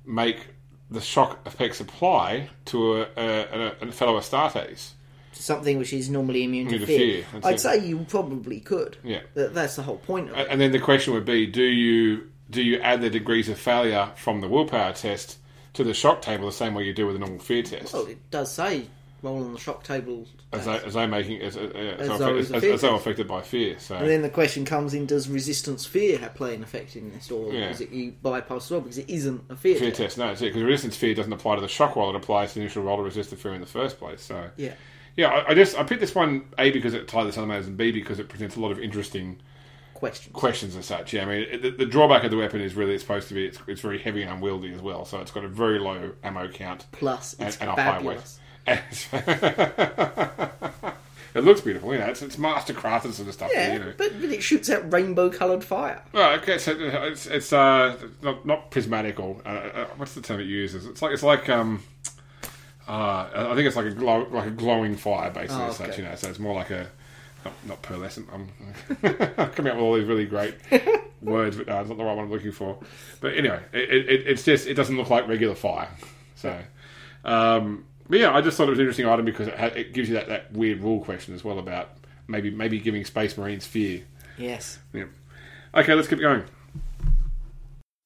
make 0.05 0.47
the 0.93 1.01
shock 1.01 1.39
effects 1.45 1.79
apply 1.81 2.49
to 2.65 3.01
a, 3.01 3.07
a, 3.17 3.75
a, 3.81 3.87
a 3.87 3.91
fellow 3.91 4.19
Astartes. 4.19 4.91
something 5.33 5.79
which 5.79 5.91
is 5.91 6.09
normally 6.09 6.43
immune 6.43 6.67
to 6.67 6.75
Immune 6.75 6.87
to 6.87 6.97
fear. 6.97 7.23
fear, 7.23 7.41
I'd 7.43 7.59
say 7.59 7.85
you 7.85 8.05
probably 8.07 8.59
could. 8.59 8.97
Yeah. 9.03 9.21
That, 9.33 9.53
that's 9.53 9.75
the 9.75 9.81
whole 9.81 9.97
point 9.97 10.29
of 10.29 10.37
it. 10.37 10.47
And 10.49 10.61
then 10.61 10.71
the 10.71 10.79
question 10.79 11.13
would 11.13 11.25
be: 11.25 11.47
Do 11.47 11.63
you 11.63 12.29
do 12.49 12.61
you 12.61 12.79
add 12.79 13.01
the 13.01 13.09
degrees 13.09 13.49
of 13.49 13.57
failure 13.57 14.11
from 14.15 14.41
the 14.41 14.47
willpower 14.47 14.93
test 14.93 15.39
to 15.73 15.83
the 15.83 15.93
shock 15.93 16.21
table 16.21 16.45
the 16.45 16.51
same 16.51 16.75
way 16.75 16.83
you 16.83 16.93
do 16.93 17.07
with 17.07 17.15
a 17.15 17.19
normal 17.19 17.39
fear 17.39 17.63
test? 17.63 17.93
Well, 17.93 18.05
it 18.05 18.29
does 18.29 18.51
say 18.53 18.85
roll 19.23 19.43
on 19.43 19.53
the 19.53 19.59
shock 19.59 19.83
table. 19.83 20.27
as, 20.51 20.65
they, 20.65 20.73
as 20.81 20.93
they 20.93 21.07
making 21.07 21.41
as, 21.41 21.57
as, 21.57 21.71
As 21.71 22.09
as, 22.09 22.19
though 22.19 22.35
as, 22.37 22.51
as, 22.51 22.55
as 22.55 22.61
they 22.61 22.69
test. 22.71 22.83
affected 22.83 23.27
by 23.27 23.41
fear. 23.41 23.79
So 23.79 23.95
And 23.95 24.07
then 24.09 24.21
the 24.21 24.29
question 24.29 24.65
comes 24.65 24.93
in: 24.93 25.05
Does 25.05 25.27
resistance 25.29 25.85
fear 25.85 26.17
have 26.19 26.35
play 26.35 26.53
an 26.55 26.61
effect 26.63 26.95
in 26.95 27.11
this, 27.11 27.31
or 27.31 27.51
Yeah. 27.51 27.69
is 27.69 27.81
it 27.81 27.89
you 27.91 28.13
bypass 28.21 28.65
as 28.65 28.71
well 28.71 28.81
because 28.81 28.97
it 28.99 29.09
isn't 29.09 29.43
a 29.49 29.55
fear, 29.55 29.75
fear 29.77 29.89
test? 29.89 29.97
test, 30.01 30.17
no, 30.19 30.27
it's 30.31 30.41
it 30.41 30.45
because 30.53 30.61
resistance 30.63 30.95
fear 30.97 31.15
doesn't 31.15 31.33
apply 31.33 31.55
to 31.55 31.61
the 31.61 31.67
shock 31.67 31.95
roll; 31.95 32.09
it 32.09 32.15
applies 32.15 32.49
to 32.49 32.55
the 32.55 32.61
initial 32.61 32.83
roll 32.83 32.97
to 32.97 33.03
resist 33.03 33.29
the 33.31 33.35
fear 33.35 33.53
in 33.53 33.61
the 33.61 33.67
first 33.67 33.97
place. 33.97 34.21
So 34.21 34.49
Yeah, 34.57 34.73
yeah, 35.15 35.29
I, 35.29 35.51
I 35.51 35.53
just 35.55 35.77
I 35.77 35.83
picked 35.83 36.01
this 36.01 36.13
one 36.13 36.45
a 36.59 36.69
because 36.71 36.93
it 36.93 37.07
ties 37.07 37.33
the 37.33 37.39
other 37.41 37.47
matters, 37.47 37.67
and 37.67 37.77
b 37.77 37.91
because 37.91 38.19
it 38.19 38.29
presents 38.29 38.55
a 38.55 38.59
lot 38.59 38.71
of 38.71 38.79
interesting 38.79 39.39
question. 39.93 40.33
questions 40.33 40.75
and 40.75 40.83
such. 40.83 41.13
Yeah, 41.13 41.23
I 41.23 41.25
mean, 41.25 41.61
the, 41.61 41.69
the 41.71 41.85
drawback 41.85 42.23
of 42.23 42.31
the 42.31 42.37
weapon 42.37 42.61
is 42.61 42.73
really 42.75 42.93
it's 42.95 43.03
supposed 43.03 43.27
to 43.29 43.33
be 43.33 43.45
it's, 43.45 43.59
it's 43.67 43.81
very 43.81 43.99
heavy 43.99 44.21
and 44.23 44.31
unwieldy 44.31 44.73
as 44.73 44.81
well, 44.81 45.05
so 45.05 45.19
it's 45.21 45.31
got 45.31 45.45
a 45.45 45.47
very 45.47 45.79
low 45.79 46.11
ammo 46.23 46.47
count. 46.49 46.85
Plus, 46.91 47.35
and, 47.35 47.47
it's 47.47 47.57
and 47.57 47.69
a 47.69 47.73
high 47.73 47.77
weight. 47.77 47.93
fabulous. 48.17 48.39
it 51.35 51.43
looks 51.43 51.61
beautiful, 51.61 51.93
you 51.93 51.99
know. 51.99 52.05
It's, 52.05 52.21
it's 52.21 52.37
master 52.37 52.73
crafted 52.73 53.13
sort 53.13 53.27
of 53.27 53.33
stuff. 53.33 53.51
Yeah, 53.53 53.73
you 53.73 53.79
know. 53.79 53.93
but, 53.97 54.19
but 54.21 54.29
it 54.29 54.41
shoots 54.43 54.69
out 54.69 54.91
rainbow-coloured 54.91 55.63
fire. 55.63 56.01
Well, 56.13 56.39
okay, 56.39 56.57
so 56.57 56.75
it's 56.79 57.25
it's 57.25 57.51
uh 57.51 57.97
not 58.21 58.45
not 58.45 58.71
prismatic 58.71 59.19
or 59.19 59.41
uh, 59.45 59.49
uh, 59.49 59.85
what's 59.97 60.13
the 60.13 60.21
term 60.21 60.39
it 60.39 60.45
uses? 60.45 60.85
It's 60.85 61.01
like 61.01 61.11
it's 61.13 61.23
like 61.23 61.49
um 61.49 61.83
uh 62.87 63.29
I 63.33 63.55
think 63.55 63.67
it's 63.67 63.75
like 63.75 63.87
a 63.87 63.91
glow 63.91 64.27
like 64.29 64.47
a 64.47 64.51
glowing 64.51 64.95
fire 64.95 65.31
basically 65.31 65.63
Oh, 65.63 65.69
as 65.69 65.77
such, 65.77 65.97
you 65.97 66.03
know. 66.03 66.15
So 66.15 66.29
it's 66.29 66.39
more 66.39 66.55
like 66.55 66.69
a 66.69 66.87
not, 67.43 67.53
not 67.67 67.81
pearlescent. 67.81 68.27
I'm 68.33 68.47
coming 69.51 69.71
up 69.71 69.75
with 69.77 69.83
all 69.83 69.95
these 69.95 70.05
really 70.07 70.25
great 70.25 70.55
words, 71.21 71.57
but 71.57 71.67
no, 71.67 71.79
it's 71.81 71.89
not 71.89 71.97
the 71.97 72.03
right 72.03 72.15
one 72.15 72.25
I'm 72.25 72.31
looking 72.31 72.51
for. 72.51 72.77
But 73.19 73.37
anyway, 73.37 73.59
it, 73.73 73.89
it, 74.09 74.27
it's 74.27 74.43
just 74.43 74.67
it 74.67 74.75
doesn't 74.75 74.95
look 74.95 75.09
like 75.09 75.27
regular 75.27 75.55
fire. 75.55 75.89
So, 76.35 76.57
um, 77.25 77.85
but 78.09 78.19
yeah, 78.19 78.33
I 78.33 78.41
just 78.41 78.57
thought 78.57 78.67
it 78.67 78.71
was 78.71 78.79
an 78.79 78.83
interesting 78.83 79.07
item 79.07 79.25
because 79.25 79.47
it, 79.47 79.57
ha- 79.57 79.67
it 79.67 79.93
gives 79.93 80.09
you 80.09 80.15
that, 80.15 80.27
that 80.27 80.51
weird 80.53 80.81
rule 80.81 81.03
question 81.03 81.33
as 81.33 81.43
well 81.43 81.59
about 81.59 81.89
maybe 82.27 82.49
maybe 82.49 82.79
giving 82.79 83.05
Space 83.05 83.37
Marines 83.37 83.65
fear. 83.65 84.03
Yes. 84.37 84.79
Yeah. 84.93 85.05
Okay, 85.75 85.93
let's 85.93 86.07
keep 86.07 86.19
going. 86.19 86.43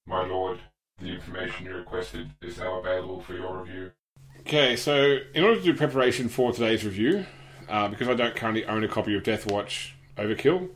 My 0.08 0.26
lord, 0.26 0.60
the 1.00 1.08
information 1.08 1.66
you 1.66 1.76
requested 1.76 2.32
is 2.42 2.58
now 2.58 2.80
available 2.80 3.22
for 3.22 3.34
your 3.34 3.62
review. 3.62 3.92
Okay, 4.42 4.76
so 4.76 5.18
in 5.34 5.44
order 5.44 5.58
to 5.58 5.64
do 5.64 5.74
preparation 5.74 6.30
for 6.30 6.54
today's 6.54 6.86
review, 6.86 7.26
uh, 7.68 7.90
because 7.90 8.08
I 8.08 8.14
don't 8.14 8.36
currently 8.36 8.66
own 8.66 8.84
a 8.84 8.88
copy 8.88 9.16
of 9.16 9.24
Death 9.24 9.52
Watch 9.52 9.96
Overkill, 10.18 10.70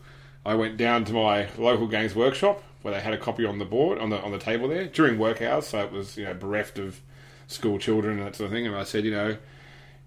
I 0.45 0.55
went 0.55 0.75
down 0.77 1.05
to 1.05 1.13
my 1.13 1.47
local 1.57 1.87
games 1.87 2.13
workshop 2.15 2.63
where 2.81 2.93
they 2.93 2.99
had 2.99 3.13
a 3.13 3.17
copy 3.17 3.45
on 3.45 3.59
the 3.59 3.65
board 3.65 3.99
on 3.99 4.09
the 4.09 4.19
on 4.21 4.31
the 4.31 4.39
table 4.39 4.67
there 4.67 4.87
during 4.87 5.17
work 5.17 5.41
hours, 5.41 5.67
so 5.67 5.79
it 5.79 5.91
was 5.91 6.17
you 6.17 6.25
know 6.25 6.33
bereft 6.33 6.79
of 6.79 6.99
school 7.51 7.77
children 7.77 8.17
and 8.17 8.27
that 8.27 8.35
sort 8.35 8.47
of 8.47 8.53
thing. 8.53 8.67
And 8.67 8.75
I 8.75 8.83
said, 8.83 9.05
you 9.05 9.11
know, 9.11 9.37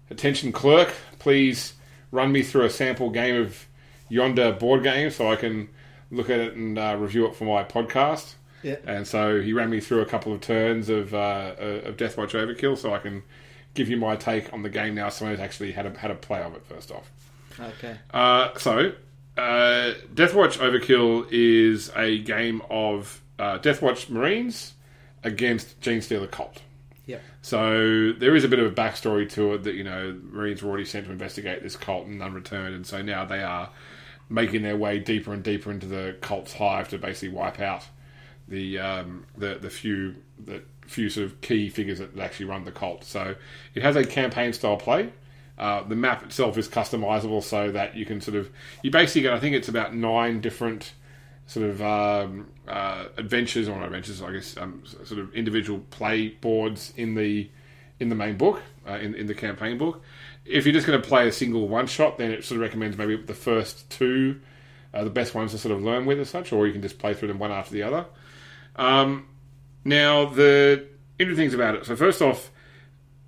attention 0.09 0.51
clerk, 0.51 0.93
please 1.19 1.73
run 2.11 2.31
me 2.31 2.43
through 2.43 2.65
a 2.65 2.69
sample 2.69 3.09
game 3.09 3.35
of 3.35 3.67
yonder 4.09 4.51
board 4.51 4.83
game 4.83 5.09
so 5.09 5.31
I 5.31 5.35
can 5.35 5.69
look 6.11 6.29
at 6.29 6.39
it 6.39 6.55
and 6.55 6.77
uh, 6.77 6.95
review 6.99 7.25
it 7.25 7.35
for 7.35 7.45
my 7.45 7.63
podcast. 7.63 8.35
Yeah. 8.63 8.77
And 8.85 9.07
so 9.07 9.41
he 9.41 9.53
ran 9.53 9.69
me 9.69 9.79
through 9.79 10.01
a 10.01 10.05
couple 10.05 10.33
of 10.33 10.41
turns 10.41 10.89
of 10.89 11.13
uh, 11.13 11.53
of 11.59 11.97
Deathwatch 11.97 12.31
Overkill, 12.31 12.77
so 12.77 12.93
I 12.93 12.97
can 12.97 13.21
give 13.75 13.89
you 13.89 13.97
my 13.97 14.15
take 14.15 14.51
on 14.53 14.63
the 14.63 14.69
game 14.69 14.95
now. 14.95 15.09
Someone 15.09 15.35
who's 15.35 15.43
actually 15.43 15.71
had 15.71 15.85
a 15.85 15.95
had 15.97 16.09
a 16.09 16.15
play 16.15 16.41
of 16.41 16.55
it 16.55 16.65
first 16.65 16.91
off. 16.91 17.11
Okay. 17.59 17.95
Uh, 18.11 18.57
so, 18.57 18.93
uh, 19.37 19.93
Deathwatch 20.13 20.57
Overkill 20.57 21.27
is 21.31 21.91
a 21.95 22.17
game 22.19 22.63
of 22.69 23.21
uh, 23.37 23.59
Deathwatch 23.59 24.09
Marines 24.09 24.73
against 25.23 25.79
Gene 25.81 26.01
Stealer 26.01 26.27
Cult. 26.27 26.61
So 27.41 28.13
there 28.13 28.35
is 28.35 28.43
a 28.43 28.47
bit 28.47 28.59
of 28.59 28.65
a 28.65 28.75
backstory 28.75 29.29
to 29.31 29.53
it 29.53 29.63
that 29.63 29.75
you 29.75 29.83
know 29.83 30.19
Marines 30.31 30.63
were 30.63 30.69
already 30.69 30.85
sent 30.85 31.05
to 31.05 31.11
investigate 31.11 31.63
this 31.63 31.75
cult 31.75 32.07
and 32.07 32.19
none 32.19 32.33
returned, 32.33 32.75
and 32.75 32.85
so 32.85 33.01
now 33.01 33.25
they 33.25 33.43
are 33.43 33.69
making 34.29 34.63
their 34.63 34.75
way 34.75 34.99
deeper 34.99 35.33
and 35.33 35.43
deeper 35.43 35.71
into 35.71 35.85
the 35.85 36.17
cult's 36.21 36.53
hive 36.53 36.89
to 36.89 36.97
basically 36.97 37.29
wipe 37.29 37.59
out 37.59 37.85
the 38.47 38.79
um, 38.79 39.25
the 39.37 39.55
the 39.55 39.69
few 39.69 40.15
the 40.43 40.61
few 40.87 41.09
sort 41.09 41.25
of 41.25 41.41
key 41.41 41.69
figures 41.69 41.99
that 41.99 42.17
actually 42.19 42.45
run 42.45 42.63
the 42.63 42.71
cult. 42.71 43.03
So 43.03 43.35
it 43.73 43.83
has 43.83 43.95
a 43.95 44.05
campaign 44.05 44.53
style 44.53 44.77
play. 44.77 45.11
Uh, 45.57 45.83
the 45.83 45.95
map 45.95 46.21
itself 46.23 46.57
is 46.57 46.67
customizable 46.67 47.41
so 47.41 47.71
that 47.71 47.95
you 47.95 48.05
can 48.05 48.19
sort 48.19 48.35
of 48.35 48.49
you 48.83 48.91
basically 48.91 49.21
get 49.21 49.33
I 49.33 49.39
think 49.39 49.55
it's 49.55 49.69
about 49.69 49.95
nine 49.95 50.41
different 50.41 50.93
sort 51.47 51.69
of 51.69 51.81
um, 51.81 52.47
uh, 52.67 53.05
adventures 53.17 53.67
or 53.67 53.77
not 53.77 53.85
adventures 53.85 54.21
I 54.21 54.31
guess 54.31 54.57
um, 54.57 54.83
sort 54.85 55.19
of 55.19 55.33
individual 55.33 55.79
play 55.91 56.29
boards 56.29 56.93
in 56.95 57.15
the 57.15 57.49
in 57.99 58.09
the 58.09 58.15
main 58.15 58.37
book 58.37 58.61
uh, 58.87 58.93
in 58.93 59.15
in 59.15 59.27
the 59.27 59.35
campaign 59.35 59.77
book. 59.77 60.01
If 60.45 60.65
you're 60.65 60.73
just 60.73 60.85
going 60.85 61.01
to 61.01 61.07
play 61.07 61.27
a 61.27 61.31
single 61.31 61.67
one 61.67 61.87
shot, 61.87 62.17
then 62.17 62.31
it 62.31 62.43
sort 62.43 62.57
of 62.57 62.61
recommends 62.61 62.97
maybe 62.97 63.15
the 63.17 63.33
first 63.33 63.89
two 63.89 64.41
uh, 64.95 65.03
the 65.03 65.09
best 65.09 65.35
ones 65.35 65.51
to 65.51 65.57
sort 65.57 65.75
of 65.75 65.83
learn 65.83 66.05
with 66.05 66.19
as 66.19 66.29
such, 66.29 66.53
or 66.53 66.65
you 66.65 66.73
can 66.73 66.81
just 66.81 66.97
play 66.97 67.13
through 67.13 67.27
them 67.27 67.37
one 67.37 67.51
after 67.51 67.73
the 67.73 67.83
other. 67.83 68.05
Um, 68.77 69.27
now, 69.83 70.25
the 70.25 70.87
interesting 71.19 71.43
things 71.43 71.53
about 71.53 71.75
it. 71.75 71.85
So, 71.85 71.95
first 71.97 72.21
off, 72.21 72.49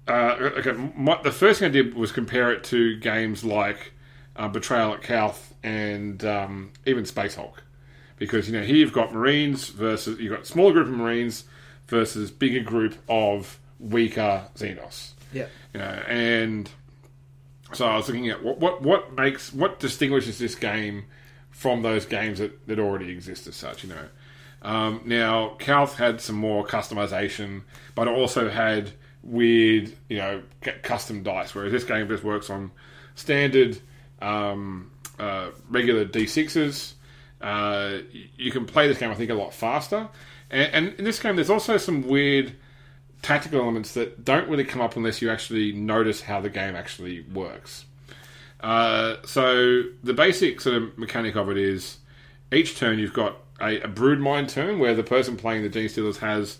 uh, 0.07 0.37
okay, 0.57 0.71
my, 0.71 1.21
the 1.21 1.31
first 1.31 1.59
thing 1.59 1.67
I 1.67 1.71
did 1.71 1.93
was 1.93 2.13
compare 2.13 2.51
it 2.53 2.63
to 2.65 2.97
games 2.97 3.43
like 3.43 3.91
uh, 4.37 4.47
Betrayal 4.47 4.93
at 4.93 5.01
Calth 5.01 5.53
and 5.61 6.23
um, 6.23 6.71
even 6.85 7.05
Space 7.05 7.35
Hulk, 7.35 7.61
because 8.17 8.49
you 8.49 8.57
know 8.57 8.63
here 8.65 8.75
you've 8.75 8.93
got 8.93 9.13
Marines 9.13 9.69
versus 9.69 10.19
you've 10.19 10.33
got 10.33 10.45
smaller 10.47 10.73
group 10.73 10.87
of 10.87 10.93
Marines 10.93 11.45
versus 11.87 12.31
bigger 12.31 12.61
group 12.61 12.95
of 13.07 13.59
weaker 13.79 14.47
Xenos 14.55 15.11
Yeah. 15.31 15.45
you 15.73 15.79
know, 15.79 16.03
and 16.07 16.69
so 17.73 17.85
I 17.85 17.95
was 17.97 18.07
looking 18.07 18.29
at 18.29 18.43
what 18.43 18.59
what 18.59 18.81
what 18.81 19.13
makes 19.15 19.53
what 19.53 19.79
distinguishes 19.79 20.39
this 20.39 20.55
game 20.55 21.05
from 21.51 21.81
those 21.81 22.05
games 22.05 22.39
that, 22.39 22.67
that 22.67 22.79
already 22.79 23.09
exist 23.11 23.47
as 23.47 23.55
such, 23.55 23.83
you 23.83 23.89
know. 23.89 24.05
Um, 24.61 25.01
now, 25.05 25.55
Calth 25.59 25.95
had 25.95 26.21
some 26.21 26.35
more 26.35 26.65
customization, 26.65 27.63
but 27.95 28.07
it 28.07 28.11
also 28.11 28.49
had 28.49 28.91
weird, 29.23 29.91
you 30.09 30.17
know, 30.17 30.41
custom 30.83 31.23
dice, 31.23 31.53
whereas 31.55 31.71
this 31.71 31.83
game 31.83 32.07
just 32.07 32.23
works 32.23 32.49
on 32.49 32.71
standard, 33.15 33.79
um, 34.21 34.91
uh, 35.19 35.49
regular 35.69 36.05
D6s. 36.05 36.93
Uh, 37.41 37.99
you 38.35 38.51
can 38.51 38.65
play 38.65 38.87
this 38.87 38.97
game, 38.97 39.11
I 39.11 39.15
think, 39.15 39.29
a 39.29 39.35
lot 39.35 39.53
faster. 39.53 40.09
And, 40.49 40.73
and 40.73 40.99
in 40.99 41.05
this 41.05 41.19
game, 41.19 41.35
there's 41.35 41.49
also 41.49 41.77
some 41.77 42.07
weird 42.07 42.53
tactical 43.21 43.61
elements 43.61 43.93
that 43.93 44.23
don't 44.23 44.47
really 44.49 44.63
come 44.63 44.81
up 44.81 44.95
unless 44.95 45.21
you 45.21 45.29
actually 45.29 45.71
notice 45.71 46.21
how 46.21 46.39
the 46.39 46.49
game 46.49 46.75
actually 46.75 47.21
works. 47.21 47.85
Uh, 48.59 49.17
so 49.25 49.83
the 50.03 50.13
basic 50.13 50.61
sort 50.61 50.75
of 50.75 50.97
mechanic 50.97 51.35
of 51.35 51.49
it 51.49 51.57
is 51.57 51.97
each 52.51 52.77
turn 52.77 52.97
you've 52.97 53.13
got 53.13 53.37
a, 53.61 53.81
a 53.81 53.87
brood 53.87 54.19
mind 54.19 54.49
turn 54.49 54.79
where 54.79 54.95
the 54.95 55.03
person 55.03 55.37
playing 55.37 55.63
the 55.63 55.69
Gene 55.69 55.89
Stealers 55.89 56.17
has 56.17 56.57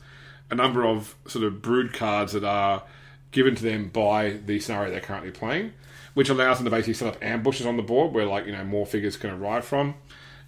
a 0.50 0.56
number 0.56 0.86
of 0.86 1.16
sort 1.28 1.46
of 1.46 1.62
brood 1.62 1.94
cards 1.94 2.34
that 2.34 2.44
are 2.44 2.84
given 3.32 3.56
to 3.56 3.64
them 3.64 3.90
by 3.90 4.32
the 4.46 4.60
scenario 4.60 4.92
they're 4.92 5.02
currently 5.02 5.32
playing, 5.32 5.74
which 6.14 6.30
allows 6.30 6.58
them 6.58 6.66
to 6.66 6.72
basically 6.72 6.94
set 6.94 7.08
up 7.08 7.24
ambushes 7.24 7.66
on 7.66 7.78
the 7.78 7.84
board 7.84 8.14
where 8.14 8.26
like 8.26 8.46
you 8.46 8.52
know 8.52 8.64
more 8.64 8.86
figures 8.86 9.18
can 9.18 9.30
arrive 9.30 9.66
from, 9.66 9.96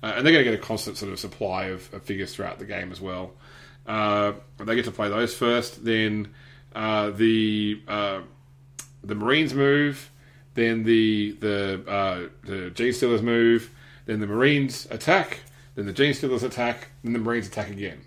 uh, 0.03 0.13
and 0.15 0.25
they're 0.25 0.33
going 0.33 0.45
to 0.45 0.51
get 0.51 0.59
a 0.59 0.63
constant 0.63 0.97
sort 0.97 1.11
of 1.11 1.19
supply 1.19 1.65
of, 1.65 1.93
of 1.93 2.03
figures 2.03 2.33
throughout 2.33 2.59
the 2.59 2.65
game 2.65 2.91
as 2.91 3.01
well. 3.01 3.33
Uh, 3.85 4.33
they 4.57 4.75
get 4.75 4.85
to 4.85 4.91
play 4.91 5.09
those 5.09 5.33
first, 5.35 5.83
then 5.83 6.33
uh, 6.75 7.09
the 7.11 7.81
uh, 7.87 8.21
the 9.03 9.15
Marines 9.15 9.53
move, 9.53 10.11
then 10.53 10.83
the 10.83 11.31
the 11.39 11.83
uh, 11.87 12.27
the 12.43 12.69
Gene 12.71 12.93
Stealers 12.93 13.21
move, 13.21 13.71
then 14.05 14.19
the 14.19 14.27
Marines 14.27 14.87
attack, 14.91 15.39
then 15.75 15.85
the 15.85 15.93
Gene 15.93 16.13
Stealers 16.13 16.43
attack, 16.43 16.89
then 17.03 17.13
the 17.13 17.19
Marines 17.19 17.47
attack 17.47 17.69
again. 17.69 18.01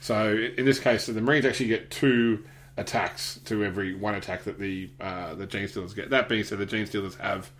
So 0.00 0.36
in 0.36 0.64
this 0.66 0.78
case, 0.78 1.06
the 1.06 1.20
Marines 1.20 1.44
actually 1.46 1.68
get 1.68 1.90
two 1.90 2.44
attacks 2.76 3.40
to 3.46 3.64
every 3.64 3.94
one 3.94 4.14
attack 4.14 4.44
that 4.44 4.58
the 4.58 4.90
uh, 5.00 5.34
the 5.34 5.46
Gene 5.46 5.66
Stealers 5.66 5.94
get. 5.94 6.10
That 6.10 6.28
being 6.28 6.44
said, 6.44 6.58
the 6.58 6.66
Gene 6.66 6.86
Stealers 6.86 7.14
have 7.16 7.50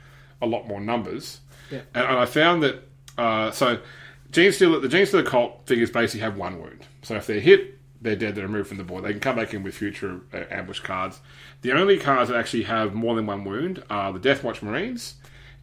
a 0.42 0.46
lot 0.46 0.68
more 0.68 0.80
numbers, 0.80 1.40
Yeah. 1.70 1.80
and, 1.94 2.04
and 2.06 2.18
I 2.18 2.26
found 2.26 2.62
that 2.64 2.86
uh, 3.18 3.50
so 3.50 3.80
Gene 4.30 4.52
Stealer 4.52 4.80
the 4.80 4.88
Gene 4.88 5.06
Stealer 5.06 5.22
cult 5.22 5.66
figures 5.66 5.90
basically 5.90 6.20
have 6.20 6.36
one 6.36 6.60
wound. 6.60 6.86
So 7.02 7.14
if 7.16 7.26
they're 7.26 7.40
hit, 7.40 7.78
they're 8.00 8.16
dead. 8.16 8.34
They're 8.34 8.46
removed 8.46 8.68
from 8.68 8.78
the 8.78 8.84
board. 8.84 9.04
They 9.04 9.12
can 9.12 9.20
come 9.20 9.36
back 9.36 9.54
in 9.54 9.62
with 9.62 9.74
future 9.74 10.20
uh, 10.32 10.44
ambush 10.50 10.80
cards. 10.80 11.20
The 11.62 11.72
only 11.72 11.98
cards 11.98 12.30
that 12.30 12.38
actually 12.38 12.64
have 12.64 12.94
more 12.94 13.14
than 13.14 13.26
one 13.26 13.44
wound 13.44 13.82
are 13.90 14.12
the 14.12 14.20
Deathwatch 14.20 14.62
Marines 14.62 15.14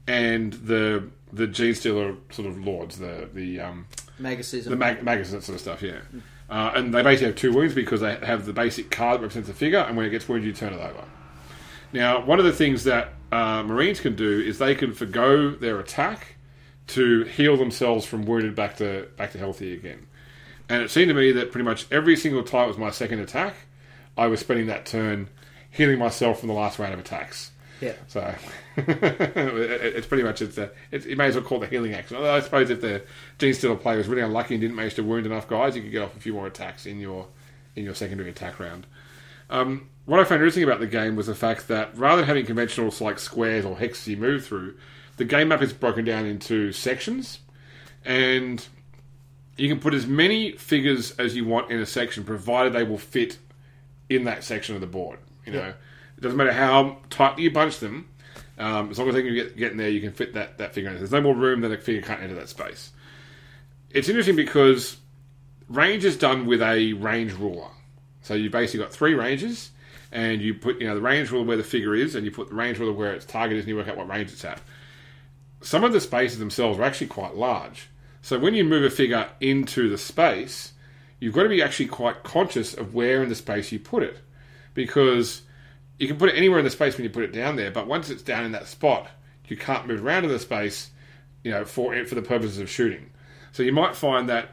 and 0.07 0.53
the 0.53 1.09
the 1.31 1.47
Gene 1.47 1.73
Stealer 1.73 2.15
sort 2.29 2.47
of 2.47 2.63
lords, 2.63 2.97
the 2.97 3.29
the 3.33 3.59
um, 3.59 3.87
the 4.69 4.75
mag- 4.75 5.03
magazine 5.03 5.41
sort 5.41 5.55
of 5.55 5.61
stuff, 5.61 5.81
yeah. 5.81 5.99
Uh, 6.49 6.71
and 6.75 6.93
they 6.93 7.01
basically 7.01 7.27
have 7.27 7.35
two 7.35 7.51
wounds 7.51 7.73
because 7.73 8.01
they 8.01 8.15
have 8.17 8.45
the 8.45 8.53
basic 8.53 8.91
card 8.91 9.17
that 9.17 9.23
represents 9.23 9.47
the 9.47 9.55
figure, 9.55 9.79
and 9.79 9.97
when 9.97 10.05
it 10.05 10.09
gets 10.09 10.27
wounded, 10.27 10.45
you 10.45 10.53
turn 10.53 10.73
it 10.73 10.81
over. 10.81 11.03
Now, 11.93 12.23
one 12.25 12.39
of 12.39 12.45
the 12.45 12.51
things 12.51 12.83
that 12.83 13.13
uh, 13.31 13.63
Marines 13.63 13.99
can 13.99 14.15
do 14.15 14.39
is 14.39 14.57
they 14.57 14.75
can 14.75 14.93
forgo 14.93 15.51
their 15.51 15.79
attack 15.79 16.32
to 16.88 17.23
heal 17.23 17.55
themselves 17.57 18.05
from 18.05 18.25
wounded 18.25 18.55
back 18.55 18.77
to 18.77 19.07
back 19.17 19.31
to 19.31 19.38
healthy 19.38 19.73
again. 19.73 20.07
And 20.69 20.81
it 20.81 20.89
seemed 20.91 21.09
to 21.09 21.13
me 21.13 21.31
that 21.34 21.51
pretty 21.51 21.65
much 21.65 21.86
every 21.91 22.15
single 22.15 22.43
time 22.43 22.65
it 22.65 22.67
was 22.69 22.77
my 22.77 22.91
second 22.91 23.19
attack, 23.19 23.55
I 24.17 24.27
was 24.27 24.39
spending 24.39 24.67
that 24.67 24.86
turn 24.86 25.29
healing 25.69 25.99
myself 25.99 26.39
from 26.39 26.47
the 26.47 26.53
last 26.53 26.79
round 26.79 26.93
of 26.93 26.99
attacks. 26.99 27.51
Yeah. 27.81 27.93
So 28.07 28.34
it- 28.77 29.95
it's 29.95 30.07
pretty 30.07 30.23
much 30.23 30.41
it's 30.41 30.57
a, 30.57 30.71
it's, 30.91 31.05
you 31.05 31.15
may 31.15 31.27
as 31.27 31.36
well 31.36 31.43
call 31.43 31.57
it 31.57 31.61
the 31.61 31.67
healing 31.75 31.93
action. 31.93 32.15
Although 32.17 32.34
I 32.34 32.39
suppose 32.39 32.69
if 32.69 32.81
the 32.81 33.03
Gene 33.39 33.53
Stealer 33.53 33.75
player 33.75 33.97
was 33.97 34.07
really 34.07 34.21
unlucky 34.21 34.55
and 34.55 34.61
didn't 34.61 34.75
manage 34.75 34.95
to 34.95 35.03
wound 35.03 35.25
enough 35.25 35.47
guys, 35.47 35.75
you 35.75 35.81
could 35.81 35.91
get 35.91 36.01
off 36.01 36.15
a 36.15 36.19
few 36.19 36.34
more 36.34 36.47
attacks 36.47 36.86
in 36.86 36.99
your 36.99 37.27
in 37.75 37.84
your 37.84 37.95
secondary 37.95 38.29
attack 38.29 38.59
round. 38.59 38.86
Um, 39.49 39.89
what 40.05 40.19
I 40.19 40.23
found 40.23 40.41
interesting 40.41 40.63
about 40.63 40.79
the 40.79 40.88
game 40.88 41.15
was 41.15 41.27
the 41.27 41.36
fact 41.36 41.67
that 41.67 41.95
rather 41.97 42.21
than 42.21 42.27
having 42.27 42.45
conventional 42.45 42.93
like 43.01 43.19
squares 43.19 43.65
or 43.65 43.75
hexes 43.75 44.07
you 44.07 44.17
move 44.17 44.45
through, 44.45 44.75
the 45.18 45.26
game 45.26 45.49
map 45.49 45.61
is 45.61 45.74
broken 45.74 46.05
down 46.05 46.26
into 46.26 46.72
sections, 46.72 47.39
and 48.05 48.66
you 49.57 49.70
can 49.70 49.80
put 49.80 49.93
as 49.93 50.07
many 50.07 50.53
figures 50.53 51.11
as 51.20 51.36
you 51.36 51.45
want 51.45 51.72
in 51.72 51.80
a 51.80 51.86
section, 51.86 52.24
provided 52.24 52.74
they 52.74 52.84
will 52.84 52.97
fit 52.97 53.38
in 54.09 54.24
that 54.26 54.43
section 54.43 54.76
of 54.76 54.82
the 54.82 54.88
board. 54.88 55.20
You 55.45 55.53
know, 55.53 55.74
it 56.18 56.22
doesn't 56.22 56.38
matter 56.38 56.53
how 56.53 56.97
tightly 57.09 57.43
you 57.43 57.51
bunch 57.51 57.80
them. 57.80 58.09
Um, 58.57 58.91
as 58.91 58.99
long 58.99 59.09
as 59.09 59.16
they 59.16 59.24
can 59.24 59.34
get, 59.34 59.57
get 59.57 59.72
in 59.72 59.78
there, 59.78 59.89
you 59.89 59.99
can 59.99 60.11
fit 60.11 60.34
that, 60.34 60.57
that 60.59 60.74
figure 60.74 60.89
in. 60.89 60.97
There's 60.97 61.11
no 61.11 61.22
more 61.22 61.36
room 61.36 61.61
than 61.61 61.72
a 61.72 61.78
figure 61.78 62.01
can't 62.01 62.22
enter 62.22 62.36
that 62.36 62.49
space. 62.49 62.91
It's 63.89 64.09
interesting 64.09 64.36
because 64.36 64.97
range 65.70 66.05
is 66.05 66.18
done 66.18 66.45
with 66.45 66.61
a 66.61 66.93
range 66.93 67.34
ruler. 67.34 67.70
So 68.22 68.36
you've 68.36 68.51
basically 68.51 68.84
got 68.84 68.93
three 68.93 69.16
ranges, 69.16 69.72
and 70.11 70.41
you 70.41 70.53
put 70.53 70.80
you 70.80 70.88
know 70.88 70.95
the 70.95 71.01
range 71.01 71.32
ruler 71.32 71.45
where 71.45 71.57
the 71.57 71.64
figure 71.64 71.95
is, 71.95 72.16
and 72.16 72.26
you 72.26 72.32
put 72.32 72.49
the 72.49 72.55
range 72.55 72.80
ruler 72.80 72.93
where 72.93 73.14
its 73.14 73.26
target 73.26 73.57
is, 73.57 73.64
and 73.64 73.70
you 73.70 73.76
work 73.76 73.88
out 73.88 73.97
what 73.97 74.07
range 74.07 74.32
it's 74.32 74.45
at. 74.45 74.61
Some 75.64 75.84
of 75.84 75.93
the 75.93 76.01
spaces 76.01 76.39
themselves 76.39 76.78
are 76.78 76.84
actually 76.84 77.07
quite 77.07 77.36
large. 77.36 77.89
So 78.22 78.38
when 78.38 78.53
you 78.53 78.64
move 78.64 78.84
a 78.84 78.89
figure 78.89 79.30
into 79.39 79.89
the 79.89 79.97
space, 79.97 80.74
you've 81.20 81.34
got 81.34 81.43
to 81.43 81.49
be 81.49 81.64
actually 81.64 81.88
quite 81.88 82.24
conscious 82.24 82.74
of 82.74 82.93
where 82.93 83.24
in 83.24 83.30
the 83.30 83.36
space 83.36 83.72
you 83.72 83.80
put 83.80 84.03
it, 84.03 84.20
because 84.74 85.43
you 85.97 86.07
can 86.07 86.18
put 86.18 86.30
it 86.30 86.36
anywhere 86.36 86.59
in 86.59 86.66
the 86.66 86.72
space 86.72 86.97
when 86.97 87.03
you 87.03 87.09
put 87.09 87.24
it 87.24 87.32
down 87.32 87.55
there, 87.55 87.72
but 87.72 87.88
once 87.88 88.09
it's 88.09 88.22
down 88.22 88.45
in 88.45 88.51
that 88.51 88.68
spot, 88.68 89.09
you 89.47 89.57
can't 89.57 89.88
move 89.88 90.05
around 90.05 90.26
in 90.26 90.30
the 90.32 90.39
space, 90.39 90.89
you 91.43 91.51
know, 91.51 91.66
for 91.66 92.03
for 92.05 92.16
the 92.16 92.22
purposes 92.22 92.59
of 92.59 92.70
shooting. 92.70 93.09
So 93.51 93.64
you 93.64 93.72
might 93.72 93.95
find 93.95 94.28
that 94.30 94.49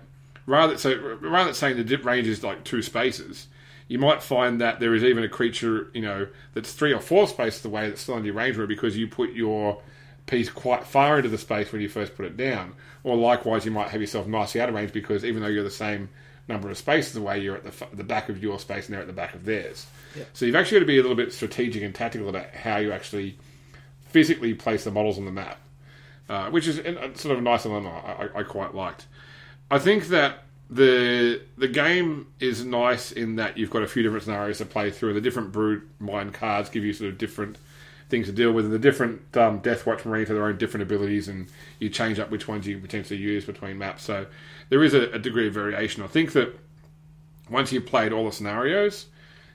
rather 0.46 0.76
so 0.78 1.16
rather 1.20 1.46
than 1.46 1.54
saying 1.54 1.76
the 1.76 1.84
dip 1.84 2.04
range 2.04 2.26
is 2.26 2.44
like 2.44 2.64
two 2.64 2.82
spaces, 2.82 3.48
you 3.88 3.98
might 3.98 4.22
find 4.22 4.60
that 4.60 4.78
there 4.78 4.94
is 4.94 5.02
even 5.02 5.24
a 5.24 5.28
creature, 5.28 5.90
you 5.94 6.02
know, 6.02 6.28
that's 6.54 6.72
three 6.72 6.92
or 6.92 7.00
four 7.00 7.26
spaces 7.26 7.64
away 7.64 7.88
that's 7.88 8.02
still 8.02 8.14
under 8.14 8.26
your 8.26 8.34
range 8.34 8.56
rule 8.56 8.66
because 8.66 8.96
you 8.96 9.08
put 9.08 9.32
your 9.32 9.80
piece 10.30 10.48
quite 10.48 10.84
far 10.84 11.16
into 11.16 11.28
the 11.28 11.38
space 11.38 11.72
when 11.72 11.82
you 11.82 11.88
first 11.88 12.16
put 12.16 12.24
it 12.24 12.36
down. 12.36 12.74
Or 13.02 13.16
likewise, 13.16 13.64
you 13.64 13.70
might 13.70 13.88
have 13.88 14.00
yourself 14.00 14.26
nicely 14.26 14.60
out 14.60 14.68
of 14.68 14.74
range 14.74 14.92
because 14.92 15.24
even 15.24 15.42
though 15.42 15.48
you're 15.48 15.64
the 15.64 15.70
same 15.70 16.08
number 16.48 16.70
of 16.70 16.78
spaces 16.78 17.16
away, 17.16 17.40
you're 17.40 17.56
at 17.56 17.64
the, 17.64 17.70
f- 17.70 17.90
the 17.92 18.04
back 18.04 18.28
of 18.28 18.42
your 18.42 18.58
space 18.58 18.86
and 18.86 18.94
they're 18.94 19.00
at 19.00 19.06
the 19.06 19.12
back 19.12 19.34
of 19.34 19.44
theirs. 19.44 19.86
So 20.32 20.44
you've 20.44 20.56
actually 20.56 20.76
got 20.76 20.80
to 20.80 20.86
be 20.86 20.98
a 20.98 21.02
little 21.02 21.16
bit 21.16 21.32
strategic 21.32 21.82
and 21.82 21.94
tactical 21.94 22.28
about 22.28 22.50
how 22.54 22.78
you 22.78 22.92
actually 22.92 23.38
physically 24.08 24.54
place 24.54 24.84
the 24.84 24.90
models 24.90 25.18
on 25.18 25.24
the 25.24 25.32
map, 25.32 25.58
uh, 26.28 26.50
which 26.50 26.66
is 26.66 26.76
sort 27.20 27.32
of 27.32 27.38
a 27.38 27.42
nice 27.42 27.66
element 27.66 27.94
I, 27.94 28.28
I, 28.34 28.40
I 28.40 28.42
quite 28.42 28.74
liked. 28.74 29.06
I 29.70 29.78
think 29.78 30.08
that 30.08 30.44
the 30.68 31.42
the 31.58 31.66
game 31.66 32.28
is 32.38 32.64
nice 32.64 33.10
in 33.10 33.36
that 33.36 33.58
you've 33.58 33.70
got 33.70 33.82
a 33.82 33.88
few 33.88 34.02
different 34.02 34.24
scenarios 34.24 34.58
to 34.58 34.64
play 34.64 34.90
through, 34.90 35.10
and 35.10 35.16
the 35.16 35.20
different 35.20 35.52
brood 35.52 35.82
mind 35.98 36.34
cards 36.34 36.70
give 36.70 36.84
you 36.84 36.92
sort 36.92 37.10
of 37.10 37.18
different 37.18 37.56
things 38.10 38.26
to 38.26 38.32
deal 38.32 38.52
with, 38.52 38.64
and 38.64 38.74
the 38.74 38.78
different 38.78 39.36
um, 39.36 39.58
Death 39.60 39.86
Watch 39.86 40.04
Marines 40.04 40.28
have 40.28 40.36
their 40.36 40.46
own 40.46 40.58
different 40.58 40.82
abilities, 40.82 41.28
and 41.28 41.48
you 41.78 41.88
change 41.88 42.18
up 42.18 42.30
which 42.30 42.48
ones 42.48 42.66
you 42.66 42.78
potentially 42.78 43.18
use 43.18 43.44
between 43.44 43.78
maps. 43.78 44.02
So 44.02 44.26
there 44.68 44.82
is 44.82 44.94
a, 44.94 45.10
a 45.12 45.18
degree 45.18 45.48
of 45.48 45.54
variation. 45.54 46.02
I 46.02 46.06
think 46.08 46.32
that 46.32 46.58
once 47.48 47.72
you've 47.72 47.86
played 47.86 48.12
all 48.12 48.26
the 48.26 48.32
scenarios, 48.32 49.06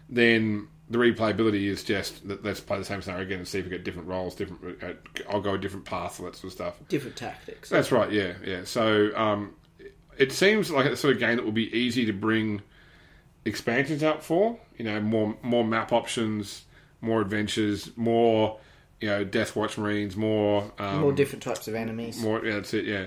then 0.09 0.67
the 0.89 0.97
replayability 0.97 1.65
is 1.65 1.83
just 1.83 2.27
that 2.27 2.43
let's 2.43 2.59
play 2.59 2.77
the 2.77 2.85
same 2.85 3.01
scenario 3.01 3.25
again 3.25 3.39
and 3.39 3.47
see 3.47 3.59
if 3.59 3.65
we 3.65 3.71
get 3.71 3.83
different 3.83 4.07
roles, 4.07 4.35
different. 4.35 4.83
Uh, 4.83 4.93
I'll 5.29 5.41
go 5.41 5.53
a 5.53 5.57
different 5.57 5.85
path, 5.85 6.19
all 6.19 6.25
that 6.27 6.35
sort 6.35 6.45
of 6.45 6.51
stuff. 6.53 6.75
Different 6.89 7.15
tactics. 7.15 7.69
That's 7.69 7.91
right. 7.91 8.11
Yeah, 8.11 8.33
yeah. 8.45 8.63
So 8.65 9.15
um, 9.15 9.55
it 10.17 10.31
seems 10.31 10.69
like 10.69 10.85
a 10.85 10.95
sort 10.95 11.15
of 11.15 11.19
game 11.19 11.37
that 11.37 11.45
will 11.45 11.51
be 11.51 11.75
easy 11.75 12.05
to 12.05 12.13
bring 12.13 12.61
expansions 13.45 14.03
out 14.03 14.23
for. 14.23 14.59
You 14.77 14.85
know, 14.85 15.01
more 15.01 15.35
more 15.41 15.63
map 15.63 15.91
options, 15.91 16.65
more 17.05 17.21
adventures, 17.21 17.89
more 17.95 18.59
you 19.01 19.07
know, 19.09 19.23
Death 19.23 19.55
Watch 19.55 19.77
Marines, 19.77 20.15
more 20.15 20.71
um, 20.79 21.01
More 21.01 21.11
different 21.13 21.43
types 21.43 21.67
of 21.67 21.75
enemies. 21.75 22.19
more. 22.21 22.43
Yeah, 22.45 22.55
that's 22.55 22.73
it. 22.73 22.85
Yeah. 22.85 23.05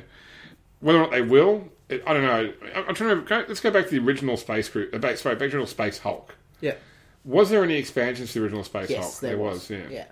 Whether 0.81 0.99
or 0.99 1.03
not 1.03 1.11
they 1.11 1.23
will, 1.23 1.69
it, 1.89 2.03
I 2.07 2.13
don't 2.13 2.23
know. 2.23 2.53
I- 2.75 2.83
I'm 2.87 2.95
trying 2.95 3.17
to 3.17 3.23
go, 3.23 3.45
let's 3.49 3.61
go 3.61 3.71
back 3.71 3.87
to 3.87 3.91
the 3.91 3.99
original 4.07 4.37
Space 4.37 4.69
Group. 4.69 4.95
Uh, 4.95 5.17
sorry, 5.17 5.35
back 5.35 5.39
to 5.39 5.45
original 5.57 5.67
Space 5.67 5.99
Hulk. 5.99 6.35
Yeah. 6.61 6.75
Was 7.25 7.51
there 7.51 7.65
any 7.65 7.75
expansions 7.77 8.33
to 8.33 8.39
the 8.39 8.45
original 8.45 8.65
Space 8.65 8.91
Yes, 8.91 9.03
Hulk? 9.03 9.21
there, 9.21 9.39
was. 9.39 9.69
yeah. 9.71 9.89
yeah. 9.91 10.05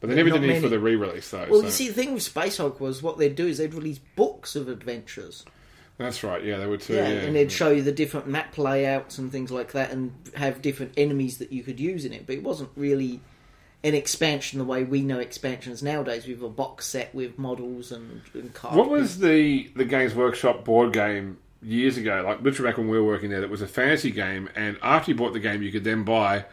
But 0.00 0.10
they 0.10 0.16
never 0.16 0.30
did 0.30 0.44
any 0.44 0.60
for 0.60 0.68
the 0.68 0.78
re-release 0.78 1.30
though. 1.30 1.46
Well, 1.50 1.60
so- 1.60 1.66
you 1.66 1.72
see, 1.72 1.88
the 1.88 1.94
thing 1.94 2.14
with 2.14 2.22
Space 2.22 2.56
Hulk 2.56 2.80
was 2.80 3.02
what 3.02 3.18
they'd 3.18 3.34
do 3.36 3.46
is 3.46 3.58
they'd 3.58 3.74
release 3.74 3.98
books 4.16 4.56
of 4.56 4.68
adventures. 4.68 5.44
That's 5.98 6.22
right. 6.24 6.42
Yeah, 6.42 6.56
they 6.58 6.66
would 6.66 6.80
too. 6.80 6.94
Yeah, 6.94 7.08
Yeah, 7.08 7.14
and 7.20 7.36
they'd 7.36 7.52
show 7.52 7.70
you 7.70 7.82
the 7.82 7.92
different 7.92 8.26
map 8.28 8.56
layouts 8.56 9.18
and 9.18 9.30
things 9.30 9.50
like 9.50 9.72
that, 9.72 9.90
and 9.90 10.12
have 10.34 10.62
different 10.62 10.92
enemies 10.96 11.38
that 11.38 11.52
you 11.52 11.62
could 11.62 11.78
use 11.80 12.04
in 12.04 12.12
it. 12.12 12.26
But 12.26 12.36
it 12.36 12.42
wasn't 12.42 12.70
really 12.76 13.20
an 13.84 13.94
expansion 13.94 14.58
the 14.58 14.64
way 14.64 14.82
we 14.84 15.02
know 15.02 15.18
expansions 15.18 15.82
nowadays, 15.82 16.26
with 16.26 16.42
a 16.42 16.48
box 16.48 16.86
set 16.86 17.14
with 17.14 17.38
models 17.38 17.92
and, 17.92 18.22
and 18.34 18.52
cards. 18.54 18.76
What 18.76 18.88
was 18.88 19.18
the 19.18 19.70
the 19.76 19.84
Games 19.84 20.14
Workshop 20.14 20.64
board 20.64 20.92
game 20.92 21.38
years 21.62 21.96
ago? 21.96 22.22
Like 22.26 22.42
literally 22.42 22.70
back 22.70 22.78
when 22.78 22.88
we 22.88 22.98
were 22.98 23.04
working 23.06 23.30
there, 23.30 23.40
that 23.40 23.50
was 23.50 23.62
a 23.62 23.68
fantasy 23.68 24.10
game, 24.10 24.48
and 24.56 24.78
after 24.82 25.10
you 25.10 25.16
bought 25.16 25.32
the 25.32 25.40
game, 25.40 25.62
you 25.62 25.70
could 25.72 25.84
then 25.84 26.04
buy 26.04 26.44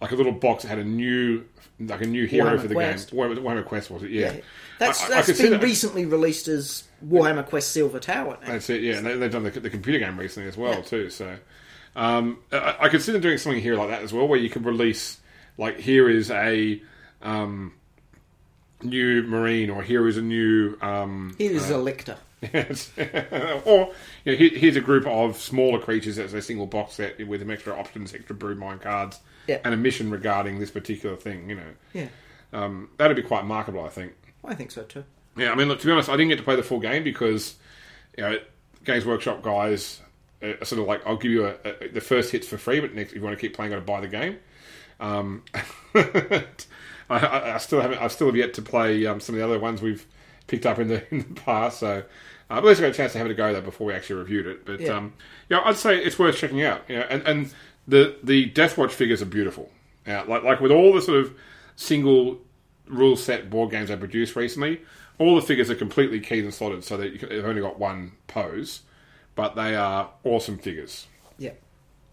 like 0.00 0.12
a 0.12 0.14
little 0.16 0.32
box 0.32 0.62
that 0.62 0.68
had 0.68 0.78
a 0.78 0.84
new 0.84 1.44
like 1.78 2.02
a 2.02 2.06
new 2.06 2.26
hero 2.26 2.50
Warhammer 2.56 2.60
for 2.60 2.68
the 2.68 2.74
Quest. 2.74 3.10
game. 3.10 3.20
Warhammer, 3.20 3.38
Warhammer 3.38 3.64
Quest 3.64 3.90
was 3.90 4.02
it? 4.02 4.10
Yeah, 4.10 4.32
Yeah. 4.34 4.40
That's 4.78 5.00
I- 5.02 5.04
I- 5.04 5.06
I 5.06 5.10
that's 5.22 5.36
see 5.38 5.48
been 5.50 5.60
recently 5.60 6.04
released 6.06 6.48
as 6.48 6.84
Warhammer 7.06 7.46
Quest 7.46 7.72
Silver 7.72 7.98
Tower. 7.98 8.38
Now. 8.42 8.52
That's 8.52 8.68
it. 8.70 8.82
Yeah, 8.82 8.96
and 8.96 9.06
they, 9.06 9.16
they've 9.16 9.30
done 9.32 9.44
the, 9.44 9.50
the 9.50 9.70
computer 9.70 9.98
game 9.98 10.18
recently 10.18 10.48
as 10.48 10.56
well 10.56 10.74
Yeah. 10.74 10.80
too. 10.82 11.10
So 11.10 11.36
um, 11.96 12.38
I, 12.52 12.76
I 12.82 12.88
could 12.88 13.02
see 13.02 13.12
them 13.12 13.20
doing 13.20 13.38
something 13.38 13.60
here 13.62 13.76
like 13.76 13.88
that 13.88 14.02
as 14.02 14.12
well, 14.12 14.26
where 14.28 14.38
you 14.38 14.50
could 14.50 14.64
release 14.64 15.18
like 15.58 15.78
here 15.80 16.08
is 16.08 16.30
a 16.30 16.80
um, 17.22 17.72
new 18.82 19.22
marine, 19.22 19.70
or 19.70 19.82
here 19.82 20.06
is 20.08 20.16
a 20.16 20.22
new 20.22 20.76
um, 20.80 21.34
Here's 21.38 21.70
a 21.70 21.78
lictor. 21.78 22.16
Yes. 22.54 22.90
or 23.66 23.92
you 24.24 24.32
know, 24.32 24.38
here, 24.38 24.48
here's 24.54 24.74
a 24.76 24.80
group 24.80 25.06
of 25.06 25.36
smaller 25.36 25.78
creatures 25.78 26.18
as 26.18 26.32
a 26.32 26.40
single 26.40 26.64
box 26.64 26.94
set 26.94 27.26
with 27.28 27.42
some 27.42 27.50
extra 27.50 27.78
options, 27.78 28.14
extra 28.14 28.34
brood 28.34 28.56
mind 28.56 28.80
cards, 28.80 29.20
Yeah. 29.46 29.58
and 29.62 29.74
a 29.74 29.76
mission 29.76 30.10
regarding 30.10 30.58
this 30.58 30.70
particular 30.70 31.16
thing. 31.16 31.50
You 31.50 31.56
know, 31.56 31.62
Yeah, 31.92 32.08
um, 32.54 32.88
that'd 32.96 33.14
be 33.14 33.22
quite 33.22 33.44
marketable, 33.44 33.84
I 33.84 33.90
think. 33.90 34.14
I 34.42 34.54
think 34.54 34.70
so 34.70 34.84
too. 34.84 35.04
Yeah, 35.40 35.52
I 35.52 35.54
mean, 35.54 35.68
look, 35.68 35.80
to 35.80 35.86
be 35.86 35.92
honest, 35.92 36.08
I 36.08 36.16
didn't 36.16 36.28
get 36.28 36.36
to 36.38 36.44
play 36.44 36.56
the 36.56 36.62
full 36.62 36.80
game 36.80 37.02
because 37.02 37.54
you 38.16 38.22
know, 38.24 38.38
Games 38.84 39.04
Workshop 39.06 39.42
guys 39.42 40.00
are 40.42 40.64
sort 40.64 40.80
of 40.80 40.86
like, 40.86 41.06
I'll 41.06 41.16
give 41.16 41.32
you 41.32 41.46
a, 41.46 41.54
a, 41.64 41.88
the 41.88 42.00
first 42.00 42.30
hits 42.32 42.46
for 42.46 42.58
free, 42.58 42.80
but 42.80 42.94
next, 42.94 43.10
if 43.10 43.16
you 43.16 43.22
want 43.22 43.36
to 43.36 43.40
keep 43.40 43.54
playing, 43.54 43.70
got 43.72 43.76
to 43.76 43.82
buy 43.82 44.00
the 44.00 44.08
game. 44.08 44.38
Um, 45.00 45.42
I, 45.94 46.44
I, 47.08 47.54
I 47.54 47.58
still 47.58 47.80
haven't. 47.80 47.98
I 47.98 48.08
still 48.08 48.26
have 48.28 48.36
yet 48.36 48.54
to 48.54 48.62
play 48.62 49.06
um, 49.06 49.20
some 49.20 49.34
of 49.34 49.38
the 49.38 49.44
other 49.44 49.58
ones 49.58 49.82
we've 49.82 50.06
picked 50.46 50.66
up 50.66 50.78
in 50.78 50.88
the 50.88 51.02
in 51.14 51.18
the 51.20 51.40
past. 51.40 51.80
So, 51.80 52.04
uh, 52.50 52.54
at 52.54 52.64
least 52.64 52.80
I 52.80 52.84
got 52.84 52.90
a 52.90 52.94
chance 52.94 53.12
to 53.12 53.18
have 53.18 53.26
it 53.26 53.30
a 53.32 53.34
go 53.34 53.52
though 53.52 53.60
before 53.60 53.88
we 53.88 53.94
actually 53.94 54.16
reviewed 54.20 54.46
it. 54.46 54.64
But 54.64 54.80
Yeah. 54.80 54.96
um, 54.96 55.14
yeah, 55.48 55.60
I'd 55.64 55.76
say 55.76 55.96
it's 55.98 56.18
worth 56.18 56.36
checking 56.36 56.62
out. 56.62 56.82
You 56.88 56.96
know, 56.96 57.06
and 57.08 57.26
and 57.26 57.54
the 57.88 58.16
the 58.22 58.46
Death 58.46 58.76
Watch 58.78 58.92
figures 58.92 59.22
are 59.22 59.26
beautiful. 59.26 59.70
Yeah, 60.06 60.22
like 60.22 60.42
like 60.42 60.60
with 60.60 60.70
all 60.72 60.92
the 60.92 61.02
sort 61.02 61.18
of 61.20 61.34
single 61.76 62.38
rule 62.86 63.16
set 63.16 63.48
board 63.50 63.70
games 63.70 63.90
I 63.90 63.96
produced 63.96 64.36
recently, 64.36 64.80
all 65.20 65.36
the 65.36 65.42
figures 65.42 65.70
are 65.70 65.76
completely 65.76 66.18
keyed 66.18 66.42
and 66.42 66.52
slotted, 66.52 66.82
so 66.82 66.96
that 66.96 67.12
you 67.12 67.18
can, 67.20 67.28
they've 67.28 67.44
only 67.44 67.60
got 67.60 67.78
one 67.78 68.12
pose, 68.26 68.80
but 69.36 69.54
they 69.54 69.76
are 69.76 70.10
awesome 70.24 70.58
figures 70.58 71.06
Yeah, 71.38 71.52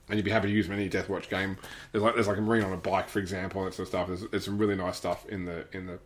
and 0.10 0.18
you'd 0.18 0.26
be 0.26 0.32
happy 0.32 0.50
to 0.50 0.54
use 0.54 0.68
them 0.68 0.74
in 0.74 0.80
any 0.82 0.90
Death 0.90 1.10
Watch 1.10 1.30
game. 1.30 1.58
There's 1.92 2.04
like 2.04 2.14
there's 2.14 2.28
like 2.28 2.38
a 2.38 2.42
marine 2.42 2.64
on 2.64 2.74
a 2.74 2.78
bike, 2.78 3.10
for 3.10 3.20
example, 3.20 3.62
and 3.62 3.72
that 3.72 3.76
sort 3.76 3.86
of 3.86 3.90
stuff. 3.90 4.08
There's, 4.08 4.30
there's 4.30 4.46
some 4.46 4.58
really 4.58 4.76
nice 4.76 4.98
stuff 4.98 5.26
in 5.28 5.46
the 5.46 5.66
in 5.72 5.88
the 5.88 6.00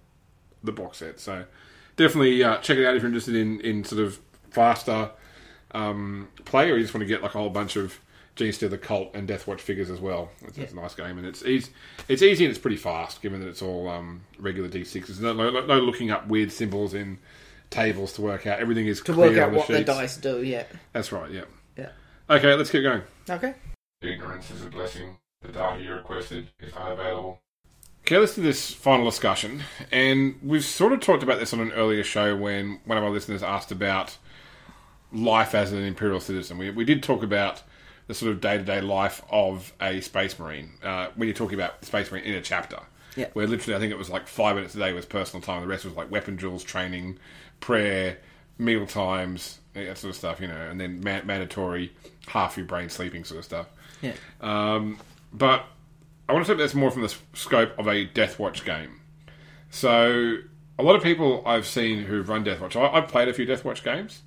the 0.64 0.72
box 0.72 1.00
set. 1.00 1.20
So 1.20 1.46
definitely 1.98 2.44
uh, 2.44 2.58
check 2.58 2.78
it 2.78 2.86
out 2.86 2.96
if 2.96 3.02
you're 3.02 3.10
interested 3.10 3.36
in 3.36 3.60
in 3.62 3.84
sort 3.84 4.02
of 4.02 4.20
faster 4.52 5.12
um, 5.74 6.28
play, 6.46 6.70
or 6.70 6.76
you 6.78 6.84
just 6.84 6.94
want 6.94 7.02
to 7.02 7.08
get 7.08 7.22
like 7.22 7.36
a 7.36 7.38
whole 7.40 7.50
bunch 7.50 7.76
of 7.76 8.00
Gene 8.36 8.54
the 8.70 8.78
Cult 8.78 9.12
and 9.14 9.28
Death 9.28 9.48
Watch 9.48 9.62
figures 9.62 9.90
as 9.90 10.00
well. 10.00 10.30
It's, 10.44 10.58
it's 10.58 10.74
a 10.74 10.76
nice 10.76 10.96
game, 10.96 11.18
and 11.18 11.28
it's 11.28 11.44
easy. 11.44 11.72
It's 12.08 12.22
easy 12.22 12.46
and 12.46 12.50
it's 12.50 12.60
pretty 12.60 12.78
fast, 12.78 13.22
given 13.22 13.42
that 13.42 13.48
it's 13.48 13.62
all 13.62 13.90
um, 13.90 14.22
regular 14.40 14.70
D6s. 14.70 15.20
No, 15.20 15.34
no, 15.34 15.66
no 15.66 15.80
looking 15.80 16.12
up 16.12 16.28
weird 16.28 16.52
symbols 16.52 16.94
in 16.94 17.20
tables 17.70 18.14
to 18.14 18.22
work 18.22 18.48
out. 18.48 18.60
Everything 18.60 18.88
is 18.88 19.02
to 19.02 19.14
clear 19.14 19.30
work 19.30 19.38
out 19.38 19.48
on 19.50 19.54
the 19.54 19.60
what 19.60 19.68
the 19.68 19.84
dice 19.84 20.18
do. 20.18 20.42
Yeah, 20.44 20.64
That's 20.94 21.12
right. 21.12 21.30
Yeah. 21.32 21.44
yeah. 21.78 21.90
Okay, 22.30 22.54
let's 22.54 22.70
keep 22.70 22.84
going. 22.84 23.02
Okay. 23.30 23.54
Ignorance 24.02 24.50
is 24.52 24.66
a 24.66 24.70
blessing. 24.70 25.18
The 25.42 25.50
data 25.50 25.82
you 25.82 25.94
requested 25.94 26.48
is 26.60 26.74
unavailable. 26.74 27.42
Okay, 28.02 28.18
let's 28.18 28.36
do 28.36 28.42
this 28.42 28.74
final 28.74 29.06
discussion. 29.06 29.64
And 29.92 30.40
we've 30.42 30.66
sort 30.66 30.94
of 30.94 31.02
talked 31.02 31.24
about 31.24 31.40
this 31.40 31.54
on 31.54 31.60
an 31.60 31.72
earlier 31.72 32.04
show 32.04 32.36
when 32.36 32.80
one 32.86 32.98
of 32.98 33.04
our 33.04 33.10
listeners 33.10 33.44
asked 33.44 33.72
about 33.72 34.18
life 35.12 35.54
as 35.54 35.72
an 35.72 35.84
Imperial 35.84 36.20
citizen. 36.20 36.58
We, 36.58 36.72
we 36.72 36.86
did 36.86 37.04
talk 37.04 37.22
about 37.24 37.62
the 38.12 38.16
sort 38.16 38.34
of 38.34 38.42
day 38.42 38.58
to 38.58 38.64
day 38.64 38.82
life 38.82 39.22
of 39.32 39.72
a 39.80 40.02
Space 40.02 40.38
Marine 40.38 40.74
uh, 40.84 41.08
when 41.16 41.30
you're 41.30 41.36
talking 41.36 41.58
about 41.58 41.86
Space 41.86 42.12
Marine 42.12 42.26
in 42.26 42.34
a 42.34 42.42
chapter. 42.42 42.80
Yeah. 43.16 43.28
Where 43.32 43.48
literally, 43.48 43.74
I 43.74 43.80
think 43.80 43.94
it 43.94 43.98
was 43.98 44.10
like 44.10 44.28
five 44.28 44.58
minutes 44.58 44.76
a 44.76 44.80
day 44.80 44.92
was 44.92 45.06
personal 45.06 45.42
time, 45.42 45.62
the 45.62 45.68
rest 45.68 45.86
was 45.86 45.96
like 45.96 46.12
weapon 46.12 46.36
drills, 46.36 46.62
training, 46.62 47.20
prayer, 47.62 48.18
meal 48.58 48.86
times, 48.86 49.60
that 49.76 49.98
sort 49.98 50.10
of 50.10 50.18
stuff, 50.18 50.42
you 50.42 50.48
know, 50.48 50.58
and 50.70 50.80
then 50.80 51.00
ma- 51.02 51.22
mandatory 51.24 51.94
half 52.28 52.58
your 52.58 52.66
brain 52.66 52.90
sleeping 52.90 53.24
sort 53.24 53.40
of 53.40 53.46
stuff. 53.46 53.68
Yeah. 54.02 54.14
Um, 54.42 55.00
but 55.32 55.64
I 56.28 56.34
want 56.34 56.46
to 56.46 56.52
talk 56.52 56.60
this 56.60 56.74
more 56.74 56.92
from 56.92 57.04
the 57.04 57.16
scope 57.34 57.80
of 57.80 57.88
a 57.88 58.06
Deathwatch 58.08 58.66
game. 58.66 59.00
So, 59.70 60.36
a 60.78 60.84
lot 60.84 60.98
of 60.98 61.04
people 61.04 61.44
I've 61.46 61.66
seen 61.66 62.04
who've 62.04 62.28
run 62.28 62.44
Deathwatch, 62.44 62.76
I, 62.76 62.98
I've 62.98 63.08
played 63.08 63.30
a 63.30 63.34
few 63.34 63.46
Deathwatch 63.46 63.86
games, 63.86 64.22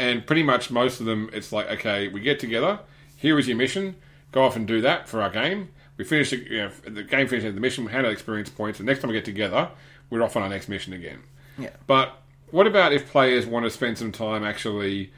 and 0.00 0.26
pretty 0.26 0.42
much 0.42 0.72
most 0.72 0.98
of 0.98 1.06
them, 1.06 1.30
it's 1.32 1.52
like, 1.52 1.70
okay, 1.70 2.08
we 2.08 2.20
get 2.20 2.40
together, 2.40 2.80
here 3.20 3.38
is 3.38 3.46
your 3.46 3.56
mission, 3.56 3.96
go 4.32 4.42
off 4.42 4.56
and 4.56 4.66
do 4.66 4.80
that 4.80 5.06
for 5.06 5.20
our 5.20 5.28
game. 5.28 5.68
We 5.98 6.04
finish 6.04 6.30
the, 6.30 6.38
you 6.38 6.56
know, 6.56 6.70
the 6.84 7.02
game 7.02 7.28
finishes 7.28 7.54
the 7.54 7.60
mission, 7.60 7.84
we 7.84 7.92
handle 7.92 8.10
experience 8.10 8.48
points, 8.48 8.80
and 8.80 8.86
next 8.86 9.00
time 9.00 9.10
we 9.10 9.14
get 9.14 9.26
together, 9.26 9.68
we're 10.08 10.22
off 10.22 10.36
on 10.36 10.42
our 10.42 10.48
next 10.48 10.68
mission 10.68 10.94
again. 10.94 11.18
Yeah. 11.58 11.68
But 11.86 12.16
what 12.50 12.66
about 12.66 12.94
if 12.94 13.10
players 13.10 13.44
want 13.44 13.64
to 13.64 13.70
spend 13.70 13.98
some 13.98 14.10
time 14.10 14.42
actually 14.42 15.12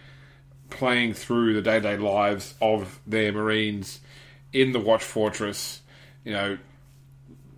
playing 0.69 1.15
through 1.15 1.55
the 1.55 1.63
day 1.63 1.75
to 1.75 1.81
day 1.81 1.97
lives 1.97 2.55
of 2.61 3.01
their 3.07 3.31
Marines 3.31 4.01
in 4.53 4.73
the 4.73 4.81
Watch 4.81 5.05
Fortress? 5.05 5.83
You 6.25 6.33
know, 6.33 6.59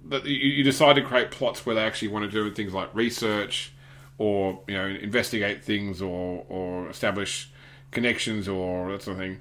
that 0.08 0.26
you, 0.26 0.36
you 0.36 0.62
decide 0.62 0.96
to 0.96 1.02
create 1.02 1.30
plots 1.30 1.64
where 1.64 1.74
they 1.74 1.82
actually 1.82 2.08
want 2.08 2.26
to 2.26 2.30
do 2.30 2.50
things 2.54 2.74
like 2.74 2.94
research 2.94 3.72
or 4.18 4.60
you 4.68 4.74
know 4.74 4.86
investigate 4.86 5.64
things 5.64 6.02
or 6.02 6.44
or 6.50 6.90
establish 6.90 7.50
connections 7.90 8.46
or 8.46 8.92
that 8.92 9.02
sort 9.02 9.16
of 9.16 9.22
thing. 9.22 9.40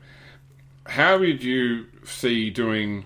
How 0.85 1.18
would 1.18 1.43
you 1.43 1.85
see 2.05 2.49
doing? 2.49 3.05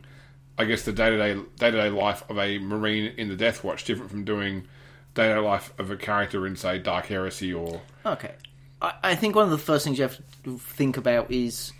I 0.57 0.65
guess 0.65 0.83
the 0.83 0.91
day 0.91 1.09
to 1.11 1.17
day 1.17 1.41
day 1.57 1.71
to 1.71 1.77
day 1.77 1.89
life 1.89 2.23
of 2.29 2.39
a 2.39 2.57
Marine 2.57 3.13
in 3.17 3.27
the 3.27 3.35
Death 3.35 3.63
Watch 3.63 3.83
different 3.83 4.09
from 4.11 4.23
doing 4.23 4.67
day 5.13 5.27
to 5.27 5.35
day 5.35 5.39
life 5.39 5.73
of 5.77 5.91
a 5.91 5.97
character 5.97 6.47
in 6.47 6.55
say 6.55 6.79
Dark 6.79 7.07
Heresy 7.07 7.53
or 7.53 7.81
Okay. 8.05 8.33
I, 8.81 8.93
I 9.03 9.15
think 9.15 9.35
one 9.35 9.45
of 9.45 9.51
the 9.51 9.57
first 9.57 9.83
things 9.85 9.97
you 9.97 10.03
have 10.03 10.17
to 10.43 10.57
think 10.57 10.97
about 10.97 11.31
is 11.31 11.73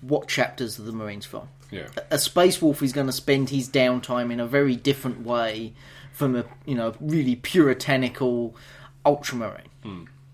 what 0.00 0.28
chapters 0.28 0.78
are 0.78 0.82
the 0.82 0.92
Marines 0.92 1.26
from. 1.26 1.48
yeah 1.70 1.88
A 2.10 2.18
Space 2.18 2.62
Wolf 2.62 2.82
is 2.82 2.92
going 2.92 3.06
to 3.06 3.12
spend 3.12 3.50
his 3.50 3.68
downtime 3.68 4.32
in 4.32 4.40
a 4.40 4.46
very 4.46 4.76
different 4.76 5.22
way 5.22 5.74
from 6.12 6.34
a 6.36 6.44
you 6.64 6.74
know 6.74 6.94
really 7.00 7.36
puritanical 7.36 8.56
Ultramarine. 9.04 9.68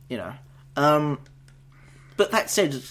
You 0.08 0.16
know, 0.18 0.32
um, 0.76 1.18
but 2.16 2.30
that 2.30 2.50
said, 2.50 2.82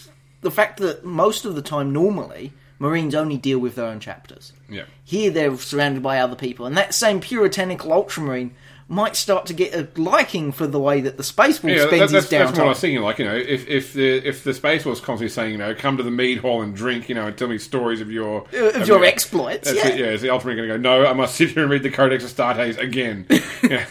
the 0.42 0.52
fact 0.52 0.78
that 0.78 1.06
most 1.06 1.46
of 1.46 1.56
the 1.56 1.62
time 1.62 1.94
normally 1.94 2.54
Marines 2.80 3.14
only 3.14 3.38
deal 3.38 3.60
with 3.60 3.76
their 3.76 3.86
own 3.86 4.00
chapters. 4.00 4.54
yeah 4.68 4.86
Here 5.04 5.30
they're 5.30 5.56
surrounded 5.58 6.02
by 6.02 6.20
other 6.20 6.36
people, 6.36 6.66
and 6.66 6.76
that 6.78 6.94
same 6.94 7.22
puritanical 7.22 7.94
Ultramarine 7.94 8.56
might 8.92 9.16
start 9.16 9.46
to 9.46 9.54
get 9.54 9.74
a 9.74 9.88
liking 10.00 10.52
for 10.52 10.68
the 10.68 10.80
way 10.80 11.00
that 11.00 11.16
the 11.16 11.24
Space 11.24 11.64
Wolf 11.64 11.74
Yeah, 11.74 11.84
that, 11.84 11.88
spends 11.88 12.12
that's, 12.12 12.26
his 12.26 12.30
that's 12.30 12.52
what 12.52 12.66
I 12.66 12.70
was 12.70 12.80
thinking. 12.82 13.02
Like, 13.02 13.20
you 13.20 13.26
know, 13.26 13.36
if, 13.36 13.66
if 13.70 13.94
the 13.94 14.28
if 14.28 14.44
the 14.44 14.54
space 14.54 14.84
constantly 14.84 15.30
saying, 15.30 15.54
you 15.54 15.58
know, 15.58 15.74
come 15.74 15.96
to 15.96 16.04
the 16.04 16.12
mead 16.12 16.40
hall 16.40 16.62
and 16.62 16.76
drink, 16.76 17.08
you 17.08 17.16
know, 17.16 17.28
and 17.28 17.38
tell 17.38 17.48
me 17.48 17.58
stories 17.58 18.02
of 18.02 18.12
your 18.12 18.46
of 18.54 18.88
your 18.88 19.06
exploits, 19.06 19.72
That's 19.72 19.86
yeah. 19.86 19.94
it, 19.94 20.00
yeah. 20.00 20.06
Is 20.08 20.22
the 20.22 20.30
ultimate 20.30 20.56
going 20.56 20.68
to 20.68 20.76
go? 20.76 20.82
No, 20.82 21.06
I 21.06 21.14
must 21.14 21.36
sit 21.36 21.52
here 21.52 21.64
and 21.64 21.72
read 21.72 21.84
the 21.84 21.90
Codex 21.90 22.26
Astartes 22.26 22.78
again. 22.78 23.26
yeah. 23.64 23.86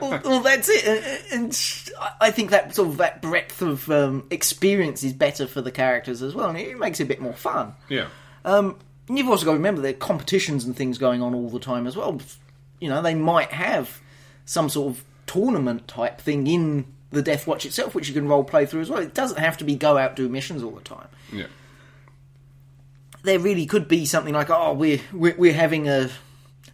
well, 0.00 0.20
well, 0.24 0.40
that's 0.40 0.70
it, 0.70 1.30
and, 1.32 1.42
and 1.44 1.90
I 2.22 2.30
think 2.30 2.50
that 2.50 2.74
sort 2.74 2.88
of 2.88 2.96
that 2.96 3.20
breadth 3.20 3.60
of 3.60 3.90
um, 3.90 4.26
experience 4.30 5.04
is 5.04 5.12
better 5.12 5.46
for 5.46 5.60
the 5.60 5.70
characters 5.70 6.22
as 6.22 6.34
well, 6.34 6.48
and 6.48 6.58
it 6.58 6.78
makes 6.78 7.00
it 7.00 7.04
a 7.04 7.06
bit 7.06 7.20
more 7.20 7.34
fun. 7.34 7.74
yeah. 7.90 8.06
Um, 8.46 8.78
and 9.08 9.18
you've 9.18 9.28
also 9.28 9.44
got 9.44 9.50
to 9.50 9.56
remember 9.58 9.82
there 9.82 9.90
are 9.90 9.94
competitions 9.94 10.64
and 10.64 10.74
things 10.74 10.96
going 10.96 11.20
on 11.20 11.34
all 11.34 11.50
the 11.50 11.58
time 11.58 11.88
as 11.88 11.96
well. 11.96 12.20
You 12.80 12.88
know, 12.88 13.02
they 13.02 13.14
might 13.14 13.52
have 13.52 14.00
some 14.44 14.68
sort 14.68 14.94
of 14.96 15.04
tournament 15.26 15.86
type 15.86 16.20
thing 16.20 16.46
in 16.46 16.86
the 17.10 17.22
Death 17.22 17.46
Watch 17.46 17.66
itself, 17.66 17.94
which 17.94 18.08
you 18.08 18.14
can 18.14 18.26
role 18.28 18.44
play 18.44 18.66
through 18.66 18.80
as 18.82 18.90
well. 18.90 19.00
It 19.00 19.14
doesn't 19.14 19.38
have 19.38 19.56
to 19.58 19.64
be 19.64 19.74
go 19.76 19.98
out 19.98 20.16
do 20.16 20.28
missions 20.28 20.62
all 20.62 20.70
the 20.72 20.80
time. 20.80 21.08
Yeah. 21.32 21.46
There 23.22 23.38
really 23.38 23.66
could 23.66 23.86
be 23.86 24.06
something 24.06 24.32
like, 24.32 24.48
oh, 24.50 24.72
we're 24.72 25.00
we're, 25.12 25.34
we're 25.36 25.52
having 25.52 25.88
a 25.88 26.10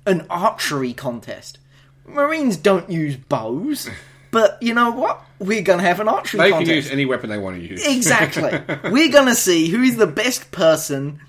an 0.06 0.26
archery 0.30 0.92
contest. 0.92 1.58
Marines 2.06 2.56
don't 2.56 2.88
use 2.88 3.16
bows, 3.16 3.90
but 4.30 4.62
you 4.62 4.72
know 4.74 4.92
what? 4.92 5.22
We're 5.40 5.62
going 5.62 5.80
to 5.80 5.84
have 5.84 5.98
an 6.00 6.08
archery 6.08 6.38
They 6.38 6.50
contest. 6.50 6.68
can 6.68 6.76
use 6.76 6.90
any 6.90 7.04
weapon 7.04 7.28
they 7.30 7.38
want 7.38 7.56
to 7.56 7.62
use. 7.66 7.84
Exactly. 7.86 8.52
We're 8.90 9.10
going 9.12 9.26
to 9.26 9.34
see 9.34 9.68
who 9.68 9.82
is 9.82 9.96
the 9.96 10.06
best 10.06 10.50
person. 10.50 11.20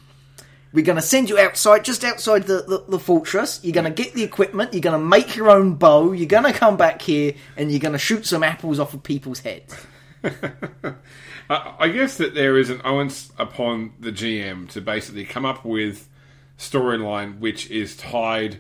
We're 0.73 0.85
going 0.85 0.98
to 0.98 1.02
send 1.02 1.30
you 1.30 1.39
outside, 1.39 1.85
just 1.85 2.03
outside 2.03 2.44
the, 2.44 2.64
the, 2.64 2.84
the 2.88 2.99
fortress. 2.99 3.60
You're 3.64 3.73
going 3.73 3.91
to 3.91 4.03
get 4.03 4.14
the 4.14 4.23
equipment. 4.23 4.73
You're 4.73 4.81
going 4.81 4.99
to 4.99 5.06
make 5.06 5.35
your 5.35 5.49
own 5.49 5.76
bow. 5.76 6.11
You're 6.11 6.27
going 6.27 6.44
to 6.44 6.53
come 6.53 6.77
back 6.77 7.02
here 7.02 7.34
and 7.56 7.72
you're 7.72 7.80
going 7.80 7.94
to 7.94 7.99
shoot 7.99 8.26
some 8.26 8.44
apples 8.44 8.80
off 8.80 8.94
of 8.94 9.03
people's 9.03 9.39
heads. 9.39 9.76
I, 11.49 11.88
guess 11.88 12.18
that 12.18 12.34
there 12.35 12.57
is 12.57 12.69
an 12.69 12.81
onus 12.84 13.31
upon 13.38 13.94
the 13.99 14.11
GM 14.11 14.69
to 14.72 14.81
basically 14.81 15.23
come 15.23 15.45
up 15.45 15.64
with 15.64 16.10
storyline 16.57 17.39
which 17.39 17.69
is 17.69 17.95
tied 17.95 18.60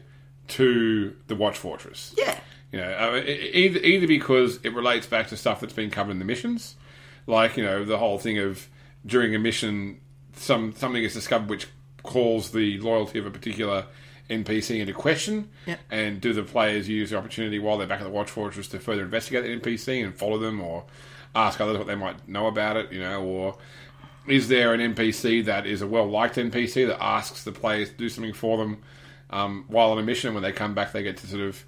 to 0.49 1.15
the 1.27 1.35
Watch 1.35 1.57
Fortress. 1.57 2.15
Yeah. 2.17 2.39
You 2.71 2.79
know, 2.79 2.91
uh, 2.91 3.23
either 3.25 3.79
either 3.79 4.07
because 4.07 4.59
it 4.63 4.73
relates 4.73 5.07
back 5.07 5.27
to 5.29 5.37
stuff 5.37 5.61
that's 5.61 5.73
been 5.73 5.89
covered 5.89 6.11
in 6.11 6.19
the 6.19 6.25
missions, 6.25 6.75
like 7.25 7.57
you 7.57 7.63
know 7.63 7.85
the 7.85 7.97
whole 7.97 8.19
thing 8.19 8.37
of 8.39 8.67
during 9.05 9.33
a 9.33 9.39
mission, 9.39 10.01
some 10.33 10.73
something 10.75 11.01
is 11.01 11.13
discovered 11.13 11.49
which 11.49 11.67
calls 12.07 12.51
the 12.51 12.79
loyalty 12.79 13.19
of 13.19 13.25
a 13.27 13.31
particular 13.31 13.85
NPC 14.29 14.79
into 14.79 14.93
question, 14.93 15.49
Yeah. 15.67 15.75
and 15.91 16.19
do 16.19 16.33
the 16.33 16.43
players 16.43 16.89
use 16.89 17.11
the 17.11 17.17
opportunity 17.17 17.59
while 17.59 17.77
they're 17.77 17.87
back 17.87 18.01
at 18.01 18.03
the 18.05 18.09
Watch 18.09 18.29
Fortress 18.31 18.67
to 18.69 18.79
further 18.79 19.03
investigate 19.03 19.43
the 19.43 19.49
NPC 19.69 20.03
and 20.03 20.15
follow 20.15 20.37
them, 20.39 20.59
or 20.59 20.85
ask 21.35 21.61
others 21.61 21.77
what 21.77 21.87
they 21.87 21.95
might 21.95 22.27
know 22.27 22.47
about 22.47 22.75
it, 22.77 22.91
you 22.91 22.99
know, 22.99 23.23
or 23.23 23.57
is 24.27 24.47
there 24.49 24.73
an 24.73 24.81
NPC 24.95 25.45
that 25.45 25.65
is 25.65 25.81
a 25.81 25.87
well 25.87 26.05
liked 26.09 26.35
NPC 26.35 26.87
that 26.87 27.01
asks 27.01 27.43
the 27.43 27.51
players 27.53 27.89
to 27.89 27.95
do 27.95 28.09
something 28.09 28.33
for 28.33 28.57
them 28.57 28.77
um, 29.29 29.63
while 29.69 29.91
on 29.91 29.99
a 29.99 30.03
mission? 30.03 30.33
When 30.33 30.43
they 30.43 30.51
come 30.51 30.73
back, 30.73 30.91
they 30.91 31.03
get 31.03 31.15
to 31.17 31.27
sort 31.27 31.43
of 31.43 31.63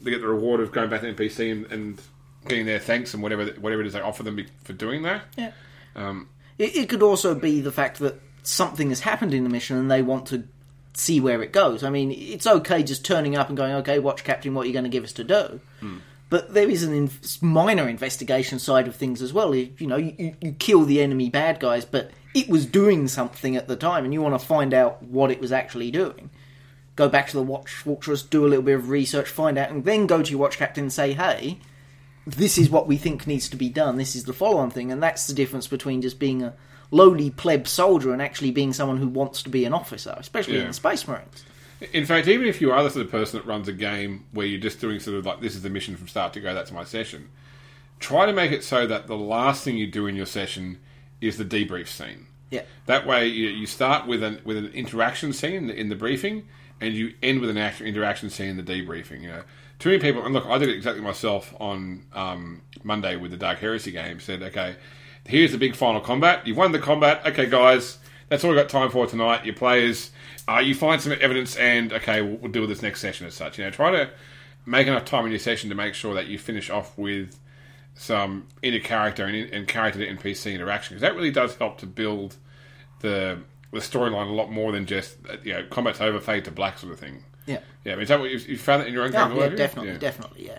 they 0.00 0.10
get 0.10 0.20
the 0.20 0.26
reward 0.28 0.60
of 0.60 0.72
going 0.72 0.90
back 0.90 1.02
to 1.02 1.12
the 1.12 1.14
NPC 1.14 1.52
and, 1.52 1.66
and 1.70 2.00
getting 2.48 2.66
their 2.66 2.80
thanks 2.80 3.14
and 3.14 3.22
whatever 3.22 3.44
whatever 3.60 3.82
it 3.82 3.86
is 3.86 3.92
they 3.92 4.00
offer 4.00 4.24
them 4.24 4.44
for 4.64 4.72
doing 4.72 5.02
that. 5.02 5.22
Yeah. 5.38 5.52
Um, 5.94 6.28
It, 6.58 6.74
it 6.76 6.88
could 6.88 7.02
also 7.02 7.34
be 7.36 7.60
the 7.60 7.70
fact 7.72 7.98
that 8.00 8.20
something 8.42 8.88
has 8.88 9.00
happened 9.00 9.34
in 9.34 9.44
the 9.44 9.50
mission 9.50 9.76
and 9.76 9.90
they 9.90 10.02
want 10.02 10.26
to 10.26 10.44
see 10.94 11.20
where 11.20 11.42
it 11.42 11.52
goes. 11.52 11.82
I 11.82 11.90
mean, 11.90 12.10
it's 12.10 12.46
okay 12.46 12.82
just 12.82 13.04
turning 13.04 13.36
up 13.36 13.48
and 13.48 13.56
going, 13.56 13.72
okay, 13.74 13.98
watch 13.98 14.24
captain, 14.24 14.54
what 14.54 14.64
are 14.64 14.66
you 14.66 14.72
going 14.72 14.84
to 14.84 14.90
give 14.90 15.04
us 15.04 15.12
to 15.14 15.24
do? 15.24 15.60
Hmm. 15.80 15.98
But 16.28 16.54
there 16.54 16.68
is 16.68 16.84
a 16.84 16.92
in- 16.92 17.10
minor 17.40 17.88
investigation 17.88 18.58
side 18.58 18.86
of 18.86 18.94
things 18.94 19.20
as 19.20 19.32
well. 19.32 19.54
You, 19.54 19.72
you 19.78 19.86
know, 19.86 19.96
you, 19.96 20.36
you 20.40 20.52
kill 20.52 20.84
the 20.84 21.02
enemy 21.02 21.28
bad 21.28 21.58
guys, 21.58 21.84
but 21.84 22.12
it 22.34 22.48
was 22.48 22.66
doing 22.66 23.08
something 23.08 23.56
at 23.56 23.66
the 23.66 23.76
time, 23.76 24.04
and 24.04 24.14
you 24.14 24.22
want 24.22 24.40
to 24.40 24.46
find 24.46 24.72
out 24.72 25.02
what 25.02 25.32
it 25.32 25.40
was 25.40 25.50
actually 25.50 25.90
doing. 25.90 26.30
Go 26.94 27.08
back 27.08 27.28
to 27.28 27.36
the 27.36 27.42
watch 27.42 27.72
fortress, 27.72 28.22
do 28.22 28.46
a 28.46 28.48
little 28.48 28.62
bit 28.62 28.76
of 28.76 28.88
research, 28.90 29.28
find 29.28 29.58
out, 29.58 29.70
and 29.70 29.84
then 29.84 30.06
go 30.06 30.22
to 30.22 30.30
your 30.30 30.38
watch 30.38 30.58
captain 30.58 30.84
and 30.84 30.92
say, 30.92 31.14
"Hey, 31.14 31.58
this 32.26 32.58
is 32.58 32.70
what 32.70 32.86
we 32.86 32.96
think 32.96 33.26
needs 33.26 33.48
to 33.48 33.56
be 33.56 33.68
done. 33.68 33.96
This 33.96 34.14
is 34.14 34.24
the 34.24 34.32
follow-on 34.32 34.70
thing," 34.70 34.92
and 34.92 35.02
that's 35.02 35.26
the 35.26 35.34
difference 35.34 35.66
between 35.66 36.02
just 36.02 36.20
being 36.20 36.42
a 36.42 36.54
lowly 36.90 37.30
pleb 37.30 37.68
soldier 37.68 38.12
and 38.12 38.20
actually 38.20 38.50
being 38.50 38.72
someone 38.72 38.96
who 38.96 39.08
wants 39.08 39.42
to 39.42 39.48
be 39.48 39.64
an 39.64 39.72
officer, 39.72 40.14
especially 40.18 40.58
in 40.58 40.66
the 40.66 40.72
Space 40.72 41.06
Marines. 41.06 41.44
in 41.92 42.04
fact, 42.04 42.28
even 42.28 42.46
if 42.46 42.60
you 42.60 42.72
are 42.72 42.82
the 42.82 42.90
sort 42.90 43.04
of 43.04 43.10
person 43.10 43.38
that 43.38 43.46
runs 43.46 43.68
a 43.68 43.72
game 43.72 44.24
where 44.32 44.46
you're 44.46 44.60
just 44.60 44.80
doing 44.80 45.00
sort 45.00 45.16
of 45.16 45.26
like 45.26 45.40
this 45.40 45.54
is 45.54 45.62
the 45.62 45.70
mission 45.70 45.96
from 45.96 46.08
start 46.08 46.32
to 46.32 46.40
go, 46.40 46.52
that's 46.52 46.72
my 46.72 46.84
session. 46.84 47.28
Try 47.98 48.26
to 48.26 48.32
make 48.32 48.50
it 48.50 48.64
so 48.64 48.86
that 48.86 49.06
the 49.06 49.16
last 49.16 49.62
thing 49.62 49.76
you 49.76 49.86
do 49.86 50.06
in 50.06 50.16
your 50.16 50.26
session 50.26 50.78
is 51.20 51.36
the 51.36 51.44
debrief 51.44 51.86
scene. 51.86 52.26
Yeah. 52.50 52.62
That 52.86 53.06
way, 53.06 53.26
you, 53.26 53.48
you 53.48 53.66
start 53.66 54.06
with 54.06 54.22
an 54.22 54.40
with 54.44 54.56
an 54.56 54.66
interaction 54.68 55.32
scene 55.32 55.54
in 55.54 55.66
the, 55.68 55.74
in 55.74 55.88
the 55.88 55.94
briefing, 55.94 56.48
and 56.80 56.94
you 56.94 57.14
end 57.22 57.40
with 57.40 57.50
an 57.50 57.58
actual 57.58 57.86
interaction 57.86 58.30
scene 58.30 58.48
in 58.48 58.56
the 58.56 58.62
debriefing. 58.62 59.22
You 59.22 59.28
know, 59.28 59.42
too 59.78 59.90
many 59.90 60.00
people. 60.00 60.24
And 60.24 60.34
look, 60.34 60.46
I 60.46 60.58
did 60.58 60.68
it 60.68 60.76
exactly 60.76 61.02
myself 61.02 61.54
on 61.60 62.06
um, 62.12 62.62
Monday 62.82 63.16
with 63.16 63.30
the 63.30 63.36
Dark 63.36 63.58
Heresy 63.58 63.92
game. 63.92 64.18
Said, 64.18 64.42
okay, 64.42 64.76
here's 65.26 65.52
the 65.52 65.58
big 65.58 65.74
final 65.74 66.00
combat. 66.00 66.46
You've 66.46 66.56
won 66.56 66.72
the 66.72 66.78
combat. 66.78 67.22
Okay, 67.26 67.46
guys, 67.46 67.98
that's 68.28 68.44
all 68.44 68.50
we've 68.50 68.58
got 68.58 68.68
time 68.68 68.90
for 68.90 69.06
tonight. 69.06 69.44
Your 69.44 69.54
players, 69.54 70.10
uh, 70.48 70.58
you 70.58 70.74
find 70.74 71.00
some 71.00 71.12
evidence, 71.20 71.56
and 71.56 71.92
okay, 71.92 72.22
we'll, 72.22 72.36
we'll 72.36 72.52
deal 72.52 72.62
with 72.62 72.70
this 72.70 72.82
next 72.82 73.00
session 73.00 73.26
as 73.26 73.34
such. 73.34 73.58
You 73.58 73.64
know, 73.64 73.70
try 73.70 73.90
to 73.90 74.10
make 74.66 74.86
enough 74.86 75.04
time 75.04 75.24
in 75.24 75.30
your 75.32 75.38
session 75.40 75.68
to 75.70 75.74
make 75.74 75.94
sure 75.94 76.14
that 76.14 76.26
you 76.26 76.38
finish 76.38 76.70
off 76.70 76.96
with 76.98 77.38
some 77.94 78.46
inter 78.62 78.78
character 78.80 79.24
and, 79.26 79.36
and 79.52 79.68
character 79.68 79.98
to 80.00 80.06
NPC 80.14 80.54
interaction 80.54 80.94
because 80.94 81.02
that 81.02 81.14
really 81.14 81.30
does 81.30 81.54
help 81.56 81.78
to 81.78 81.86
build 81.86 82.36
the 83.00 83.38
the 83.72 83.78
storyline 83.78 84.28
a 84.28 84.32
lot 84.32 84.50
more 84.50 84.72
than 84.72 84.86
just 84.86 85.16
uh, 85.28 85.36
you 85.44 85.52
know 85.52 85.64
combat's 85.70 86.00
over, 86.00 86.18
fade 86.20 86.44
to 86.44 86.50
black 86.50 86.78
sort 86.78 86.92
of 86.92 86.98
thing. 86.98 87.22
Yeah. 87.46 87.60
Yeah, 87.84 87.92
I 87.92 87.96
mean, 87.96 88.02
is 88.02 88.08
that 88.10 88.20
what 88.20 88.30
you, 88.30 88.38
you 88.38 88.58
found 88.58 88.82
that 88.82 88.88
in 88.88 88.92
your 88.94 89.04
own 89.04 89.10
game? 89.12 89.20
Oh, 89.20 89.28
yeah, 89.28 89.32
well, 89.34 89.42
have 89.42 89.52
you? 89.52 89.56
definitely, 89.58 89.92
Yeah. 89.92 89.98
definitely, 89.98 90.46
yeah. 90.46 90.58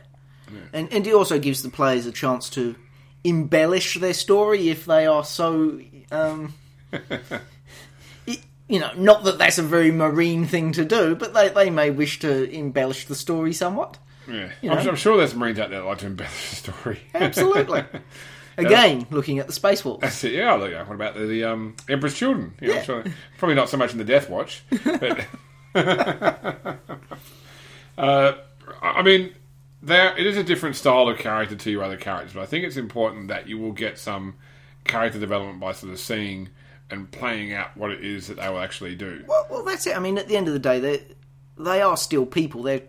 And 0.73 0.91
and 0.91 1.07
it 1.07 1.13
also 1.13 1.39
gives 1.39 1.61
the 1.63 1.69
players 1.69 2.05
a 2.05 2.11
chance 2.11 2.49
to 2.51 2.75
embellish 3.23 3.95
their 3.99 4.13
story 4.13 4.69
if 4.69 4.85
they 4.85 5.05
are 5.05 5.23
so. 5.23 5.79
Um, 6.11 6.53
it- 8.27 8.41
you 8.67 8.79
know, 8.79 8.91
not 8.95 9.25
that 9.25 9.37
that's 9.37 9.57
a 9.57 9.63
very 9.63 9.91
marine 9.91 10.45
thing 10.45 10.71
to 10.73 10.85
do, 10.85 11.13
but 11.15 11.33
they, 11.33 11.49
they 11.49 11.69
may 11.69 11.89
wish 11.91 12.19
to 12.19 12.49
embellish 12.51 13.05
the 13.05 13.15
story 13.15 13.51
somewhat. 13.51 13.97
Yeah. 14.29 14.49
You 14.61 14.71
I'm. 14.71 14.87
I'm 14.87 14.95
sure 14.95 15.17
there's 15.17 15.35
Marines 15.35 15.59
out 15.59 15.71
there 15.71 15.81
that 15.81 15.85
like 15.85 15.97
to 15.97 16.05
embellish 16.05 16.49
the 16.51 16.55
story. 16.55 16.99
Absolutely. 17.13 17.83
Again, 18.57 19.07
looking 19.09 19.39
at 19.39 19.47
the 19.47 19.53
Space 19.53 19.83
Wolves. 19.83 20.01
That's 20.01 20.23
it. 20.23 20.33
Yeah, 20.33 20.53
look, 20.53 20.71
what 20.87 20.95
about 20.95 21.15
the, 21.15 21.25
the 21.25 21.43
um, 21.45 21.75
Emperor's 21.89 22.13
Children? 22.13 22.53
You 22.61 22.67
know, 22.69 22.73
Yeah. 22.75 22.81
Sure- 22.83 23.03
probably 23.37 23.55
not 23.55 23.67
so 23.69 23.75
much 23.77 23.91
in 23.91 23.97
the 23.97 24.03
Death 24.05 24.29
Watch. 24.29 24.63
But 24.83 25.25
uh, 27.97 28.33
I 28.81 29.01
mean, 29.03 29.33
there 29.81 30.17
it 30.17 30.25
is 30.27 30.37
a 30.37 30.43
different 30.43 30.75
style 30.75 31.07
of 31.09 31.17
character 31.17 31.55
to 31.55 31.71
your 31.71 31.83
other 31.83 31.97
characters, 31.97 32.33
but 32.33 32.41
I 32.41 32.45
think 32.45 32.65
it's 32.65 32.77
important 32.77 33.27
that 33.29 33.47
you 33.47 33.57
will 33.57 33.71
get 33.71 33.97
some 33.97 34.35
character 34.83 35.19
development 35.19 35.59
by 35.59 35.71
sort 35.73 35.91
of 35.93 35.99
seeing 35.99 36.49
and 36.89 37.09
playing 37.11 37.53
out 37.53 37.75
what 37.77 37.89
it 37.91 38.03
is 38.03 38.27
that 38.27 38.37
they 38.37 38.49
will 38.49 38.59
actually 38.59 38.95
do. 38.95 39.23
Well, 39.27 39.47
well, 39.49 39.63
that's 39.63 39.87
it. 39.87 39.95
I 39.95 39.99
mean, 39.99 40.17
at 40.17 40.27
the 40.27 40.35
end 40.37 40.47
of 40.47 40.53
the 40.53 40.59
day, 40.59 40.79
they 40.79 41.03
they 41.57 41.81
are 41.81 41.95
still 41.97 42.25
people. 42.25 42.63
They're 42.63 42.81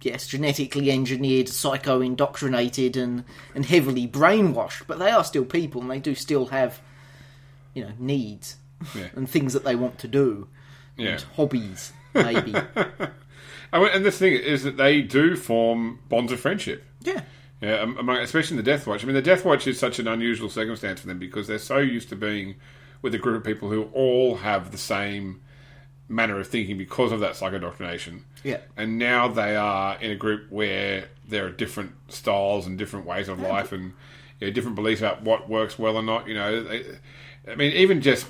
yes, 0.00 0.26
genetically 0.28 0.90
engineered, 0.90 1.48
psycho 1.48 2.00
indoctrinated, 2.00 2.96
and 2.96 3.24
and 3.54 3.66
heavily 3.66 4.06
brainwashed, 4.06 4.82
but 4.86 4.98
they 4.98 5.10
are 5.10 5.24
still 5.24 5.44
people, 5.44 5.80
and 5.82 5.90
they 5.90 5.98
do 6.00 6.14
still 6.14 6.46
have 6.46 6.80
you 7.74 7.84
know 7.84 7.92
needs 7.98 8.56
Yeah. 8.94 9.08
and 9.14 9.28
things 9.28 9.52
that 9.54 9.64
they 9.64 9.74
want 9.74 9.98
to 9.98 10.08
do, 10.08 10.48
Yeah. 10.96 11.08
and 11.10 11.22
hobbies 11.36 11.92
maybe. 12.14 12.54
And 13.72 14.04
this 14.04 14.18
thing 14.18 14.32
is 14.34 14.62
that 14.64 14.76
they 14.76 15.02
do 15.02 15.36
form 15.36 16.00
bonds 16.08 16.32
of 16.32 16.40
friendship. 16.40 16.84
yeah, 17.02 17.22
Yeah, 17.60 17.82
among, 17.82 18.18
especially 18.18 18.56
in 18.58 18.64
the 18.64 18.70
Death 18.70 18.86
Watch. 18.86 19.02
I 19.02 19.06
mean, 19.06 19.14
the 19.14 19.22
Death 19.22 19.44
Watch 19.44 19.66
is 19.66 19.78
such 19.78 19.98
an 19.98 20.08
unusual 20.08 20.48
circumstance 20.48 21.00
for 21.00 21.06
them 21.06 21.18
because 21.18 21.46
they're 21.46 21.58
so 21.58 21.78
used 21.78 22.08
to 22.10 22.16
being 22.16 22.56
with 23.02 23.14
a 23.14 23.18
group 23.18 23.36
of 23.36 23.44
people 23.44 23.70
who 23.70 23.84
all 23.92 24.36
have 24.36 24.70
the 24.70 24.78
same 24.78 25.40
manner 26.08 26.40
of 26.40 26.48
thinking 26.48 26.78
because 26.78 27.12
of 27.12 27.20
that 27.20 27.32
psychodoctrination. 27.32 28.22
yeah, 28.42 28.58
And 28.76 28.98
now 28.98 29.28
they 29.28 29.56
are 29.56 30.00
in 30.00 30.10
a 30.10 30.16
group 30.16 30.50
where 30.50 31.08
there 31.28 31.44
are 31.46 31.50
different 31.50 31.92
styles 32.08 32.66
and 32.66 32.78
different 32.78 33.04
ways 33.06 33.28
of 33.28 33.40
life 33.40 33.72
and 33.72 33.92
you 34.40 34.46
know, 34.46 34.52
different 34.52 34.76
beliefs 34.76 35.00
about 35.00 35.22
what 35.22 35.48
works 35.48 35.78
well 35.78 35.96
or 35.96 36.02
not. 36.02 36.26
You 36.26 36.34
know, 36.34 36.62
they, 36.62 36.84
I 37.46 37.56
mean, 37.56 37.72
even 37.72 38.00
just 38.00 38.26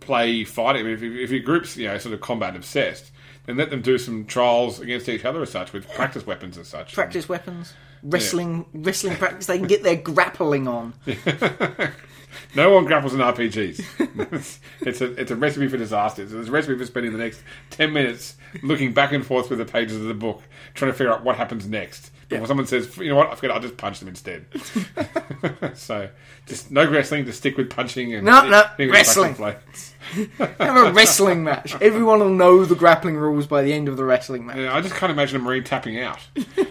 play 0.00 0.44
fighting. 0.44 0.82
I 0.82 0.84
mean, 0.84 0.94
if, 0.94 1.02
if 1.02 1.30
your 1.30 1.40
group's 1.40 1.76
you 1.76 1.88
know 1.88 1.96
sort 1.98 2.14
of 2.14 2.20
combat 2.20 2.56
obsessed, 2.56 3.11
then 3.46 3.56
let 3.56 3.70
them 3.70 3.82
do 3.82 3.98
some 3.98 4.24
trials 4.24 4.80
against 4.80 5.08
each 5.08 5.24
other 5.24 5.42
as 5.42 5.50
such 5.50 5.72
with 5.72 5.88
practice 5.94 6.26
weapons 6.26 6.58
as 6.58 6.68
such. 6.68 6.94
practice 6.94 7.28
weapons. 7.28 7.74
Wrestling, 8.04 8.66
wrestling 8.74 9.16
practice. 9.16 9.46
They 9.46 9.58
can 9.58 9.68
get 9.68 9.84
their 9.84 9.96
grappling 9.96 10.66
on. 10.66 10.94
No 12.54 12.70
one 12.70 12.84
grapples 12.84 13.14
in 13.14 13.20
RPGs. 13.20 14.58
it's 14.80 15.00
a 15.00 15.12
it's 15.20 15.30
a 15.30 15.36
recipe 15.36 15.68
for 15.68 15.76
disaster. 15.76 16.22
It's 16.22 16.32
a 16.32 16.50
recipe 16.50 16.76
for 16.76 16.86
spending 16.86 17.12
the 17.12 17.18
next 17.18 17.42
ten 17.70 17.92
minutes 17.92 18.36
looking 18.62 18.92
back 18.92 19.12
and 19.12 19.24
forth 19.24 19.48
through 19.48 19.56
the 19.58 19.64
pages 19.64 19.96
of 19.96 20.04
the 20.04 20.14
book, 20.14 20.42
trying 20.74 20.90
to 20.90 20.96
figure 20.96 21.12
out 21.12 21.24
what 21.24 21.36
happens 21.36 21.66
next. 21.66 22.10
Before 22.32 22.46
someone 22.48 22.66
says, 22.66 22.96
"You 22.96 23.10
know 23.10 23.16
what? 23.16 23.30
I 23.30 23.34
forget. 23.34 23.50
I'll 23.50 23.60
just 23.60 23.76
punch 23.76 24.00
them 24.00 24.08
instead." 24.08 24.46
so, 25.74 26.08
just 26.46 26.70
no 26.70 26.88
wrestling. 26.88 27.24
Just 27.24 27.38
stick 27.38 27.56
with 27.56 27.70
punching 27.70 28.14
and 28.14 28.24
No, 28.24 28.48
no, 28.48 28.64
wrestling. 28.90 29.34
Have 30.38 30.76
a 30.76 30.92
wrestling 30.92 31.44
match. 31.44 31.74
Everyone 31.80 32.18
will 32.18 32.28
know 32.28 32.64
the 32.64 32.74
grappling 32.74 33.16
rules 33.16 33.46
by 33.46 33.62
the 33.62 33.72
end 33.72 33.88
of 33.88 33.96
the 33.96 34.04
wrestling 34.04 34.44
match. 34.44 34.56
Yeah, 34.56 34.74
I 34.74 34.80
just 34.80 34.94
can't 34.94 35.10
imagine 35.12 35.36
a 35.36 35.38
marine 35.38 35.64
tapping 35.64 35.98
out. 36.00 36.18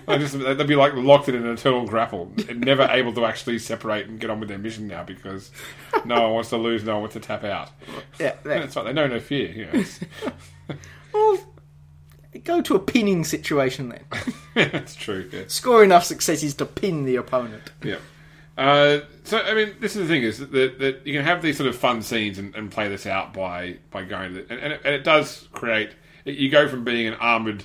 I 0.08 0.18
just 0.18 0.38
they'd 0.38 0.68
be 0.68 0.76
like 0.76 0.94
locked 0.94 1.30
in 1.30 1.36
an 1.36 1.48
eternal 1.48 1.88
grapple, 1.88 2.32
never 2.54 2.84
able 2.84 3.14
to 3.14 3.26
actually 3.26 3.58
separate 3.60 4.08
and 4.08 4.20
get 4.20 4.30
on 4.30 4.40
with 4.40 4.50
their 4.50 4.60
mission 4.60 4.88
now 4.88 5.04
because 5.04 5.52
no 6.06 6.22
one 6.24 6.34
wants 6.34 6.50
to 6.50 6.58
lose, 6.58 6.84
no 6.84 6.94
one 6.94 7.02
wants 7.04 7.14
to 7.14 7.20
tap 7.20 7.44
out. 7.44 7.72
Yeah, 8.20 8.26
yeah. 8.26 8.34
That's 8.44 8.76
right. 8.76 8.86
They 8.86 8.94
know 8.94 9.08
no 9.08 9.20
fear. 9.20 9.50
You 9.50 9.66
know, 9.66 9.72
it's- 9.80 11.46
Go 12.44 12.62
to 12.62 12.76
a 12.76 12.80
pinning 12.80 13.24
situation 13.26 13.90
then. 13.90 14.04
that's 14.72 14.96
true. 14.96 15.30
Yeah. 15.32 15.44
Score 15.48 15.84
enough 15.84 16.06
successes 16.06 16.54
to 16.56 16.66
pin 16.66 17.04
the 17.06 17.18
opponent. 17.18 17.72
yeah. 17.84 17.98
Uh, 18.58 19.00
so 19.24 19.40
I 19.40 19.54
mean, 19.54 19.76
this 19.80 19.96
is 19.96 20.08
the 20.08 20.14
thing 20.14 20.24
is 20.24 20.40
that, 20.40 20.52
that, 20.52 20.80
that 20.80 21.08
you 21.08 21.14
can 21.14 21.24
have 21.24 21.42
these 21.42 21.58
sort 21.58 21.70
of 21.70 21.76
fun 21.76 22.02
scenes 22.02 22.38
and, 22.38 22.54
and 22.56 22.70
play 22.70 22.90
this 22.90 23.06
out 23.08 23.34
by 23.34 23.78
by 23.92 24.04
going 24.04 24.34
to, 24.36 24.42
and, 24.50 24.60
and, 24.60 24.74
it, 24.74 24.82
and 24.84 24.94
it 24.94 25.04
does 25.04 25.48
create. 25.54 25.92
You 26.26 26.50
go 26.50 26.68
from 26.68 26.84
being 26.84 27.08
an 27.08 27.16
armored, 27.16 27.64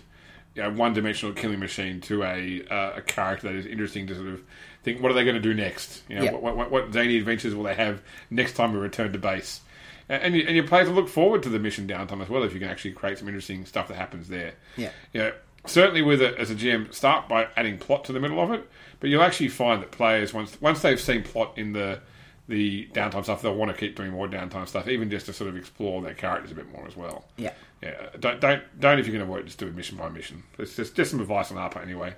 you 0.55 0.62
know, 0.62 0.70
one-dimensional 0.70 1.34
killing 1.34 1.59
machine 1.59 2.01
to 2.02 2.22
a 2.22 2.64
uh, 2.70 2.93
a 2.97 3.02
character 3.02 3.48
that 3.48 3.56
is 3.56 3.66
interesting 3.66 4.06
to 4.06 4.14
sort 4.14 4.28
of 4.28 4.40
think. 4.84 5.02
What 5.02 5.10
are 5.10 5.14
they 5.14 5.24
going 5.24 5.34
to 5.36 5.40
do 5.43 5.55
next? 5.55 6.02
You 6.09 6.16
know, 6.16 6.22
Yeah. 6.24 6.32
what, 6.32 6.56
what, 6.56 6.70
what 6.70 6.93
zany 6.93 7.18
adventures 7.18 7.55
will 7.55 7.64
they 7.64 7.74
have 7.74 8.01
next 8.30 8.55
time 8.55 8.72
we 8.72 8.78
return 8.78 9.12
to 9.12 9.18
base? 9.18 9.60
And, 10.08 10.36
you, 10.36 10.44
and 10.46 10.54
your 10.54 10.66
players 10.66 10.88
will 10.88 10.94
look 10.94 11.08
forward 11.08 11.42
to 11.42 11.48
the 11.48 11.58
mission 11.58 11.88
downtime 11.88 12.22
as 12.22 12.28
well 12.28 12.44
if 12.44 12.54
you 12.54 12.60
can 12.60 12.68
actually 12.68 12.92
create 12.92 13.18
some 13.18 13.26
interesting 13.26 13.66
stuff 13.66 13.88
that 13.88 13.96
happens 13.96 14.28
there. 14.28 14.54
Yeah. 14.76 14.90
You 15.12 15.20
know, 15.20 15.32
certainly 15.66 16.02
with 16.02 16.22
it 16.22 16.36
as 16.36 16.50
a 16.50 16.54
GM, 16.54 16.92
start 16.94 17.28
by 17.28 17.48
adding 17.56 17.78
plot 17.78 18.04
to 18.04 18.12
the 18.12 18.20
middle 18.20 18.40
of 18.40 18.52
it, 18.52 18.68
but 19.00 19.10
you'll 19.10 19.22
actually 19.22 19.48
find 19.48 19.82
that 19.82 19.90
players 19.90 20.32
once 20.32 20.60
once 20.60 20.82
they've 20.82 21.00
seen 21.00 21.22
plot 21.22 21.56
in 21.56 21.72
the 21.72 22.00
the 22.48 22.88
downtime 22.92 23.24
stuff, 23.24 23.42
they'll 23.42 23.56
want 23.56 23.72
to 23.72 23.76
keep 23.76 23.96
doing 23.96 24.12
more 24.12 24.28
downtime 24.28 24.68
stuff, 24.68 24.86
even 24.86 25.10
just 25.10 25.26
to 25.26 25.32
sort 25.32 25.50
of 25.50 25.56
explore 25.56 26.00
their 26.00 26.14
characters 26.14 26.52
a 26.52 26.54
bit 26.54 26.70
more 26.70 26.86
as 26.86 26.96
well. 26.96 27.24
Yeah. 27.36 27.52
Yeah, 27.82 28.08
don't 28.20 28.40
don't 28.40 28.62
don't 28.80 28.98
if 28.98 29.06
you're 29.06 29.16
going 29.16 29.26
to 29.26 29.32
work, 29.32 29.44
just 29.44 29.58
do 29.58 29.66
it 29.66 29.74
mission 29.74 29.98
by 29.98 30.08
mission. 30.08 30.44
It's 30.58 30.76
just 30.76 30.94
just 30.94 31.10
some 31.10 31.20
advice 31.20 31.50
on 31.50 31.58
our 31.58 31.68
part 31.68 31.84
anyway 31.84 32.14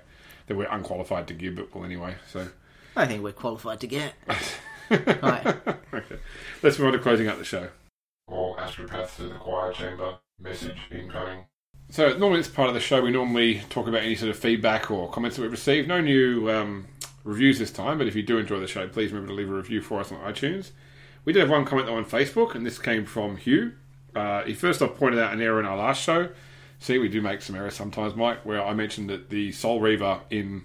that 0.47 0.55
we're 0.55 0.69
unqualified 0.69 1.27
to 1.27 1.33
give, 1.33 1.55
but 1.55 1.73
well 1.73 1.83
anyway. 1.83 2.15
So 2.31 2.47
I 2.95 3.05
think 3.07 3.23
we're 3.23 3.31
qualified 3.33 3.79
to 3.81 3.87
get. 3.87 4.13
right. 4.89 5.45
okay, 5.93 6.17
let's 6.63 6.79
move 6.79 6.87
on 6.87 6.93
to 6.93 6.99
closing 6.99 7.27
out 7.27 7.37
the 7.37 7.45
show. 7.45 7.69
All 8.27 8.55
astropaths 8.57 9.15
to 9.17 9.23
the 9.23 9.35
choir 9.35 9.73
chamber. 9.73 10.17
Message 10.41 10.77
incoming. 10.91 11.45
So 11.91 12.15
normally, 12.17 12.39
it's 12.39 12.49
part 12.49 12.67
of 12.67 12.75
the 12.75 12.79
show, 12.79 13.01
we 13.01 13.11
normally 13.11 13.61
talk 13.69 13.87
about 13.87 14.03
any 14.03 14.15
sort 14.15 14.29
of 14.29 14.37
feedback 14.37 14.91
or 14.91 15.09
comments 15.09 15.37
that 15.37 15.41
we've 15.41 15.51
received. 15.51 15.87
No 15.87 15.99
new 15.99 16.49
um, 16.51 16.87
reviews 17.23 17.57
this 17.57 17.71
time, 17.71 17.97
but 17.97 18.07
if 18.07 18.15
you 18.15 18.21
do 18.21 18.37
enjoy 18.37 18.59
the 18.59 18.67
show, 18.67 18.87
please 18.87 19.11
remember 19.11 19.29
to 19.29 19.33
leave 19.33 19.49
a 19.49 19.53
review 19.53 19.81
for 19.81 19.99
us 19.99 20.11
on 20.11 20.19
iTunes. 20.19 20.71
We 21.25 21.33
did 21.33 21.39
have 21.41 21.49
one 21.49 21.65
comment 21.65 21.87
though 21.87 21.95
on 21.95 22.05
Facebook, 22.05 22.53
and 22.53 22.65
this 22.65 22.77
came 22.77 23.05
from 23.05 23.37
Hugh. 23.37 23.73
Uh, 24.15 24.43
he 24.43 24.53
first 24.53 24.81
off 24.81 24.95
pointed 24.95 25.19
out 25.19 25.33
an 25.33 25.41
error 25.41 25.59
in 25.59 25.65
our 25.65 25.77
last 25.77 26.03
show. 26.03 26.29
See, 26.79 26.97
we 26.97 27.09
do 27.09 27.21
make 27.21 27.41
some 27.41 27.55
errors 27.55 27.75
sometimes, 27.75 28.15
Mike, 28.15 28.45
where 28.45 28.63
I 28.63 28.73
mentioned 28.73 29.09
that 29.09 29.29
the 29.29 29.51
Soul 29.51 29.81
Reaver 29.81 30.21
in 30.29 30.63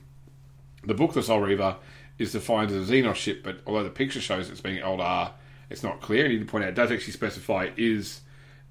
the 0.85 0.95
book, 0.95 1.15
The 1.15 1.23
Soul 1.23 1.41
Reaver, 1.41 1.77
is 2.19 2.33
defined 2.33 2.71
as 2.71 2.89
a 2.89 2.93
Xenos 2.93 3.17
ship, 3.17 3.43
but 3.43 3.59
although 3.67 3.85
the 3.85 3.91
picture 3.91 4.21
shows 4.21 4.49
it's 4.49 4.61
being 4.61 4.81
Eldar, 4.81 5.33
it's 5.71 5.83
not 5.83 6.01
clear. 6.01 6.25
And 6.25 6.33
you 6.33 6.39
need 6.39 6.47
to 6.47 6.51
point 6.51 6.65
out 6.65 6.71
it 6.71 6.77
does 6.77 6.93
actually 6.93 7.13
specify 7.13 7.65
it 7.65 7.75
is 7.77 8.21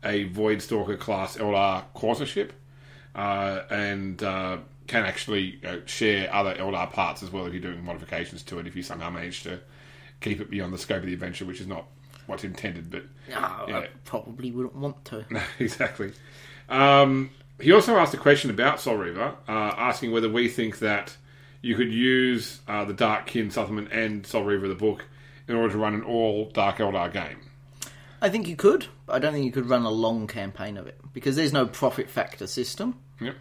a 0.04 0.24
Void 0.26 0.62
Stalker 0.62 0.98
class 0.98 1.38
Eldar 1.38 1.84
Quasar 1.96 2.26
ship, 2.26 2.54
uh, 3.16 3.62
and 3.70 4.22
uh, 4.24 4.58
can 4.88 5.06
actually 5.06 5.42
you 5.42 5.62
know, 5.64 5.82
share 5.86 6.34
other 6.34 6.54
Eldar 6.56 6.92
parts 6.92 7.24
as 7.24 7.32
well 7.32 7.46
if 7.46 7.54
you're 7.54 7.62
doing 7.62 7.84
modifications 7.84 8.44
to 8.44 8.60
it. 8.60 8.68
If 8.68 8.76
you 8.76 8.84
somehow 8.84 9.10
manage 9.10 9.44
to 9.44 9.60
keep 10.22 10.40
it 10.40 10.50
beyond 10.50 10.74
the 10.74 10.78
scope 10.78 11.00
of 11.00 11.06
the 11.06 11.14
adventure, 11.14 11.46
which 11.46 11.62
is 11.62 11.68
not 11.68 11.86
what's 12.28 12.44
intended, 12.44 12.90
but 12.90 13.04
No, 13.68 13.78
I 13.78 13.88
probably 14.06 14.52
wouldn't 14.52 14.76
want 14.76 15.04
to. 15.06 15.26
exactly. 15.60 16.14
Um, 16.70 17.32
he 17.60 17.72
also 17.72 17.98
asked 17.98 18.14
a 18.14 18.18
question 18.18 18.50
about 18.50 18.80
Soul 18.80 18.98
Reaver, 18.98 19.36
uh, 19.48 19.52
asking 19.78 20.12
whether 20.12 20.30
we 20.30 20.48
think 20.48 20.80
that 20.80 21.16
you 21.64 21.76
could 21.76 21.92
use 21.92 22.60
uh, 22.68 22.86
the 22.86 22.94
Dark 22.94 23.26
Kin 23.26 23.50
supplement 23.50 23.92
and 23.92 24.28
Soul 24.28 24.44
Reaver 24.44 24.66
of 24.66 24.70
the 24.70 24.76
book 24.76 25.06
in 25.48 25.56
order 25.56 25.72
to 25.74 25.78
run 25.80 25.96
an 25.96 26.04
all 26.04 26.52
Dark 26.52 26.78
Eldar 26.78 27.12
game. 27.12 27.38
I 28.22 28.30
think 28.30 28.48
you 28.48 28.56
could, 28.56 28.86
I 29.10 29.18
don't 29.20 29.34
think 29.34 29.46
you 29.46 29.52
could 29.52 29.68
run 29.70 29.84
a 29.84 29.90
long 29.90 30.28
campaign 30.28 30.78
of 30.78 30.86
it 30.88 31.00
because 31.14 31.36
there's 31.36 31.52
no 31.54 31.66
profit 31.66 32.10
factor 32.10 32.46
system, 32.48 33.00
Yep. 33.20 33.36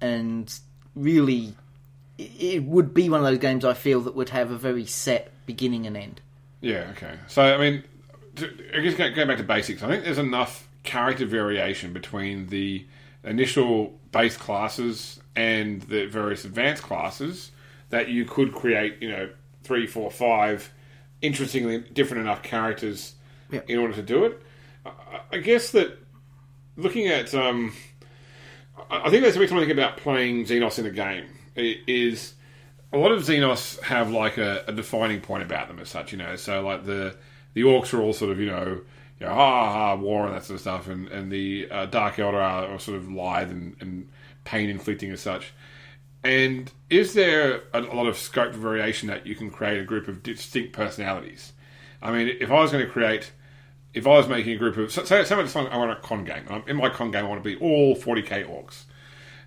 and 0.00 0.52
really, 0.96 1.54
it 2.16 2.64
would 2.64 2.94
be 2.94 3.08
one 3.08 3.20
of 3.20 3.26
those 3.26 3.38
games 3.38 3.64
I 3.64 3.74
feel 3.74 4.00
that 4.02 4.14
would 4.14 4.30
have 4.30 4.50
a 4.50 4.56
very 4.58 4.86
set 4.86 5.30
beginning 5.46 5.86
and 5.86 5.96
end. 5.96 6.20
Yeah, 6.60 6.88
okay. 6.92 7.14
So, 7.28 7.42
I 7.42 7.58
mean, 7.58 7.84
to, 8.36 8.52
I 8.76 8.80
guess 8.80 8.94
going 8.94 9.28
back 9.28 9.36
to 9.38 9.44
basics, 9.44 9.82
I 9.82 9.88
think 9.88 10.04
there's 10.04 10.18
enough 10.18 10.68
character 10.82 11.26
variation 11.26 11.92
between 11.92 12.46
the 12.48 12.84
initial 13.22 13.97
base 14.10 14.36
classes 14.36 15.20
and 15.36 15.82
the 15.82 16.06
various 16.06 16.44
advanced 16.44 16.82
classes 16.82 17.50
that 17.90 18.08
you 18.08 18.24
could 18.24 18.52
create, 18.54 18.96
you 19.00 19.10
know, 19.10 19.30
three, 19.62 19.86
four, 19.86 20.10
five 20.10 20.70
interestingly 21.20 21.78
different 21.78 22.22
enough 22.22 22.42
characters 22.42 23.14
Yeah. 23.50 23.60
in 23.66 23.78
order 23.78 23.94
to 23.94 24.02
do 24.02 24.24
it. 24.24 24.42
I, 25.32 25.38
guess 25.38 25.70
that 25.72 25.98
looking 26.76 27.08
at, 27.08 27.34
um, 27.34 27.72
I 28.90 29.10
think 29.10 29.22
that's 29.22 29.34
the 29.34 29.40
reason 29.40 29.56
I 29.56 29.60
think 29.60 29.72
about 29.72 29.96
playing 29.98 30.44
Xenos 30.46 30.78
in 30.78 30.86
a 30.86 30.90
game 30.90 31.26
is 31.56 32.34
a 32.92 32.98
lot 32.98 33.12
of 33.12 33.22
Xenos 33.22 33.80
have 33.82 34.10
like 34.10 34.38
a, 34.38 34.64
a 34.66 34.72
defining 34.72 35.20
point 35.20 35.42
about 35.42 35.68
them 35.68 35.78
as 35.78 35.88
such, 35.88 36.12
you 36.12 36.18
know. 36.18 36.36
So 36.36 36.62
like 36.62 36.84
the 36.84 37.16
the 37.54 37.62
orcs 37.62 37.92
are 37.92 38.00
all 38.00 38.12
sort 38.12 38.30
of 38.30 38.38
you 38.38 38.46
know, 38.46 38.80
you 39.20 39.26
know, 39.26 39.34
ha 39.34 39.64
ha, 39.64 39.72
ha 39.72 39.94
war 39.96 40.26
and 40.26 40.34
that 40.34 40.44
sort 40.44 40.56
of 40.56 40.60
stuff, 40.60 40.88
and 40.88 41.08
and 41.08 41.30
the 41.30 41.68
uh, 41.70 41.86
Dark 41.86 42.16
Eldar 42.16 42.34
are, 42.34 42.78
sort 42.78 42.96
of 42.96 43.10
lithe 43.10 43.50
and, 43.50 43.76
and 43.80 44.08
pain 44.44 44.70
inflicting 44.70 45.10
as 45.10 45.20
such. 45.20 45.52
And 46.24 46.72
is 46.90 47.14
there 47.14 47.62
a, 47.72 47.80
a 47.80 47.94
lot 47.94 48.06
of 48.06 48.16
scope 48.16 48.52
for 48.52 48.58
variation 48.58 49.08
that 49.08 49.26
you 49.26 49.34
can 49.34 49.50
create 49.50 49.78
a 49.78 49.84
group 49.84 50.08
of 50.08 50.22
distinct 50.22 50.72
personalities? 50.72 51.52
I 52.02 52.12
mean, 52.12 52.36
if 52.40 52.50
I 52.50 52.54
was 52.60 52.70
going 52.72 52.84
to 52.84 52.90
create, 52.90 53.32
if 53.94 54.06
I 54.06 54.10
was 54.10 54.28
making 54.28 54.52
a 54.54 54.56
group 54.56 54.76
of, 54.76 54.92
so, 54.92 55.04
say, 55.04 55.24
say 55.24 55.34
I 55.34 55.76
want 55.76 55.90
a 55.90 55.96
con 55.96 56.24
game. 56.24 56.44
Um, 56.48 56.64
In 56.66 56.76
my 56.76 56.88
con 56.88 57.10
game, 57.10 57.24
I 57.24 57.28
want 57.28 57.42
to 57.42 57.48
be 57.48 57.56
all 57.56 57.96
40k 57.96 58.46
orcs. 58.48 58.84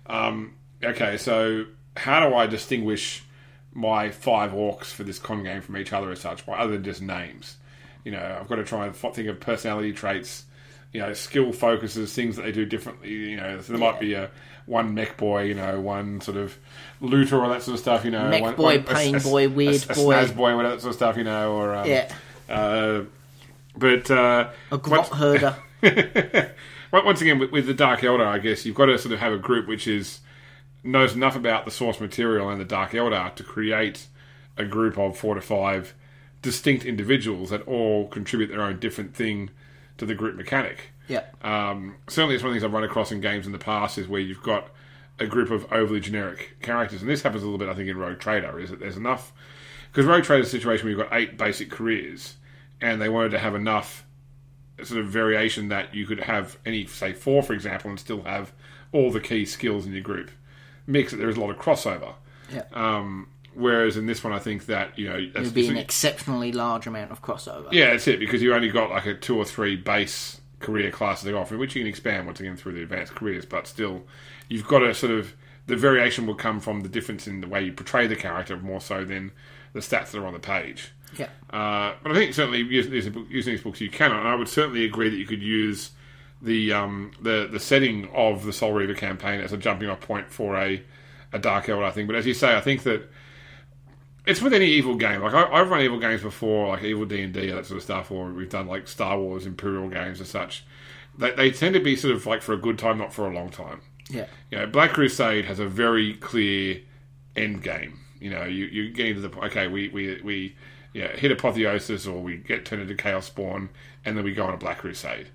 Um, 0.06 0.54
okay, 0.82 1.16
so 1.16 1.66
how 1.96 2.26
do 2.26 2.34
I 2.34 2.46
distinguish 2.46 3.24
my 3.72 4.10
five 4.10 4.52
orcs 4.52 4.86
for 4.86 5.04
this 5.04 5.18
con 5.18 5.42
game 5.44 5.62
from 5.62 5.76
each 5.76 5.92
other 5.92 6.10
as 6.10 6.20
such, 6.20 6.46
other 6.48 6.72
than 6.72 6.84
just 6.84 7.02
names? 7.02 7.56
You 8.04 8.12
know, 8.12 8.38
I've 8.40 8.48
got 8.48 8.56
to 8.56 8.64
try 8.64 8.86
and 8.86 8.94
think 8.96 9.28
of 9.28 9.38
personality 9.40 9.92
traits, 9.92 10.44
you 10.92 11.00
know, 11.00 11.12
skill 11.12 11.52
focuses, 11.52 12.12
things 12.12 12.36
that 12.36 12.42
they 12.42 12.52
do 12.52 12.64
differently. 12.66 13.10
You 13.10 13.36
know, 13.36 13.60
so 13.60 13.72
there 13.72 13.80
might 13.80 14.00
be 14.00 14.14
a 14.14 14.30
one 14.66 14.94
Mek 14.94 15.16
boy, 15.16 15.42
you 15.44 15.54
know, 15.54 15.80
one 15.80 16.20
sort 16.20 16.36
of 16.36 16.56
looter 17.00 17.38
or 17.40 17.48
that 17.48 17.62
sort 17.62 17.74
of 17.74 17.80
stuff. 17.80 18.04
You 18.04 18.10
know, 18.10 18.28
Mech 18.28 18.42
one, 18.42 18.54
boy, 18.56 18.76
one- 18.78 18.84
pain 18.84 19.18
boy, 19.20 19.48
weird 19.48 19.84
a, 19.88 19.92
a 19.92 19.94
boy. 19.94 20.14
snaz 20.14 20.34
boy, 20.36 20.56
whatever 20.56 20.74
that 20.74 20.80
sort 20.82 20.90
of 20.90 20.96
stuff. 20.96 21.16
You 21.16 21.24
know, 21.24 21.52
or 21.52 21.74
um, 21.74 21.88
Yeah. 21.88 22.12
uh, 22.48 23.02
but 23.76 24.10
uh, 24.10 24.50
A 24.70 24.78
grot 24.78 25.10
once- 25.10 25.18
herder. 25.18 25.56
Once 26.92 27.22
again, 27.22 27.38
with, 27.38 27.50
with 27.50 27.66
the 27.66 27.74
Dark 27.74 28.00
Eldar, 28.00 28.26
I 28.26 28.38
guess 28.38 28.66
you've 28.66 28.76
got 28.76 28.86
to 28.86 28.98
sort 28.98 29.14
of 29.14 29.20
have 29.20 29.32
a 29.32 29.38
group 29.38 29.66
which 29.66 29.86
is 29.88 30.20
knows 30.84 31.14
enough 31.14 31.34
about 31.36 31.64
the 31.64 31.70
source 31.70 31.98
material 32.00 32.50
and 32.50 32.60
the 32.60 32.64
Dark 32.66 32.90
Eldar 32.92 33.34
to 33.36 33.42
create 33.42 34.06
a 34.58 34.64
group 34.64 34.98
of 34.98 35.16
four 35.16 35.34
to 35.34 35.40
five 35.40 35.94
distinct 36.42 36.84
individuals 36.84 37.50
that 37.50 37.66
all 37.66 38.08
contribute 38.08 38.48
their 38.48 38.62
own 38.62 38.78
different 38.78 39.14
thing 39.14 39.50
to 39.98 40.04
the 40.04 40.14
group 40.14 40.36
mechanic. 40.36 40.90
Yeah. 41.08 41.24
Um, 41.42 41.96
certainly, 42.08 42.34
it's 42.34 42.44
one 42.44 42.50
of 42.50 42.54
the 42.54 42.60
things 42.60 42.64
I've 42.64 42.72
run 42.72 42.84
across 42.84 43.12
in 43.12 43.20
games 43.20 43.46
in 43.46 43.52
the 43.52 43.58
past 43.58 43.98
is 43.98 44.08
where 44.08 44.20
you've 44.20 44.42
got 44.42 44.68
a 45.18 45.26
group 45.26 45.50
of 45.50 45.70
overly 45.72 46.00
generic 46.00 46.56
characters, 46.62 47.00
and 47.00 47.10
this 47.10 47.22
happens 47.22 47.42
a 47.42 47.46
little 47.46 47.58
bit, 47.58 47.68
I 47.68 47.74
think, 47.74 47.88
in 47.88 47.96
Rogue 47.96 48.18
Trader. 48.18 48.58
Is 48.58 48.70
that 48.70 48.80
there's 48.80 48.96
enough 48.96 49.32
because 49.90 50.06
Rogue 50.06 50.24
Trader's 50.24 50.48
a 50.48 50.50
situation 50.50 50.86
where 50.86 50.90
you've 50.96 51.08
got 51.08 51.16
eight 51.16 51.36
basic 51.36 51.70
careers, 51.70 52.36
and 52.80 53.00
they 53.00 53.08
wanted 53.08 53.30
to 53.30 53.38
have 53.38 53.54
enough 53.54 54.04
sort 54.82 55.00
of 55.00 55.06
variation 55.06 55.68
that 55.68 55.94
you 55.94 56.06
could 56.06 56.20
have 56.20 56.58
any, 56.64 56.86
say, 56.86 57.12
four, 57.12 57.42
for 57.42 57.52
example, 57.52 57.90
and 57.90 58.00
still 58.00 58.22
have 58.22 58.52
all 58.90 59.10
the 59.10 59.20
key 59.20 59.44
skills 59.44 59.86
in 59.86 59.92
your 59.92 60.02
group. 60.02 60.30
Mix 60.86 61.12
that 61.12 61.18
there 61.18 61.28
is 61.28 61.36
a 61.36 61.40
lot 61.40 61.50
of 61.50 61.58
crossover. 61.58 62.14
Yeah. 62.52 62.64
Um, 62.72 63.28
whereas 63.54 63.96
in 63.96 64.06
this 64.06 64.22
one, 64.24 64.32
I 64.32 64.38
think 64.38 64.66
that 64.66 64.98
you 64.98 65.08
know 65.08 65.16
It 65.16 65.34
would 65.34 65.54
be 65.54 65.68
an 65.68 65.76
exceptionally 65.76 66.52
large 66.52 66.86
amount 66.86 67.10
of 67.10 67.22
crossover. 67.22 67.68
yeah, 67.72 67.90
that's 67.90 68.08
it 68.08 68.18
because 68.20 68.42
you 68.42 68.54
only 68.54 68.70
got 68.70 68.90
like 68.90 69.06
a 69.06 69.14
two 69.14 69.36
or 69.36 69.44
three 69.44 69.76
base 69.76 70.40
career 70.60 70.90
classes 70.90 71.24
to 71.24 71.30
go 71.32 71.38
off, 71.38 71.50
which 71.50 71.74
you 71.74 71.82
can 71.82 71.88
expand 71.88 72.26
once 72.26 72.40
again 72.40 72.56
through 72.56 72.72
the 72.72 72.82
advanced 72.82 73.14
careers. 73.14 73.44
But 73.44 73.66
still, 73.66 74.04
you've 74.48 74.66
got 74.66 74.80
to 74.80 74.94
sort 74.94 75.12
of 75.12 75.34
the 75.66 75.76
variation 75.76 76.26
will 76.26 76.34
come 76.34 76.60
from 76.60 76.80
the 76.82 76.88
difference 76.88 77.26
in 77.26 77.40
the 77.40 77.48
way 77.48 77.62
you 77.64 77.72
portray 77.72 78.06
the 78.06 78.16
character 78.16 78.56
more 78.56 78.80
so 78.80 79.04
than 79.04 79.32
the 79.72 79.80
stats 79.80 80.10
that 80.10 80.18
are 80.18 80.26
on 80.26 80.32
the 80.32 80.38
page. 80.40 80.92
Yeah. 81.18 81.28
Uh, 81.50 81.94
but 82.02 82.12
I 82.12 82.14
think 82.14 82.32
certainly 82.34 82.60
using 82.62 82.90
these, 82.92 83.06
using 83.28 83.52
these 83.54 83.62
books 83.62 83.80
you 83.80 83.90
can, 83.90 84.12
and 84.12 84.26
I 84.26 84.34
would 84.34 84.48
certainly 84.48 84.84
agree 84.84 85.08
that 85.10 85.16
you 85.16 85.26
could 85.26 85.42
use 85.42 85.90
the 86.40 86.72
um, 86.72 87.12
the 87.20 87.48
the 87.50 87.60
setting 87.60 88.08
of 88.14 88.44
the 88.44 88.52
Soul 88.52 88.72
Reaver 88.72 88.94
campaign 88.94 89.40
as 89.40 89.52
a 89.52 89.56
jumping 89.56 89.88
off 89.88 90.00
point 90.00 90.30
for 90.30 90.56
a 90.56 90.82
a 91.32 91.38
Dark 91.38 91.66
Eldar. 91.66 91.84
I 91.84 91.90
think, 91.90 92.06
but 92.08 92.16
as 92.16 92.26
you 92.26 92.34
say, 92.34 92.56
I 92.56 92.60
think 92.60 92.82
that 92.84 93.10
it's 94.26 94.40
with 94.40 94.52
any 94.52 94.66
evil 94.66 94.94
game. 94.94 95.22
Like 95.22 95.34
I, 95.34 95.50
I've 95.50 95.70
run 95.70 95.80
evil 95.80 95.98
games 95.98 96.22
before, 96.22 96.68
like 96.68 96.82
evil 96.82 97.04
D 97.04 97.22
and 97.22 97.32
D, 97.32 97.50
that 97.50 97.66
sort 97.66 97.78
of 97.78 97.82
stuff, 97.82 98.10
or 98.10 98.30
we've 98.32 98.48
done 98.48 98.66
like 98.66 98.86
Star 98.88 99.18
Wars 99.18 99.46
Imperial 99.46 99.88
games 99.88 100.20
and 100.20 100.28
such. 100.28 100.64
They, 101.18 101.32
they 101.32 101.50
tend 101.50 101.74
to 101.74 101.80
be 101.80 101.96
sort 101.96 102.14
of 102.14 102.24
like 102.26 102.42
for 102.42 102.52
a 102.52 102.58
good 102.58 102.78
time, 102.78 102.98
not 102.98 103.12
for 103.12 103.28
a 103.28 103.34
long 103.34 103.50
time. 103.50 103.80
Yeah. 104.08 104.26
You 104.50 104.58
know, 104.58 104.66
Black 104.66 104.92
Crusade 104.92 105.44
has 105.46 105.58
a 105.58 105.66
very 105.66 106.14
clear 106.14 106.80
end 107.34 107.62
game. 107.62 107.98
You 108.20 108.30
know, 108.30 108.44
you, 108.44 108.66
you 108.66 108.90
get 108.92 109.08
into 109.08 109.28
the 109.28 109.38
okay, 109.46 109.66
we 109.66 109.88
we 109.88 110.20
we 110.22 110.56
yeah, 110.92 111.16
hit 111.16 111.32
apotheosis 111.32 112.06
or 112.06 112.22
we 112.22 112.36
get 112.36 112.64
turned 112.64 112.82
into 112.82 112.94
chaos 112.94 113.26
spawn, 113.26 113.70
and 114.04 114.16
then 114.16 114.24
we 114.24 114.34
go 114.34 114.44
on 114.44 114.54
a 114.54 114.58
Black 114.58 114.78
Crusade. 114.78 115.28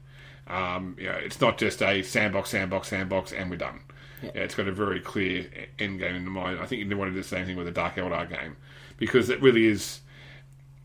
Um, 0.48 0.96
you 0.98 1.08
know, 1.08 1.16
it's 1.16 1.42
not 1.42 1.58
just 1.58 1.82
a 1.82 2.02
sandbox, 2.04 2.52
sandbox, 2.52 2.88
sandbox, 2.88 3.34
and 3.34 3.50
we're 3.50 3.58
done. 3.58 3.82
Yeah. 4.24 4.32
it's 4.34 4.56
got 4.56 4.68
a 4.68 4.72
very 4.72 5.00
clear 5.00 5.46
end 5.78 6.00
game 6.00 6.16
in 6.16 6.28
mind. 6.28 6.60
I 6.60 6.66
think 6.66 6.82
you 6.82 6.98
want 6.98 7.10
to 7.10 7.14
do 7.14 7.22
the 7.22 7.28
same 7.28 7.46
thing 7.46 7.56
with 7.56 7.68
the 7.68 7.72
Dark 7.72 7.96
Eldar 7.98 8.28
game 8.28 8.56
because 8.98 9.30
it 9.30 9.42
really 9.42 9.66
is. 9.66 10.02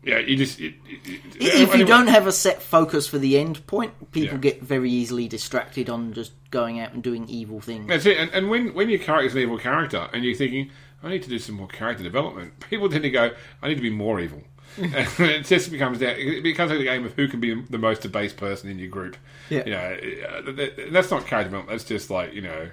Yeah, 0.05 0.19
you 0.19 0.35
just 0.35 0.59
it, 0.59 0.73
it, 0.85 1.21
If 1.39 1.75
you 1.75 1.85
don't 1.85 2.07
have 2.07 2.27
a 2.27 2.31
set 2.33 2.61
focus 2.61 3.07
for 3.07 3.17
the 3.17 3.37
end 3.37 3.65
point, 3.67 4.11
people 4.11 4.35
Yeah. 4.35 4.41
get 4.41 4.61
very 4.61 4.91
easily 4.91 5.29
distracted 5.29 5.89
on 5.89 6.11
just 6.11 6.33
going 6.51 6.77
out 6.79 6.91
and 6.93 7.01
doing 7.01 7.27
evil 7.29 7.61
things. 7.61 7.87
That's 7.87 8.05
it. 8.05 8.17
And, 8.17 8.29
and 8.31 8.49
when, 8.49 8.73
when 8.73 8.89
your 8.89 8.99
character's 8.99 9.33
an 9.33 9.39
evil 9.41 9.57
character 9.57 10.09
and 10.11 10.25
you're 10.25 10.35
thinking, 10.35 10.71
I 11.01 11.09
need 11.09 11.23
to 11.23 11.29
do 11.29 11.39
some 11.39 11.55
more 11.55 11.69
character 11.69 12.03
development, 12.03 12.59
people 12.69 12.89
tend 12.89 13.03
to 13.03 13.09
go, 13.09 13.31
I 13.61 13.69
need 13.69 13.75
to 13.75 13.81
be 13.81 13.89
more 13.89 14.19
evil. 14.19 14.41
and 14.77 14.93
it 15.19 15.45
just 15.45 15.71
becomes 15.71 15.99
that 15.99 16.17
it 16.17 16.41
becomes 16.43 16.71
like 16.71 16.81
a 16.81 16.83
game 16.83 17.05
of 17.05 17.13
who 17.13 17.27
can 17.29 17.39
be 17.39 17.53
the 17.69 17.77
most 17.77 18.01
debased 18.01 18.35
person 18.35 18.69
in 18.69 18.79
your 18.79 18.89
group. 18.89 19.15
Yeah. 19.49 19.63
You 19.65 19.71
know, 19.71 19.97
uh, 20.27 20.41
that- 20.41 20.55
that- 20.57 20.91
that's 20.91 21.11
not 21.11 21.27
character 21.27 21.49
development. 21.49 21.69
That's 21.69 21.87
just 21.87 22.09
like 22.09 22.33
you 22.33 22.41
know, 22.41 22.69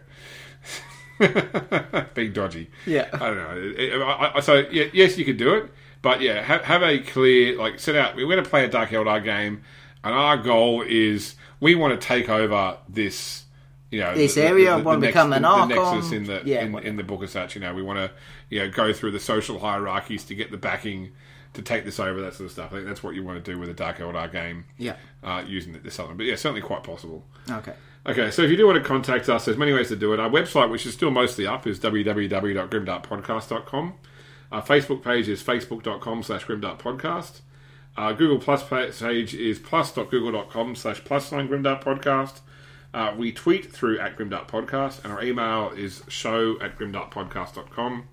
being 2.14 2.32
dodgy. 2.32 2.70
Yeah. 2.86 3.08
I 3.12 3.18
don't 3.18 3.36
know. 3.36 3.56
It- 3.56 3.78
it- 3.94 4.02
I- 4.02 4.32
I- 4.36 4.40
so 4.40 4.64
yeah, 4.70 4.84
yes, 4.92 5.18
you 5.18 5.24
could 5.24 5.36
do 5.36 5.54
it, 5.54 5.70
but 6.02 6.20
yeah, 6.20 6.42
have, 6.42 6.62
have 6.64 6.82
a 6.82 6.98
clear 6.98 7.56
like 7.56 7.78
set 7.78 7.96
out. 7.96 8.16
We're 8.16 8.26
going 8.26 8.42
to 8.42 8.48
play 8.48 8.64
a 8.64 8.68
Dark 8.68 8.90
Eldar 8.90 9.22
game, 9.22 9.62
and 10.02 10.14
our 10.14 10.36
goal 10.36 10.82
is 10.82 11.34
we 11.60 11.74
want 11.74 11.98
to 12.00 12.06
take 12.06 12.28
over 12.28 12.78
this. 12.88 13.44
You 13.90 13.98
know, 13.98 14.14
This 14.14 14.36
area, 14.36 14.78
wanna 14.78 15.00
become 15.00 15.32
an 15.32 15.42
the, 15.42 15.66
the 15.66 15.74
nexus 15.74 16.12
in 16.12 16.22
the 16.24 16.42
Yeah, 16.44 16.62
in, 16.62 16.78
in 16.78 16.96
the 16.96 17.02
book 17.02 17.24
as 17.24 17.32
such. 17.32 17.56
You 17.56 17.60
know, 17.60 17.74
we 17.74 17.82
want 17.82 17.98
to 17.98 18.12
you 18.48 18.60
know 18.60 18.70
go 18.70 18.92
through 18.92 19.10
the 19.10 19.18
social 19.18 19.58
hierarchies 19.58 20.22
to 20.26 20.34
get 20.36 20.52
the 20.52 20.56
backing 20.56 21.10
to 21.54 21.62
take 21.62 21.84
this 21.84 21.98
over. 22.00 22.20
That 22.20 22.34
sort 22.34 22.46
of 22.46 22.52
stuff. 22.52 22.72
I 22.72 22.76
think 22.76 22.86
that's 22.86 23.02
what 23.02 23.14
you 23.14 23.24
want 23.24 23.42
to 23.44 23.52
do 23.52 23.58
with 23.58 23.68
a 23.68 23.74
Dark 23.74 23.98
Eldar 23.98 24.30
game. 24.30 24.64
Yeah. 24.78 24.96
uh, 25.22 25.42
using 25.46 25.74
it 25.74 25.82
this 25.84 25.98
element, 25.98 26.18
but 26.18 26.26
yeah, 26.26 26.36
certainly 26.36 26.62
quite 26.62 26.82
possible. 26.82 27.24
Okay. 27.50 27.74
Okay, 28.06 28.30
so 28.30 28.40
if 28.42 28.50
you 28.50 28.56
do 28.56 28.66
want 28.66 28.82
to 28.82 28.88
contact 28.88 29.28
us, 29.28 29.44
there's 29.44 29.58
many 29.58 29.72
ways 29.74 29.88
to 29.88 29.96
do 29.96 30.14
it. 30.14 30.20
Our 30.20 30.30
website, 30.30 30.70
which 30.70 30.86
is 30.86 30.94
still 30.94 31.10
mostly 31.10 31.46
up, 31.46 31.66
is 31.66 31.78
www.grimdarkpodcast.com. 31.80 33.94
Our 34.52 34.62
Facebook 34.62 35.02
page 35.04 35.28
is 35.28 35.42
facebook.com 35.42 36.22
slash 36.22 36.46
grimdarkpodcast. 36.46 37.40
Our 37.96 38.14
Google 38.14 38.38
Plus 38.38 38.62
page 38.66 39.34
is 39.34 39.58
plus.google.com 39.58 40.76
slash 40.76 41.04
plus 41.04 41.28
sign 41.28 41.48
grimdarkpodcast. 41.48 42.40
Uh, 42.92 43.14
we 43.16 43.30
tweet 43.32 43.70
through 43.70 43.98
at 44.00 44.16
grimdarkpodcast, 44.16 45.04
and 45.04 45.12
our 45.12 45.22
email 45.22 45.70
is 45.76 46.02
show 46.08 46.60
at 46.60 46.76
grimdarkpodcast.com. 46.78 48.08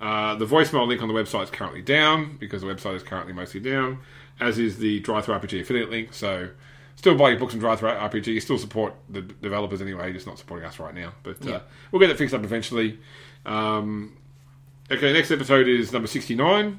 Uh, 0.00 0.34
the 0.36 0.46
voicemail 0.46 0.86
link 0.86 1.02
on 1.02 1.08
the 1.08 1.14
website 1.14 1.44
is 1.44 1.50
currently 1.50 1.82
down 1.82 2.36
because 2.38 2.62
the 2.62 2.68
website 2.68 2.94
is 2.94 3.02
currently 3.02 3.32
mostly 3.32 3.60
down, 3.60 3.98
as 4.38 4.58
is 4.58 4.78
the 4.78 5.00
DriveThruRPG 5.02 5.60
affiliate 5.60 5.90
link. 5.90 6.14
So, 6.14 6.50
still 6.94 7.16
buy 7.16 7.30
your 7.30 7.38
books 7.38 7.54
and 7.54 7.62
DriveThruRPG. 7.62 8.26
You 8.28 8.40
still 8.40 8.58
support 8.58 8.94
the 9.08 9.22
developers 9.22 9.82
anyway, 9.82 10.12
just 10.12 10.26
not 10.26 10.38
supporting 10.38 10.66
us 10.66 10.78
right 10.78 10.94
now. 10.94 11.14
But 11.22 11.44
uh, 11.46 11.60
we'll 11.90 12.00
get 12.00 12.08
that 12.08 12.18
fixed 12.18 12.34
up 12.34 12.44
eventually. 12.44 12.98
Um, 13.44 14.16
okay, 14.90 15.12
next 15.12 15.30
episode 15.30 15.66
is 15.66 15.92
number 15.92 16.08
69. 16.08 16.78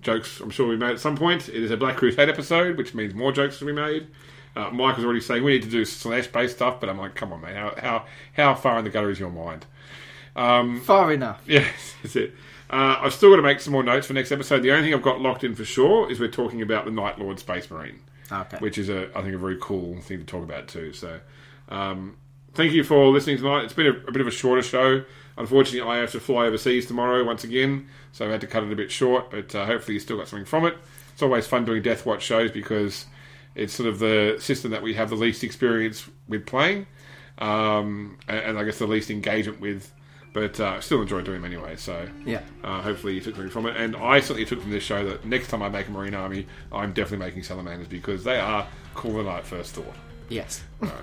Jokes 0.00 0.40
I'm 0.40 0.50
sure 0.50 0.66
we 0.66 0.76
made 0.76 0.90
at 0.90 1.00
some 1.00 1.16
point. 1.16 1.48
It 1.48 1.62
is 1.62 1.70
a 1.70 1.76
Black 1.76 1.96
Crusade 1.96 2.28
episode, 2.28 2.76
which 2.76 2.92
means 2.92 3.14
more 3.14 3.30
jokes 3.30 3.60
to 3.60 3.64
be 3.64 3.72
made. 3.72 4.08
Uh, 4.54 4.68
Mike 4.70 4.96
was 4.96 5.04
already 5.04 5.20
saying 5.20 5.44
we 5.44 5.52
need 5.52 5.62
to 5.62 5.70
do 5.70 5.84
slash 5.84 6.26
based 6.26 6.56
stuff, 6.56 6.78
but 6.80 6.88
I'm 6.88 6.98
like, 6.98 7.14
come 7.14 7.32
on, 7.32 7.40
man, 7.40 7.54
How, 7.54 7.74
how, 7.78 8.04
how 8.34 8.54
far 8.54 8.78
in 8.78 8.84
the 8.84 8.90
gutter 8.90 9.10
is 9.10 9.18
your 9.18 9.30
mind? 9.30 9.64
Far 10.34 11.12
enough. 11.12 11.42
Yeah, 11.46 11.66
that's 12.02 12.16
it. 12.16 12.34
Uh, 12.70 12.96
I've 13.02 13.12
still 13.12 13.30
got 13.30 13.36
to 13.36 13.42
make 13.42 13.60
some 13.60 13.72
more 13.74 13.82
notes 13.82 14.06
for 14.06 14.14
next 14.14 14.32
episode. 14.32 14.62
The 14.62 14.70
only 14.70 14.84
thing 14.84 14.94
I've 14.94 15.02
got 15.02 15.20
locked 15.20 15.44
in 15.44 15.54
for 15.54 15.64
sure 15.64 16.10
is 16.10 16.18
we're 16.18 16.28
talking 16.30 16.62
about 16.62 16.86
the 16.86 16.90
Night 16.90 17.18
Lord 17.18 17.38
Space 17.38 17.70
Marine, 17.70 18.00
Okay. 18.30 18.56
which 18.60 18.78
is 18.78 18.88
a 18.88 19.10
I 19.14 19.20
think 19.20 19.34
a 19.34 19.38
very 19.38 19.58
cool 19.60 20.00
thing 20.00 20.20
to 20.20 20.24
talk 20.24 20.42
about 20.42 20.68
too. 20.68 20.94
So, 20.94 21.20
um, 21.68 22.16
thank 22.54 22.72
you 22.72 22.82
for 22.82 23.08
listening 23.08 23.36
tonight. 23.36 23.64
It's 23.64 23.74
been 23.74 23.86
a, 23.88 23.90
a 24.08 24.12
bit 24.12 24.22
of 24.22 24.26
a 24.26 24.30
shorter 24.30 24.62
show. 24.62 25.04
Unfortunately, 25.36 25.82
I 25.86 25.98
have 25.98 26.12
to 26.12 26.20
fly 26.20 26.46
overseas 26.46 26.86
tomorrow 26.86 27.22
once 27.24 27.44
again, 27.44 27.88
so 28.12 28.26
I 28.26 28.30
had 28.30 28.40
to 28.42 28.46
cut 28.46 28.62
it 28.62 28.72
a 28.72 28.76
bit 28.76 28.90
short. 28.90 29.30
But 29.30 29.54
uh, 29.54 29.66
hopefully, 29.66 29.94
you 29.94 30.00
still 30.00 30.16
got 30.16 30.28
something 30.28 30.46
from 30.46 30.64
it. 30.64 30.74
It's 31.12 31.22
always 31.22 31.46
fun 31.46 31.66
doing 31.66 31.82
Death 31.82 32.06
Watch 32.06 32.22
shows 32.22 32.50
because 32.50 33.04
it's 33.54 33.74
sort 33.74 33.86
of 33.90 33.98
the 33.98 34.36
system 34.40 34.70
that 34.70 34.82
we 34.82 34.94
have 34.94 35.10
the 35.10 35.16
least 35.16 35.44
experience 35.44 36.08
with 36.26 36.46
playing, 36.46 36.86
um, 37.38 38.16
and, 38.28 38.38
and 38.38 38.58
I 38.58 38.64
guess 38.64 38.78
the 38.78 38.86
least 38.86 39.10
engagement 39.10 39.60
with. 39.60 39.92
But 40.32 40.58
uh, 40.60 40.80
still 40.80 41.02
enjoy 41.02 41.20
doing 41.22 41.42
them 41.42 41.52
anyway. 41.52 41.76
So 41.76 42.08
Yeah. 42.24 42.40
uh, 42.64 42.80
hopefully 42.80 43.14
you 43.14 43.20
took 43.20 43.34
something 43.34 43.50
from 43.50 43.66
it. 43.66 43.76
And 43.76 43.94
I 43.96 44.20
certainly 44.20 44.46
took 44.46 44.62
from 44.62 44.70
this 44.70 44.82
show 44.82 45.04
that 45.04 45.26
next 45.26 45.48
time 45.48 45.62
I 45.62 45.68
make 45.68 45.88
a 45.88 45.90
Marine 45.90 46.14
Army, 46.14 46.46
I'm 46.72 46.92
definitely 46.94 47.26
making 47.26 47.42
Salamanders 47.42 47.88
because 47.88 48.24
they 48.24 48.38
are 48.40 48.66
cooler 48.94 49.22
than 49.24 49.32
I 49.32 49.38
at 49.38 49.46
first 49.46 49.74
thought. 49.74 49.94
Yes. 50.30 50.62
All 50.82 50.88
right. 50.88 50.96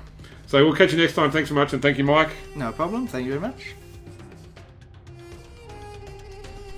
So 0.47 0.65
we'll 0.65 0.73
catch 0.75 0.91
you 0.93 0.97
next 0.97 1.13
time. 1.13 1.29
Thanks 1.29 1.49
so 1.49 1.55
much, 1.55 1.73
and 1.73 1.81
thank 1.81 1.99
you, 1.99 2.03
Mike. 2.03 2.29
No 2.55 2.71
problem. 2.71 3.05
Thank 3.05 3.25
you 3.27 3.37
very 3.37 3.41
much. 3.41 3.75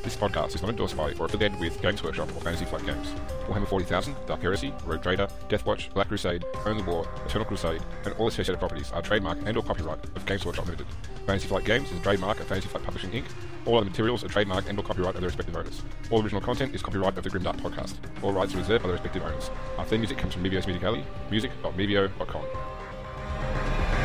This 0.04 0.18
podcast 0.18 0.56
is 0.56 0.62
not 0.62 0.72
endorsed 0.72 0.98
by 0.98 1.14
or 1.14 1.26
affiliated 1.28 1.60
with 1.60 1.80
Games 1.82 2.04
Workshop 2.04 2.28
or 2.36 2.42
Fantasy 2.42 2.66
Flight 2.66 2.86
Games. 2.86 3.14
Warhammer 3.48 3.68
40,000, 3.68 4.16
Dark 4.26 4.42
Heresy, 4.42 4.74
Rogue 4.86 5.04
Trader, 5.04 5.28
Deathwatch, 5.48 5.94
Black 5.94 6.08
Crusade, 6.08 6.44
Only 6.66 6.82
War, 6.84 7.08
Eternal 7.26 7.46
Crusade, 7.46 7.82
and 8.06 8.14
all 8.16 8.28
associated 8.28 8.58
properties 8.60 8.92
are 8.92 9.02
trademark 9.04 9.38
and 9.46 9.56
or 9.56 9.64
copyright 9.64 10.04
of 10.16 10.26
Games 10.26 10.44
Workshop 10.44 10.66
Limited. 10.66 10.88
Fantasy 11.26 11.48
Flight 11.48 11.66
Games 11.66 11.92
is 11.92 12.00
a 12.00 12.02
trademark 12.02 12.40
of 12.40 12.48
Fantasy 12.48 12.68
Flight 12.68 12.84
Publishing 12.84 13.12
Inc. 13.12 13.26
All 13.66 13.78
other 13.78 13.86
materials 13.86 14.24
are 14.24 14.28
trademark 14.28 14.68
and 14.68 14.78
or 14.78 14.84
copyright 14.84 15.16
of 15.16 15.22
their 15.22 15.30
respective 15.30 15.56
owners. 15.56 15.82
All 16.10 16.22
original 16.22 16.42
content 16.42 16.74
is 16.74 16.82
copyright 16.82 17.18
of 17.18 17.24
the 17.24 17.30
Grimdark 17.30 17.62
Podcast. 17.62 17.94
All 18.24 18.34
rights 18.34 18.56
are 18.56 18.58
reserved 18.58 18.84
by 18.84 18.88
their 18.88 18.96
respective 18.96 19.24
owners. 19.24 19.52
Our 19.78 19.86
theme 19.86 20.02
music 20.02 20.18
comes 20.18 20.34
from 20.34 20.44
Mevio's 20.44 20.66
Music 20.66 20.84
Alley, 20.84 21.04
music.mevio.com. 21.30 24.01